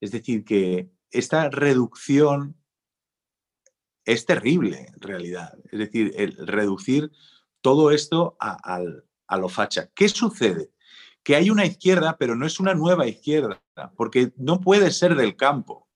Es 0.00 0.10
decir, 0.10 0.44
que 0.44 0.90
esta 1.10 1.48
reducción 1.48 2.56
es 4.08 4.24
terrible 4.24 4.86
en 4.88 5.00
realidad. 5.02 5.52
Es 5.70 5.78
decir, 5.78 6.14
el 6.16 6.34
reducir 6.46 7.12
todo 7.60 7.90
esto 7.90 8.38
a, 8.40 8.80
lo 9.36 9.48
facha. 9.50 9.90
¿Qué 9.94 10.08
sucede? 10.08 10.70
Que 11.22 11.36
hay 11.36 11.50
una 11.50 11.66
izquierda, 11.66 12.16
pero 12.16 12.34
no 12.34 12.46
es 12.46 12.58
una 12.58 12.72
nueva 12.72 13.06
izquierda, 13.06 13.62
porque 13.96 14.32
no 14.38 14.60
puedes 14.60 14.98
ser 14.98 15.14
del 15.14 15.36
campo 15.36 15.88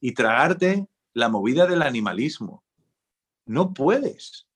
y 0.00 0.12
tragarte 0.12 0.86
la 1.12 1.28
movida 1.28 1.66
del 1.66 1.82
animalismo. 1.82 2.62
No 3.46 3.74
puedes. 3.74 4.46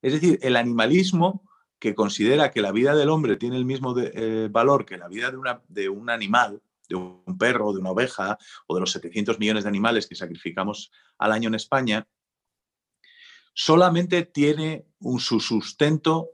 Es 0.00 0.14
decir, 0.14 0.38
el 0.40 0.56
animalismo 0.56 1.46
que 1.78 1.94
considera 1.94 2.50
que 2.52 2.62
la 2.62 2.72
vida 2.72 2.94
del 2.94 3.10
hombre 3.10 3.36
tiene 3.36 3.58
el 3.58 3.66
mismo 3.66 3.94
eh, 3.98 4.48
valor 4.50 4.86
que 4.86 4.96
la 4.96 5.08
vida 5.08 5.30
de, 5.30 5.38
de 5.68 5.88
un 5.90 6.08
animal, 6.08 6.62
de 6.88 6.94
un 6.94 7.36
perro, 7.38 7.74
de 7.74 7.80
una 7.80 7.90
oveja 7.90 8.38
o 8.66 8.74
de 8.74 8.80
los 8.80 8.92
700 8.92 9.38
millones 9.38 9.64
de 9.64 9.68
animales 9.68 10.06
que 10.06 10.14
sacrificamos 10.14 10.90
al 11.18 11.32
año 11.32 11.48
en 11.48 11.54
España, 11.54 12.08
solamente 13.54 14.24
tiene 14.24 14.86
un, 14.98 15.20
su 15.20 15.40
sustento 15.40 16.30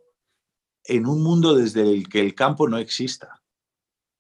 en 0.85 1.07
un 1.07 1.23
mundo 1.23 1.55
desde 1.55 1.83
el 1.83 2.09
que 2.09 2.21
el 2.21 2.35
campo 2.35 2.69
no 2.69 2.79
exista. 2.79 3.43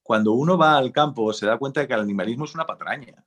Cuando 0.02 0.32
uno 0.32 0.59
va 0.59 0.77
al 0.77 0.93
campo 0.93 1.32
se 1.32 1.47
da 1.47 1.59
cuenta 1.59 1.81
de 1.81 1.89
que 1.89 1.94
el 1.94 2.01
animalismo 2.01 2.44
es 2.44 2.55
una 2.55 2.66
patraña, 2.66 3.24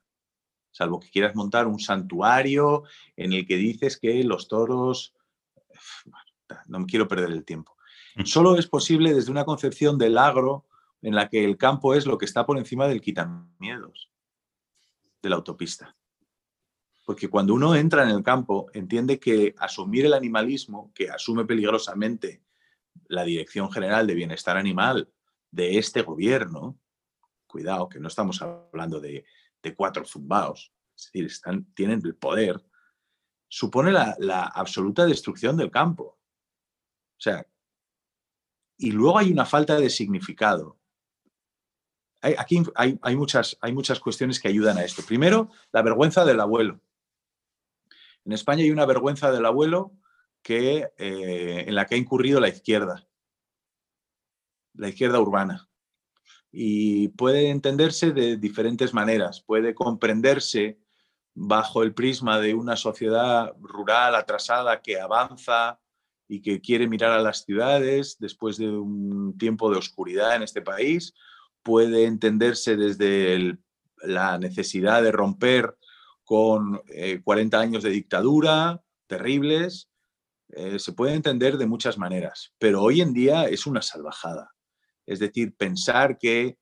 salvo 0.72 1.00
que 1.00 1.10
quieras 1.10 1.36
montar 1.36 1.68
un 1.68 1.80
santuario 1.80 2.84
en 3.16 3.34
el 3.34 3.46
que 3.46 3.58
dices 3.58 3.98
que 3.98 4.24
los 4.24 4.48
toros... 4.48 5.14
no 6.68 6.80
me 6.80 6.86
quiero 6.86 7.08
perder 7.08 7.32
el 7.32 7.44
tiempo. 7.44 7.76
Mm. 8.16 8.26
Solo 8.26 8.58
es 8.58 8.68
posible 8.68 9.14
desde 9.14 9.32
una 9.32 9.46
concepción 9.46 9.98
del 9.98 10.18
agro 10.18 10.66
en 11.02 11.16
la 11.16 11.30
que 11.30 11.44
el 11.44 11.58
campo 11.58 11.96
es 11.96 12.06
lo 12.06 12.18
que 12.18 12.26
está 12.26 12.46
por 12.46 12.58
encima 12.58 12.88
del 12.88 13.02
quitamiedos 13.02 14.12
de 15.22 15.30
la 15.30 15.36
autopista. 15.38 15.96
Porque 17.04 17.30
cuando 17.30 17.54
uno 17.54 17.76
entra 17.76 18.04
en 18.04 18.10
el 18.10 18.24
campo, 18.24 18.70
entiende 18.74 19.20
que 19.20 19.54
asumir 19.58 20.06
el 20.06 20.14
animalismo, 20.14 20.92
que 20.94 21.10
asume 21.10 21.46
peligrosamente 21.46 22.44
la 23.08 23.24
Dirección 23.24 23.72
General 23.72 24.08
de 24.08 24.14
Bienestar 24.14 24.58
Animal 24.58 25.12
de 25.52 25.78
este 25.78 26.02
gobierno, 26.02 26.80
cuidado, 27.46 27.90
que 27.90 28.00
no 28.00 28.08
estamos 28.08 28.42
hablando 28.42 29.00
de, 29.00 29.26
cuatro 29.76 30.06
zumbaos, 30.06 30.74
es 30.96 31.12
decir, 31.14 31.66
tienen 31.74 32.02
el 32.04 32.16
poder, 32.16 32.62
supone 33.48 33.92
la, 33.92 34.16
la 34.20 34.44
absoluta 34.44 35.06
destrucción 35.06 35.56
del 35.56 35.72
campo. 35.72 36.04
O 36.04 37.22
sea, 37.24 37.46
y 38.78 38.92
luego 38.92 39.18
hay 39.18 39.32
una 39.32 39.46
falta 39.46 39.80
de 39.80 39.90
significado. 39.90 40.78
aquí 42.22 42.62
hay, 42.76 43.16
muchas, 43.16 43.58
hay 43.62 43.74
muchas 43.74 44.00
cuestiones 44.00 44.40
que 44.40 44.48
ayudan 44.48 44.78
a 44.78 44.84
esto. 44.84 45.04
Primero, 45.06 45.50
la 45.72 45.82
vergüenza 45.82 46.26
del 46.26 46.40
abuelo. 46.40 46.82
En 48.26 48.32
España 48.32 48.64
hay 48.64 48.72
una 48.72 48.86
vergüenza 48.86 49.32
del 49.32 49.46
abuelo 49.46 49.94
que, 50.42 50.90
eh, 50.98 51.66
en 51.68 51.76
la 51.76 51.86
que 51.86 51.96
ha 51.96 51.98
incurrido 51.98 52.40
la 52.40 52.50
izquierda, 52.50 53.08
la 54.74 54.90
izquierda 54.90 55.20
urbana. 55.20 55.70
Y 56.52 57.10
puede 57.10 57.50
entenderse 57.50 58.12
de 58.12 58.38
diferentes 58.38 58.94
maneras. 58.94 59.42
Puede 59.42 59.74
comprenderse 59.74 60.80
bajo 61.34 61.82
el 61.82 61.94
prisma 61.94 62.40
de 62.40 62.54
una 62.54 62.76
sociedad 62.76 63.54
rural 63.60 64.16
atrasada 64.16 64.82
que 64.82 65.00
avanza 65.00 65.80
y 66.28 66.42
que 66.42 66.62
quiere 66.62 66.88
mirar 66.88 67.12
a 67.12 67.22
las 67.22 67.44
ciudades 67.44 68.18
después 68.20 68.58
de 68.58 68.70
un 68.70 69.38
tiempo 69.38 69.72
de 69.72 69.78
oscuridad 69.78 70.36
en 70.36 70.44
este 70.44 70.62
país. 70.62 71.14
Puede 71.64 72.06
entenderse 72.06 72.76
desde 72.76 73.58
la 73.98 74.38
necesidad 74.38 75.02
de 75.02 75.12
romper 75.12 75.78
con 76.34 76.82
40 77.24 77.58
eh, 77.58 77.62
años 77.62 77.84
de 77.84 77.92
dictadura 77.92 78.82
terribles. 79.06 79.92
Eh, 80.50 80.80
se 80.80 80.94
puede 80.94 81.14
entender 81.14 81.60
de 81.60 81.68
muchas 81.68 82.00
maneras, 82.00 82.56
pero 82.58 82.82
hoy 82.82 83.02
en 83.02 83.14
día 83.14 83.46
es 83.46 83.68
una 83.68 83.84
salvajada. 83.84 84.52
Es 85.06 85.20
decir, 85.20 85.56
pensar 85.56 86.18
que 86.18 86.58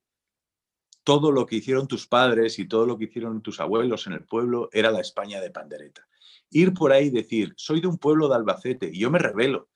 todo 1.05 1.31
lo 1.31 1.45
que 1.45 1.55
hicieron 1.55 1.87
tus 1.87 2.05
padres 2.05 2.59
y 2.59 2.67
todo 2.67 2.85
lo 2.85 2.97
que 2.97 3.05
hicieron 3.05 3.41
tus 3.41 3.61
abuelos 3.61 4.07
en 4.07 4.13
el 4.13 4.25
pueblo 4.25 4.67
era 4.73 4.91
la 4.91 4.99
España 4.99 5.39
de 5.39 5.51
pandereta. 5.51 6.05
Ir 6.49 6.73
por 6.73 6.91
ahí 6.91 7.05
y 7.05 7.11
decir, 7.11 7.53
soy 7.55 7.79
de 7.79 7.87
un 7.87 7.97
pueblo 7.97 8.27
de 8.27 8.35
Albacete 8.35 8.89
y 8.91 8.99
yo 8.99 9.09
me 9.09 9.19
revelo 9.19 9.69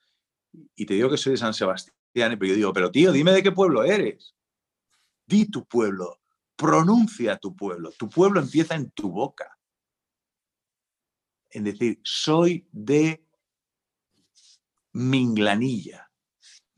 y 0.76 0.86
te 0.86 0.96
digo 0.96 1.10
que 1.10 1.16
soy 1.16 1.32
de 1.32 1.38
San 1.38 1.54
Sebastián, 1.54 2.38
pero 2.38 2.48
yo 2.48 2.56
digo, 2.56 2.74
pero 2.74 2.92
tío, 2.92 3.14
dime 3.14 3.32
de 3.32 3.44
qué 3.44 3.54
pueblo 3.54 3.86
eres. 3.86 4.36
Di 5.26 5.50
tu 5.50 5.66
pueblo, 5.66 6.20
pronuncia 6.58 7.38
tu 7.38 7.56
pueblo, 7.56 7.92
tu 7.98 8.10
pueblo 8.10 8.42
empieza 8.42 8.76
en 8.76 8.92
tu 8.92 9.10
boca. 9.10 9.55
En 11.56 11.64
decir, 11.64 12.02
soy 12.04 12.68
de 12.74 13.26
Minglanilla. 14.92 16.12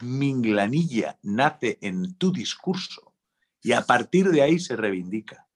Minglanilla 0.02 1.18
nace 1.24 1.80
en 1.82 2.14
tu 2.14 2.32
discurso 2.32 3.16
y 3.64 3.72
a 3.72 3.82
partir 3.82 4.30
de 4.30 4.44
ahí 4.44 4.60
se 4.60 4.76
reivindica. 4.76 5.48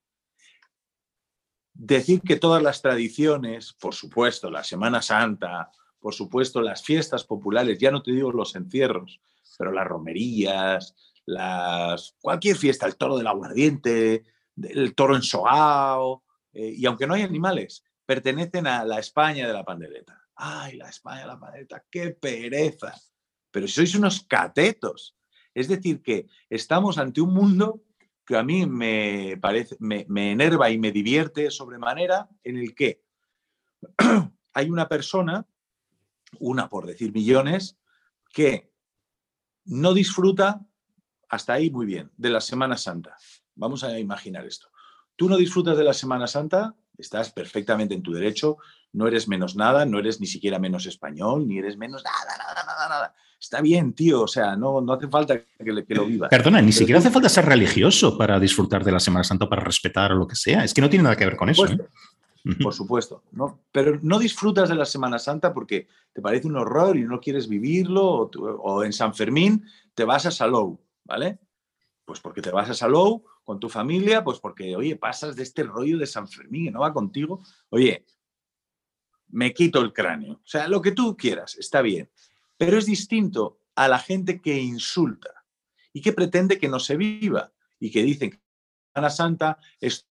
Decir 1.72 2.22
que 2.22 2.38
todas 2.38 2.64
las 2.64 2.82
tradiciones, 2.82 3.74
por 3.74 3.94
supuesto, 3.94 4.50
la 4.50 4.64
Semana 4.64 5.04
Santa, 5.04 5.70
por 6.00 6.16
supuesto, 6.16 6.60
las 6.60 6.82
fiestas 6.82 7.24
populares, 7.24 7.78
ya 7.78 7.92
no 7.92 8.02
te 8.02 8.14
digo 8.14 8.32
los 8.32 8.56
encierros, 8.56 9.22
pero 9.56 9.72
las 9.72 9.86
romerías, 9.86 10.96
las, 11.28 12.16
cualquier 12.20 12.58
fiesta, 12.58 12.88
el 12.88 12.98
toro 12.98 13.20
del 13.20 13.28
aguardiente, 13.28 14.24
el 14.64 14.96
toro 14.96 15.16
en 15.16 15.22
Sogao, 15.22 16.24
eh, 16.54 16.74
y 16.76 16.88
aunque 16.88 17.06
no 17.06 17.14
hay 17.14 17.22
animales, 17.22 17.84
pertenecen 18.12 18.68
a 18.68 18.84
la 18.84 19.00
España 19.00 19.48
de 19.48 19.54
la 19.54 19.64
pandereta. 19.64 20.22
¡Ay, 20.36 20.76
la 20.76 20.90
España 20.90 21.22
de 21.22 21.28
la 21.28 21.40
pandereta! 21.40 21.86
¡Qué 21.90 22.12
pereza! 22.12 22.94
Pero 23.52 23.68
sois 23.68 23.96
unos 23.96 24.26
catetos. 24.28 25.16
Es 25.54 25.70
decir, 25.70 26.02
que 26.02 26.28
estamos 26.50 26.98
ante 26.98 27.22
un 27.22 27.34
mundo 27.34 27.84
que 28.26 28.36
a 28.36 28.44
mí 28.44 28.66
me 28.66 29.38
parece, 29.42 29.78
me 29.80 30.32
enerva 30.32 30.70
y 30.70 30.78
me 30.78 30.92
divierte 30.92 31.50
sobremanera, 31.52 32.28
en 32.44 32.58
el 32.58 32.76
que 32.76 33.02
hay 34.54 34.70
una 34.70 34.90
persona 34.90 35.48
una 36.40 36.70
por 36.70 36.86
decir 36.86 37.14
millones, 37.14 37.78
que 38.34 38.72
no 39.66 39.94
disfruta, 39.94 40.66
hasta 41.30 41.54
ahí 41.54 41.70
muy 41.70 41.86
bien, 41.86 42.12
de 42.18 42.30
la 42.30 42.42
Semana 42.42 42.78
Santa. 42.78 43.18
Vamos 43.56 43.84
a 43.84 43.98
imaginar 44.00 44.46
esto. 44.46 44.70
Tú 45.16 45.30
no 45.30 45.38
disfrutas 45.38 45.78
de 45.78 45.84
la 45.84 45.94
Semana 45.94 46.28
Santa, 46.28 46.76
estás 47.02 47.32
perfectamente 47.32 47.94
en 47.94 48.02
tu 48.02 48.14
derecho, 48.14 48.58
no 48.94 49.08
eres 49.08 49.28
menos 49.28 49.56
nada, 49.56 49.86
no 49.86 50.00
eres 50.00 50.20
ni 50.20 50.28
siquiera 50.28 50.60
menos 50.60 50.86
español, 50.86 51.48
ni 51.48 51.60
eres 51.60 51.78
menos 51.78 52.04
nada, 52.04 52.38
nada, 52.38 52.64
nada, 52.66 52.90
nada. 52.90 53.16
Está 53.40 53.60
bien, 53.62 53.94
tío, 53.94 54.22
o 54.22 54.28
sea, 54.28 54.56
no, 54.56 54.82
no 54.82 54.94
hace 54.94 55.08
falta 55.08 55.40
que, 55.40 55.96
lo 55.96 56.06
vivas. 56.06 56.30
Perdona, 56.30 56.62
ni 56.62 56.72
siquiera 56.72 57.00
hace 57.00 57.10
falta 57.10 57.28
ser 57.28 57.46
religioso 57.46 58.18
para 58.18 58.40
disfrutar 58.40 58.84
de 58.84 58.92
la 58.92 59.00
Semana 59.00 59.24
Santa, 59.24 59.50
para 59.50 59.64
respetar 59.64 60.12
o 60.12 60.16
lo 60.16 60.28
que 60.28 60.36
sea. 60.36 60.64
Es 60.64 60.74
que 60.74 60.82
no 60.82 60.90
tiene 60.90 61.04
nada 61.04 61.16
que 61.16 61.26
ver 61.26 61.36
con 61.36 61.50
eso. 61.50 61.66
¿eh? 61.66 61.78
por 62.62 62.74
supuesto. 62.74 63.24
¿no? 63.32 63.60
Pero 63.72 64.00
no 64.02 64.20
disfrutas 64.20 64.70
de 64.70 64.76
la 64.76 64.86
Semana 64.86 65.20
Santa 65.20 65.54
porque 65.54 65.88
te 66.14 66.22
parece 66.22 66.48
un 66.48 66.58
horror 66.58 66.98
y 66.98 67.04
no 67.04 67.20
quieres 67.20 67.48
vivirlo, 67.48 68.30
o, 68.36 68.84
en 68.84 68.94
San 68.94 69.14
Fermín 69.14 69.66
te 69.94 70.04
vas 70.04 70.26
a 70.26 70.32
Salou, 70.32 70.80
¿vale? 71.06 71.40
Pues 72.12 72.20
porque 72.20 72.42
te 72.42 72.52
vas 72.52 72.70
a 72.70 72.74
Salou 72.74 73.24
con 73.42 73.58
tu 73.58 73.70
familia, 73.70 74.22
pues 74.22 74.38
porque, 74.38 74.76
oye, 74.76 74.98
pasas 74.98 75.34
de 75.34 75.44
este 75.44 75.64
rollo 75.64 75.98
de 75.98 76.06
San 76.06 76.28
Fermín 76.28 76.66
y 76.66 76.70
no 76.70 76.82
va 76.82 76.92
contigo. 76.92 77.42
Oye, 77.70 78.06
me 79.30 79.54
quito 79.54 79.80
el 79.80 79.94
cráneo. 79.94 80.34
O 80.34 80.42
sea, 80.44 80.68
lo 80.68 80.82
que 80.82 80.92
tú 80.92 81.16
quieras, 81.16 81.56
está 81.56 81.82
bien. 81.82 82.12
Pero 82.58 82.78
es 82.78 82.86
distinto 82.86 83.60
a 83.76 83.88
la 83.88 83.98
gente 83.98 84.42
que 84.42 84.58
insulta 84.58 85.46
y 85.94 86.02
que 86.02 86.12
pretende 86.12 86.60
que 86.60 86.68
no 86.68 86.82
se 86.82 86.98
viva 86.98 87.54
y 87.80 87.90
que 87.90 88.04
dicen 88.04 88.32
que 88.32 88.42
Semana 88.94 89.10
Santa 89.10 89.58
es 89.80 90.06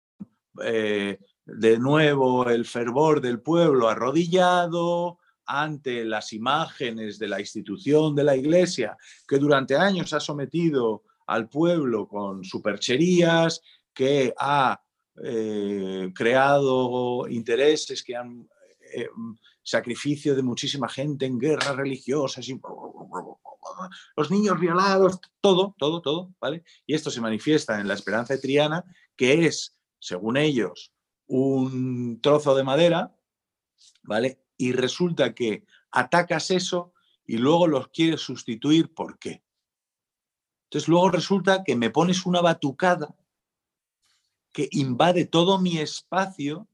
eh, 0.61 1.17
de 1.45 1.79
nuevo 1.79 2.47
el 2.47 2.65
fervor 2.65 3.21
del 3.21 3.41
pueblo 3.41 3.89
arrodillado 3.89 5.17
ante 5.47 6.05
las 6.05 6.31
imágenes 6.31 7.17
de 7.17 7.27
la 7.27 7.39
institución 7.39 8.13
de 8.13 8.23
la 8.23 8.35
Iglesia 8.35 8.95
que 9.27 9.39
durante 9.39 9.75
años 9.75 10.13
ha 10.13 10.19
sometido 10.19 11.06
al 11.27 11.49
pueblo 11.49 12.07
con 12.07 12.43
supercherías, 12.43 13.61
que 13.93 14.33
ha 14.37 14.81
eh, 15.23 16.11
creado 16.13 17.27
intereses 17.27 18.03
que 18.03 18.15
han 18.15 18.47
eh, 18.93 19.07
sacrificio 19.63 20.35
de 20.35 20.43
muchísima 20.43 20.87
gente 20.87 21.25
en 21.25 21.39
guerras 21.39 21.75
religiosas 21.75 22.47
y 22.47 22.59
los 24.15 24.31
niños 24.31 24.59
violados, 24.59 25.19
todo, 25.41 25.75
todo, 25.77 26.01
todo, 26.01 26.33
¿vale? 26.39 26.63
Y 26.85 26.95
esto 26.95 27.11
se 27.11 27.21
manifiesta 27.21 27.79
en 27.79 27.87
la 27.87 27.93
esperanza 27.93 28.33
de 28.33 28.39
Triana, 28.39 28.85
que 29.15 29.45
es, 29.45 29.77
según 29.99 30.37
ellos, 30.37 30.93
un 31.27 32.21
trozo 32.21 32.55
de 32.55 32.63
madera, 32.63 33.15
¿vale? 34.03 34.39
Y 34.55 34.71
resulta 34.71 35.35
que 35.35 35.65
atacas 35.91 36.51
eso 36.51 36.93
y 37.25 37.37
luego 37.37 37.67
los 37.67 37.89
quieres 37.89 38.21
sustituir, 38.21 38.93
¿por 38.93 39.19
qué? 39.19 39.43
Entonces 40.67 40.89
luego 40.89 41.09
resulta 41.09 41.63
que 41.63 41.77
me 41.77 41.89
pones 41.89 42.25
una 42.25 42.41
batucada 42.41 43.15
que 44.51 44.67
invade 44.71 45.25
todo 45.25 45.59
mi 45.59 45.77
espacio 45.77 46.67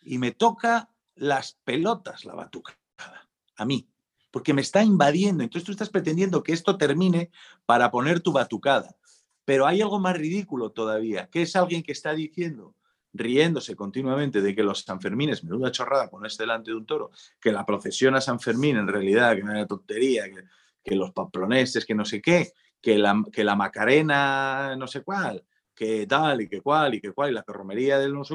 y 0.00 0.16
me 0.16 0.32
toca 0.32 0.88
las 1.14 1.58
pelotas 1.64 2.24
la 2.24 2.34
batucada, 2.34 3.28
a 3.56 3.64
mí, 3.66 3.88
porque 4.30 4.54
me 4.54 4.62
está 4.62 4.82
invadiendo. 4.82 5.44
Entonces 5.44 5.66
tú 5.66 5.72
estás 5.72 5.90
pretendiendo 5.90 6.42
que 6.42 6.54
esto 6.54 6.78
termine 6.78 7.30
para 7.66 7.90
poner 7.90 8.20
tu 8.20 8.32
batucada. 8.32 8.96
Pero 9.44 9.66
hay 9.66 9.82
algo 9.82 9.98
más 9.98 10.16
ridículo 10.16 10.70
todavía, 10.70 11.28
que 11.28 11.42
es 11.42 11.54
alguien 11.56 11.82
que 11.82 11.92
está 11.92 12.14
diciendo, 12.14 12.74
riéndose 13.12 13.76
continuamente 13.76 14.40
de 14.40 14.54
que 14.54 14.62
los 14.62 14.80
Sanfermines, 14.80 15.44
menuda 15.44 15.72
chorrada 15.72 16.08
ponerse 16.08 16.44
delante 16.44 16.70
de 16.70 16.78
un 16.78 16.86
toro, 16.86 17.10
que 17.38 17.52
la 17.52 17.66
procesión 17.66 18.14
a 18.14 18.22
San 18.22 18.40
Fermín 18.40 18.78
en 18.78 18.88
realidad, 18.88 19.36
que 19.36 19.42
no 19.42 19.52
era 19.52 19.66
tontería, 19.66 20.30
que, 20.30 20.44
los 20.84 21.12
pamploneses, 21.12 21.86
que 21.86 21.94
no 21.94 22.04
sé 22.04 22.20
qué, 22.20 22.52
que 22.80 22.98
la, 22.98 23.22
que 23.32 23.44
la 23.44 23.56
Macarena 23.56 24.74
no 24.76 24.86
sé 24.86 25.02
cuál, 25.02 25.44
que 25.74 26.06
tal 26.06 26.42
y 26.42 26.48
que 26.48 26.60
cual 26.60 26.94
y 26.94 27.00
que 27.00 27.12
cual, 27.12 27.30
y 27.30 27.34
la 27.34 27.44
romería 27.46 27.98
del 27.98 28.12
no 28.12 28.24
sé, 28.24 28.34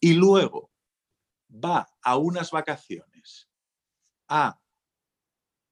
y 0.00 0.14
luego 0.14 0.70
va 1.52 1.88
a 2.02 2.16
unas 2.16 2.50
vacaciones 2.50 3.48
a 4.28 4.58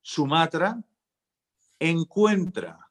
Sumatra, 0.03 0.83
encuentra 1.79 2.91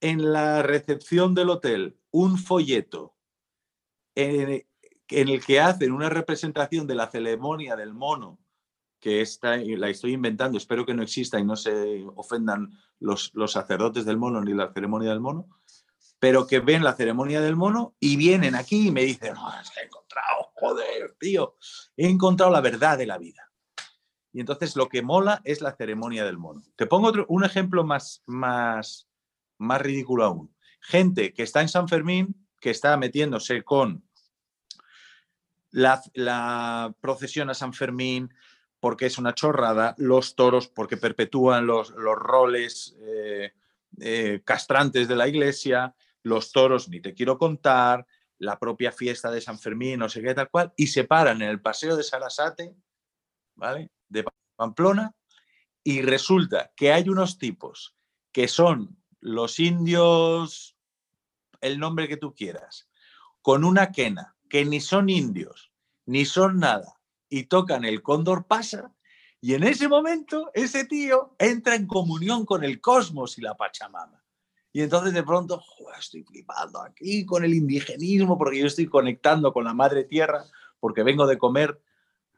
en 0.00 0.32
la 0.32 0.62
recepción 0.62 1.34
del 1.34 1.50
hotel 1.50 1.98
un 2.10 2.36
folleto 2.36 3.14
en, 4.14 4.66
el 5.08 5.44
que 5.44 5.60
hacen 5.60 5.92
una 5.92 6.08
representación 6.08 6.86
de 6.86 6.94
la 6.94 7.10
ceremonia 7.10 7.76
del 7.76 7.94
mono, 7.94 8.38
que 9.02 9.20
está, 9.20 9.56
la 9.56 9.88
estoy 9.88 10.12
inventando, 10.12 10.56
espero 10.56 10.86
que 10.86 10.94
no 10.94 11.02
exista 11.02 11.40
y 11.40 11.44
no 11.44 11.56
se 11.56 12.06
ofendan 12.14 12.70
los, 13.00 13.32
los 13.34 13.50
sacerdotes 13.50 14.04
del 14.04 14.16
mono 14.16 14.40
ni 14.40 14.54
la 14.54 14.72
ceremonia 14.72 15.10
del 15.10 15.18
mono, 15.20 15.48
pero 16.20 16.46
que 16.46 16.60
ven 16.60 16.84
la 16.84 16.94
ceremonia 16.94 17.40
del 17.40 17.56
mono 17.56 17.96
y 17.98 18.16
vienen 18.16 18.54
aquí 18.54 18.86
y 18.86 18.90
me 18.92 19.02
dicen, 19.02 19.34
no, 19.34 19.50
he 19.50 19.84
encontrado, 19.84 20.52
joder, 20.54 21.16
tío, 21.18 21.56
he 21.96 22.08
encontrado 22.08 22.52
la 22.52 22.60
verdad 22.60 22.96
de 22.96 23.06
la 23.06 23.18
vida. 23.18 23.50
Y 24.32 24.38
entonces 24.38 24.76
lo 24.76 24.88
que 24.88 25.02
mola 25.02 25.42
es 25.42 25.60
la 25.60 25.74
ceremonia 25.74 26.24
del 26.24 26.38
mono. 26.38 26.62
Te 26.76 26.86
pongo 26.86 27.08
otro, 27.08 27.26
un 27.28 27.44
ejemplo 27.44 27.82
más, 27.82 28.22
más, 28.26 29.08
más 29.58 29.82
ridículo 29.82 30.24
aún. 30.24 30.54
Gente 30.80 31.34
que 31.34 31.42
está 31.42 31.60
en 31.60 31.68
San 31.68 31.88
Fermín 31.88 32.36
que 32.60 32.70
está 32.70 32.96
metiéndose 32.96 33.64
con 33.64 34.04
la, 35.72 36.94
procesión 37.00 37.50
a 37.50 37.54
San 37.54 37.72
Fermín 37.72 38.32
porque 38.82 39.06
es 39.06 39.16
una 39.16 39.32
chorrada, 39.32 39.94
los 39.96 40.34
toros 40.34 40.66
porque 40.66 40.96
perpetúan 40.96 41.68
los, 41.68 41.90
los 41.90 42.16
roles 42.16 42.96
eh, 43.02 43.52
eh, 44.00 44.42
castrantes 44.44 45.06
de 45.06 45.14
la 45.14 45.28
iglesia, 45.28 45.94
los 46.24 46.50
toros 46.50 46.88
ni 46.88 47.00
te 47.00 47.14
quiero 47.14 47.38
contar, 47.38 48.04
la 48.38 48.58
propia 48.58 48.90
fiesta 48.90 49.30
de 49.30 49.40
San 49.40 49.60
Fermín, 49.60 50.00
no 50.00 50.08
sé 50.08 50.20
qué 50.20 50.34
tal 50.34 50.50
cual, 50.50 50.72
y 50.76 50.88
se 50.88 51.04
paran 51.04 51.42
en 51.42 51.50
el 51.50 51.60
paseo 51.60 51.96
de 51.96 52.02
Sarasate, 52.02 52.74
¿vale? 53.54 53.92
De 54.08 54.24
Pamplona, 54.56 55.14
y 55.84 56.02
resulta 56.02 56.72
que 56.74 56.92
hay 56.92 57.08
unos 57.08 57.38
tipos 57.38 57.94
que 58.32 58.48
son 58.48 59.00
los 59.20 59.60
indios, 59.60 60.76
el 61.60 61.78
nombre 61.78 62.08
que 62.08 62.16
tú 62.16 62.34
quieras, 62.34 62.88
con 63.42 63.62
una 63.62 63.92
quena, 63.92 64.34
que 64.50 64.64
ni 64.64 64.80
son 64.80 65.08
indios, 65.08 65.70
ni 66.04 66.24
son 66.24 66.58
nada, 66.58 67.00
y 67.32 67.44
tocan 67.44 67.86
el 67.86 68.02
cóndor 68.02 68.46
pasa, 68.46 68.92
y 69.40 69.54
en 69.54 69.62
ese 69.62 69.88
momento 69.88 70.50
ese 70.52 70.84
tío 70.84 71.34
entra 71.38 71.76
en 71.76 71.86
comunión 71.86 72.44
con 72.44 72.62
el 72.62 72.78
cosmos 72.78 73.38
y 73.38 73.40
la 73.40 73.56
Pachamama. 73.56 74.22
Y 74.70 74.82
entonces 74.82 75.14
de 75.14 75.22
pronto, 75.22 75.62
estoy 75.98 76.24
flipando 76.24 76.82
aquí 76.82 77.24
con 77.24 77.42
el 77.42 77.54
indigenismo 77.54 78.36
porque 78.36 78.58
yo 78.58 78.66
estoy 78.66 78.86
conectando 78.86 79.50
con 79.50 79.64
la 79.64 79.72
madre 79.72 80.04
tierra 80.04 80.44
porque 80.78 81.02
vengo 81.02 81.26
de 81.26 81.38
comer 81.38 81.80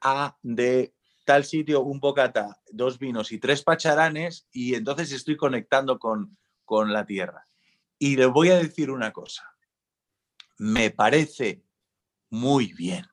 a 0.01 0.37
de 0.43 0.95
tal 1.25 1.45
sitio 1.45 1.81
un 1.81 1.99
bocata, 1.99 2.61
dos 2.71 3.01
vinos 3.01 3.33
y 3.33 3.39
tres 3.39 3.65
pacharanes 3.65 4.47
y 4.53 4.77
entonces 4.77 5.11
estoy 5.11 5.37
conectando 5.37 5.99
con, 5.99 6.39
con 6.65 6.93
la 6.93 7.05
tierra. 7.05 7.49
Y 7.99 8.15
le 8.15 8.27
voy 8.27 8.51
a 8.51 8.59
decir 8.59 8.93
una 8.93 9.13
cosa, 9.13 9.57
me 10.57 10.91
parece 10.91 11.65
muy 12.31 12.73
bien 12.75 13.05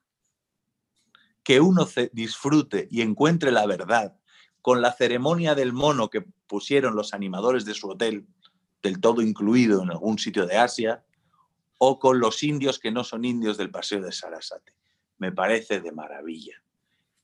que 1.42 1.60
uno 1.60 1.88
disfrute 2.12 2.88
y 2.90 3.02
encuentre 3.02 3.50
la 3.50 3.66
verdad 3.66 4.16
con 4.60 4.80
la 4.80 4.92
ceremonia 4.92 5.54
del 5.54 5.72
mono 5.72 6.08
que 6.08 6.24
pusieron 6.46 6.94
los 6.94 7.14
animadores 7.14 7.64
de 7.64 7.74
su 7.74 7.90
hotel, 7.90 8.26
del 8.82 9.00
todo 9.00 9.22
incluido 9.22 9.82
en 9.82 9.90
algún 9.90 10.18
sitio 10.18 10.46
de 10.46 10.56
Asia, 10.56 11.04
o 11.78 11.98
con 11.98 12.20
los 12.20 12.42
indios 12.44 12.78
que 12.78 12.92
no 12.92 13.02
son 13.02 13.24
indios 13.24 13.56
del 13.56 13.70
Paseo 13.70 14.00
de 14.00 14.12
Sarasate. 14.12 14.72
Me 15.18 15.32
parece 15.32 15.80
de 15.80 15.90
maravilla. 15.90 16.62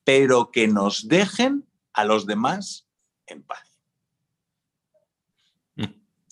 Pero 0.02 0.50
que 0.50 0.66
nos 0.66 1.06
dejen 1.06 1.64
a 1.92 2.04
los 2.04 2.26
demás 2.26 2.88
en 3.26 3.42
paz. 3.44 3.68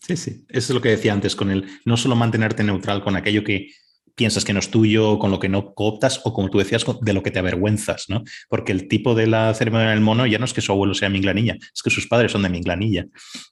Sí, 0.06 0.16
sí, 0.16 0.46
eso 0.48 0.72
es 0.72 0.74
lo 0.74 0.80
que 0.80 0.90
decía 0.90 1.12
antes 1.12 1.34
con 1.34 1.50
el 1.50 1.80
no 1.84 1.96
solo 1.96 2.14
mantenerte 2.14 2.62
neutral 2.62 3.02
con 3.02 3.16
aquello 3.16 3.42
que 3.42 3.72
piensas 4.16 4.44
que 4.44 4.52
no 4.52 4.58
es 4.58 4.70
tuyo, 4.70 5.18
con 5.18 5.30
lo 5.30 5.38
que 5.38 5.48
no 5.48 5.74
cooptas 5.74 6.20
o 6.24 6.32
como 6.32 6.48
tú 6.48 6.58
decías, 6.58 6.84
de 7.02 7.12
lo 7.12 7.22
que 7.22 7.30
te 7.30 7.38
avergüenzas, 7.38 8.06
¿no? 8.08 8.24
Porque 8.48 8.72
el 8.72 8.88
tipo 8.88 9.14
de 9.14 9.26
la 9.26 9.52
ceremonia 9.54 9.90
del 9.90 10.00
mono 10.00 10.26
ya 10.26 10.38
no 10.38 10.46
es 10.46 10.54
que 10.54 10.62
su 10.62 10.72
abuelo 10.72 10.94
sea 10.94 11.08
minglanilla, 11.08 11.56
es 11.74 11.82
que 11.82 11.90
sus 11.90 12.08
padres 12.08 12.32
son 12.32 12.42
de 12.42 12.48
minglanilla 12.48 13.06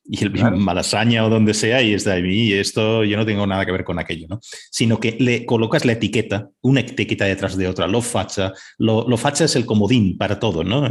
y 0.05 0.25
el 0.25 0.33
malasaña 0.57 1.25
o 1.25 1.29
donde 1.29 1.55
sea 1.55 1.83
y 1.83 1.93
es 1.93 2.05
de 2.05 2.21
mí 2.23 2.47
y 2.47 2.53
esto 2.55 3.05
yo 3.05 3.17
no 3.17 3.27
tengo 3.27 3.47
nada 3.47 3.65
que 3.67 3.73
ver 3.73 3.85
con 3.85 3.99
aquello, 3.99 4.27
¿no? 4.29 4.41
Sino 4.71 4.99
que 4.99 5.17
le 5.21 5.45
colocas 5.45 5.85
la 5.85 5.93
etiqueta, 5.93 6.49
una 6.63 6.81
etiqueta 6.81 7.27
detrás 7.27 7.57
de 7.57 7.69
otra, 7.69 7.87
lo 7.87 8.01
facha, 8.01 8.53
lo, 8.79 9.07
lo 9.09 9.17
facha 9.17 9.45
es 9.45 9.57
el 9.57 9.67
comodín 9.67 10.17
para 10.17 10.41
todo, 10.41 10.65
¿no? 10.65 10.85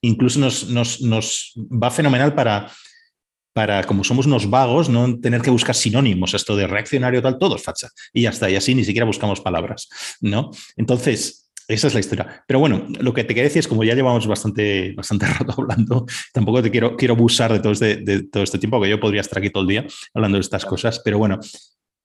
incluso 0.00 0.40
nos, 0.40 0.68
nos, 0.68 1.00
nos 1.00 1.52
va 1.56 1.90
fenomenal 1.90 2.34
para 2.34 2.70
para, 3.52 3.84
como 3.84 4.04
somos 4.04 4.26
unos 4.26 4.48
vagos, 4.48 4.88
no 4.88 5.18
tener 5.20 5.42
que 5.42 5.50
buscar 5.50 5.74
sinónimos, 5.74 6.34
esto 6.34 6.56
de 6.56 6.66
reaccionario 6.66 7.22
tal, 7.22 7.38
todo 7.38 7.56
es 7.56 7.62
facha. 7.62 7.88
Y 8.12 8.22
ya 8.22 8.30
está, 8.30 8.50
y 8.50 8.56
así 8.56 8.74
ni 8.74 8.84
siquiera 8.84 9.06
buscamos 9.06 9.40
palabras, 9.40 9.88
¿no? 10.20 10.50
Entonces, 10.76 11.50
esa 11.68 11.86
es 11.86 11.94
la 11.94 12.00
historia. 12.00 12.44
Pero 12.46 12.58
bueno, 12.58 12.86
lo 13.00 13.14
que 13.14 13.24
te 13.24 13.28
quería 13.28 13.44
decir 13.44 13.60
es, 13.60 13.68
como 13.68 13.84
ya 13.84 13.94
llevamos 13.94 14.26
bastante, 14.26 14.92
bastante 14.94 15.26
rato 15.38 15.54
hablando, 15.56 16.06
tampoco 16.32 16.62
te 16.62 16.70
quiero, 16.70 16.96
quiero 16.96 17.14
abusar 17.14 17.52
de 17.52 17.60
todo, 17.60 17.72
este, 17.72 17.96
de 17.96 18.24
todo 18.24 18.42
este 18.42 18.58
tiempo, 18.58 18.80
que 18.80 18.88
yo 18.88 19.00
podría 19.00 19.20
estar 19.20 19.38
aquí 19.38 19.50
todo 19.50 19.62
el 19.62 19.68
día 19.68 19.86
hablando 20.14 20.36
de 20.36 20.42
estas 20.42 20.64
cosas, 20.64 21.00
pero 21.04 21.18
bueno, 21.18 21.38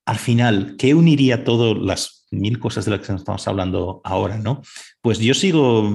al 0.08 0.18
final, 0.18 0.76
¿qué 0.80 0.94
uniría 0.94 1.44
todas 1.44 1.78
las 1.78 2.26
mil 2.32 2.60
cosas 2.60 2.86
de 2.86 2.92
las 2.92 3.06
que 3.06 3.14
estamos 3.14 3.48
hablando 3.48 4.02
ahora, 4.04 4.38
¿no? 4.38 4.62
Pues 5.02 5.20
yo 5.20 5.34
sigo, 5.34 5.90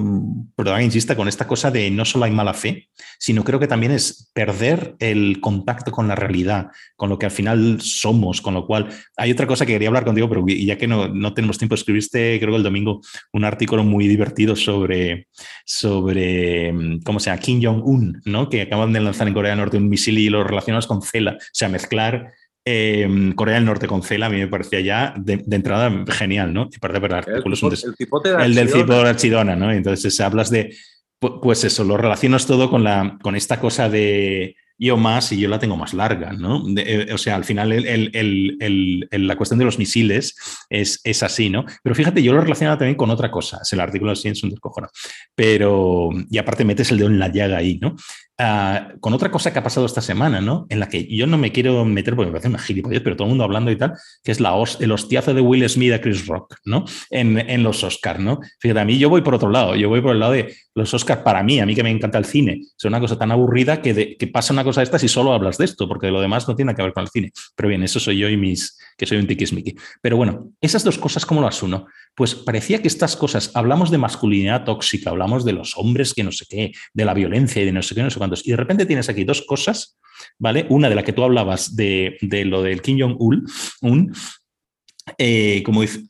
perdón, 0.55 0.81
insista, 0.81 1.15
con 1.15 1.27
esta 1.27 1.47
cosa 1.47 1.69
de 1.69 1.89
no 1.91 2.05
solo 2.05 2.25
hay 2.25 2.31
mala 2.31 2.53
fe, 2.53 2.89
sino 3.19 3.43
creo 3.43 3.59
que 3.59 3.67
también 3.67 3.91
es 3.91 4.31
perder 4.33 4.95
el 4.99 5.39
contacto 5.41 5.91
con 5.91 6.07
la 6.07 6.15
realidad, 6.15 6.67
con 6.95 7.09
lo 7.09 7.17
que 7.17 7.25
al 7.25 7.31
final 7.31 7.81
somos, 7.81 8.41
con 8.41 8.53
lo 8.53 8.65
cual 8.65 8.89
hay 9.17 9.31
otra 9.31 9.47
cosa 9.47 9.65
que 9.65 9.73
quería 9.73 9.89
hablar 9.89 10.05
contigo, 10.05 10.29
pero 10.29 10.45
ya 10.47 10.77
que 10.77 10.87
no, 10.87 11.07
no 11.07 11.33
tenemos 11.33 11.57
tiempo, 11.57 11.75
escribiste, 11.75 12.39
creo 12.39 12.51
que 12.51 12.57
el 12.57 12.63
domingo, 12.63 13.01
un 13.31 13.45
artículo 13.45 13.83
muy 13.83 14.07
divertido 14.07 14.55
sobre, 14.55 15.27
sobre 15.65 16.71
¿cómo 17.03 17.19
se 17.19 17.31
llama? 17.31 17.41
Kim 17.41 17.61
Jong-un, 17.63 18.21
¿no? 18.25 18.49
Que 18.49 18.61
acaban 18.61 18.93
de 18.93 19.01
lanzar 19.01 19.27
en 19.27 19.33
Corea 19.33 19.51
del 19.51 19.59
Norte 19.59 19.77
un 19.77 19.89
misil 19.89 20.19
y 20.19 20.29
lo 20.29 20.43
relacionas 20.43 20.85
con 20.85 21.01
CELA, 21.01 21.33
o 21.33 21.49
sea, 21.51 21.69
mezclar 21.69 22.31
Em, 22.65 23.33
Corea 23.33 23.55
del 23.55 23.65
Norte 23.65 23.87
con 23.87 24.03
Cela 24.03 24.27
a 24.27 24.29
mí 24.29 24.37
me 24.37 24.47
parecía 24.47 24.79
ya 24.79 25.13
de, 25.17 25.43
entrada 25.51 25.91
genial, 26.07 26.53
¿no? 26.53 26.69
Y 26.71 26.79
parte 26.79 26.97
el, 26.97 28.41
el, 28.41 28.55
del 28.55 28.71
tipo 28.71 28.93
de 28.93 29.09
Archidona, 29.09 29.55
¿no? 29.55 29.71
Entonces 29.71 30.19
hablas 30.21 30.49
de, 30.49 30.73
pues 31.19 31.63
eso, 31.65 31.83
lo 31.83 31.97
relacionas 31.97 32.45
todo 32.45 32.69
con, 32.69 32.83
la, 32.83 33.17
con 33.21 33.35
esta 33.35 33.59
cosa 33.59 33.89
de 33.89 34.55
yo 34.77 34.97
más 34.97 35.31
y 35.31 35.39
yo 35.39 35.49
la 35.49 35.59
tengo 35.59 35.77
más 35.77 35.93
larga, 35.93 36.33
¿no? 36.33 36.63
Eh, 36.77 37.13
o 37.13 37.17
sea, 37.17 37.35
al 37.35 37.43
final 37.43 37.69
la 37.69 39.35
cuestión 39.35 39.59
de 39.59 39.65
los 39.65 39.77
misiles 39.77 40.35
es, 40.69 40.99
es, 41.03 41.23
así, 41.23 41.49
¿no? 41.49 41.65
Pero 41.83 41.95
fíjate, 41.95 42.23
yo 42.23 42.33
lo 42.33 42.41
relaciono 42.41 42.77
también 42.77 42.95
con 42.95 43.09
otra 43.09 43.29
cosa, 43.29 43.59
es 43.61 43.71
el 43.73 43.79
artículo 43.79 44.11
de 44.11 44.17
Ciencia 44.17 44.49
un 44.49 44.55
pero, 45.35 46.09
y 46.29 46.37
aparte 46.37 46.65
metes 46.65 46.91
el 46.91 46.97
dedo 46.97 47.09
en 47.09 47.19
la 47.19 47.29
llaga 47.29 47.57
ahí, 47.57 47.77
¿no? 47.79 47.95
Ah, 48.39 48.93
con 48.99 49.13
otra 49.13 49.29
cosa 49.29 49.53
que 49.53 49.59
ha 49.59 49.63
pasado 49.63 49.85
esta 49.85 50.01
semana, 50.01 50.41
¿no? 50.41 50.65
En 50.69 50.79
la 50.79 50.89
que 50.89 51.05
yo 51.05 51.27
no 51.27 51.37
me 51.37 51.51
quiero 51.51 51.85
meter 51.85 52.15
porque 52.15 52.27
me 52.27 52.31
parece 52.31 52.49
una 52.49 52.57
gilipollez, 52.57 53.01
pero 53.03 53.15
todo 53.15 53.25
el 53.25 53.29
mundo 53.29 53.43
hablando 53.43 53.69
y 53.69 53.75
tal, 53.75 53.93
que 54.23 54.31
es 54.31 54.39
la 54.39 54.53
el 54.79 54.91
hostiazo 54.91 55.35
de 55.35 55.41
Will 55.41 55.69
Smith 55.69 55.93
a 55.93 56.01
Chris 56.01 56.25
Rock, 56.25 56.55
¿no? 56.65 56.83
En, 57.11 57.37
en 57.37 57.61
los 57.61 57.83
Oscars, 57.83 58.19
¿no? 58.19 58.39
Fíjate, 58.59 58.79
a 58.79 58.85
mí 58.85 58.97
yo 58.97 59.09
voy 59.09 59.21
por 59.21 59.35
otro 59.35 59.51
lado, 59.51 59.75
yo 59.75 59.87
voy 59.87 60.01
por 60.01 60.13
el 60.13 60.19
lado 60.19 60.31
de 60.31 60.55
los 60.73 60.91
Oscars, 60.95 61.21
para 61.21 61.43
mí, 61.43 61.59
a 61.59 61.65
mí 61.67 61.75
que 61.75 61.83
me 61.83 61.91
encanta 61.91 62.17
el 62.17 62.25
cine, 62.25 62.61
es 62.75 62.85
una 62.85 62.99
cosa 62.99 63.19
tan 63.19 63.31
aburrida 63.31 63.81
que, 63.81 64.17
pasa 64.33 64.51
una 64.51 64.63
cosa 64.63 64.81
de 64.81 64.85
estas 64.85 65.03
y 65.03 65.07
solo 65.07 65.31
hablas 65.33 65.59
de 65.59 65.65
esto, 65.65 65.87
porque 65.87 66.09
lo 66.09 66.19
demás 66.19 66.47
no 66.47 66.55
tiene 66.55 66.73
que 66.73 66.81
ver 66.81 66.93
con 66.93 67.03
el 67.03 67.09
cine. 67.09 67.31
Pero 67.55 67.69
bien, 67.69 67.83
eso 67.83 67.99
soy 67.99 68.17
yo 68.17 68.29
y 68.29 68.37
mis, 68.37 68.79
que 68.97 69.05
soy 69.05 69.19
un 69.19 69.27
tiquismiqui. 69.27 69.75
Pero 70.01 70.17
bueno, 70.17 70.49
esas 70.59 70.83
dos 70.83 70.97
cosas, 70.97 71.23
¿cómo 71.25 71.41
las 71.41 71.61
uno? 71.61 71.85
Pues 72.15 72.35
parecía 72.35 72.81
que 72.81 72.87
estas 72.87 73.15
cosas, 73.15 73.51
hablamos 73.55 73.89
de 73.89 73.97
masculinidad 73.97 74.65
tóxica, 74.65 75.09
hablamos 75.09 75.45
de 75.45 75.53
los 75.53 75.75
hombres 75.77 76.13
que 76.13 76.23
no 76.23 76.31
sé 76.31 76.45
qué, 76.47 76.71
de 76.93 77.05
la 77.05 77.13
violencia 77.13 77.61
y 77.61 77.65
de 77.65 77.71
no 77.71 77.81
sé 77.81 77.95
qué, 77.95 78.03
no 78.03 78.09
sé 78.09 78.19
cuántos, 78.19 78.45
y 78.45 78.51
de 78.51 78.57
repente 78.57 78.85
tienes 78.85 79.09
aquí 79.09 79.23
dos 79.23 79.41
cosas, 79.41 79.97
¿vale? 80.37 80.67
Una 80.69 80.89
de 80.89 80.95
la 80.95 81.03
que 81.03 81.13
tú 81.13 81.23
hablabas 81.23 81.75
de, 81.75 82.17
lo 82.45 82.61
del 82.61 82.81
Kim 82.81 82.99
Jong-un, 82.99 83.47
un, 83.81 84.13
eh, 85.17 85.63
como 85.63 85.81
dice, 85.81 86.03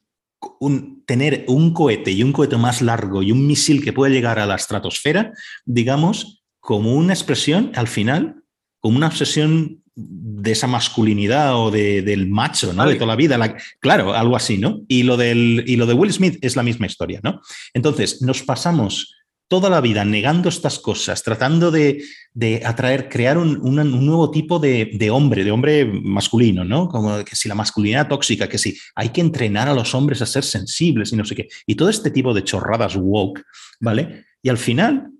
un, 0.59 1.03
tener 1.05 1.45
un 1.47 1.73
cohete 1.73 2.11
y 2.11 2.23
un 2.23 2.33
cohete 2.33 2.57
más 2.57 2.81
largo 2.81 3.23
y 3.23 3.31
un 3.31 3.45
misil 3.47 3.83
que 3.83 3.93
puede 3.93 4.13
llegar 4.13 4.39
a 4.39 4.45
la 4.45 4.55
estratosfera, 4.55 5.31
digamos, 5.65 6.43
como 6.59 6.95
una 6.95 7.13
expresión 7.13 7.71
al 7.75 7.87
final, 7.87 8.43
como 8.79 8.97
una 8.97 9.07
obsesión 9.07 9.82
de 9.95 10.51
esa 10.51 10.67
masculinidad 10.67 11.55
o 11.55 11.71
de, 11.71 12.01
del 12.01 12.27
macho, 12.27 12.73
¿no? 12.73 12.85
De 12.87 12.95
toda 12.95 13.07
la 13.07 13.15
vida. 13.15 13.37
claro, 13.79 14.13
algo 14.13 14.35
así, 14.35 14.57
¿no? 14.57 14.81
Y 14.87 15.03
lo, 15.03 15.17
del, 15.17 15.63
y 15.67 15.75
lo 15.75 15.85
de 15.85 15.93
Will 15.93 16.11
Smith 16.11 16.37
es 16.41 16.55
la 16.55 16.63
misma 16.63 16.87
historia, 16.87 17.19
¿no? 17.23 17.41
Entonces, 17.73 18.21
nos 18.21 18.41
pasamos 18.41 19.15
toda 19.47 19.69
la 19.69 19.81
vida 19.81 20.03
negando 20.03 20.49
estas 20.49 20.79
cosas, 20.79 21.21
tratando 21.21 21.69
de, 21.69 22.03
atraer, 22.65 23.07
crear 23.07 23.37
un, 23.37 23.59
nuevo 23.61 24.31
tipo 24.31 24.57
de, 24.57 25.09
hombre, 25.11 25.43
de 25.43 25.51
hombre 25.51 25.85
masculino, 25.85 26.65
¿no? 26.65 26.87
Como 26.89 27.23
que 27.23 27.35
si 27.35 27.47
la 27.47 27.53
masculinidad 27.53 28.07
tóxica, 28.07 28.49
que 28.49 28.57
si 28.57 28.75
hay 28.95 29.09
que 29.09 29.21
entrenar 29.21 29.67
a 29.67 29.75
los 29.75 29.93
hombres 29.93 30.23
a 30.23 30.25
ser 30.25 30.43
sensibles 30.43 31.13
y 31.13 31.17
no 31.17 31.25
sé 31.25 31.35
qué. 31.35 31.49
Y 31.67 31.75
todo 31.75 31.89
este 31.89 32.09
tipo 32.09 32.33
de 32.33 32.43
chorradas 32.43 32.95
woke, 32.95 33.43
¿vale? 33.79 34.25
Y 34.41 34.49
al 34.49 34.57
final, 34.57 35.12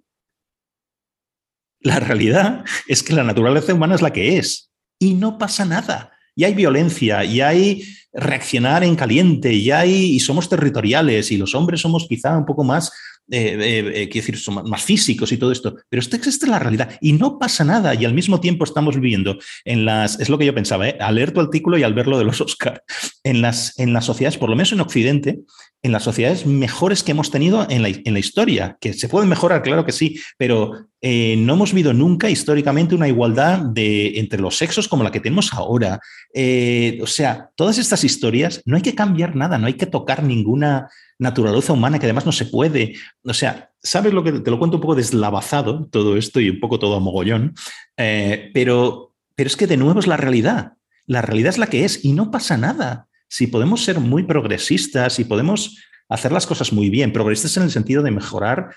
la 1.84 2.00
realidad 2.00 2.64
es 2.88 3.04
que 3.04 3.14
la 3.14 3.24
naturaleza 3.24 3.74
humana 3.74 3.96
es 3.96 4.02
la 4.02 4.14
que 4.14 4.38
es 4.38 4.72
y 5.00 5.14
no 5.14 5.38
pasa 5.38 5.66
nada. 5.66 6.12
Y 6.36 6.46
hay 6.46 6.56
violencia, 6.56 7.24
y 7.24 7.42
hay 7.42 7.84
reaccionar 8.12 8.84
en 8.84 8.96
caliente, 8.96 9.54
y 9.54 9.70
hay 9.70 10.16
y 10.16 10.20
somos 10.20 10.50
territoriales, 10.50 11.32
y 11.32 11.38
los 11.38 11.54
hombres 11.54 11.82
somos 11.82 12.08
quizá 12.08 12.36
un 12.36 12.46
poco 12.46 12.64
más 12.64 12.92
eh, 13.32 13.56
eh, 13.58 14.02
eh, 14.02 14.10
quiero 14.10 14.28
decir, 14.28 14.54
más 14.66 14.84
físicos 14.84 15.32
y 15.32 15.38
todo 15.38 15.54
esto, 15.54 15.78
pero 15.88 16.02
esta 16.02 16.18
es 16.18 16.46
la 16.46 16.60
realidad 16.60 16.98
y 17.00 17.14
no 17.14 17.40
pasa 17.40 17.64
nada. 17.64 17.96
Y 17.96 18.04
al 18.04 18.14
mismo 18.14 18.42
tiempo 18.42 18.66
estamos 18.66 18.96
viviendo 18.96 19.38
en 19.64 19.86
las, 19.86 20.20
es 20.20 20.28
lo 20.28 20.38
que 20.38 20.46
yo 20.46 20.54
pensaba, 20.54 20.86
al 21.00 21.16
leer 21.16 21.32
tu 21.32 21.40
artículo 21.40 21.78
y 21.78 21.84
al 21.84 21.94
ver 21.94 22.08
lo 22.08 22.18
de 22.18 22.26
los 22.26 22.42
Oscar, 22.42 22.84
en 23.24 23.42
las, 23.42 23.80
en 23.80 23.94
las 23.94 24.06
sociedades, 24.06 24.38
por 24.38 24.50
lo 24.50 24.58
menos 24.58 24.74
en 24.74 24.82
Occidente, 24.82 25.40
en 25.82 25.92
las 25.94 26.04
sociedades 26.04 26.46
mejores 26.46 27.02
que 27.02 27.12
hemos 27.12 27.32
tenido 27.32 27.66
en 27.70 27.82
la, 27.82 27.90
en 27.90 28.14
la 28.14 28.20
historia, 28.20 28.78
que 28.82 28.94
se 28.94 29.08
pueden 29.08 29.30
mejorar, 29.30 29.62
claro 29.62 29.86
que 29.86 29.94
sí, 29.94 30.20
pero 30.38 30.90
eh, 31.06 31.36
no 31.36 31.56
hemos 31.56 31.74
visto 31.74 31.92
nunca 31.94 32.30
históricamente 32.30 32.96
una 32.96 33.10
igualdad 33.10 33.60
de, 33.60 34.18
entre 34.20 34.40
los 34.40 34.56
sexos 34.56 34.88
como 34.88 35.04
la 35.04 35.12
que 35.12 35.20
tenemos 35.20 35.52
ahora. 35.52 36.00
Eh, 36.34 36.98
o 37.04 37.08
sea, 37.08 37.50
todas 37.56 37.78
estas 37.78 38.06
historias, 38.06 38.62
no 38.66 38.78
hay 38.78 38.82
que 38.82 38.96
cambiar 38.96 39.36
nada, 39.36 39.58
no 39.58 39.68
hay 39.68 39.74
que 39.74 39.86
tocar 39.86 40.24
ninguna 40.24 40.88
naturaleza 41.20 41.74
humana 41.74 42.00
que 42.00 42.06
además 42.06 42.26
no 42.26 42.32
se 42.32 42.46
puede. 42.46 42.96
O 43.26 43.34
sea, 43.34 43.72
¿sabes 43.82 44.14
lo 44.14 44.24
que 44.24 44.32
te 44.32 44.50
lo 44.50 44.58
cuento 44.58 44.78
un 44.78 44.82
poco 44.82 44.96
deslavazado 44.96 45.90
todo 45.92 46.16
esto 46.16 46.40
y 46.40 46.50
un 46.50 46.62
poco 46.62 46.80
todo 46.80 46.96
a 46.96 47.02
mogollón? 47.02 47.54
Eh, 47.98 48.50
pero, 48.54 49.14
pero 49.36 49.48
es 49.48 49.58
que 49.58 49.68
de 49.68 49.76
nuevo 49.76 50.00
es 50.00 50.08
la 50.08 50.16
realidad. 50.16 50.76
La 51.06 51.22
realidad 51.22 51.50
es 51.50 51.58
la 51.58 51.68
que 51.68 51.84
es 51.84 52.06
y 52.06 52.14
no 52.14 52.32
pasa 52.32 52.56
nada. 52.56 53.10
Si 53.28 53.48
podemos 53.48 53.84
ser 53.84 54.00
muy 54.00 54.24
progresistas 54.24 55.20
y 55.20 55.26
podemos 55.26 55.78
hacer 56.08 56.32
las 56.32 56.48
cosas 56.48 56.72
muy 56.72 56.90
bien, 56.90 57.12
progresistas 57.12 57.58
en 57.58 57.64
el 57.64 57.72
sentido 57.72 58.04
de 58.04 58.12
mejorar 58.12 58.70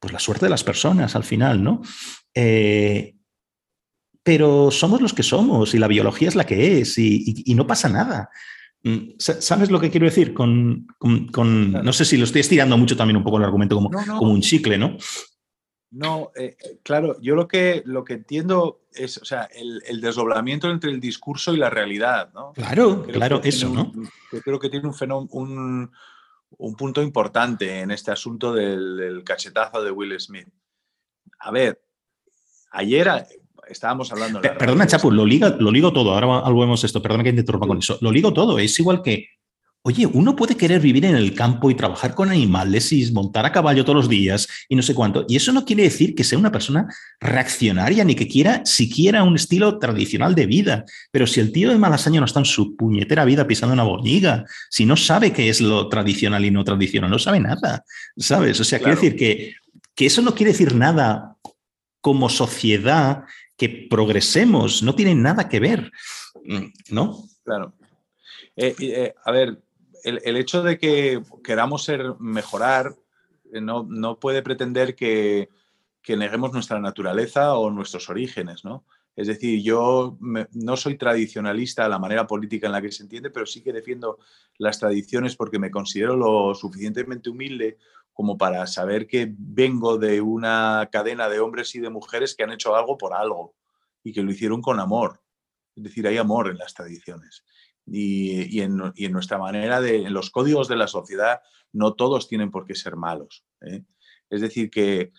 pues 0.00 0.12
la 0.12 0.18
suerte 0.18 0.46
de 0.46 0.50
las 0.50 0.64
personas 0.64 1.14
al 1.14 1.24
final, 1.24 1.62
¿no? 1.62 1.82
Eh, 2.34 3.14
pero 4.22 4.70
somos 4.70 5.00
los 5.00 5.12
que 5.12 5.22
somos 5.22 5.74
y 5.74 5.78
la 5.78 5.88
biología 5.88 6.28
es 6.28 6.34
la 6.34 6.44
que 6.44 6.80
es 6.80 6.98
y, 6.98 7.44
no 7.54 7.66
pasa 7.66 7.88
nada. 7.88 8.30
Mm, 8.82 9.12
¿Sabes 9.18 9.70
lo 9.70 9.78
que 9.78 9.90
quiero 9.90 10.06
decir? 10.06 10.34
Con, 10.34 10.86
no 10.98 11.92
sé 11.92 12.04
si 12.04 12.16
lo 12.16 12.24
estoy 12.24 12.40
estirando 12.40 12.76
mucho 12.76 12.96
también 12.96 13.18
un 13.18 13.24
poco 13.24 13.36
el 13.36 13.44
argumento 13.44 13.76
como, 13.76 13.90
como 13.90 14.32
un 14.32 14.40
chicle, 14.40 14.78
¿no? 14.78 14.96
No, 15.90 16.30
eh, 16.36 16.56
claro, 16.84 17.20
yo 17.20 17.34
lo 17.34 17.48
que, 17.48 17.82
lo 17.84 18.04
que 18.04 18.12
entiendo 18.14 18.82
es, 18.92 19.18
o 19.18 19.24
sea, 19.24 19.48
el, 19.52 20.00
desdoblamiento 20.00 20.70
entre 20.70 20.90
el 20.90 21.00
discurso 21.00 21.52
y 21.52 21.56
la 21.56 21.68
realidad, 21.68 22.30
¿no? 22.32 22.52
Claro, 22.52 23.04
claro, 23.06 23.40
eso, 23.42 23.68
¿no? 23.68 23.92
Yo 24.32 24.40
creo 24.40 24.60
que 24.60 24.70
tiene 24.70 24.86
un 24.86 24.94
fenómeno, 24.94 25.28
un, 25.32 25.90
un 26.58 26.74
punto 26.74 27.02
importante 27.02 27.80
en 27.80 27.90
este 27.90 28.10
asunto 28.10 28.52
del, 28.52 29.22
cachetazo 29.24 29.82
de 29.82 29.90
Will 29.90 30.18
Smith. 30.20 30.48
A 31.38 31.50
ver, 31.50 31.82
ayer 32.72 33.08
estábamos 33.68 34.12
hablando... 34.12 34.40
perdona, 34.40 34.86
Chapu, 34.86 35.10
lo, 35.10 35.24
liga, 35.24 35.56
lo 35.58 35.70
ligo 35.70 35.92
todo, 35.92 36.12
ahora 36.12 36.26
volvemos 36.50 36.84
esto, 36.84 37.00
perdona 37.02 37.24
que 37.24 37.32
te 37.32 37.40
interrumpa 37.40 37.66
con 37.66 37.78
eso. 37.78 37.98
Lo 38.00 38.12
ligo 38.12 38.32
todo, 38.32 38.58
es 38.58 38.78
igual 38.78 39.02
que 39.02 39.39
Oye, 39.82 40.06
uno 40.06 40.36
puede 40.36 40.58
querer 40.58 40.78
vivir 40.78 41.06
en 41.06 41.16
el 41.16 41.34
campo 41.34 41.70
y 41.70 41.74
trabajar 41.74 42.14
con 42.14 42.28
animales 42.28 42.92
y 42.92 43.10
montar 43.12 43.46
a 43.46 43.52
caballo 43.52 43.82
todos 43.82 43.96
los 43.96 44.08
días 44.10 44.46
y 44.68 44.76
no 44.76 44.82
sé 44.82 44.94
cuánto. 44.94 45.24
Y 45.26 45.36
eso 45.36 45.52
no 45.52 45.64
quiere 45.64 45.84
decir 45.84 46.14
que 46.14 46.22
sea 46.22 46.38
una 46.38 46.52
persona 46.52 46.86
reaccionaria 47.18 48.04
ni 48.04 48.14
que 48.14 48.28
quiera 48.28 48.60
siquiera 48.66 49.22
un 49.22 49.36
estilo 49.36 49.78
tradicional 49.78 50.34
de 50.34 50.44
vida. 50.44 50.84
Pero 51.10 51.26
si 51.26 51.40
el 51.40 51.50
tío 51.50 51.70
de 51.70 51.78
Malasaña 51.78 52.20
no 52.20 52.26
está 52.26 52.40
en 52.40 52.44
su 52.44 52.76
puñetera 52.76 53.24
vida 53.24 53.46
pisando 53.46 53.72
una 53.72 53.84
boñiga, 53.84 54.44
si 54.68 54.84
no 54.84 54.96
sabe 54.98 55.32
qué 55.32 55.48
es 55.48 55.62
lo 55.62 55.88
tradicional 55.88 56.44
y 56.44 56.50
no 56.50 56.62
tradicional, 56.62 57.10
no 57.10 57.18
sabe 57.18 57.40
nada, 57.40 57.82
¿sabes? 58.18 58.60
O 58.60 58.64
sea, 58.64 58.80
quiere 58.80 58.96
decir 58.96 59.16
que, 59.16 59.54
que 59.94 60.04
eso 60.04 60.20
no 60.20 60.34
quiere 60.34 60.52
decir 60.52 60.74
nada 60.74 61.36
como 62.02 62.28
sociedad 62.28 63.24
que 63.56 63.86
progresemos, 63.88 64.82
no 64.82 64.94
tiene 64.94 65.14
nada 65.14 65.48
que 65.48 65.60
ver, 65.60 65.90
¿no? 66.90 67.24
Claro. 67.44 67.74
Eh, 68.56 68.74
eh, 68.78 69.14
a 69.24 69.32
ver, 69.32 69.58
el, 70.04 70.36
hecho 70.36 70.62
de 70.62 70.78
que 70.78 71.22
queramos 71.44 71.84
ser 71.84 72.14
mejorar 72.18 72.94
eh, 73.52 73.60
no, 73.60 73.84
no 73.88 74.18
puede 74.18 74.42
pretender 74.42 74.94
que, 74.94 75.48
neguemos 76.08 76.52
nuestra 76.52 76.80
naturaleza 76.80 77.54
o 77.54 77.70
nuestros 77.70 78.10
orígenes, 78.10 78.64
¿no? 78.64 78.84
Es 79.14 79.28
decir, 79.28 79.62
yo 79.62 80.18
no 80.20 80.76
soy 80.76 80.96
tradicionalista 80.96 81.84
a 81.84 81.88
la 81.88 82.00
manera 82.00 82.26
política 82.26 82.66
en 82.66 82.72
la 82.72 82.82
que 82.82 82.90
se 82.90 83.04
entiende, 83.04 83.30
pero 83.30 83.46
sí 83.46 83.62
que 83.62 83.72
defiendo 83.72 84.18
las 84.58 84.80
tradiciones 84.80 85.36
porque 85.36 85.60
me 85.60 85.70
considero 85.70 86.16
lo 86.16 86.54
suficientemente 86.54 87.30
humilde 87.30 87.78
como 88.12 88.36
para 88.36 88.66
saber 88.66 89.06
que 89.06 89.32
vengo 89.38 89.98
de 89.98 90.20
una 90.20 90.88
cadena 90.90 91.28
de 91.28 91.38
hombres 91.38 91.74
y 91.76 91.80
de 91.80 91.90
mujeres 91.90 92.34
que 92.34 92.42
han 92.42 92.52
hecho 92.52 92.74
algo 92.74 92.98
por 92.98 93.14
algo 93.14 93.54
y 94.02 94.12
que 94.12 94.22
lo 94.22 94.32
hicieron 94.32 94.62
con 94.62 94.80
amor. 94.80 95.20
Es 95.76 95.84
decir, 95.84 96.08
hay 96.08 96.16
amor 96.16 96.50
en 96.50 96.58
las 96.58 96.74
tradiciones 96.74 97.44
y, 97.90 98.60
en, 98.60 98.76
nuestra 99.12 99.38
manera 99.38 99.80
de, 99.80 100.04
en 100.06 100.12
los 100.12 100.30
códigos 100.30 100.68
de 100.68 100.76
la 100.76 100.86
sociedad, 100.86 101.40
no 101.72 101.94
todos 101.94 102.28
tienen 102.28 102.50
por 102.50 102.64
qué 102.64 102.74
ser 102.74 102.96
malos. 102.96 103.44
¿eh? 103.62 103.82
Es 104.28 104.40
decir, 104.40 104.70
que 104.70 105.12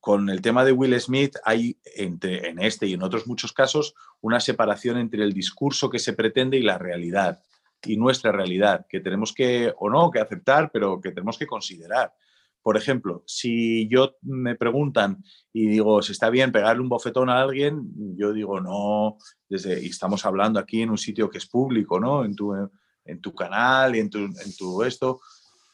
con 0.00 0.28
el 0.30 0.42
tema 0.42 0.64
de 0.64 0.72
Will 0.72 0.98
Smith 1.00 1.36
hay 1.44 1.78
entre, 1.96 2.48
en 2.48 2.58
este 2.58 2.86
y 2.86 2.94
en 2.94 3.02
otros 3.02 3.26
muchos 3.26 3.52
casos 3.52 3.94
una 4.20 4.40
separación 4.40 4.98
entre 4.98 5.22
el 5.22 5.32
discurso 5.32 5.90
que 5.90 5.98
se 5.98 6.12
pretende 6.12 6.56
y 6.58 6.62
la 6.62 6.78
realidad 6.78 7.42
y 7.84 7.96
nuestra 7.96 8.30
realidad, 8.32 8.86
que 8.88 9.00
tenemos 9.00 9.32
que, 9.32 9.72
o 9.76 9.90
no, 9.90 10.10
que 10.10 10.20
aceptar, 10.20 10.70
pero 10.72 11.00
que 11.00 11.10
tenemos 11.10 11.36
que 11.36 11.46
considerar. 11.46 12.14
Por 12.62 12.76
ejemplo, 12.76 13.24
si 13.26 13.88
yo 13.88 14.16
me 14.22 14.54
preguntan 14.54 15.22
y 15.52 15.66
digo, 15.66 16.00
si 16.00 16.12
está 16.12 16.30
bien 16.30 16.52
pegarle 16.52 16.80
un 16.80 16.88
bofetón 16.88 17.28
a 17.28 17.42
alguien, 17.42 17.92
yo 18.16 18.32
digo, 18.32 18.60
no, 18.60 19.18
desde, 19.48 19.82
y 19.82 19.86
estamos 19.86 20.24
hablando 20.24 20.60
aquí 20.60 20.82
en 20.82 20.90
un 20.90 20.98
sitio 20.98 21.28
que 21.28 21.38
es 21.38 21.46
público, 21.46 21.98
¿no? 21.98 22.24
En 22.24 22.36
tu, 22.36 22.54
en 23.04 23.20
tu 23.20 23.34
canal 23.34 23.96
y 23.96 23.98
en 23.98 24.10
tu, 24.10 24.18
en 24.18 24.56
tu 24.56 24.82
esto. 24.84 25.20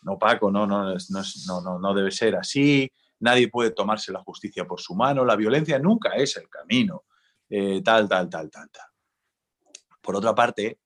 No, 0.03 0.19
Paco, 0.19 0.51
no, 0.51 0.67
no, 0.67 0.95
no, 0.95 1.61
no, 1.63 1.79
no 1.79 1.95
debe 1.95 2.11
ser 2.11 2.37
así. 2.37 2.91
Nadie 3.21 3.49
puede 3.49 3.73
tomarse 3.73 4.13
la 4.13 4.23
justicia 4.23 4.65
por 4.67 4.81
su 4.81 4.95
mano. 4.95 5.25
La 5.25 5.37
violencia 5.37 5.79
nunca 5.79 6.11
es 6.15 6.37
el 6.37 6.49
camino. 6.49 7.05
Eh, 7.51 7.83
tal, 7.83 8.09
tal, 8.09 8.31
tal, 8.31 8.51
tal, 8.51 8.71
tal. 8.71 8.87
Por 10.01 10.17
otra 10.17 10.35
parte, 10.35 10.79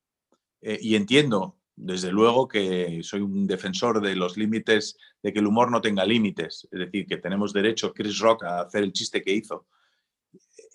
eh, 0.60 0.78
y 0.80 0.96
entiendo 0.96 1.58
desde 1.76 2.12
luego 2.12 2.48
que 2.48 3.00
soy 3.02 3.20
un 3.20 3.46
defensor 3.46 4.00
de 4.00 4.14
los 4.14 4.36
límites, 4.36 4.96
de 5.22 5.32
que 5.32 5.38
el 5.38 5.46
humor 5.46 5.70
no 5.70 5.80
tenga 5.80 6.04
límites, 6.04 6.68
es 6.70 6.78
decir, 6.78 7.06
que 7.06 7.16
tenemos 7.16 7.52
derecho, 7.52 7.92
Chris 7.92 8.18
Rock, 8.18 8.44
a 8.44 8.60
hacer 8.60 8.82
el 8.82 8.92
chiste 8.92 9.22
que 9.22 9.32
hizo, 9.32 9.66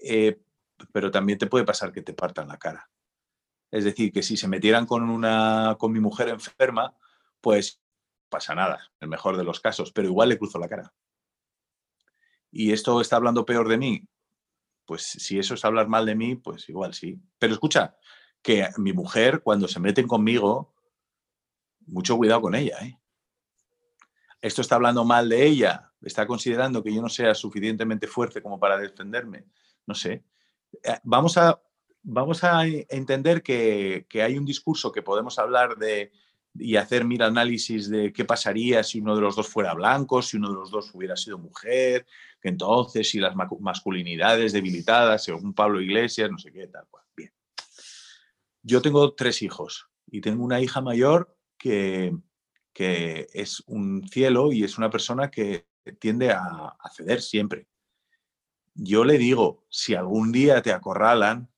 eh, 0.03 0.40
pero 0.91 1.11
también 1.11 1.38
te 1.38 1.48
puede 1.48 1.65
pasar 1.65 1.91
que 1.91 2.02
te 2.02 2.14
partan 2.14 2.48
la 2.48 2.57
cara. 2.57 2.90
Es 3.69 3.84
decir, 3.84 4.11
que 4.11 4.24
si 4.24 4.38
se 4.38 4.48
metieran 4.48 4.86
con, 4.86 5.10
una, 5.10 5.76
con 5.80 5.91
mi 5.91 5.99
mujer 5.99 6.30
enferma, 6.30 6.95
pues 7.41 7.82
pasa 8.30 8.56
nada, 8.56 8.91
el 8.99 9.07
mejor 9.07 9.38
de 9.38 9.44
los 9.44 9.60
casos, 9.60 9.91
pero 9.91 10.07
igual 10.07 10.30
le 10.30 10.38
cruzo 10.38 10.60
la 10.60 10.69
cara. 10.69 10.94
¿Y 12.52 12.72
esto 12.72 13.02
está 13.02 13.18
hablando 13.18 13.45
peor 13.45 13.68
de 13.68 13.78
mí? 13.78 14.07
Pues 14.86 15.03
si 15.03 15.38
eso 15.38 15.53
es 15.53 15.65
hablar 15.65 15.90
mal 15.90 16.06
de 16.06 16.15
mí, 16.15 16.36
pues 16.36 16.69
igual 16.69 16.94
sí. 16.94 17.19
Pero 17.40 17.53
escucha, 17.53 17.98
que 18.41 18.69
mi 18.78 18.94
mujer, 18.94 19.41
cuando 19.41 19.68
se 19.68 19.80
meten 19.80 20.07
conmigo, 20.07 20.74
mucho 21.88 22.18
cuidado 22.18 22.41
con 22.41 22.55
ella. 22.55 22.77
¿eh? 22.81 22.97
Esto 24.41 24.61
está 24.61 24.76
hablando 24.76 25.03
mal 25.03 25.27
de 25.30 25.45
ella, 25.45 25.91
está 26.01 26.27
considerando 26.27 26.84
que 26.84 26.93
yo 26.93 27.01
no 27.01 27.09
sea 27.09 27.34
suficientemente 27.34 28.07
fuerte 28.07 28.41
como 28.41 28.59
para 28.59 28.77
defenderme. 28.77 29.45
No 29.85 29.95
sé. 29.95 30.23
Eh, 30.84 30.99
vamos 31.03 31.38
a, 31.38 31.59
vamos 32.03 32.43
a 32.43 32.65
entender 32.65 33.41
que, 33.41 34.05
hay 34.14 34.38
un 34.38 34.45
discurso 34.45 34.91
que 34.91 35.01
podemos 35.01 35.39
hablar 35.39 35.76
de 35.77 36.11
y 36.59 36.76
hacer 36.76 37.05
mira 37.05 37.27
análisis 37.27 37.88
de 37.88 38.11
qué 38.11 38.26
pasaría 38.26 38.81
si 38.81 38.99
uno 38.99 39.15
de 39.15 39.22
los 39.22 39.35
dos 39.35 39.47
fuera 39.47 39.76
blanco, 39.76 40.23
si 40.23 40.38
uno 40.38 40.49
de 40.49 40.55
los 40.55 40.72
dos 40.72 40.89
hubiera 40.95 41.15
sido 41.15 41.38
mujer, 41.38 42.07
que 42.41 42.49
entonces 42.49 43.07
si 43.07 43.19
las 43.19 43.35
masculinidades 43.35 44.53
debilitadas, 44.53 45.23
según 45.23 45.53
Pablo 45.53 45.80
Iglesias, 45.80 46.31
no 46.31 46.39
sé 46.39 46.51
qué, 46.51 46.65
tal 46.68 46.88
cual. 46.89 47.03
Bien. 47.15 47.31
Yo 48.64 48.81
tengo 48.81 49.14
tres 49.14 49.43
hijos 49.43 49.88
y 50.07 50.22
tengo 50.22 50.43
una 50.43 50.59
hija 50.59 50.81
mayor 50.81 51.36
que, 51.58 52.16
es 52.80 53.64
un 53.66 54.08
cielo 54.08 54.52
y 54.52 54.64
es 54.64 54.78
una 54.78 54.90
persona 54.90 55.32
que 55.32 55.68
tiende 56.00 56.32
a, 56.32 56.78
ceder 56.96 57.22
siempre. 57.22 57.68
Yo 58.76 59.04
le 59.04 59.18
digo, 59.18 59.66
si 59.70 59.96
algún 59.96 60.32
día 60.32 60.62
te 60.62 60.72
acorralan, 60.72 61.50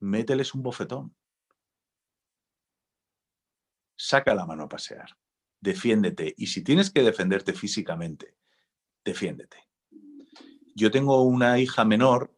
mételes 0.00 0.54
un 0.54 0.62
bofetón. 0.62 1.14
Saca 3.96 4.34
la 4.34 4.46
mano 4.46 4.64
a 4.64 4.68
pasear. 4.68 5.16
Defiéndete. 5.60 6.34
Y 6.36 6.48
si 6.48 6.64
tienes 6.64 6.90
que 6.90 7.02
defenderte 7.02 7.52
físicamente, 7.52 8.34
defiéndete. 9.04 9.68
Yo 10.74 10.90
tengo 10.90 11.22
una 11.22 11.60
hija 11.60 11.84
menor, 11.84 12.34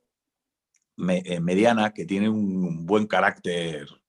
eh, 1.09 1.41
mediana, 1.41 1.95
que 1.95 2.05
tiene 2.05 2.29
un 2.29 2.85
buen 2.85 3.07
carácter 3.07 4.02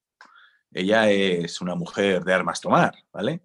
ella 0.73 1.09
es 1.09 1.61
una 1.61 1.75
mujer 1.75 2.23
de 2.23 2.33
armas 2.33 2.61
tomar, 2.61 2.95
¿vale? 3.11 3.43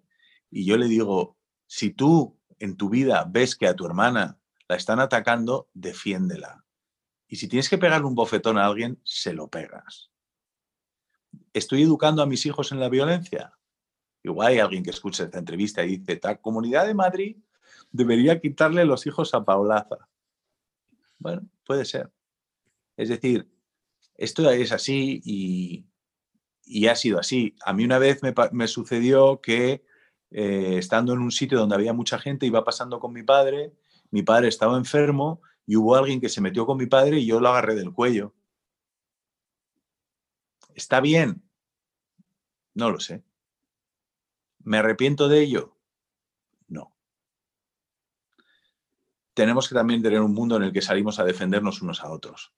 Y 0.49 0.65
yo 0.65 0.77
le 0.77 0.87
digo, 0.87 1.37
si 1.67 1.91
tú 1.91 2.37
en 2.59 2.75
tu 2.75 2.89
vida 2.89 3.25
ves 3.29 3.55
que 3.55 3.67
a 3.67 3.75
tu 3.75 3.85
hermana 3.85 4.39
la 4.67 4.75
están 4.75 4.99
atacando, 4.99 5.69
defiéndela. 5.73 6.65
Y 7.27 7.37
si 7.37 7.47
tienes 7.47 7.69
que 7.69 7.77
pegarle 7.77 8.07
un 8.07 8.15
bofetón 8.15 8.57
a 8.57 8.65
alguien, 8.65 8.99
se 9.03 9.33
lo 9.33 9.47
pegas. 9.47 10.09
¿Estoy 11.53 11.83
educando 11.83 12.21
a 12.21 12.25
mis 12.25 12.45
hijos 12.45 12.71
en 12.71 12.79
la 12.79 12.89
violencia? 12.89 13.53
Igual 14.23 14.47
hay 14.47 14.59
alguien 14.59 14.83
que 14.83 14.89
escucha 14.89 15.23
esta 15.23 15.39
entrevista 15.39 15.83
y 15.83 15.97
dice, 15.97 16.19
la 16.21 16.37
comunidad 16.37 16.85
de 16.85 16.93
Madrid 16.93 17.37
debería 17.91 18.39
quitarle 18.39 18.85
los 18.85 19.05
hijos 19.05 19.33
a 19.33 19.43
Paulaza. 19.43 20.09
Bueno, 21.17 21.47
puede 21.65 21.85
ser. 21.85 22.11
Es 22.97 23.09
decir, 23.09 23.49
esto 24.15 24.49
es 24.49 24.71
así 24.71 25.21
y, 25.23 25.85
y 26.69 26.87
ha 26.87 26.95
sido 26.95 27.19
así. 27.19 27.55
A 27.65 27.73
mí 27.73 27.83
una 27.83 27.97
vez 27.97 28.21
me, 28.51 28.67
sucedió 28.67 29.41
que 29.41 29.83
eh, 30.29 30.75
estando 30.77 31.13
en 31.13 31.19
un 31.19 31.31
sitio 31.31 31.57
donde 31.57 31.75
había 31.75 31.93
mucha 31.93 32.19
gente, 32.19 32.45
iba 32.45 32.63
pasando 32.63 32.99
con 32.99 33.11
mi 33.11 33.23
padre, 33.23 33.73
mi 34.11 34.21
padre 34.21 34.49
estaba 34.49 34.77
enfermo 34.77 35.41
y 35.65 35.75
hubo 35.75 35.95
alguien 35.95 36.21
que 36.21 36.29
se 36.29 36.41
metió 36.41 36.67
con 36.67 36.77
mi 36.77 36.85
padre 36.85 37.17
y 37.19 37.25
yo 37.25 37.39
lo 37.39 37.49
agarré 37.49 37.73
del 37.73 37.91
cuello. 37.91 38.35
¿Está 40.75 41.01
bien? 41.01 41.41
No 42.75 42.91
lo 42.91 42.99
sé. 42.99 43.23
¿Me 44.59 44.77
arrepiento 44.77 45.27
de 45.27 45.41
ello? 45.41 45.75
No. 46.67 46.95
Tenemos 49.33 49.67
que 49.67 49.73
también 49.73 50.03
tener 50.03 50.21
un 50.21 50.35
mundo 50.35 50.57
en 50.57 50.63
el 50.63 50.71
que 50.71 50.83
salimos 50.83 51.19
a 51.19 51.23
defendernos 51.23 51.81
unos 51.81 52.03
a 52.03 52.11
otros 52.11 52.53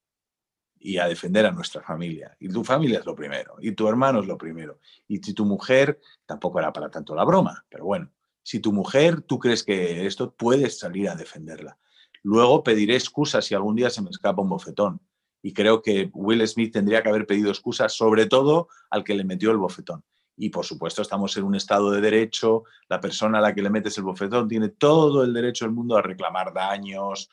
y 0.82 0.98
a 0.98 1.08
defender 1.08 1.46
a 1.46 1.52
nuestra 1.52 1.82
familia. 1.82 2.36
Y 2.40 2.50
tu 2.50 2.64
familia 2.64 3.00
es 3.00 3.06
lo 3.06 3.16
primero, 3.16 3.56
y 3.60 3.72
tu 3.74 3.88
hermano 3.88 4.20
es 4.22 4.28
lo 4.28 4.38
primero. 4.38 4.80
Y 5.08 5.18
si 5.20 5.34
tu 5.34 5.46
mujer, 5.46 6.00
tampoco 6.26 6.60
era 6.60 6.74
para 6.74 6.90
tanto 6.90 7.16
la 7.16 7.24
broma, 7.24 7.66
pero 7.70 7.86
bueno, 7.86 8.10
si 8.44 8.60
tu 8.60 8.74
mujer, 8.74 9.22
tú 9.22 9.38
crees 9.38 9.64
que 9.64 10.06
esto, 10.08 10.34
puedes 10.34 10.80
salir 10.80 11.10
a 11.10 11.16
defenderla. 11.16 11.78
Luego 12.24 12.64
pediré 12.64 12.96
excusas 12.96 13.46
si 13.46 13.54
algún 13.54 13.76
día 13.76 13.90
se 13.90 14.02
me 14.02 14.10
escapa 14.10 14.42
un 14.42 14.50
bofetón. 14.50 15.00
Y 15.44 15.54
creo 15.54 15.82
que 15.82 16.10
Will 16.14 16.48
Smith 16.48 16.74
tendría 16.74 17.02
que 17.02 17.10
haber 17.10 17.26
pedido 17.26 17.50
excusas, 17.50 17.94
sobre 17.94 18.28
todo 18.28 18.68
al 18.90 19.04
que 19.04 19.16
le 19.16 19.24
metió 19.24 19.52
el 19.52 19.58
bofetón. 19.58 20.04
Y 20.38 20.50
por 20.50 20.66
supuesto, 20.66 21.02
estamos 21.02 21.36
en 21.38 21.44
un 21.44 21.56
estado 21.56 21.92
de 21.92 22.02
derecho. 22.02 22.64
La 22.90 23.00
persona 23.00 23.40
a 23.40 23.42
la 23.42 23.54
que 23.54 23.62
le 23.62 23.70
metes 23.70 23.98
el 23.98 24.04
bofetón 24.04 24.48
tiene 24.48 24.70
todo 24.70 25.24
el 25.24 25.34
derecho 25.34 25.66
del 25.66 25.74
mundo 25.74 25.98
a 25.98 26.02
reclamar 26.02 26.54
daños, 26.54 27.30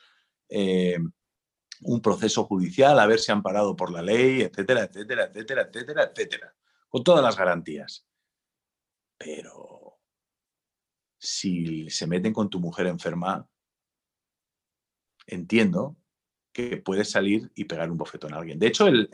eh, 0.47 0.97
un 1.81 2.01
proceso 2.01 2.45
judicial, 2.45 2.99
haberse 2.99 3.31
amparado 3.31 3.75
por 3.75 3.91
la 3.91 4.01
ley, 4.01 4.41
etcétera, 4.41 4.83
etcétera, 4.83 5.25
etcétera, 5.25 5.61
etcétera, 5.63 6.03
etcétera. 6.03 6.55
Con 6.89 7.03
todas 7.03 7.23
las 7.23 7.37
garantías. 7.37 8.05
Pero 9.17 9.99
si 11.17 11.89
se 11.89 12.07
meten 12.07 12.33
con 12.33 12.49
tu 12.49 12.59
mujer 12.59 12.87
enferma, 12.87 13.47
entiendo 15.27 15.97
que 16.51 16.77
puedes 16.77 17.11
salir 17.11 17.51
y 17.55 17.65
pegar 17.65 17.91
un 17.91 17.97
bofetón 17.97 18.33
a 18.33 18.37
alguien. 18.37 18.59
De 18.59 18.67
hecho, 18.67 18.87
el, 18.87 19.09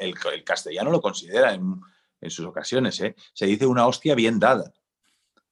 castellano 0.46 0.92
lo 0.92 1.02
considera 1.02 1.54
en, 1.54 1.82
sus 2.28 2.46
ocasiones. 2.46 3.00
¿eh? 3.02 3.16
Se 3.34 3.46
dice 3.46 3.68
una 3.68 3.86
hostia 3.86 4.16
bien 4.16 4.40
dada. 4.40 4.74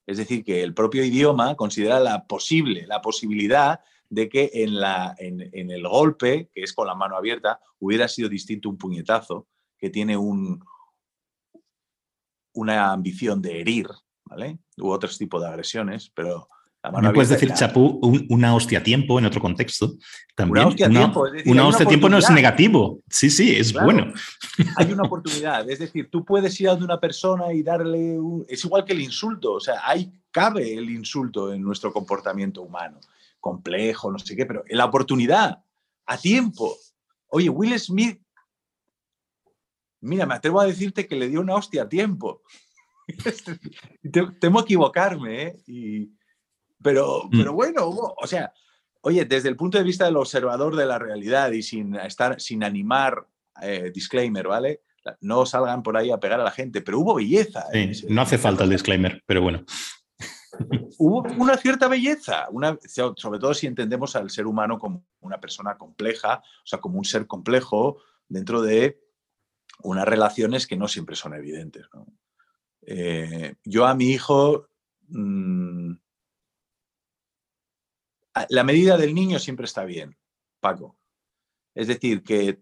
Es 0.05 0.17
decir, 0.17 0.43
que 0.43 0.63
el 0.63 0.73
propio 0.73 1.03
idioma 1.03 1.55
considera 1.55 1.99
la 1.99 2.25
posible, 2.25 2.87
la 2.87 3.01
posibilidad 3.01 3.81
de 4.13 4.29
que 4.29 4.51
en, 4.53 4.79
la, 4.79 5.15
en, 5.17 5.71
el 5.71 5.87
golpe, 5.87 6.49
que 6.53 6.61
es 6.61 6.73
con 6.73 6.87
la 6.87 6.95
mano 6.95 7.17
abierta, 7.17 7.59
hubiera 7.79 8.07
sido 8.07 8.29
distinto 8.29 8.69
un 8.69 8.77
puñetazo 8.77 9.47
que 9.77 9.89
tiene 9.89 10.15
un, 10.15 10.63
una 12.53 12.91
ambición 12.91 13.41
de 13.41 13.59
herir, 13.59 13.87
¿vale? 14.25 14.59
U 14.77 14.89
otros 14.89 15.17
tipos 15.17 15.41
de 15.41 15.47
agresiones, 15.47 16.11
pero 16.13 16.47
¿Me 17.01 17.13
puedes 17.13 17.29
decir, 17.29 17.53
Chapú, 17.53 18.01
una 18.29 18.53
hostia 18.53 18.79
a 18.79 18.83
tiempo 18.83 19.17
en 19.17 19.25
otro 19.25 19.39
contexto? 19.39 19.93
También. 20.35 20.65
Una 20.65 20.67
hostia 20.67 20.87
a 20.87 20.89
tiempo. 20.89 21.27
Es 21.27 21.45
una 21.45 21.65
hostia 21.65 21.85
a 21.85 21.87
tiempo 21.87 22.09
no 22.09 22.17
es 22.17 22.29
negativo. 22.29 22.99
Sí, 23.09 23.29
sí, 23.29 23.55
es 23.55 23.71
bueno. 23.71 24.11
Hay 24.75 24.91
una 24.91 25.03
oportunidad. 25.03 25.69
Es 25.69 25.79
decir, 25.79 26.09
tú 26.11 26.25
puedes 26.25 26.59
ir 26.59 26.67
a 26.67 26.73
una 26.73 26.99
persona 26.99 27.53
y 27.53 27.63
darle. 27.63 28.19
Un... 28.19 28.45
Es 28.49 28.65
igual 28.65 28.83
que 28.83 28.91
el 28.91 28.99
insulto. 28.99 29.53
O 29.53 29.59
sea, 29.61 29.75
hay, 29.81 30.11
cabe 30.29 30.73
el 30.73 30.89
insulto 30.89 31.53
en 31.53 31.61
nuestro 31.61 31.93
comportamiento 31.93 32.61
humano. 32.61 32.99
Complejo, 33.43 34.09
no 34.09 34.17
sé 34.19 34.37
qué, 34.37 34.45
pero 34.45 34.63
la 34.69 34.85
oportunidad, 34.85 35.65
a 36.05 36.17
tiempo. 36.17 36.77
Oye, 37.27 37.49
Will 37.49 37.77
Smith. 37.77 38.21
Mira, 39.99 40.25
me 40.25 40.35
atrevo 40.35 40.61
a 40.61 40.65
decirte 40.65 41.07
que 41.07 41.17
le 41.17 41.27
dio 41.27 41.41
una 41.41 41.55
hostia 41.55 41.83
a 41.83 41.89
tiempo. 41.89 42.41
Temo 44.39 44.61
equivocarme, 44.61 45.43
¿eh? 45.43 45.63
Y 45.67 46.09
pero, 46.81 47.23
mm. 47.25 47.37
pero 47.37 47.51
bueno, 47.51 47.89
o 47.89 48.27
sea, 48.27 48.53
oye, 49.01 49.25
desde 49.25 49.49
el 49.49 49.57
punto 49.57 49.77
de 49.77 49.83
vista 49.83 50.05
del 50.05 50.15
observador 50.15 50.77
de 50.77 50.85
la 50.85 50.97
realidad 50.97 51.51
y 51.51 51.63
sin 51.63 51.95
estar, 51.95 52.39
sin 52.39 52.63
animar, 52.63 53.27
eh, 53.61 53.91
disclaimer, 53.93 54.47
¿vale? 54.47 54.83
No 55.19 55.45
salgan 55.45 55.83
por 55.83 55.97
ahí 55.97 56.11
a 56.11 56.19
pegar 56.19 56.39
a 56.39 56.45
la 56.45 56.51
gente, 56.51 56.81
pero 56.81 56.99
hubo 56.99 57.15
belleza. 57.15 57.65
no 58.07 58.21
hace 58.21 58.37
falta 58.37 58.63
el 58.63 58.69
disclaimer, 58.69 59.21
pero 59.25 59.41
bueno. 59.41 59.65
Hubo 60.97 61.21
una 61.39 61.57
cierta 61.57 61.87
belleza, 61.87 62.47
una, 62.51 62.77
sobre 63.15 63.39
todo 63.39 63.53
si 63.53 63.67
entendemos 63.67 64.15
al 64.15 64.29
ser 64.29 64.45
humano 64.45 64.77
como 64.77 65.05
una 65.21 65.39
persona 65.39 65.77
compleja, 65.77 66.43
o 66.63 66.67
sea, 66.67 66.79
como 66.79 66.99
un 66.99 67.05
ser 67.05 67.25
complejo 67.27 67.97
dentro 68.27 68.61
de 68.61 68.99
unas 69.81 70.07
relaciones 70.07 70.67
que 70.67 70.77
no 70.77 70.87
siempre 70.87 71.15
son 71.15 71.33
evidentes. 71.33 71.87
Eh, 72.81 73.55
yo 73.63 73.85
a 73.85 73.95
mi 73.95 74.11
hijo 74.11 74.67
mm, 75.07 75.93
la 78.49 78.63
medida 78.63 78.97
del 78.97 79.13
niño 79.13 79.39
siempre 79.39 79.65
está 79.65 79.83
bien, 79.85 80.17
Paco. 80.59 80.97
Es 81.75 81.87
decir, 81.87 82.23
que 82.23 82.61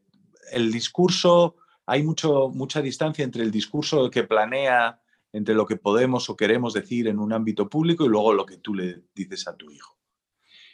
el 0.51 0.71
discurso, 0.71 1.55
hay 1.85 2.03
mucho, 2.03 2.49
mucha 2.49 2.81
distancia 2.81 3.23
entre 3.23 3.43
el 3.43 3.51
discurso 3.51 4.09
que 4.09 4.23
planea, 4.23 5.01
entre 5.33 5.55
lo 5.55 5.65
que 5.65 5.77
podemos 5.77 6.29
o 6.29 6.35
queremos 6.35 6.73
decir 6.73 7.07
en 7.07 7.19
un 7.19 7.33
ámbito 7.33 7.69
público 7.69 8.05
y 8.05 8.09
luego 8.09 8.33
lo 8.33 8.45
que 8.45 8.57
tú 8.57 8.73
le 8.73 9.03
dices 9.13 9.47
a 9.47 9.55
tu 9.55 9.71
hijo. 9.71 9.97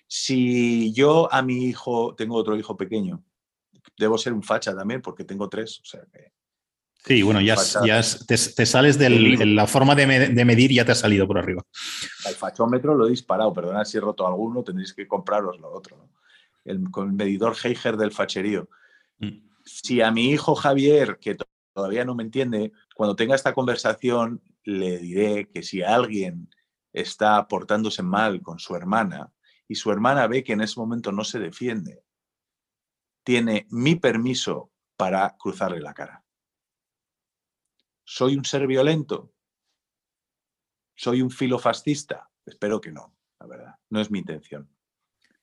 Si 0.08 0.94
yo 0.94 1.32
a 1.32 1.42
mi 1.42 1.66
hijo, 1.66 2.16
tengo 2.16 2.36
otro 2.36 2.56
hijo 2.56 2.78
pequeño, 2.78 3.24
debo 3.98 4.18
ser 4.18 4.34
un 4.34 4.44
facha 4.44 4.76
también 4.76 5.02
porque 5.02 5.24
tengo 5.24 5.50
tres, 5.50 5.80
o 5.82 5.86
sea 5.86 6.02
que 6.12 6.32
Sí, 7.08 7.22
bueno, 7.24 7.40
ya, 7.40 7.56
ya 7.86 8.02
te, 8.28 8.66
sales 8.66 8.98
de 8.98 9.10
la 9.46 9.66
forma 9.66 9.96
de, 9.96 10.06
medir, 10.46 10.74
ya 10.74 10.84
te 10.84 10.92
ha 10.92 10.96
salido 10.96 11.26
por 11.26 11.38
arriba. 11.38 11.64
El 12.28 12.36
fachómetro 12.36 12.96
lo 12.96 13.08
he 13.08 13.12
disparado, 13.12 13.54
perdonad 13.54 13.86
si 13.86 13.98
he 13.98 14.02
roto 14.02 14.28
alguno, 14.28 14.62
tendréis 14.62 14.94
que 14.94 15.08
compraros 15.08 15.58
lo 15.58 15.72
otro. 15.72 16.10
El, 16.66 16.92
con 16.92 17.08
el 17.08 17.14
medidor 17.14 17.56
Heiger 17.64 17.96
del 17.96 18.12
facherío. 18.12 18.68
Mm. 19.20 19.38
Si 19.64 20.02
a 20.02 20.12
mi 20.12 20.32
hijo 20.32 20.54
Javier, 20.54 21.18
que 21.22 21.38
todavía 21.74 22.04
no 22.04 22.14
me 22.14 22.24
entiende, 22.24 22.74
cuando 22.98 23.16
tenga 23.16 23.36
esta 23.36 23.54
conversación, 23.54 24.42
le 24.64 24.98
diré 24.98 25.48
que 25.50 25.62
si 25.62 25.84
alguien 25.84 26.50
está 26.92 27.48
portándose 27.48 28.02
mal 28.02 28.42
con 28.42 28.58
su 28.58 28.76
hermana 28.76 29.32
y 29.68 29.76
su 29.76 29.92
hermana 29.92 30.26
ve 30.26 30.44
que 30.44 30.54
en 30.54 30.62
ese 30.62 30.80
momento 30.80 31.12
no 31.12 31.24
se 31.24 31.38
defiende, 31.38 32.04
tiene 33.24 33.68
mi 33.70 33.96
permiso 33.96 34.72
para 34.98 35.38
cruzarle 35.38 35.80
la 35.80 35.94
cara. 35.94 36.26
¿Soy 38.04 38.36
un 38.36 38.46
ser 38.46 38.66
violento? 38.66 39.32
¿Soy 40.96 41.22
un 41.22 41.30
filofascista? 41.30 42.32
Espero 42.48 42.82
que 42.82 42.92
no, 42.92 43.16
la 43.40 43.46
verdad. 43.46 43.76
No 43.92 44.02
es 44.02 44.10
mi 44.10 44.20
intención. 44.20 44.68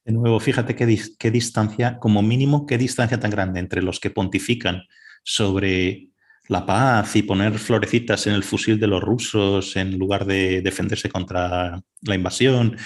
De 0.05 0.13
nuevo, 0.13 0.41
fíjate 0.41 0.75
qué, 0.75 1.01
qué, 1.19 1.31
distancia, 1.31 2.01
como 2.01 2.21
mínimo, 2.21 2.67
qué 2.67 2.79
distancia 2.79 3.21
tan 3.21 3.31
grande 3.31 3.61
entre 3.61 3.81
los 3.81 4.01
que 4.01 4.11
pontifican 4.11 4.83
sobre 5.23 6.14
la 6.49 6.67
paz 6.67 7.17
y 7.17 7.23
poner 7.23 7.59
florecitas 7.59 8.27
en 8.27 8.35
el 8.35 8.45
fusil 8.45 8.79
de 8.79 8.87
los 8.87 9.03
rusos 9.03 9.77
en 9.77 9.99
lugar 9.99 10.27
de 10.27 10.61
defenderse 10.63 11.09
contra 11.09 11.81
la 12.03 12.15
invasión. 12.15 12.77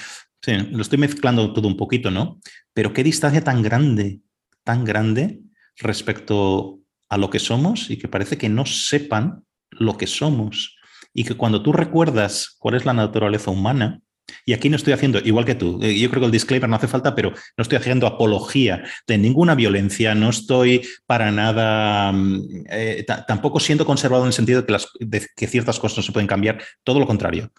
Lo 0.46 0.80
estoy 0.80 0.98
mezclando 0.98 1.52
todo 1.52 1.68
un 1.68 1.76
poquito, 1.76 2.10
¿no? 2.10 2.40
Pero 2.72 2.92
qué 2.92 3.02
distancia 3.02 3.42
tan 3.42 3.62
grande, 3.62 4.20
tan 4.64 4.84
grande 4.84 5.40
respecto 5.76 6.80
a 7.08 7.18
lo 7.18 7.30
que 7.30 7.38
somos 7.38 7.90
y 7.90 7.98
que 7.98 8.08
parece 8.08 8.38
que 8.38 8.48
no 8.48 8.64
sepan 8.66 9.44
lo 9.70 9.96
que 9.96 10.06
somos 10.06 10.76
y 11.12 11.24
que 11.24 11.34
cuando 11.34 11.62
tú 11.62 11.72
recuerdas 11.72 12.54
cuál 12.58 12.76
es 12.76 12.84
la 12.84 12.92
naturaleza 12.92 13.50
humana, 13.50 14.00
y 14.44 14.52
aquí 14.52 14.68
no 14.68 14.76
estoy 14.76 14.92
haciendo, 14.92 15.18
igual 15.20 15.44
que 15.44 15.54
tú, 15.54 15.78
eh, 15.82 15.98
yo 15.98 16.08
creo 16.10 16.20
que 16.20 16.26
el 16.26 16.32
disclaimer 16.32 16.68
no 16.68 16.76
hace 16.76 16.88
falta, 16.88 17.14
pero 17.14 17.30
no 17.30 17.62
estoy 17.62 17.76
haciendo 17.76 18.06
apología 18.06 18.82
de 19.06 19.18
ninguna 19.18 19.54
violencia, 19.54 20.14
no 20.14 20.30
estoy 20.30 20.86
para 21.06 21.30
nada, 21.30 22.12
mm, 22.12 22.64
eh, 22.70 23.06
tampoco 23.26 23.60
siendo 23.60 23.84
conservado 23.84 24.24
en 24.24 24.28
el 24.28 24.32
sentido 24.32 24.62
de 24.62 25.28
que, 25.36 25.46
ciertas 25.46 25.78
cosas 25.78 25.98
no 25.98 26.02
se 26.02 26.12
pueden 26.12 26.26
cambiar, 26.26 26.62
todo 26.84 27.00
lo 27.00 27.06
contrario. 27.06 27.50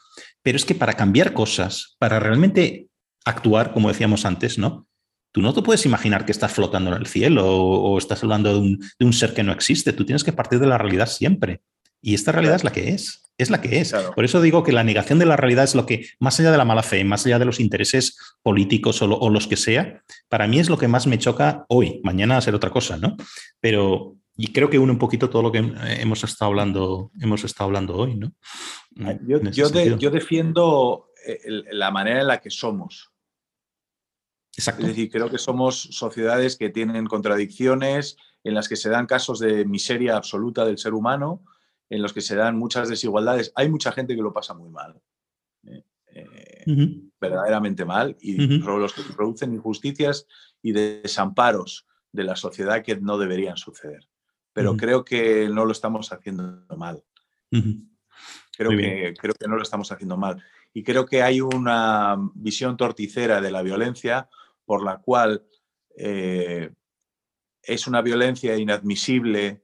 Pero 0.41 0.55
es 0.55 0.65
que 0.65 0.75
para 0.75 0.93
cambiar 0.93 1.33
cosas, 1.33 1.95
para 1.99 2.19
realmente 2.19 2.87
actuar, 3.25 3.73
como 3.73 3.89
decíamos 3.89 4.25
antes, 4.25 4.57
¿no? 4.57 4.87
Tú 5.31 5.41
no 5.41 5.53
te 5.53 5.61
puedes 5.61 5.85
imaginar 5.85 6.25
que 6.25 6.31
estás 6.31 6.51
flotando 6.51 6.91
en 6.91 7.01
el 7.01 7.07
cielo 7.07 7.45
o, 7.47 7.97
estás 7.97 8.23
hablando 8.23 8.59
de 8.59 9.05
un, 9.05 9.13
ser 9.13 9.33
que 9.33 9.43
no 9.43 9.51
existe. 9.51 9.93
Tú 9.93 10.03
tienes 10.03 10.23
que 10.23 10.33
partir 10.33 10.59
de 10.59 10.65
la 10.65 10.79
realidad 10.79 11.07
siempre. 11.07 11.61
Y 12.01 12.15
esta 12.15 12.31
realidad 12.31 12.55
es 12.55 12.63
la 12.63 12.71
que 12.71 12.89
es, 12.89 13.28
es 13.39 13.49
la 13.49 13.61
que 13.61 13.79
es. 13.79 13.93
Por 14.13 14.25
eso 14.25 14.41
digo 14.41 14.63
que 14.63 14.73
la 14.73 14.83
negación 14.83 15.17
de 15.17 15.25
la 15.25 15.37
realidad 15.37 15.63
es 15.63 15.73
lo 15.73 15.85
que, 15.85 16.05
más 16.19 16.39
allá 16.39 16.51
de 16.51 16.57
la 16.57 16.65
mala 16.65 16.83
fe, 16.83 17.03
más 17.05 17.25
allá 17.25 17.39
de 17.39 17.45
los 17.45 17.59
intereses 17.59 18.17
políticos 18.43 19.01
o, 19.01 19.29
los 19.29 19.47
que 19.47 19.55
sea, 19.55 20.03
para 20.27 20.45
mí 20.45 20.59
es 20.59 20.69
lo 20.69 20.77
que 20.77 20.89
más 20.89 21.07
me 21.07 21.17
choca 21.17 21.65
hoy. 21.69 22.01
Mañana 22.03 22.35
va 22.35 22.39
a 22.39 22.41
ser 22.41 22.53
otra 22.53 22.69
cosa, 22.69 22.97
¿no? 22.97 23.15
Pero 23.61 24.17
y 24.35 24.51
creo 24.51 24.69
que 24.69 24.77
une 24.77 24.91
un 24.91 24.99
poquito 24.99 25.29
todo 25.29 25.41
lo 25.41 25.51
que 25.51 25.59
hemos 25.59 26.23
estado 26.23 26.49
hablando, 26.49 27.11
hemos 27.19 27.43
estado 27.45 27.69
hablando 27.69 27.95
hoy, 27.95 28.15
¿no? 28.15 28.33
Yo, 29.25 29.39
yo, 29.41 30.11
defiendo 30.11 31.07
eh, 31.25 31.39
la 31.71 31.91
manera 31.91 32.21
en 32.21 32.27
la 32.27 32.41
que 32.41 32.49
somos. 32.49 33.11
Exacto. 34.55 34.81
Es 34.81 34.89
decir, 34.89 35.09
creo 35.09 35.29
que 35.29 35.37
somos 35.37 35.81
sociedades 35.91 36.57
que 36.57 36.69
tienen 36.69 37.07
contradicciones, 37.07 38.17
en 38.43 38.53
las 38.53 38.67
que 38.67 38.75
se 38.75 38.89
dan 38.89 39.05
casos 39.05 39.39
de 39.39 39.63
miseria 39.63 40.17
absoluta 40.17 40.65
del 40.65 40.77
ser 40.77 40.93
humano, 40.93 41.43
en 41.89 42.01
los 42.01 42.13
que 42.13 42.21
se 42.21 42.35
dan 42.35 42.57
muchas 42.57 42.89
desigualdades. 42.89 43.51
Hay 43.55 43.69
mucha 43.69 43.91
gente 43.91 44.15
que 44.15 44.21
lo 44.21 44.33
pasa 44.33 44.53
muy 44.53 44.69
mal. 44.69 45.01
¿eh? 45.67 45.83
Eh, 46.11 46.63
verdaderamente 47.19 47.85
mal 47.85 48.17
y 48.21 48.59
los 48.59 48.93
que 48.93 49.01
producen 49.13 49.53
injusticias 49.53 50.25
y 50.61 50.71
desamparos 50.71 51.85
de 52.11 52.23
la 52.23 52.35
sociedad 52.35 52.83
que 52.83 52.95
no 52.95 53.17
deberían 53.17 53.57
suceder. 53.57 54.07
Pero 54.53 54.75
creo 54.75 55.05
que 55.05 55.47
no 55.49 55.65
lo 55.65 55.71
estamos 55.71 56.11
haciendo 56.11 56.65
mal. 56.75 57.03
creo, 57.49 58.71
que, 58.71 59.13
creo 59.17 59.33
que 59.33 59.47
no 59.47 59.55
lo 59.55 59.63
estamos 59.63 59.91
haciendo 59.91 60.17
mal. 60.17 60.43
Y 60.73 60.83
creo 60.83 61.05
que 61.05 61.21
hay 61.21 61.41
una 61.41 62.17
visión 62.33 62.77
torticera 62.77 63.41
de 63.41 63.51
la 63.51 63.61
violencia 63.61 64.29
por 64.65 64.83
la 64.83 64.97
cual 64.97 65.45
eh, 65.95 66.71
es 67.61 67.87
una 67.87 68.01
violencia 68.01 68.57
inadmisible 68.57 69.63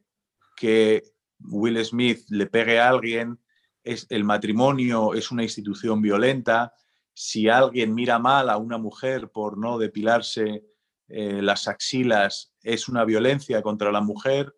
que 0.56 1.15
Will 1.50 1.84
Smith 1.86 2.26
le 2.30 2.48
pegue 2.48 2.80
a 2.80 2.90
alguien, 2.90 3.40
es, 3.84 4.08
el 4.10 4.24
matrimonio 4.24 5.14
es 5.14 5.32
una 5.32 5.44
institución 5.44 6.02
violenta, 6.02 6.74
si 7.14 7.48
alguien 7.48 7.94
mira 7.94 8.20
mal 8.20 8.50
a 8.50 8.58
una 8.58 8.78
mujer 8.78 9.30
por 9.30 9.58
no 9.58 9.78
depilarse 9.78 10.66
eh, 11.08 11.42
las 11.42 11.68
axilas, 11.68 12.54
es 12.62 12.90
una 12.90 13.06
violencia 13.06 13.62
contra 13.62 13.92
la 13.92 14.02
mujer 14.02 14.54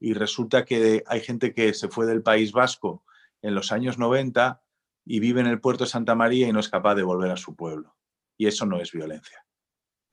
y 0.00 0.14
resulta 0.14 0.64
que 0.64 1.04
hay 1.06 1.20
gente 1.20 1.52
que 1.52 1.74
se 1.74 1.88
fue 1.88 2.06
del 2.06 2.22
País 2.22 2.52
Vasco 2.52 3.04
en 3.42 3.54
los 3.54 3.70
años 3.70 3.98
90 3.98 4.62
y 5.04 5.20
vive 5.20 5.40
en 5.40 5.46
el 5.46 5.60
puerto 5.60 5.84
de 5.84 5.90
Santa 5.90 6.14
María 6.14 6.48
y 6.48 6.52
no 6.52 6.60
es 6.60 6.68
capaz 6.68 6.94
de 6.94 7.02
volver 7.02 7.30
a 7.30 7.36
su 7.36 7.54
pueblo. 7.54 7.96
Y 8.36 8.46
eso 8.46 8.64
no 8.64 8.80
es 8.80 8.92
violencia. 8.92 9.44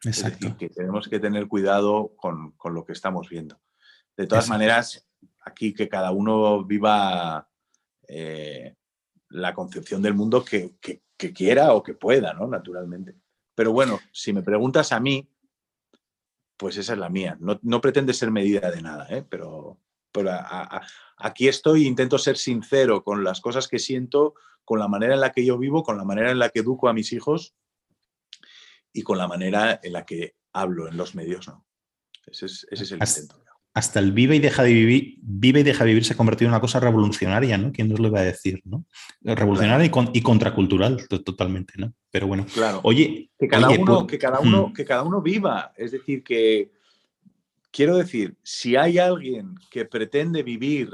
Exacto. 0.04 0.56
que 0.58 0.70
tenemos 0.70 1.08
que 1.08 1.20
tener 1.20 1.48
cuidado 1.48 2.14
con, 2.18 2.54
lo 2.66 2.86
que 2.86 2.94
estamos 2.94 3.30
viendo. 3.30 3.60
De 4.16 4.28
todas 4.28 4.50
maneras, 4.50 5.07
aquí 5.48 5.74
que 5.74 5.88
cada 5.88 6.12
uno 6.12 6.64
viva 6.64 7.50
eh, 8.08 8.76
la 9.30 9.54
concepción 9.54 10.02
del 10.02 10.14
mundo 10.14 10.44
que, 10.44 10.78
quiera 11.34 11.74
o 11.74 11.82
que 11.82 11.94
pueda, 11.94 12.34
¿no? 12.34 12.48
Naturalmente. 12.48 13.16
Pero 13.56 13.72
bueno, 13.72 14.00
si 14.12 14.34
me 14.34 14.44
preguntas 14.44 14.92
a 14.92 15.00
mí, 15.00 15.28
pues 16.58 16.78
esa 16.78 16.94
es 16.94 17.00
la 17.00 17.10
mía. 17.10 17.38
No, 17.40 17.82
pretende 17.82 18.14
ser 18.14 18.32
medida 18.32 18.72
de 18.72 18.82
nada, 18.82 19.08
¿eh? 19.10 19.26
pero, 19.28 19.80
aquí 21.18 21.48
estoy, 21.48 21.86
intento 21.86 22.18
ser 22.18 22.38
sincero 22.38 23.04
con 23.04 23.24
las 23.24 23.42
cosas 23.42 23.68
que 23.68 23.80
siento, 23.80 24.36
con 24.66 24.80
la 24.80 24.88
manera 24.88 25.14
en 25.14 25.22
la 25.22 25.32
que 25.32 25.46
yo 25.46 25.58
vivo, 25.58 25.84
con 25.84 25.98
la 25.98 26.04
manera 26.04 26.32
en 26.32 26.40
la 26.40 26.50
que 26.50 26.60
educo 26.60 26.88
a 26.88 26.94
mis 26.94 27.14
hijos 27.14 27.56
y 28.92 29.04
con 29.04 29.18
la 29.18 29.28
manera 29.28 29.80
en 29.84 29.94
la 29.94 30.06
que 30.06 30.36
hablo 30.54 30.88
en 30.88 30.98
los 30.98 31.14
medios. 31.14 31.48
¿no? 31.48 31.66
Ese 32.26 32.48
es, 32.48 32.68
ese 32.72 32.84
es 32.84 32.92
el 32.92 33.00
intento 33.00 33.47
hasta 33.78 34.00
el 34.00 34.12
vive 34.12 34.36
y 34.36 34.40
deja 34.40 34.64
de 34.64 34.74
vivir, 34.74 35.20
vive 35.22 35.60
y 35.60 35.64
deja 35.64 35.84
vivir 35.84 36.04
se 36.04 36.14
ha 36.14 36.18
convertido 36.18 36.48
en 36.48 36.54
una 36.54 36.60
cosa 36.60 36.80
revolucionaria, 36.80 37.60
¿no? 37.60 37.72
¿Quién 37.72 37.90
nos 37.90 38.00
lo 38.00 38.08
iba 38.08 38.22
a 38.22 38.24
decir, 38.24 38.60
¿no? 38.66 38.86
Revolucionaria 39.22 39.92
y, 40.14 40.22
contracultural 40.24 41.08
totalmente, 41.08 41.74
¿no? 41.78 41.94
Pero 42.10 42.26
bueno, 42.26 42.48
claro. 42.52 42.80
oye, 42.84 43.30
que 43.38 43.48
cada, 43.48 43.70
uno, 43.70 44.08
que 44.08 44.18
cada 44.18 44.40
uno, 44.40 44.70
hmm. 44.70 44.74
que 44.74 44.84
cada 44.84 45.04
uno 45.04 45.22
viva, 45.22 45.74
es 45.78 45.92
decir, 45.92 46.24
que 46.24 46.72
quiero 47.70 47.98
decir, 47.98 48.36
si 48.42 48.76
hay 48.76 48.98
alguien 48.98 49.54
que 49.70 49.86
pretende 49.86 50.42
vivir, 50.42 50.90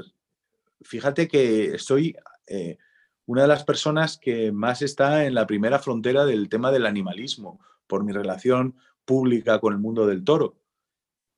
fíjate 0.82 1.26
que 1.26 1.74
estoy 1.74 2.14
eh, 2.46 2.76
una 3.24 3.42
de 3.42 3.48
las 3.48 3.64
personas 3.64 4.18
que 4.18 4.52
más 4.52 4.82
está 4.82 5.24
en 5.24 5.32
la 5.32 5.46
primera 5.46 5.78
frontera 5.78 6.26
del 6.26 6.50
tema 6.50 6.70
del 6.70 6.84
animalismo, 6.84 7.60
por 7.86 8.04
mi 8.04 8.12
relación 8.12 8.74
pública 9.06 9.58
con 9.58 9.72
el 9.72 9.78
mundo 9.78 10.06
del 10.06 10.22
toro 10.22 10.58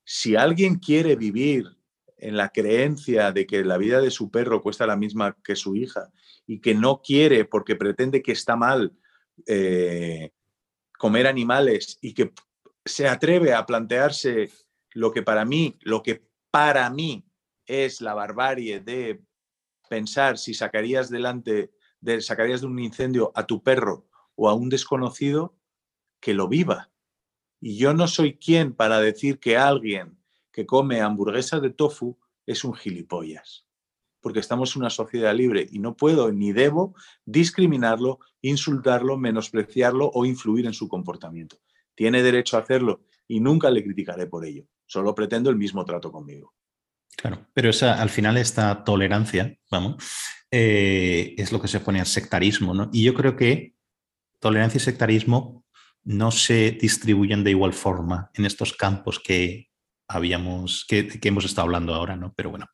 si 0.09 0.37
alguien 0.37 0.75
quiere 0.75 1.17
vivir 1.17 1.65
en 2.17 2.37
la 2.37 2.47
creencia 2.47 3.33
de 3.33 3.45
que 3.45 3.65
la 3.65 3.77
vida 3.77 3.99
de 3.99 4.09
su 4.09 4.31
perro 4.31 4.63
cuesta 4.63 4.87
la 4.87 4.95
misma 4.95 5.35
que 5.43 5.57
su 5.57 5.75
hija 5.75 6.13
y 6.45 6.61
que 6.61 6.73
no 6.73 7.01
quiere 7.01 7.43
porque 7.43 7.75
pretende 7.75 8.21
que 8.21 8.31
está 8.31 8.55
mal 8.55 8.93
eh, 9.45 10.31
comer 10.97 11.27
animales 11.27 11.97
y 11.99 12.13
que 12.13 12.31
se 12.85 13.09
atreve 13.09 13.53
a 13.53 13.65
plantearse 13.65 14.49
lo 14.93 15.11
que 15.11 15.23
para 15.23 15.43
mí, 15.43 15.77
lo 15.81 16.01
que 16.01 16.25
para 16.51 16.89
mí 16.89 17.25
es 17.65 17.99
la 17.99 18.13
barbarie 18.13 18.79
de 18.79 19.21
pensar 19.89 20.37
si 20.37 20.53
sacarías 20.53 21.09
delante, 21.09 21.73
de, 21.99 22.21
sacarías 22.21 22.61
de 22.61 22.67
un 22.67 22.79
incendio 22.79 23.33
a 23.35 23.45
tu 23.45 23.61
perro 23.61 24.07
o 24.35 24.47
a 24.47 24.53
un 24.53 24.69
desconocido, 24.69 25.57
que 26.21 26.33
lo 26.33 26.47
viva. 26.47 26.91
Y 27.59 27.77
yo 27.77 27.93
no 27.93 28.07
soy 28.07 28.37
quien 28.37 28.73
para 28.73 28.99
decir 28.99 29.39
que 29.39 29.57
alguien 29.57 30.17
que 30.51 30.65
come 30.65 31.01
hamburguesa 31.01 31.59
de 31.59 31.69
tofu 31.69 32.17
es 32.45 32.63
un 32.63 32.73
gilipollas, 32.73 33.65
porque 34.21 34.39
estamos 34.39 34.75
en 34.75 34.81
una 34.81 34.89
sociedad 34.89 35.35
libre 35.35 35.67
y 35.71 35.79
no 35.79 35.95
puedo 35.95 36.31
ni 36.31 36.51
debo 36.51 36.95
discriminarlo, 37.25 38.19
insultarlo, 38.41 39.17
menospreciarlo 39.17 40.09
o 40.13 40.25
influir 40.25 40.65
en 40.65 40.73
su 40.73 40.87
comportamiento. 40.87 41.57
Tiene 41.95 42.23
derecho 42.23 42.57
a 42.57 42.61
hacerlo 42.61 43.01
y 43.27 43.39
nunca 43.39 43.69
le 43.69 43.83
criticaré 43.83 44.27
por 44.27 44.45
ello. 44.45 44.65
Solo 44.85 45.13
pretendo 45.13 45.49
el 45.49 45.57
mismo 45.57 45.83
trato 45.83 46.11
conmigo. 46.11 46.53
Claro, 47.17 47.47
pero 47.53 47.69
esa, 47.69 48.01
al 48.01 48.09
final 48.09 48.37
esta 48.37 48.83
tolerancia, 48.83 49.57
vamos, 49.69 50.03
eh, 50.51 51.35
es 51.37 51.51
lo 51.51 51.59
que 51.59 51.67
se 51.67 51.79
pone 51.79 51.99
al 51.99 52.05
sectarismo, 52.05 52.73
¿no? 52.73 52.89
Y 52.93 53.03
yo 53.03 53.13
creo 53.13 53.35
que 53.35 53.75
tolerancia 54.39 54.77
y 54.77 54.81
sectarismo 54.81 55.65
no 56.07 56.31
se 56.31 56.71
distribuyen 56.71 57.43
de 57.43 57.51
igual 57.51 57.73
forma 57.73 58.31
en 58.33 58.45
estos 58.45 58.73
campos 58.73 59.19
que 59.19 59.69
habíamos, 60.07 60.85
que, 60.87 61.19
hemos 61.21 61.43
estado 61.43 61.65
hablando 61.65 61.93
ahora, 61.93 62.15
¿no? 62.15 62.33
Pero 62.35 62.49
bueno. 62.49 62.67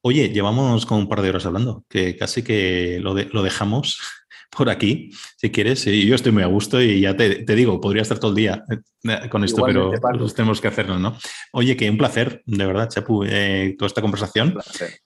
Oye, 0.00 0.30
llevamos 0.30 0.86
como 0.86 1.00
un 1.00 1.08
par 1.08 1.20
de 1.20 1.28
horas 1.28 1.44
hablando, 1.44 1.84
que 1.88 2.16
casi 2.16 2.42
que 2.42 2.98
lo, 3.02 3.14
lo 3.14 3.42
dejamos 3.42 3.98
por 4.56 4.70
aquí, 4.70 5.10
si 5.36 5.50
quieres. 5.50 5.84
Yo 5.84 6.14
estoy 6.14 6.32
muy 6.32 6.44
a 6.44 6.46
gusto 6.46 6.80
y 6.80 7.00
ya 7.00 7.14
te, 7.14 7.44
digo, 7.44 7.78
podría 7.78 8.02
estar 8.02 8.18
todo 8.18 8.30
el 8.30 8.36
día 8.36 8.64
eh, 8.70 9.28
con 9.28 9.44
esto, 9.44 9.62
pero 9.66 9.92
tenemos 10.34 10.60
que 10.62 10.68
hacerlo, 10.68 10.98
¿no? 10.98 11.18
Oye, 11.52 11.76
que 11.76 11.90
un 11.90 11.98
placer, 11.98 12.42
de 12.46 12.64
verdad, 12.64 12.88
Chapu, 12.88 13.24
eh, 13.24 13.74
toda 13.76 13.88
esta 13.88 14.00
conversación. 14.00 14.56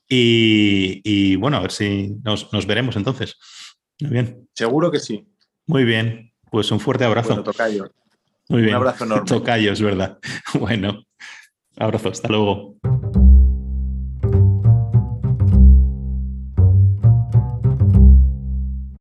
Y, 0.09 1.01
y, 1.03 1.35
bueno, 1.35 1.57
a 1.57 1.61
ver 1.61 1.73
si 1.73 2.15
nos, 2.23 2.53
nos 2.53 2.67
veremos 2.67 2.95
entonces. 2.95 3.37
Muy 4.01 4.13
bien. 4.13 4.49
Seguro 4.55 4.93
que 4.93 5.01
sí. 5.01 5.27
Muy 5.67 5.85
bien. 5.85 6.30
Pues 6.51 6.71
un 6.73 6.81
fuerte 6.81 7.05
abrazo. 7.05 7.29
Bueno, 7.29 7.45
tocayo. 7.45 7.91
Muy 8.49 8.63
bien. 8.63 8.75
Un 8.75 8.83
abrazo 8.83 9.05
enorme. 9.05 9.25
Tocayo, 9.29 9.73
es 9.73 9.81
verdad. 9.81 10.19
Bueno, 10.59 11.05
abrazo, 11.77 12.09
hasta 12.09 12.29
luego. 12.29 12.75